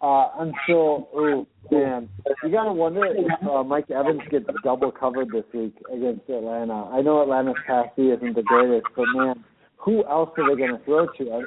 Uh, 0.00 0.40
I'm 0.40 0.52
still, 0.64 1.08
oh 1.14 1.46
man, 1.70 2.08
you 2.42 2.50
gotta 2.50 2.72
wonder 2.72 3.06
if 3.06 3.48
uh, 3.48 3.62
Mike 3.62 3.88
Evans 3.88 4.20
gets 4.32 4.46
double 4.64 4.90
covered 4.90 5.28
this 5.28 5.44
week 5.54 5.76
against 5.94 6.28
Atlanta. 6.28 6.86
I 6.90 7.02
know 7.02 7.22
Atlanta's 7.22 7.54
pass 7.64 7.86
isn't 7.96 8.34
the 8.34 8.42
greatest, 8.42 8.86
but 8.96 9.04
man, 9.14 9.44
who 9.76 10.04
else 10.04 10.30
are 10.38 10.50
they 10.50 10.60
going 10.60 10.76
to 10.76 10.84
throw 10.84 11.06
to? 11.06 11.44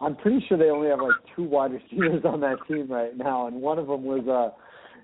I'm 0.00 0.16
pretty 0.16 0.44
sure 0.48 0.56
they 0.56 0.70
only 0.70 0.88
have 0.88 1.00
like 1.00 1.14
two 1.36 1.44
wide 1.44 1.72
receivers 1.72 2.24
on 2.24 2.40
that 2.40 2.56
team 2.66 2.90
right 2.90 3.16
now, 3.16 3.46
and 3.46 3.60
one 3.60 3.78
of 3.78 3.86
them 3.86 4.04
was 4.04 4.26
uh, 4.26 4.56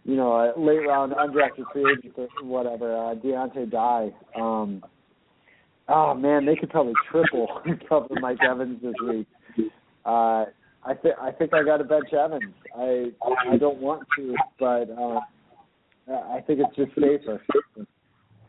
you 0.06 0.14
know, 0.14 0.34
a 0.34 0.54
late 0.58 0.86
round 0.86 1.12
undrafted 1.12 1.64
free 1.72 1.84
agent 1.98 2.14
or 2.16 2.46
whatever, 2.46 2.96
uh, 2.96 3.14
Donteea 3.16 3.68
Dye. 3.68 4.10
Um, 4.40 4.84
oh 5.88 6.14
man, 6.14 6.46
they 6.46 6.54
could 6.54 6.70
probably 6.70 6.94
triple 7.10 7.48
cover 7.88 8.14
Mike 8.20 8.38
Evans 8.48 8.80
this 8.80 8.94
week. 9.06 9.26
Uh, 10.04 10.44
I 10.84 10.94
think 11.02 11.16
I 11.20 11.32
think 11.32 11.52
I 11.52 11.64
got 11.64 11.78
to 11.78 11.84
bench 11.84 12.12
Evans. 12.12 12.54
I 12.76 13.06
I 13.50 13.56
don't 13.56 13.78
want 13.78 14.06
to, 14.16 14.34
but 14.60 14.88
uh, 14.90 15.20
I 16.08 16.40
think 16.46 16.60
it's 16.60 16.76
just 16.76 16.94
safer. 16.94 17.42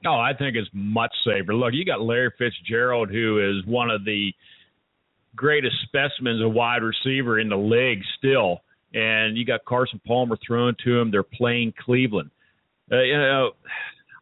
No, 0.04 0.14
I 0.14 0.34
think 0.38 0.56
it's 0.56 0.70
much 0.74 1.12
safer. 1.26 1.56
Look, 1.56 1.74
you 1.74 1.84
got 1.84 2.02
Larry 2.02 2.32
Fitzgerald, 2.38 3.10
who 3.10 3.40
is 3.40 3.66
one 3.66 3.90
of 3.90 4.06
the 4.06 4.32
greatest 5.38 5.76
specimens 5.84 6.44
of 6.44 6.52
wide 6.52 6.82
receiver 6.84 7.40
in 7.40 7.48
the 7.48 7.56
league 7.56 8.02
still. 8.18 8.60
And 8.94 9.38
you 9.38 9.46
got 9.46 9.64
Carson 9.66 10.02
Palmer 10.06 10.38
thrown 10.46 10.76
to 10.84 11.00
him. 11.00 11.12
They're 11.12 11.24
playing 11.24 11.74
Cleveland. 11.80 12.32
Uh, 12.92 13.02
you 13.02 13.18
know, 13.18 13.52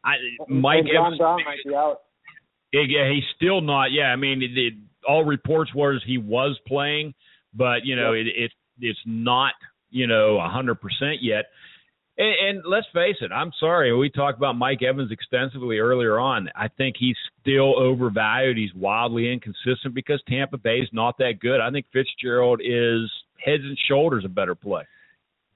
I 0.03 0.13
Mike 0.47 0.79
and 0.79 0.89
John 0.93 1.13
Evans, 1.13 1.45
might 1.45 1.57
be 1.65 1.75
out. 1.75 2.01
Yeah, 2.73 3.09
he's 3.09 3.23
still 3.35 3.61
not. 3.61 3.91
Yeah, 3.91 4.05
I 4.05 4.15
mean, 4.15 4.41
it, 4.41 4.57
it, 4.57 4.73
all 5.07 5.23
reports 5.23 5.73
was 5.73 6.03
he 6.05 6.17
was 6.17 6.59
playing, 6.67 7.13
but 7.53 7.85
you 7.85 7.95
know, 7.95 8.13
it, 8.13 8.27
it 8.27 8.51
it's 8.79 8.99
not 9.05 9.53
you 9.91 10.07
know 10.07 10.39
a 10.39 10.49
hundred 10.49 10.81
percent 10.81 11.21
yet. 11.21 11.45
And, 12.17 12.57
and 12.57 12.63
let's 12.65 12.87
face 12.93 13.17
it, 13.21 13.31
I'm 13.31 13.51
sorry. 13.59 13.95
We 13.95 14.09
talked 14.09 14.37
about 14.37 14.55
Mike 14.55 14.81
Evans 14.81 15.11
extensively 15.11 15.79
earlier 15.79 16.19
on. 16.19 16.49
I 16.55 16.67
think 16.69 16.95
he's 16.97 17.17
still 17.41 17.77
overvalued. 17.77 18.57
He's 18.57 18.73
wildly 18.73 19.31
inconsistent 19.31 19.93
because 19.93 20.21
Tampa 20.27 20.57
Bay 20.57 20.77
is 20.77 20.89
not 20.93 21.17
that 21.19 21.39
good. 21.41 21.59
I 21.59 21.69
think 21.71 21.85
Fitzgerald 21.91 22.61
is 22.63 23.11
heads 23.43 23.63
and 23.63 23.77
shoulders 23.87 24.23
a 24.25 24.29
better 24.29 24.55
play. 24.55 24.83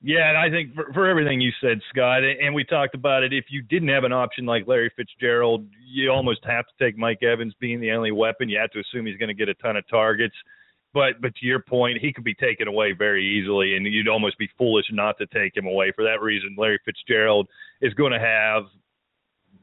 Yeah, 0.01 0.29
and 0.29 0.37
I 0.37 0.49
think 0.49 0.73
for, 0.75 0.93
for 0.93 1.07
everything 1.07 1.41
you 1.41 1.51
said, 1.59 1.81
Scott, 1.89 2.23
and 2.23 2.55
we 2.55 2.63
talked 2.63 2.95
about 2.95 3.23
it, 3.23 3.33
if 3.33 3.45
you 3.49 3.61
didn't 3.61 3.89
have 3.89 4.05
an 4.05 4.13
option 4.13 4.45
like 4.45 4.65
Larry 4.65 4.91
Fitzgerald, 4.95 5.67
you 5.85 6.09
almost 6.09 6.39
have 6.45 6.65
to 6.65 6.85
take 6.85 6.97
Mike 6.97 7.21
Evans 7.21 7.53
being 7.59 7.81
the 7.81 7.91
only 7.91 8.11
weapon. 8.11 8.47
You 8.47 8.59
have 8.59 8.71
to 8.71 8.79
assume 8.79 9.05
he's 9.05 9.17
going 9.17 9.27
to 9.27 9.33
get 9.33 9.49
a 9.49 9.53
ton 9.55 9.75
of 9.75 9.85
targets. 9.89 10.35
But 10.93 11.21
but 11.21 11.35
to 11.35 11.45
your 11.45 11.59
point, 11.59 11.99
he 12.01 12.11
could 12.11 12.23
be 12.23 12.33
taken 12.33 12.67
away 12.67 12.93
very 12.93 13.23
easily, 13.23 13.75
and 13.75 13.85
you'd 13.85 14.07
almost 14.07 14.37
be 14.37 14.49
foolish 14.57 14.85
not 14.91 15.17
to 15.19 15.27
take 15.27 15.55
him 15.55 15.67
away. 15.67 15.91
For 15.95 16.03
that 16.03 16.21
reason, 16.21 16.55
Larry 16.57 16.79
Fitzgerald 16.83 17.47
is 17.81 17.93
going 17.93 18.11
to 18.11 18.19
have 18.19 18.63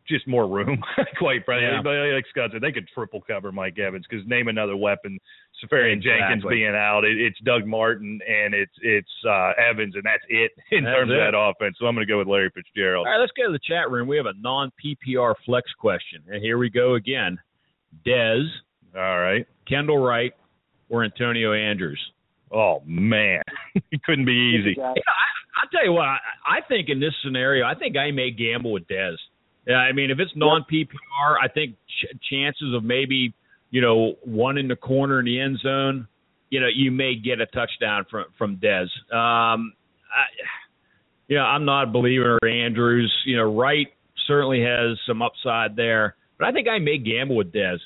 just 0.08 0.26
more 0.26 0.46
room, 0.46 0.82
quite 1.18 1.44
frankly. 1.44 1.92
Yeah. 1.92 2.14
Like 2.14 2.24
Scott 2.30 2.50
said, 2.52 2.62
they 2.62 2.72
could 2.72 2.88
triple 2.94 3.20
cover 3.20 3.52
Mike 3.52 3.78
Evans 3.78 4.06
because 4.08 4.26
name 4.26 4.48
another 4.48 4.76
weapon. 4.76 5.18
Seferian 5.62 5.98
exactly. 5.98 6.20
Jenkins 6.20 6.44
being 6.48 6.74
out, 6.76 7.04
it, 7.04 7.18
it's 7.18 7.38
Doug 7.44 7.66
Martin 7.66 8.20
and 8.28 8.54
it's 8.54 8.72
it's 8.82 9.10
uh, 9.28 9.52
Evans, 9.58 9.94
and 9.94 10.04
that's 10.04 10.22
it 10.28 10.52
in 10.70 10.84
that's 10.84 10.96
terms 10.96 11.10
it. 11.10 11.18
of 11.18 11.32
that 11.32 11.36
offense. 11.36 11.76
So 11.78 11.86
I'm 11.86 11.94
going 11.94 12.06
to 12.06 12.12
go 12.12 12.18
with 12.18 12.28
Larry 12.28 12.50
Fitzgerald. 12.54 13.06
All 13.06 13.12
right, 13.12 13.20
let's 13.20 13.32
go 13.36 13.46
to 13.46 13.52
the 13.52 13.60
chat 13.66 13.90
room. 13.90 14.06
We 14.06 14.16
have 14.16 14.26
a 14.26 14.34
non 14.38 14.70
PPR 14.82 15.34
flex 15.44 15.70
question, 15.78 16.22
and 16.28 16.42
here 16.42 16.58
we 16.58 16.70
go 16.70 16.94
again. 16.94 17.38
Dez. 18.06 18.46
All 18.94 19.20
right. 19.20 19.46
Kendall 19.68 19.98
Wright, 19.98 20.32
or 20.88 21.04
Antonio 21.04 21.52
Andrews? 21.52 22.00
Oh 22.52 22.82
man, 22.86 23.42
it 23.74 24.02
couldn't 24.04 24.26
be 24.26 24.56
easy. 24.58 24.74
Yeah, 24.78 24.84
I, 24.84 24.92
will 24.92 25.70
tell 25.72 25.84
you 25.84 25.92
what. 25.92 26.06
I, 26.06 26.18
I 26.46 26.60
think 26.68 26.88
in 26.88 27.00
this 27.00 27.14
scenario, 27.24 27.66
I 27.66 27.74
think 27.74 27.96
I 27.96 28.10
may 28.10 28.30
gamble 28.30 28.72
with 28.72 28.86
Dez. 28.86 29.16
Yeah, 29.66 29.76
I 29.76 29.92
mean, 29.92 30.10
if 30.10 30.18
it's 30.18 30.30
non 30.36 30.64
PPR, 30.70 31.36
I 31.42 31.48
think 31.48 31.74
ch- 31.88 32.16
chances 32.30 32.72
of 32.74 32.84
maybe 32.84 33.34
you 33.70 33.80
know 33.80 34.14
one 34.24 34.58
in 34.58 34.68
the 34.68 34.76
corner 34.76 35.18
in 35.18 35.24
the 35.24 35.40
end 35.40 35.58
zone, 35.58 36.06
you 36.50 36.60
know, 36.60 36.68
you 36.72 36.90
may 36.90 37.14
get 37.16 37.40
a 37.40 37.46
touchdown 37.46 38.06
from 38.10 38.26
from 38.38 38.56
Dez. 38.56 38.86
Um, 39.12 39.72
I, 40.14 40.24
you 41.28 41.36
know, 41.36 41.42
I'm 41.42 41.64
not 41.64 41.88
a 41.88 41.90
believer 41.90 42.38
in 42.42 42.48
Andrews. 42.48 43.12
You 43.24 43.36
know, 43.36 43.54
Wright 43.54 43.88
certainly 44.26 44.62
has 44.62 44.98
some 45.06 45.22
upside 45.22 45.74
there, 45.76 46.16
but 46.38 46.46
I 46.46 46.52
think 46.52 46.68
I 46.68 46.78
may 46.78 46.98
gamble 46.98 47.36
with 47.36 47.52
Dez. 47.52 47.78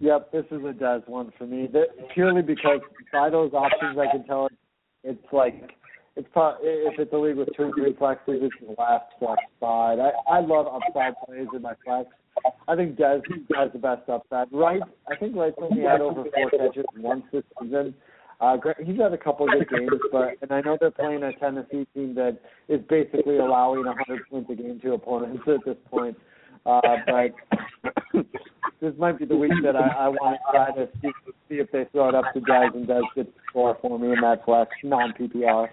Yep, 0.00 0.32
this 0.32 0.44
is 0.50 0.62
a 0.62 0.72
Dez 0.72 1.08
one 1.08 1.32
for 1.38 1.46
me. 1.46 1.68
That, 1.72 1.86
purely 2.12 2.42
because 2.42 2.80
by 3.12 3.30
those 3.30 3.52
options, 3.54 3.98
I 3.98 4.10
can 4.10 4.24
tell 4.26 4.48
it's 5.02 5.18
like 5.32 5.70
it's 6.16 6.28
pro- 6.32 6.56
if 6.60 6.98
it's 6.98 7.12
a 7.12 7.16
league 7.16 7.36
with 7.36 7.48
two 7.56 7.64
and 7.64 7.74
three 7.74 7.94
flexes, 7.94 8.42
it's 8.42 8.54
the 8.60 8.74
last 8.78 9.04
flex 9.18 9.40
spot. 9.56 9.98
I 10.00 10.10
I 10.28 10.40
love 10.40 10.66
upside 10.66 11.14
plays 11.24 11.46
in 11.54 11.62
my 11.62 11.74
flex. 11.84 12.10
I 12.68 12.76
think 12.76 12.96
Dez 12.96 13.22
has 13.56 13.72
the 13.72 13.78
best 13.78 14.08
upside. 14.08 14.52
Wright, 14.52 14.82
I 15.10 15.16
think 15.16 15.34
Wright's 15.34 15.56
only 15.60 15.82
had 15.82 16.02
over 16.02 16.24
four 16.24 16.50
catches 16.50 16.84
once 16.98 17.24
this 17.32 17.44
season. 17.60 17.94
Uh, 18.38 18.58
he's 18.84 18.98
had 18.98 19.14
a 19.14 19.18
couple 19.18 19.46
of 19.46 19.58
good 19.58 19.68
games, 19.70 20.00
but 20.12 20.34
and 20.42 20.52
I 20.52 20.60
know 20.60 20.76
they're 20.78 20.90
playing 20.90 21.22
a 21.22 21.32
Tennessee 21.38 21.86
team 21.94 22.14
that 22.16 22.38
is 22.68 22.80
basically 22.88 23.38
allowing 23.38 23.86
100 23.86 24.28
points 24.28 24.50
a 24.50 24.54
game 24.54 24.78
to 24.82 24.92
opponents 24.92 25.42
at 25.46 25.64
this 25.64 25.76
point. 25.90 26.18
Uh, 26.66 26.80
but 27.06 28.26
this 28.80 28.92
might 28.98 29.18
be 29.18 29.24
the 29.24 29.36
week 29.36 29.52
that 29.62 29.76
I, 29.76 30.06
I 30.06 30.08
want 30.08 30.36
to 30.36 30.52
try 30.52 30.72
to 30.72 30.88
see, 31.00 31.10
see 31.48 31.54
if 31.56 31.70
they 31.70 31.86
throw 31.92 32.08
it 32.08 32.14
up 32.14 32.24
to 32.34 32.40
Dez 32.40 32.74
and 32.74 32.86
gets 32.86 33.06
the 33.14 33.26
score 33.48 33.78
for 33.80 33.98
me 33.98 34.12
in 34.12 34.20
that 34.20 34.44
flex 34.44 34.70
non 34.82 35.12
PPR. 35.12 35.68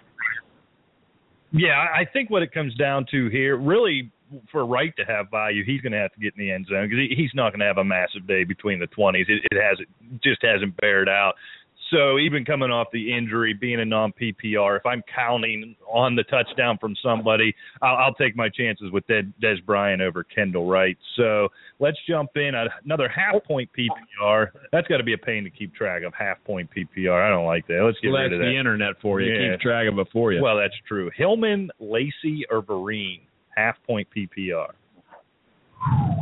Yeah, 1.51 1.85
I 1.93 2.05
think 2.11 2.29
what 2.29 2.41
it 2.41 2.51
comes 2.51 2.73
down 2.75 3.05
to 3.11 3.29
here, 3.29 3.57
really, 3.57 4.11
for 4.51 4.65
Wright 4.65 4.93
to 4.97 5.05
have 5.05 5.29
value, 5.29 5.63
he's 5.63 5.81
going 5.81 5.91
to 5.91 5.99
have 5.99 6.13
to 6.13 6.19
get 6.19 6.33
in 6.35 6.45
the 6.45 6.51
end 6.51 6.67
zone 6.67 6.89
because 6.89 7.07
he, 7.09 7.15
he's 7.15 7.31
not 7.33 7.51
going 7.51 7.59
to 7.59 7.65
have 7.65 7.77
a 7.77 7.83
massive 7.83 8.27
day 8.27 8.43
between 8.43 8.79
the 8.79 8.87
20s. 8.87 9.25
It, 9.27 9.41
it 9.51 9.61
hasn't, 9.61 9.87
just 10.23 10.43
hasn't 10.43 10.75
bared 10.77 11.09
out. 11.09 11.33
So 11.93 12.17
even 12.17 12.43
coming 12.43 12.71
off 12.71 12.87
the 12.91 13.15
injury, 13.15 13.53
being 13.53 13.79
a 13.79 13.85
non 13.85 14.13
PPR, 14.13 14.77
if 14.77 14.85
I'm 14.85 15.03
counting 15.13 15.75
on 15.87 16.15
the 16.15 16.23
touchdown 16.23 16.77
from 16.81 16.95
somebody, 17.03 17.53
I'll, 17.81 17.95
I'll 17.95 18.13
take 18.15 18.35
my 18.35 18.49
chances 18.49 18.91
with 18.91 19.05
Des, 19.07 19.23
Dez 19.41 19.63
Bryant 19.63 20.01
over 20.01 20.23
Kendall 20.23 20.67
Wright. 20.67 20.97
So 21.15 21.49
let's 21.79 21.97
jump 22.07 22.31
in 22.35 22.53
another 22.83 23.07
half 23.07 23.43
point 23.43 23.69
PPR. 23.77 24.47
That's 24.71 24.87
got 24.87 24.97
to 24.97 25.03
be 25.03 25.13
a 25.13 25.17
pain 25.17 25.43
to 25.43 25.51
keep 25.51 25.75
track 25.75 26.01
of 26.03 26.13
half 26.13 26.43
point 26.45 26.69
PPR. 26.75 27.21
I 27.21 27.29
don't 27.29 27.45
like 27.45 27.67
that. 27.67 27.83
Let's 27.85 27.99
get 27.99 28.09
well, 28.09 28.23
rid 28.23 28.33
of 28.33 28.39
that. 28.39 28.45
the 28.45 28.57
internet 28.57 28.93
for 29.01 29.21
you. 29.21 29.33
Yeah. 29.33 29.53
Keep 29.53 29.61
track 29.61 29.87
of 29.91 29.99
it 29.99 30.07
for 30.11 30.33
you. 30.33 30.41
Well, 30.41 30.57
that's 30.57 30.75
true. 30.87 31.11
Hillman, 31.15 31.69
Lacy, 31.79 32.43
or 32.49 32.63
Vereen, 32.63 33.21
half 33.55 33.75
point 33.85 34.07
PPR. 34.15 34.71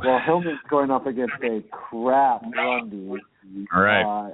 Well, 0.03 0.19
Hillman's 0.25 0.59
going 0.69 0.91
up 0.91 1.05
against 1.05 1.35
a 1.43 1.61
crap 1.71 2.41
run 2.55 2.89
D. 2.89 3.65
All 3.73 3.81
right. 3.81 4.29
Uh, 4.29 4.33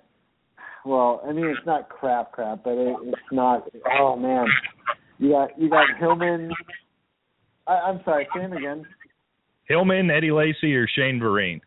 well, 0.87 1.21
I 1.27 1.33
mean 1.33 1.45
it's 1.45 1.65
not 1.65 1.89
crap 1.89 2.31
crap, 2.31 2.63
but 2.63 2.71
it, 2.73 2.95
it's 3.03 3.21
not. 3.31 3.67
Oh 3.99 4.15
man, 4.15 4.47
you 5.19 5.31
got 5.31 5.59
you 5.59 5.69
got 5.69 5.85
Hillman. 5.99 6.49
I, 7.67 7.73
I'm 7.73 8.01
sorry, 8.05 8.27
say 8.33 8.41
him 8.41 8.53
again. 8.53 8.85
Hillman, 9.65 10.09
Eddie 10.09 10.31
Lacy, 10.31 10.73
or 10.75 10.87
Shane 10.87 11.19
Vereen. 11.19 11.59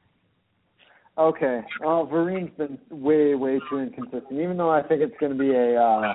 Okay. 1.18 1.60
Oh, 1.84 2.08
Vereen's 2.10 2.50
been 2.56 2.78
way 2.90 3.34
way 3.34 3.60
too 3.68 3.78
inconsistent. 3.78 4.32
Even 4.32 4.56
though 4.56 4.70
I 4.70 4.82
think 4.82 5.02
it's 5.02 5.16
going 5.20 5.32
to 5.32 5.38
be 5.38 5.50
a 5.50 5.76
uh, 5.78 6.14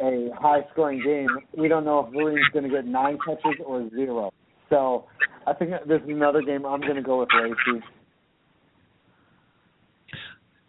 a 0.00 0.30
high 0.40 0.60
scoring 0.72 1.02
game, 1.04 1.28
we 1.58 1.68
don't 1.68 1.84
know 1.84 2.06
if 2.06 2.12
Vereen's 2.12 2.46
going 2.52 2.64
to 2.64 2.70
get 2.70 2.86
nine 2.86 3.18
catches 3.26 3.60
or 3.66 3.88
zero. 3.90 4.32
So 4.70 5.06
I 5.46 5.52
think 5.52 5.70
this 5.88 6.00
is 6.02 6.08
another 6.08 6.42
game 6.42 6.64
I'm 6.64 6.80
going 6.80 6.96
to 6.96 7.02
go 7.02 7.20
with 7.20 7.28
Lacy. 7.34 7.82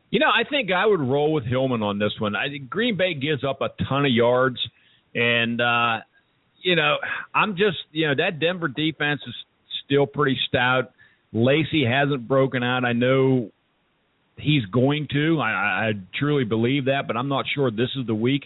You 0.09 0.19
know, 0.19 0.27
I 0.27 0.47
think 0.49 0.71
I 0.71 0.85
would 0.85 1.01
roll 1.01 1.33
with 1.33 1.43
Hillman 1.45 1.83
on 1.83 1.99
this 1.99 2.13
one. 2.19 2.35
I 2.35 2.47
think 2.47 2.69
Green 2.69 2.95
Bay 2.95 3.13
gives 3.13 3.43
up 3.43 3.61
a 3.61 3.69
ton 3.89 4.05
of 4.05 4.11
yards, 4.11 4.57
and 5.13 5.59
uh, 5.59 5.97
you 6.61 6.75
know, 6.75 6.95
I'm 7.35 7.57
just 7.57 7.77
you 7.91 8.07
know 8.07 8.15
that 8.15 8.39
Denver 8.39 8.69
defense 8.69 9.21
is 9.27 9.35
still 9.85 10.05
pretty 10.05 10.37
stout. 10.47 10.91
Lacy 11.33 11.83
hasn't 11.85 12.27
broken 12.27 12.63
out. 12.63 12.85
I 12.85 12.93
know 12.93 13.51
he's 14.37 14.65
going 14.65 15.07
to. 15.11 15.39
I, 15.39 15.89
I 15.89 15.91
truly 16.17 16.45
believe 16.45 16.85
that, 16.85 17.03
but 17.07 17.17
I'm 17.17 17.27
not 17.27 17.45
sure 17.53 17.69
this 17.69 17.89
is 17.99 18.07
the 18.07 18.15
week. 18.15 18.43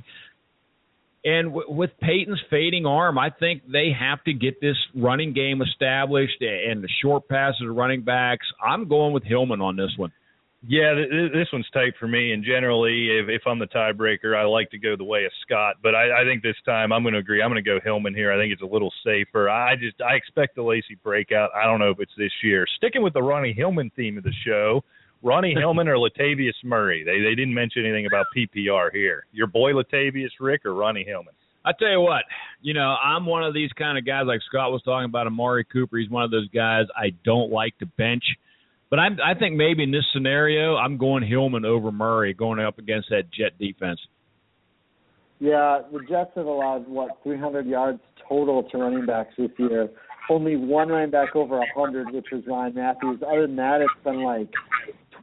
And 1.24 1.50
w- 1.50 1.72
with 1.72 1.92
Peyton's 2.02 2.42
fading 2.50 2.86
arm, 2.86 3.20
I 3.20 3.30
think 3.30 3.64
they 3.72 3.92
have 3.98 4.24
to 4.24 4.34
get 4.34 4.60
this 4.60 4.78
running 4.96 5.34
game 5.34 5.62
established 5.62 6.42
and 6.42 6.84
the 6.84 6.90
short 7.04 7.28
passes 7.28 7.60
to 7.60 7.72
running 7.72 8.02
backs. 8.02 8.48
I'm 8.66 8.88
going 8.88 9.14
with 9.14 9.24
Hillman 9.24 9.62
on 9.62 9.76
this 9.76 9.92
one. 9.98 10.12
Yeah, 10.68 10.94
th- 10.94 11.32
this 11.34 11.48
one's 11.52 11.70
tight 11.74 11.94
for 12.00 12.08
me. 12.08 12.34
And 12.34 12.44
generally, 12.44 13.10
if, 13.10 13.30
if 13.30 13.42
I'm 13.48 13.58
the 13.58 13.66
tiebreaker, 13.66 14.38
I 14.38 14.44
like 14.44 14.70
to 14.72 14.78
go 14.78 14.96
the 14.96 15.04
way 15.04 15.26
of 15.26 15.32
Scott. 15.42 15.78
But 15.82 15.96
I, 15.96 16.22
I 16.22 16.24
think 16.24 16.44
this 16.44 16.56
time 16.66 16.94
I'm 16.94 17.02
going 17.02 17.14
to 17.14 17.20
agree. 17.20 17.42
I'm 17.42 17.50
going 17.50 17.64
to 17.64 17.68
go 17.68 17.80
Hillman 17.84 18.14
here. 18.14 18.32
I 18.32 18.38
think 18.38 18.54
it's 18.54 18.62
a 18.62 18.72
little 18.72 18.94
safer. 19.04 19.50
I 19.50 19.76
just 19.76 20.00
I 20.02 20.14
expect 20.14 20.56
the 20.56 20.62
Lacy 20.62 20.98
breakout. 21.04 21.50
I 21.56 21.66
don't 21.66 21.80
know 21.80 21.90
if 21.90 22.00
it's 22.00 22.12
this 22.16 22.32
year. 22.44 22.66
Sticking 22.78 23.02
with 23.02 23.14
the 23.14 23.24
Ronnie 23.24 23.54
Hillman 23.54 23.92
theme 23.96 24.20
of 24.20 24.24
the 24.24 24.34
show, 24.46 24.84
Ronnie 25.24 25.56
Hillman 25.58 25.88
or 25.88 25.96
Latavius 25.96 26.64
Murray. 26.64 27.04
They 27.04 27.22
they 27.22 27.34
didn't 27.34 27.56
mention 27.56 27.84
anything 27.84 28.06
about 28.06 28.28
PPR 28.38 28.92
here. 28.94 29.26
Your 29.32 29.48
boy 29.48 29.72
Latavius 29.72 30.32
Rick 30.40 30.66
or 30.66 30.76
Ronnie 30.76 31.06
Hillman. 31.06 31.34
I 31.64 31.72
tell 31.78 31.90
you 31.90 32.02
what, 32.02 32.24
you 32.62 32.74
know, 32.74 32.96
I'm 33.04 33.26
one 33.28 33.44
of 33.44 33.54
these 33.54 33.70
kind 33.78 33.96
of 33.96 34.06
guys 34.06 34.24
like 34.26 34.42
Scott 34.48 34.72
was 34.72 34.82
talking 34.82 35.06
about. 35.06 35.28
Amari 35.28 35.64
Cooper. 35.64 35.98
He's 35.98 36.10
one 36.10 36.24
of 36.24 36.32
those 36.32 36.48
guys 36.50 36.86
I 36.96 37.14
don't 37.24 37.52
like 37.52 37.78
to 37.80 37.86
bench. 37.86 38.24
But 38.92 39.00
I'm, 39.00 39.18
I 39.26 39.34
think 39.40 39.56
maybe 39.56 39.84
in 39.84 39.92
this 39.92 40.04
scenario, 40.14 40.76
I'm 40.76 40.98
going 40.98 41.24
Hillman 41.24 41.64
over 41.64 41.92
Murray 41.92 42.34
going 42.34 42.60
up 42.60 42.78
against 42.78 43.10
that 43.10 43.24
Jet 43.32 43.58
defense. 43.58 44.00
Yeah, 45.40 45.80
the 45.92 46.00
Jets 46.08 46.32
have 46.36 46.46
allowed 46.46 46.88
what 46.88 47.18
300 47.24 47.66
yards 47.66 48.00
total 48.28 48.64
to 48.70 48.78
running 48.78 49.06
backs 49.06 49.34
this 49.38 49.50
year. 49.58 49.90
Only 50.30 50.58
one 50.58 50.90
running 50.90 51.10
back 51.10 51.36
over 51.36 51.58
100, 51.58 52.14
which 52.14 52.28
was 52.32 52.44
Ryan 52.46 52.76
Mathews. 52.76 53.22
Other 53.26 53.48
than 53.48 53.56
that, 53.56 53.82
it's 53.82 54.04
been 54.04 54.24
like 54.24 54.50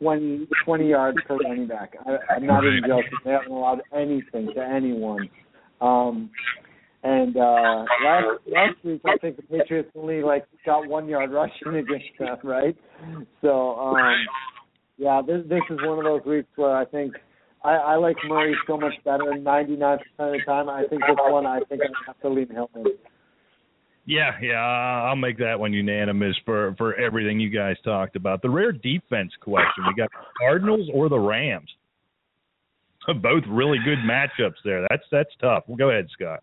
20 0.01 0.49
20 0.65 0.89
yards 0.89 1.19
per 1.27 1.37
running 1.37 1.69
back. 1.69 1.95
I, 2.07 2.35
I'm 2.35 2.47
not 2.47 2.65
even 2.65 2.81
joking. 2.89 3.19
They 3.25 3.33
haven't 3.33 3.53
allowed 3.53 3.83
anything 3.95 4.49
to 4.55 4.61
anyone. 4.61 5.29
Um, 5.81 6.31
and 7.03 7.37
uh 7.37 7.85
last 8.05 8.27
last 8.47 8.85
week 8.85 9.01
I 9.05 9.17
think 9.19 9.37
the 9.37 9.43
Patriots 9.43 9.91
only 9.97 10.23
like 10.23 10.47
got 10.67 10.89
one 10.89 11.09
yard 11.09 11.31
rushing 11.31 11.77
against 11.77 12.07
them, 12.19 12.37
right? 12.43 12.77
So 13.41 13.77
um 13.77 13.97
yeah, 14.97 15.23
this 15.25 15.43
this 15.49 15.63
is 15.71 15.79
one 15.83 15.99
of 15.99 16.05
those 16.05 16.25
weeks 16.27 16.49
where 16.57 16.77
I 16.77 16.85
think 16.85 17.15
I, 17.63 17.75
I 17.75 17.97
like 17.97 18.17
Murray 18.27 18.57
so 18.67 18.77
much 18.77 18.95
better 19.05 19.37
ninety 19.37 19.77
nine 19.77 19.99
percent 19.99 20.35
of 20.35 20.41
the 20.41 20.45
time. 20.45 20.69
I 20.69 20.85
think 20.89 21.03
this 21.03 21.17
one 21.19 21.47
I 21.47 21.61
think 21.69 21.83
I 21.83 21.87
have 22.07 22.21
to 22.21 22.29
lean 22.29 22.49
Hillman. 22.49 22.93
Yeah, 24.07 24.31
yeah, 24.41 24.55
I'll 24.55 25.17
make 25.17 25.37
that 25.39 25.61
one 25.61 25.73
unanimous 25.73 26.35
for 26.45 26.75
for 26.79 26.95
everything 26.95 27.39
you 27.39 27.51
guys 27.51 27.77
talked 27.85 28.17
about. 28.17 28.43
The 28.43 28.51
rare 28.51 28.73
defense 28.73 29.33
question: 29.41 29.85
we 29.87 29.95
got 29.95 30.09
Cardinals 30.41 30.89
or 30.93 31.09
the 31.09 31.19
Rams. 31.19 31.69
Both 33.07 33.45
really 33.49 33.79
good 33.85 33.99
matchups 33.99 34.57
there. 34.65 34.87
That's 34.89 35.03
that's 35.13 35.31
tough. 35.41 35.65
Well, 35.69 35.77
go 35.77 35.91
ahead, 35.91 36.09
Scott. 36.13 36.43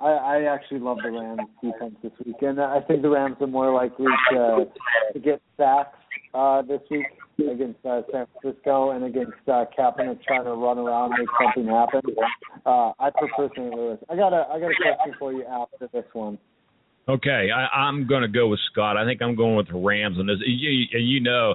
I, 0.00 0.10
I 0.10 0.54
actually 0.54 0.80
love 0.80 0.98
the 1.02 1.10
Rams 1.10 1.40
defense 1.62 1.96
this 2.02 2.12
week, 2.24 2.36
and 2.42 2.60
I 2.60 2.80
think 2.80 3.02
the 3.02 3.08
Rams 3.08 3.36
are 3.40 3.46
more 3.46 3.72
likely 3.72 4.06
to 4.32 4.66
to 5.12 5.18
get 5.18 5.42
sacks 5.56 5.96
uh, 6.34 6.62
this 6.62 6.80
week 6.90 7.06
against 7.38 7.84
uh, 7.84 8.02
San 8.12 8.26
Francisco 8.40 8.90
and 8.90 9.04
against 9.04 9.32
uh, 9.46 9.64
Kaepernick 9.76 10.22
trying 10.22 10.44
to 10.44 10.52
run 10.52 10.78
around 10.78 11.12
and 11.12 11.20
make 11.20 11.28
something 11.40 11.72
happen. 11.72 12.00
Uh, 12.66 12.92
I 12.98 13.10
prefer 13.10 13.48
St. 13.56 13.74
Louis. 13.74 13.98
I 14.08 14.16
got 14.16 14.32
a 14.32 14.46
I 14.50 14.60
got 14.60 14.70
a 14.70 14.74
question 14.80 15.14
for 15.18 15.32
you 15.32 15.44
after 15.44 15.88
this 15.92 16.04
one. 16.12 16.38
Okay, 17.08 17.48
I, 17.54 17.86
I'm 17.86 18.06
going 18.06 18.20
to 18.20 18.28
go 18.28 18.48
with 18.48 18.60
Scott. 18.70 18.98
I 18.98 19.04
think 19.06 19.22
I'm 19.22 19.34
going 19.34 19.56
with 19.56 19.68
the 19.68 19.78
Rams 19.78 20.18
on 20.18 20.26
this. 20.26 20.36
You, 20.44 20.98
you 20.98 21.20
know, 21.20 21.54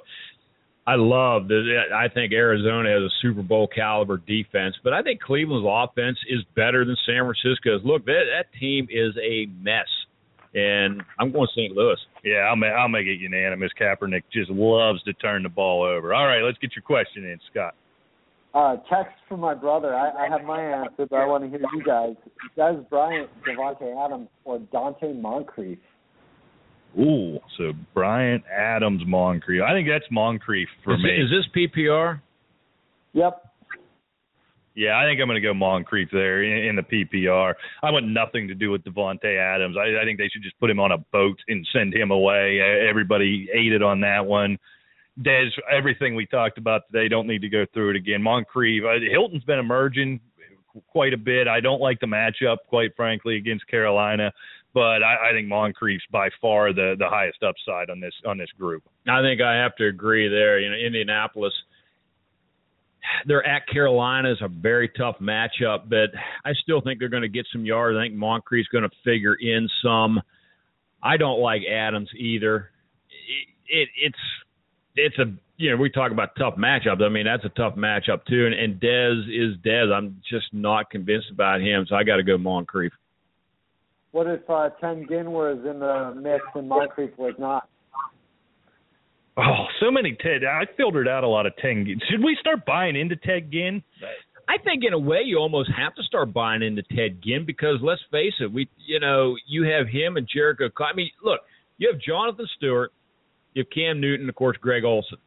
I 0.85 0.95
love 0.95 1.47
that. 1.47 1.85
I 1.95 2.09
think 2.09 2.33
Arizona 2.33 2.89
has 2.89 3.03
a 3.03 3.13
Super 3.21 3.41
Bowl 3.41 3.67
caliber 3.67 4.17
defense, 4.17 4.75
but 4.83 4.91
I 4.91 5.01
think 5.01 5.21
Cleveland's 5.21 5.67
offense 5.69 6.17
is 6.27 6.41
better 6.55 6.83
than 6.83 6.97
San 7.05 7.23
Francisco's. 7.23 7.81
Look, 7.85 8.05
that 8.05 8.23
that 8.35 8.59
team 8.59 8.87
is 8.91 9.15
a 9.17 9.47
mess, 9.61 9.87
and 10.53 11.01
I'm 11.19 11.31
going 11.31 11.47
St. 11.55 11.71
Louis. 11.73 11.95
Yeah, 12.25 12.49
I'll 12.49 12.57
make 12.57 12.73
I'll 12.73 12.89
make 12.89 13.07
it 13.07 13.19
unanimous. 13.19 13.71
Kaepernick 13.79 14.23
just 14.33 14.51
loves 14.51 15.01
to 15.03 15.13
turn 15.13 15.43
the 15.43 15.49
ball 15.49 15.83
over. 15.83 16.13
All 16.13 16.27
right, 16.27 16.41
let's 16.41 16.57
get 16.57 16.75
your 16.75 16.83
question 16.83 17.23
in, 17.23 17.39
Scott. 17.49 17.75
Uh, 18.53 18.75
text 18.87 19.15
from 19.27 19.39
my 19.39 19.53
brother. 19.53 19.95
I, 19.95 20.25
I 20.25 20.29
have 20.29 20.43
my 20.45 20.61
answer, 20.61 21.07
but 21.09 21.15
I 21.15 21.25
want 21.25 21.43
to 21.45 21.49
hear 21.49 21.61
you 21.73 21.83
guys. 21.83 22.15
Dez 22.55 22.87
Bryant, 22.89 23.29
Davante 23.47 24.05
Adams, 24.05 24.27
or 24.43 24.59
Donte 24.59 25.19
Moncrief? 25.19 25.79
Ooh, 26.99 27.39
so 27.57 27.73
Bryant 27.93 28.43
Adams 28.51 29.01
Moncrief. 29.05 29.63
I 29.63 29.73
think 29.73 29.87
that's 29.87 30.05
Moncrief 30.11 30.67
for 30.83 30.95
is 30.95 31.03
me. 31.03 31.09
Is 31.09 31.29
this 31.29 31.47
PPR? 31.55 32.21
Yep. 33.13 33.53
Yeah, 34.75 34.97
I 34.97 35.05
think 35.05 35.21
I'm 35.21 35.27
going 35.27 35.41
to 35.41 35.47
go 35.47 35.53
Moncrief 35.53 36.09
there 36.11 36.43
in, 36.43 36.69
in 36.69 36.75
the 36.75 36.81
PPR. 36.81 37.53
I 37.83 37.91
want 37.91 38.07
nothing 38.07 38.47
to 38.47 38.55
do 38.55 38.71
with 38.71 38.83
Davante 38.83 39.37
Adams. 39.37 39.75
I, 39.77 40.01
I 40.01 40.05
think 40.05 40.17
they 40.17 40.29
should 40.33 40.41
just 40.41 40.59
put 40.59 40.69
him 40.69 40.79
on 40.79 40.91
a 40.91 40.97
boat 40.97 41.37
and 41.47 41.67
send 41.73 41.93
him 41.93 42.11
away. 42.11 42.59
Everybody 42.59 43.47
ate 43.53 43.71
it 43.71 43.83
on 43.83 44.01
that 44.01 44.25
one. 44.25 44.57
Dez, 45.21 45.49
everything 45.71 46.15
we 46.15 46.25
talked 46.25 46.57
about 46.57 46.81
today, 46.91 47.07
don't 47.07 47.27
need 47.27 47.41
to 47.41 47.49
go 47.49 47.65
through 47.71 47.91
it 47.91 47.95
again. 47.95 48.21
Moncrief, 48.23 48.83
uh, 48.83 48.99
Hilton's 49.11 49.43
been 49.43 49.59
emerging 49.59 50.19
quite 50.87 51.13
a 51.13 51.17
bit. 51.17 51.47
I 51.47 51.59
don't 51.59 51.81
like 51.81 51.99
the 51.99 52.07
matchup, 52.07 52.57
quite 52.67 52.95
frankly, 52.95 53.37
against 53.37 53.67
Carolina, 53.67 54.31
but 54.73 55.03
I, 55.03 55.29
I 55.29 55.31
think 55.33 55.47
Moncrief's 55.47 56.03
by 56.11 56.29
far 56.41 56.73
the 56.73 56.95
the 56.97 57.07
highest 57.07 57.43
upside 57.43 57.89
on 57.89 57.99
this 57.99 58.13
on 58.25 58.37
this 58.37 58.49
group. 58.57 58.83
I 59.07 59.21
think 59.21 59.41
I 59.41 59.55
have 59.55 59.75
to 59.77 59.87
agree 59.87 60.27
there. 60.27 60.59
You 60.59 60.69
know, 60.69 60.75
Indianapolis 60.75 61.53
they're 63.25 63.45
at 63.45 63.67
Carolina 63.67 64.31
is 64.31 64.41
a 64.41 64.47
very 64.47 64.89
tough 64.89 65.17
matchup, 65.19 65.89
but 65.89 66.09
I 66.45 66.53
still 66.61 66.81
think 66.81 66.99
they're 66.99 67.09
going 67.09 67.23
to 67.23 67.29
get 67.29 67.45
some 67.51 67.65
yards. 67.65 67.97
I 67.97 68.03
think 68.03 68.15
Moncrief's 68.15 68.67
going 68.69 68.83
to 68.83 68.89
figure 69.03 69.35
in 69.35 69.69
some. 69.83 70.21
I 71.01 71.17
don't 71.17 71.39
like 71.39 71.61
Adams 71.69 72.09
either. 72.17 72.71
It, 73.67 73.87
it, 73.87 73.89
it's 74.01 74.19
it's 74.95 75.17
a 75.19 75.33
you 75.57 75.71
know 75.71 75.77
we 75.77 75.89
talk 75.89 76.11
about 76.11 76.35
tough 76.37 76.55
matchups. 76.55 77.01
I 77.01 77.09
mean 77.09 77.25
that's 77.25 77.45
a 77.45 77.49
tough 77.49 77.75
matchup 77.75 78.25
too. 78.25 78.45
And, 78.45 78.53
and 78.53 78.79
Dez 78.79 79.23
is 79.27 79.57
Dez. 79.65 79.91
I'm 79.91 80.21
just 80.29 80.53
not 80.53 80.89
convinced 80.89 81.29
about 81.31 81.61
him, 81.61 81.85
so 81.87 81.95
I 81.95 82.03
got 82.03 82.17
to 82.17 82.23
go 82.23 82.37
Moncrief. 82.37 82.93
What 84.13 84.27
if 84.27 84.47
uh, 84.47 84.69
Ted 84.79 85.05
Ginn 85.09 85.31
was 85.31 85.57
in 85.69 85.79
the 85.79 86.13
mix 86.15 86.43
and 86.53 86.69
Moncrief 86.69 87.09
was 87.17 87.33
not? 87.39 87.67
Oh, 89.35 89.65
so 89.79 89.89
many 89.89 90.15
Ted. 90.21 90.45
I 90.45 90.65
filtered 90.77 91.07
out 91.07 91.23
a 91.23 91.27
lot 91.27 91.47
of 91.47 91.53
Ted 91.57 91.87
Ginn. 91.87 91.99
Should 92.11 92.23
we 92.23 92.37
start 92.39 92.63
buying 92.63 92.95
into 92.95 93.15
Ted 93.15 93.51
Ginn? 93.51 93.81
I 94.47 94.61
think 94.63 94.83
in 94.85 94.93
a 94.93 94.99
way 94.99 95.21
you 95.25 95.39
almost 95.39 95.71
have 95.75 95.95
to 95.95 96.03
start 96.03 96.31
buying 96.31 96.61
into 96.61 96.83
Ted 96.95 97.23
Ginn 97.23 97.43
because 97.43 97.77
let's 97.81 98.01
face 98.11 98.33
it, 98.39 98.53
we 98.53 98.69
you 98.85 98.99
know 98.99 99.35
you 99.47 99.63
have 99.63 99.87
him 99.87 100.15
and 100.15 100.29
Jerricho. 100.29 100.69
I 100.79 100.93
mean, 100.95 101.09
look, 101.23 101.39
you 101.79 101.89
have 101.91 101.99
Jonathan 101.99 102.47
Stewart, 102.55 102.91
you 103.55 103.63
have 103.63 103.71
Cam 103.71 103.99
Newton, 103.99 104.29
of 104.29 104.35
course, 104.35 104.57
Greg 104.61 104.83
Olsen, 104.83 105.17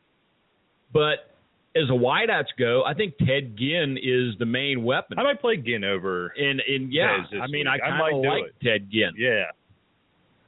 But 0.92 1.35
as 1.82 1.88
a 1.90 1.92
wideouts 1.92 2.54
go, 2.58 2.82
I 2.84 2.94
think 2.94 3.14
Ted 3.18 3.56
Ginn 3.56 3.96
is 4.02 4.38
the 4.38 4.46
main 4.46 4.84
weapon. 4.84 5.18
I 5.18 5.22
might 5.22 5.40
play 5.40 5.56
Ginn 5.56 5.84
over. 5.84 6.28
And 6.38 6.60
and 6.66 6.92
yeah, 6.92 7.18
I 7.40 7.46
mean, 7.48 7.66
week. 7.66 7.80
I 7.82 7.88
kind 7.90 8.14
of 8.16 8.22
like 8.24 8.44
it. 8.46 8.54
Ted 8.64 8.88
Ginn. 8.90 9.12
Yeah. 9.16 9.44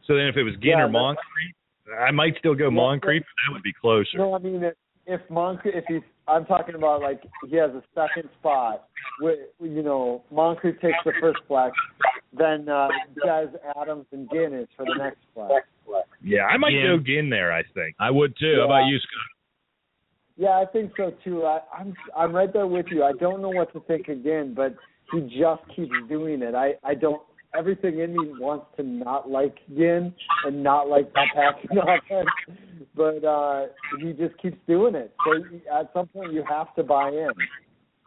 So 0.06 0.16
then, 0.16 0.26
if 0.26 0.36
it 0.36 0.42
was 0.42 0.55
Ginn 0.55 0.70
Yeah, 0.78 0.84
or 0.84 0.88
but- 0.88 0.92
Moncrief, 0.92 1.55
I 2.00 2.10
might 2.10 2.34
still 2.38 2.55
go 2.55 2.64
Yeah, 2.64 2.70
Moncrief. 2.76 3.22
but 3.22 3.28
That 3.46 3.52
would 3.55 3.62
be 3.62 3.72
closer. 3.72 4.16
No, 4.18 4.34
I 4.34 4.38
mean 4.38 4.62
if, 4.64 4.74
if 5.06 5.20
Moncrief, 5.30 5.74
if 5.74 5.84
he's, 5.88 6.02
I'm 6.26 6.44
talking 6.46 6.74
about 6.74 7.00
like 7.02 7.22
he 7.48 7.56
has 7.56 7.70
a 7.70 7.82
second 7.94 8.28
spot. 8.40 8.84
With, 9.20 9.38
you 9.60 9.82
know, 9.82 10.22
Moncrief 10.30 10.80
takes 10.80 10.98
the 11.05 11.12
first 11.20 11.38
flex, 11.48 11.74
then 12.32 12.68
uh, 12.68 12.88
Dez 13.26 13.50
Adams 13.80 14.06
and 14.12 14.28
Ginn 14.32 14.52
is 14.55 14.68
for 14.76 14.84
the 14.84 14.94
next 14.96 15.18
flex. 15.34 15.66
Yeah, 16.22 16.44
I 16.44 16.56
might 16.59 16.70
Ginn. 16.70 16.84
go 16.86 16.98
Ginn 17.05 17.30
there. 17.30 17.52
I 17.52 17.62
think. 17.74 17.96
I 17.98 18.10
would 18.10 18.34
too. 18.38 18.56
How 18.60 18.66
about 18.66 18.86
you, 18.86 18.98
Scott? 18.98 19.38
Yeah, 20.39 20.51
I 20.51 20.65
think 20.73 20.93
so 20.97 21.12
too. 21.24 21.44
I, 21.44 21.59
I'm 21.77 21.93
I'm 22.16 22.32
right 22.32 22.51
there 22.52 22.69
with 22.69 22.86
you. 22.90 23.02
I 23.02 23.10
don't 23.12 23.43
know 23.43 23.48
what 23.48 23.73
to 23.73 23.81
think 23.81 24.06
again, 24.06 24.55
but 24.55 24.77
he 25.12 25.23
just 25.23 25.62
keeps 25.74 25.93
doing 26.09 26.43
it. 26.43 26.55
I 26.55 26.74
I 26.85 26.94
don't. 26.94 27.20
Everything 27.59 27.98
in 27.98 28.12
me 28.12 28.31
wants 28.39 28.66
to 28.77 28.85
not 28.85 29.28
like 29.28 29.56
Ginn 29.77 30.15
and 30.44 30.62
not 30.62 30.89
like 30.89 31.12
that 31.15 31.27
passing 31.35 31.77
offense, 31.78 32.28
but 32.94 33.24
uh 33.24 33.66
he 34.01 34.12
just 34.12 34.40
keeps 34.40 34.59
doing 34.69 34.94
it. 34.94 35.12
So 35.24 35.43
at 35.74 35.90
some 35.93 36.06
point 36.06 36.32
you 36.32 36.44
have 36.48 36.73
to 36.77 36.85
buy 36.85 37.09
in. 37.09 37.31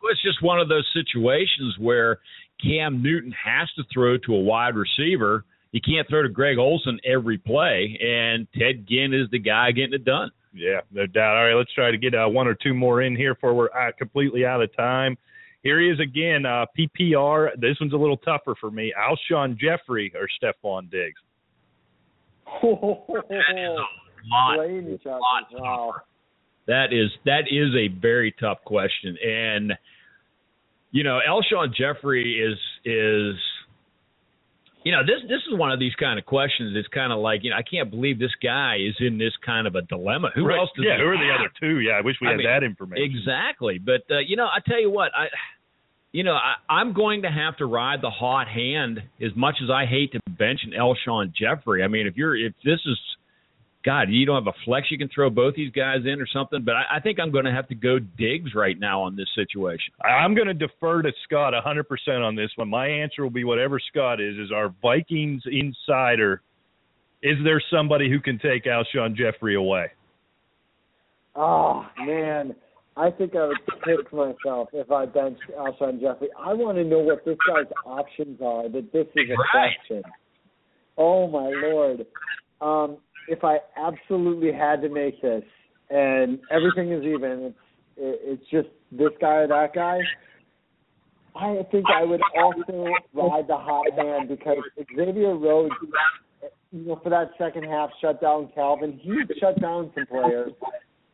Well, 0.02 0.12
It's 0.12 0.24
just 0.24 0.42
one 0.42 0.60
of 0.60 0.70
those 0.70 0.88
situations 0.94 1.76
where 1.80 2.20
Cam 2.64 3.04
Newton 3.04 3.34
has 3.44 3.68
to 3.76 3.84
throw 3.94 4.18
to 4.20 4.36
a 4.36 4.40
wide 4.40 4.76
receiver. 4.76 5.44
You 5.74 5.82
can't 5.82 6.08
throw 6.08 6.22
to 6.22 6.30
Greg 6.30 6.58
Olsen 6.58 7.00
every 7.04 7.38
play, 7.38 7.98
and 8.02 8.48
Ted 8.54 8.88
Ginn 8.88 9.14
is 9.14 9.30
the 9.32 9.40
guy 9.40 9.72
getting 9.72 9.94
it 9.94 10.06
done. 10.06 10.32
Yeah, 10.54 10.82
no 10.92 11.06
doubt. 11.06 11.38
All 11.38 11.46
right, 11.46 11.54
let's 11.54 11.74
try 11.74 11.92
to 11.92 11.98
get 11.98 12.14
uh, 12.14 12.28
one 12.28 12.48
or 12.48 12.56
two 12.56 12.74
more 12.74 13.02
in 13.02 13.16
here 13.16 13.36
before 13.36 13.54
we're 13.54 13.70
uh, 13.70 13.92
completely 13.98 14.46
out 14.46 14.62
of 14.62 14.76
time. 14.76 15.18
Here 15.64 15.80
he 15.80 15.90
is 15.90 16.00
again, 16.00 16.46
uh, 16.46 16.66
PPR. 16.78 17.50
This 17.60 17.78
one's 17.80 17.94
a 17.94 17.98
little 17.98 18.18
tougher 18.18 18.56
for 18.60 18.72
me. 18.72 18.94
Alshon 18.98 19.58
Jeffery 19.58 20.12
or 20.16 20.28
Stefon 20.42 20.90
Diggs? 20.90 21.22
Lot. 22.64 24.56
Playing 24.56 24.94
each 24.94 25.06
other. 25.06 25.20
lot 25.20 25.44
Wow. 25.54 25.94
That 26.68 26.88
is 26.92 27.10
that 27.26 27.46
is 27.50 27.74
a 27.76 27.88
very 28.00 28.34
tough 28.40 28.60
question, 28.66 29.18
and 29.26 29.74
you 30.92 31.04
know, 31.04 31.20
Alshon 31.28 31.74
Jeffery 31.74 32.40
is 32.40 32.58
is 32.86 33.36
you 34.84 34.92
know 34.92 35.04
this 35.04 35.22
this 35.28 35.42
is 35.52 35.58
one 35.58 35.72
of 35.72 35.80
these 35.80 35.94
kind 35.96 36.18
of 36.20 36.26
questions. 36.26 36.76
It's 36.76 36.88
kind 36.90 37.14
of 37.14 37.20
like 37.20 37.44
you 37.44 37.50
know 37.52 37.56
I 37.58 37.62
can't 37.64 37.90
believe 37.90 38.20
this 38.20 38.34
guy 38.42 38.78
is 38.78 38.96
in 39.00 39.18
this 39.18 39.34
kind 39.46 39.68
of 39.68 39.76
a 39.76 39.82
dilemma. 39.84 40.32
Who 40.36 40.46
Right. 40.46 40.58
else 40.60 40.70
does 40.76 40.86
Yeah, 40.88 40.98
who 40.98 41.06
are 41.08 41.18
the 41.18 41.32
other 41.34 41.52
two? 41.60 41.80
Yeah, 41.80 41.94
I 41.94 42.02
wish 42.02 42.16
we 42.22 42.28
I 42.28 42.32
had 42.32 42.38
mean, 42.38 42.48
that 42.48 42.64
information. 42.64 43.04
Exactly, 43.04 43.78
but 43.80 44.02
uh, 44.10 44.20
you 44.20 44.36
know, 44.36 44.46
I 44.46 44.60
tell 44.68 44.80
you 44.82 44.90
what, 44.90 45.12
I, 45.16 45.28
you 46.12 46.24
know, 46.24 46.34
I, 46.34 46.56
I'm 46.70 46.94
going 46.94 47.22
to 47.22 47.30
have 47.30 47.58
to 47.58 47.66
ride 47.66 48.02
the 48.02 48.10
hot 48.10 48.48
hand 48.48 49.02
as 49.22 49.32
much 49.36 49.56
as 49.64 49.70
I 49.70 49.86
hate 49.86 50.12
to 50.14 50.20
bench 50.30 50.62
an 50.64 50.72
Alshon 50.72 51.34
Jeffery. 51.34 51.84
I 51.84 51.88
mean, 51.88 52.08
if 52.08 52.18
you're 52.18 52.36
if 52.36 52.54
this 52.66 52.80
is, 52.86 53.00
God, 53.84 54.10
you 54.10 54.26
don't 54.26 54.44
have 54.46 54.54
a 54.54 54.58
flex 54.66 54.92
you 54.92 54.98
can 54.98 55.10
throw 55.10 55.30
both 55.30 55.56
these 55.56 55.72
guys 55.72 56.00
in 56.06 56.22
or 56.22 56.28
something. 56.32 56.64
But 56.64 56.76
I, 56.76 56.98
I 56.98 57.00
think 57.00 57.20
I'm 57.20 57.32
going 57.32 57.46
to 57.46 57.52
have 57.52 57.68
to 57.70 57.76
go 57.76 57.98
Diggs 58.00 58.54
right 58.54 58.80
now 58.80 59.02
on 59.02 59.16
this 59.16 59.28
situation. 59.34 59.94
I- 60.04 60.10
I'm 60.24 60.36
going 60.36 60.48
to 60.48 60.54
defer 60.54 61.02
to 61.02 61.12
Scott 61.24 61.54
100% 61.54 61.86
on 62.24 62.36
this 62.36 62.52
one. 62.58 62.70
My 62.70 62.88
answer 62.88 63.24
will 63.24 63.32
be 63.32 63.44
whatever 63.44 63.80
Scott 63.80 64.22
is. 64.22 64.36
Is 64.38 64.52
our 64.52 64.74
Vikings 64.82 65.42
insider? 65.46 66.42
Is 67.24 67.38
there 67.44 67.62
somebody 67.72 68.10
who 68.10 68.20
can 68.20 68.38
take 68.40 68.66
Alshon 68.66 69.16
Jeffery 69.16 69.56
away? 69.56 69.92
Oh 71.36 71.86
man, 72.00 72.56
I 72.98 73.10
think 73.10 73.36
I 73.36 73.48
would 73.48 73.58
kick 73.86 74.12
myself 74.12 74.70
if 74.74 74.92
I 74.92 75.06
benched 75.06 75.42
Alshon 75.58 76.02
Jeffery. 76.02 76.28
I 76.38 76.54
want 76.54 76.78
to 76.78 76.84
know 76.84 77.00
what 77.00 77.24
this 77.24 77.38
guy's 77.48 77.72
options 77.86 78.40
are. 78.42 78.68
That 78.70 78.92
this 78.92 79.08
is 79.16 79.30
a 79.30 79.36
Right. 79.58 79.74
question. 79.88 80.04
Oh 80.98 81.28
my 81.28 81.50
lord. 81.70 82.06
Um, 82.60 82.98
if 83.28 83.44
I 83.44 83.58
absolutely 83.78 84.52
had 84.52 84.82
to 84.82 84.90
make 84.90 85.22
this, 85.22 85.44
and 85.90 86.40
everything 86.50 86.92
is 86.92 87.04
even, 87.04 87.44
it's 87.44 87.58
it, 87.98 88.20
it's 88.24 88.50
just 88.50 88.70
this 88.92 89.12
guy 89.20 89.36
or 89.36 89.48
that 89.48 89.74
guy. 89.74 90.00
I 91.36 91.66
think 91.72 91.86
I 91.88 92.04
would 92.04 92.22
also 92.38 92.88
ride 93.14 93.48
the 93.48 93.58
hot 93.58 93.86
hand 93.98 94.28
because 94.28 94.58
Xavier 94.96 95.36
Rhodes, 95.36 95.74
you 96.72 96.86
know, 96.86 97.00
for 97.02 97.10
that 97.10 97.32
second 97.38 97.64
half, 97.64 97.90
shut 98.02 98.22
down 98.22 98.50
Calvin. 98.54 99.00
He 99.02 99.14
shut 99.40 99.62
down 99.62 99.92
some 99.96 100.06
players. 100.08 100.52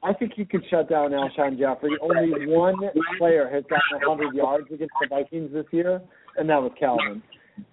I 0.04 0.14
think 0.14 0.34
he 0.36 0.46
could 0.46 0.64
shut 0.70 0.90
down 0.90 1.12
Alshon 1.12 1.60
Jeffery. 1.60 1.92
Only 2.02 2.48
one 2.48 2.76
player 3.18 3.50
has 3.52 3.64
gotten 3.64 4.08
100 4.08 4.36
yards 4.36 4.66
against 4.72 4.94
the 5.02 5.08
Vikings 5.10 5.52
this 5.54 5.66
year, 5.72 6.02
and 6.38 6.50
that 6.50 6.62
was 6.62 6.72
Calvin. 6.80 7.22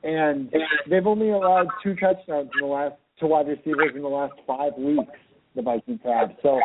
And 0.02 0.52
they've 0.88 1.06
only 1.06 1.30
allowed 1.30 1.68
two 1.82 1.94
touchdowns 1.94 2.50
in 2.54 2.66
the 2.66 2.72
last 2.72 2.96
to 3.20 3.26
wide 3.26 3.48
receivers 3.48 3.92
in 3.94 4.02
the 4.02 4.08
last 4.08 4.34
five 4.46 4.72
weeks. 4.78 5.12
The 5.54 5.62
Vikings 5.62 6.00
have. 6.04 6.30
So 6.42 6.60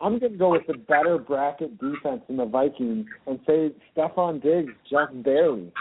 I'm 0.00 0.18
going 0.18 0.32
to 0.32 0.38
go 0.38 0.50
with 0.50 0.66
the 0.66 0.74
better 0.74 1.16
bracket 1.16 1.78
defense 1.78 2.20
in 2.28 2.36
the 2.36 2.44
Vikings 2.44 3.06
and 3.26 3.40
say 3.46 3.70
Stefon 3.96 4.42
Diggs 4.42 4.74
just 4.90 5.22
barely. 5.22 5.72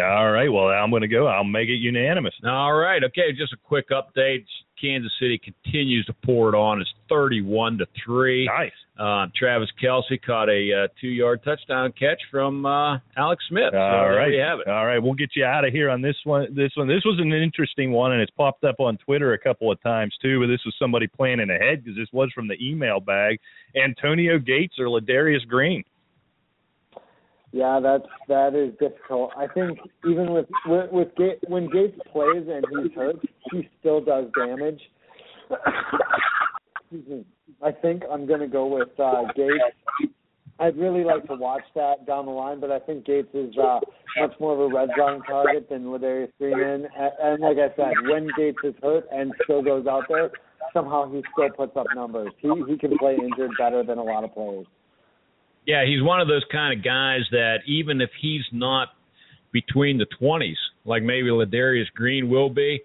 All 0.00 0.30
right. 0.30 0.48
Well, 0.48 0.68
I'm 0.68 0.90
going 0.90 1.02
to 1.02 1.08
go. 1.08 1.26
I'll 1.26 1.44
make 1.44 1.68
it 1.68 1.76
unanimous. 1.76 2.34
All 2.44 2.74
right, 2.74 3.02
okay. 3.04 3.32
Just 3.36 3.52
a 3.52 3.56
quick 3.56 3.88
update. 3.90 4.44
Kansas 4.80 5.10
City 5.18 5.40
continues 5.42 6.06
to 6.06 6.14
pour 6.24 6.54
it 6.54 6.56
on. 6.56 6.80
It's 6.80 6.90
31 7.08 7.78
to 7.78 7.86
three. 8.04 8.46
Nice. 8.46 8.70
Uh, 8.98 9.26
Travis 9.36 9.68
Kelce 9.82 10.20
caught 10.24 10.48
a 10.48 10.84
uh, 10.84 10.88
two-yard 11.00 11.42
touchdown 11.44 11.92
catch 11.98 12.20
from 12.30 12.66
uh, 12.66 12.98
Alex 13.16 13.44
Smith. 13.48 13.70
So 13.72 13.78
All 13.78 14.02
there 14.04 14.16
right. 14.16 14.32
you 14.32 14.40
have 14.40 14.60
it. 14.60 14.68
All 14.68 14.86
right. 14.86 14.98
We'll 14.98 15.14
get 15.14 15.30
you 15.34 15.44
out 15.44 15.64
of 15.64 15.72
here 15.72 15.88
on 15.88 16.02
this 16.02 16.16
one. 16.24 16.54
This 16.54 16.72
one. 16.76 16.88
This 16.88 17.04
was 17.04 17.18
an 17.20 17.32
interesting 17.32 17.92
one, 17.92 18.12
and 18.12 18.20
it's 18.20 18.30
popped 18.32 18.64
up 18.64 18.80
on 18.80 18.98
Twitter 18.98 19.32
a 19.32 19.38
couple 19.38 19.70
of 19.70 19.80
times 19.82 20.14
too. 20.20 20.40
But 20.40 20.46
this 20.48 20.60
was 20.64 20.74
somebody 20.78 21.06
planning 21.06 21.50
ahead 21.50 21.84
because 21.84 21.96
this 21.96 22.08
was 22.12 22.30
from 22.34 22.48
the 22.48 22.56
email 22.60 23.00
bag. 23.00 23.38
Antonio 23.76 24.38
Gates 24.38 24.74
or 24.78 24.86
Ladarius 24.86 25.46
Green. 25.46 25.84
Yeah, 27.52 27.80
that's 27.82 28.04
that 28.28 28.54
is 28.54 28.74
difficult. 28.78 29.32
I 29.36 29.46
think 29.46 29.78
even 30.08 30.32
with 30.32 30.46
with, 30.66 30.92
with 30.92 31.08
Gates, 31.16 31.42
when 31.48 31.70
Gates 31.70 31.98
plays 32.12 32.46
and 32.46 32.64
he's 32.70 32.94
hurt, 32.94 33.16
he 33.50 33.68
still 33.80 34.02
does 34.04 34.26
damage. 34.36 34.80
Excuse 36.80 37.08
me. 37.08 37.24
I 37.62 37.72
think 37.72 38.02
I'm 38.10 38.26
going 38.26 38.40
to 38.40 38.48
go 38.48 38.66
with 38.66 38.88
uh, 38.98 39.24
Gates. 39.34 40.14
I'd 40.60 40.76
really 40.76 41.04
like 41.04 41.26
to 41.28 41.36
watch 41.36 41.62
that 41.74 42.06
down 42.06 42.26
the 42.26 42.32
line, 42.32 42.60
but 42.60 42.70
I 42.70 42.80
think 42.80 43.06
Gates 43.06 43.28
is 43.32 43.56
uh, 43.56 43.78
much 44.18 44.32
more 44.40 44.54
of 44.54 44.60
a 44.60 44.74
red 44.74 44.88
zone 44.98 45.22
target 45.22 45.68
than 45.70 45.84
Ladarius 45.84 46.32
Green. 46.38 46.58
And 46.58 47.40
like 47.40 47.56
I 47.58 47.74
said, 47.76 47.92
when 48.10 48.28
Gates 48.36 48.58
is 48.64 48.74
hurt 48.82 49.06
and 49.12 49.32
still 49.44 49.62
goes 49.62 49.86
out 49.86 50.04
there, 50.08 50.30
somehow 50.74 51.10
he 51.10 51.22
still 51.32 51.50
puts 51.50 51.76
up 51.76 51.86
numbers. 51.94 52.32
He 52.40 52.50
he 52.68 52.76
can 52.76 52.98
play 52.98 53.16
injured 53.16 53.52
better 53.58 53.84
than 53.84 53.98
a 53.98 54.02
lot 54.02 54.24
of 54.24 54.34
players. 54.34 54.66
Yeah, 55.68 55.84
he's 55.84 56.02
one 56.02 56.18
of 56.18 56.28
those 56.28 56.44
kind 56.50 56.72
of 56.76 56.82
guys 56.82 57.20
that 57.30 57.58
even 57.66 58.00
if 58.00 58.08
he's 58.22 58.40
not 58.52 58.88
between 59.52 59.98
the 59.98 60.06
20s, 60.18 60.56
like 60.86 61.02
maybe 61.02 61.28
Ladarius 61.28 61.92
Green 61.94 62.30
will 62.30 62.48
be, 62.48 62.80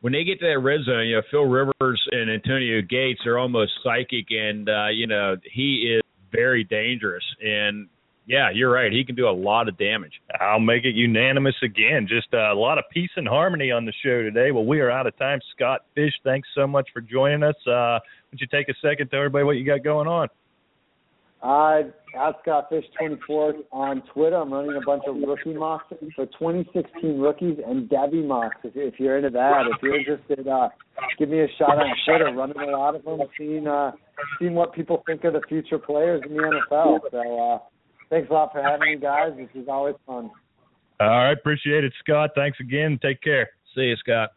when 0.00 0.12
they 0.12 0.24
get 0.24 0.40
to 0.40 0.46
that 0.46 0.58
red 0.58 0.80
zone, 0.84 1.06
you 1.06 1.14
know, 1.14 1.22
Phil 1.30 1.44
Rivers 1.44 2.02
and 2.10 2.28
Antonio 2.28 2.82
Gates 2.82 3.20
are 3.24 3.38
almost 3.38 3.70
psychic, 3.84 4.26
and 4.30 4.68
uh, 4.68 4.88
you 4.88 5.06
know 5.06 5.36
he 5.50 5.94
is 5.94 6.02
very 6.32 6.64
dangerous. 6.64 7.22
And 7.40 7.88
Yeah, 8.26 8.50
you're 8.52 8.72
right. 8.72 8.90
He 8.90 9.04
can 9.04 9.14
do 9.14 9.28
a 9.28 9.30
lot 9.30 9.68
of 9.68 9.78
damage. 9.78 10.20
I'll 10.40 10.58
make 10.58 10.84
it 10.84 10.96
unanimous 10.96 11.54
again. 11.62 12.08
Just 12.08 12.34
a 12.34 12.52
lot 12.52 12.78
of 12.78 12.84
peace 12.92 13.10
and 13.14 13.28
harmony 13.28 13.70
on 13.70 13.84
the 13.84 13.92
show 14.04 14.22
today. 14.22 14.50
Well, 14.50 14.66
we 14.66 14.80
are 14.80 14.90
out 14.90 15.06
of 15.06 15.16
time. 15.18 15.38
Scott 15.54 15.82
Fish, 15.94 16.12
thanks 16.24 16.48
so 16.56 16.66
much 16.66 16.88
for 16.92 17.00
joining 17.00 17.44
us. 17.44 17.56
Uh, 17.64 18.00
would 18.32 18.40
you 18.40 18.48
take 18.48 18.68
a 18.68 18.74
second 18.82 19.10
to 19.10 19.16
everybody 19.16 19.44
what 19.44 19.52
you 19.52 19.64
got 19.64 19.84
going 19.84 20.08
on? 20.08 20.28
Uh, 21.44 21.82
at 22.18 22.36
Scott 22.40 22.68
Fish 22.70 22.84
24 22.98 23.54
on 23.70 24.02
Twitter. 24.14 24.36
I'm 24.36 24.50
running 24.50 24.76
a 24.80 24.86
bunch 24.86 25.02
of 25.06 25.16
rookie 25.16 25.52
mocks 25.52 25.84
for 26.16 26.24
2016 26.24 27.18
rookies 27.18 27.58
and 27.66 27.86
Devy 27.88 28.26
mocks. 28.26 28.56
If, 28.64 28.72
if 28.76 28.98
you're 28.98 29.18
into 29.18 29.28
that, 29.30 29.64
if 29.70 29.82
you're 29.82 29.98
interested, 29.98 30.48
uh, 30.48 30.70
give 31.18 31.28
me 31.28 31.40
a 31.40 31.46
shot 31.58 31.76
on 31.76 31.94
Twitter. 32.06 32.32
Running 32.34 32.56
a 32.56 32.70
lot 32.70 32.94
of 32.94 33.04
them, 33.04 33.20
seeing 33.36 33.66
uh, 33.66 33.92
seeing 34.38 34.54
what 34.54 34.72
people 34.72 35.02
think 35.06 35.24
of 35.24 35.34
the 35.34 35.42
future 35.46 35.78
players 35.78 36.22
in 36.26 36.34
the 36.34 36.42
NFL. 36.42 37.00
So 37.10 37.38
uh, 37.38 37.58
thanks 38.08 38.30
a 38.30 38.32
lot 38.32 38.52
for 38.52 38.62
having 38.62 38.94
me, 38.94 38.96
guys. 38.98 39.32
This 39.36 39.48
is 39.54 39.68
always 39.68 39.96
fun. 40.06 40.30
All 41.00 41.08
right, 41.08 41.32
appreciate 41.32 41.84
it, 41.84 41.92
Scott. 42.02 42.30
Thanks 42.34 42.58
again. 42.60 42.98
Take 43.02 43.20
care. 43.20 43.50
See 43.74 43.82
you, 43.82 43.96
Scott. 43.96 44.30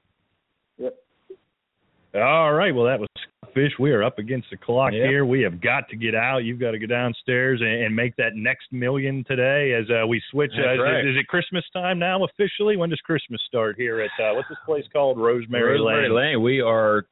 All 2.17 2.53
right. 2.53 2.73
Well, 2.73 2.85
that 2.85 2.99
was 2.99 3.07
Fish. 3.53 3.71
We 3.79 3.91
are 3.91 4.03
up 4.03 4.19
against 4.19 4.49
the 4.51 4.57
clock 4.57 4.93
Yep. 4.93 5.09
here. 5.09 5.25
We 5.25 5.41
have 5.41 5.59
got 5.59 5.89
to 5.89 5.95
get 5.95 6.13
out. 6.13 6.39
You've 6.43 6.59
got 6.59 6.71
to 6.71 6.79
go 6.79 6.85
downstairs 6.85 7.59
and, 7.59 7.85
and 7.85 7.95
make 7.95 8.15
that 8.17 8.35
next 8.35 8.71
million 8.71 9.23
today 9.27 9.73
as 9.73 9.85
uh, 9.89 10.05
we 10.05 10.21
switch. 10.29 10.51
Uh, 10.55 10.73
is, 10.73 10.79
right. 10.79 11.05
it, 11.05 11.09
is 11.09 11.15
it 11.17 11.27
Christmas 11.27 11.63
time 11.73 11.97
now 11.97 12.23
officially? 12.23 12.77
When 12.77 12.89
does 12.89 12.99
Christmas 13.01 13.41
start 13.47 13.75
here 13.75 14.01
at 14.01 14.11
uh, 14.23 14.35
what's 14.35 14.49
this 14.49 14.59
place 14.65 14.85
called? 14.93 15.17
Rosemary, 15.17 15.79
Rosemary 15.79 16.09
Lane. 16.09 16.33
Lane. 16.35 16.43
We 16.43 16.61
are 16.61 17.05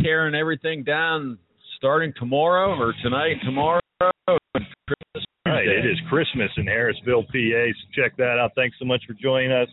tearing 0.00 0.34
everything 0.34 0.82
down 0.82 1.38
starting 1.76 2.12
tomorrow 2.18 2.74
or 2.78 2.94
tonight, 3.02 3.36
tomorrow. 3.44 3.80
Christmas 3.98 5.24
Right, 5.44 5.66
it 5.68 5.84
is 5.84 5.98
Christmas 6.08 6.50
in 6.56 6.64
Harrisville, 6.66 7.26
PA. 7.26 7.32
So 7.32 8.02
check 8.02 8.16
that 8.16 8.38
out. 8.40 8.52
Thanks 8.54 8.76
so 8.78 8.84
much 8.84 9.02
for 9.06 9.12
joining 9.14 9.52
us. 9.52 9.68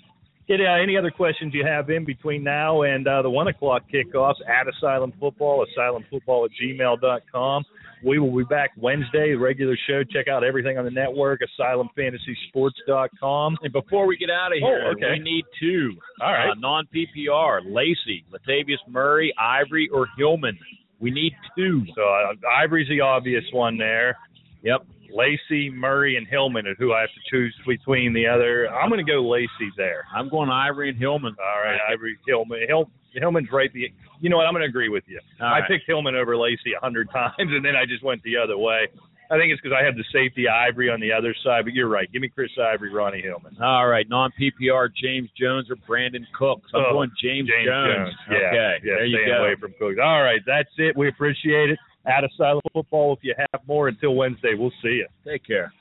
Get 0.49 0.59
uh, 0.61 0.81
any 0.81 0.97
other 0.97 1.11
questions 1.11 1.53
you 1.53 1.63
have 1.63 1.89
in 1.91 2.03
between 2.05 2.43
now 2.43 2.81
and 2.81 3.07
uh, 3.07 3.21
the 3.21 3.29
one 3.29 3.47
o'clock 3.47 3.83
kickoffs 3.93 4.41
at 4.47 4.67
Asylum 4.67 5.13
Football, 5.19 5.63
asylumfootball 5.77 6.45
at 6.45 6.51
gmail.com. 6.59 7.63
We 8.03 8.17
will 8.17 8.35
be 8.35 8.45
back 8.45 8.71
Wednesday, 8.75 9.33
regular 9.35 9.77
show. 9.87 10.03
Check 10.03 10.27
out 10.27 10.43
everything 10.43 10.79
on 10.79 10.85
the 10.85 10.91
network, 10.91 11.41
asylumfantasysports.com. 11.59 13.57
And 13.61 13.73
before 13.73 14.07
we 14.07 14.17
get 14.17 14.29
out 14.29 14.51
of 14.51 14.57
here, 14.59 14.83
Oh, 14.87 14.91
okay. 14.93 15.11
we 15.11 15.19
need 15.19 15.45
two. 15.59 15.91
All 16.21 16.31
right. 16.33 16.49
Uh, 16.49 16.55
non 16.55 16.87
PPR, 16.95 17.61
Lacy, 17.65 18.23
Latavius 18.33 18.77
Murray, 18.87 19.33
Ivory, 19.39 19.87
or 19.93 20.07
Hillman. 20.17 20.57
We 20.99 21.11
need 21.11 21.33
two. 21.57 21.85
So 21.95 22.01
uh, 22.01 22.33
Ivory's 22.57 22.89
the 22.89 23.01
obvious 23.01 23.43
one 23.51 23.77
there. 23.77 24.17
Yep. 24.63 24.85
Lacy, 25.11 25.69
Murray, 25.69 26.17
and 26.17 26.27
Hillman 26.27 26.67
are 26.67 26.75
who 26.75 26.93
I 26.93 27.01
have 27.01 27.09
to 27.09 27.21
choose 27.31 27.55
between 27.65 28.13
the 28.13 28.27
other. 28.27 28.69
I'm 28.69 28.89
going 28.89 29.03
to 29.05 29.11
go 29.11 29.21
Lacy 29.27 29.71
there. 29.77 30.05
I'm 30.15 30.29
going 30.29 30.49
Ivory 30.49 30.89
and 30.89 30.97
Hillman. 30.97 31.35
All 31.39 31.61
right, 31.63 31.79
Ivory 31.91 32.17
Hillman. 32.27 32.59
Hill, 32.67 32.89
Hillman's 33.13 33.49
right. 33.51 33.71
The 33.73 33.87
you 34.21 34.29
know 34.29 34.37
what? 34.37 34.45
I'm 34.47 34.53
going 34.53 34.63
to 34.63 34.69
agree 34.69 34.89
with 34.89 35.03
you. 35.07 35.19
All 35.41 35.47
I 35.47 35.59
right. 35.59 35.67
picked 35.69 35.85
Hillman 35.87 36.15
over 36.15 36.35
Lacy 36.37 36.73
a 36.77 36.79
hundred 36.79 37.09
times, 37.13 37.33
and 37.37 37.63
then 37.63 37.75
I 37.75 37.85
just 37.85 38.03
went 38.03 38.21
the 38.23 38.37
other 38.37 38.57
way. 38.57 38.87
I 39.31 39.37
think 39.37 39.53
it's 39.53 39.61
because 39.61 39.77
I 39.79 39.85
have 39.85 39.93
the 39.95 40.03
safety 40.11 40.47
Ivory 40.49 40.89
on 40.89 40.99
the 40.99 41.11
other 41.13 41.35
side. 41.43 41.63
But 41.65 41.73
you're 41.75 41.87
right. 41.87 42.11
Give 42.11 42.19
me 42.21 42.29
Chris 42.29 42.49
Ivory, 42.59 42.91
Ronnie 42.91 43.21
Hillman. 43.21 43.55
All 43.61 43.87
right, 43.87 44.09
non 44.09 44.31
PPR, 44.39 44.89
James 44.95 45.29
Jones 45.39 45.69
or 45.69 45.75
Brandin 45.87 46.25
Cooks. 46.37 46.69
I'm 46.73 46.81
Oh, 46.89 46.93
going 46.93 47.11
James, 47.21 47.47
James 47.47 47.67
Jones. 47.67 48.15
Yeah, 48.31 48.35
Okay, 48.37 48.77
yeah. 48.83 48.93
there 48.95 49.05
you 49.05 49.25
go. 49.27 49.43
away 49.45 49.55
from 49.59 49.73
Cooks. 49.79 49.99
All 50.03 50.23
right, 50.23 50.41
that's 50.47 50.69
it. 50.77 50.97
We 50.97 51.09
appreciate 51.09 51.69
it. 51.69 51.77
At 52.05 52.23
Asylum 52.23 52.61
Football. 52.73 53.13
If 53.13 53.19
you 53.23 53.35
have 53.37 53.61
more 53.67 53.87
until 53.87 54.15
Wednesday, 54.15 54.53
we'll 54.57 54.71
see 54.81 55.01
you. 55.01 55.07
Take 55.25 55.45
care. 55.45 55.71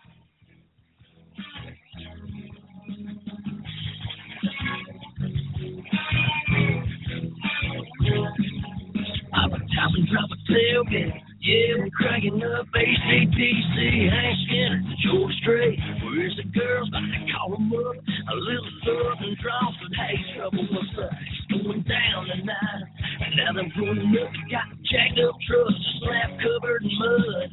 I'm 9.34 9.52
a 9.52 9.58
tailgate. 10.50 11.27
Yeah, 11.48 11.80
we're 11.80 11.88
cracking 11.96 12.44
up 12.44 12.68
ACDC, 12.76 14.12
Hank 14.12 14.36
Skinner, 14.44 14.84
George 15.00 15.32
Strait. 15.40 15.80
Where's 16.04 16.36
the 16.36 16.44
girls? 16.52 16.88
About 16.92 17.08
to 17.08 17.32
call 17.32 17.56
them 17.56 17.72
up. 17.72 17.96
A 17.96 18.36
little 18.36 18.68
southern 18.84 19.32
draw 19.40 19.72
for 19.80 19.88
hey, 19.96 20.20
trouble 20.36 20.68
what's 20.68 20.92
up? 21.00 21.08
It's 21.08 21.64
going 21.64 21.80
down 21.88 22.28
tonight. 22.28 22.84
And 23.24 23.32
now 23.40 23.56
they're 23.56 23.72
running 23.80 24.12
up. 24.20 24.28
Got 24.52 24.76
jacked 24.92 25.24
up 25.24 25.40
trucks, 25.48 25.72
slab 26.04 26.36
covered 26.36 26.84
in 26.84 26.92
mud. 27.00 27.48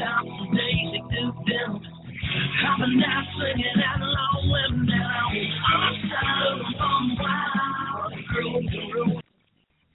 Tops 0.00 0.32
and 0.32 0.56
Daisy 0.56 1.00
Duke 1.12 1.44
them. 1.44 1.76
Hopping 1.76 3.04
out, 3.04 3.26
singing 3.36 3.84
out 3.84 4.00
long 4.00 4.48
women 4.48 4.88
down. 4.88 5.28
On 5.28 5.92
the 5.92 6.08
side 6.08 6.40
of 6.48 6.56
the 6.56 7.20
wild. 7.20 8.16
Girls 8.32 8.64
rules 8.96 9.21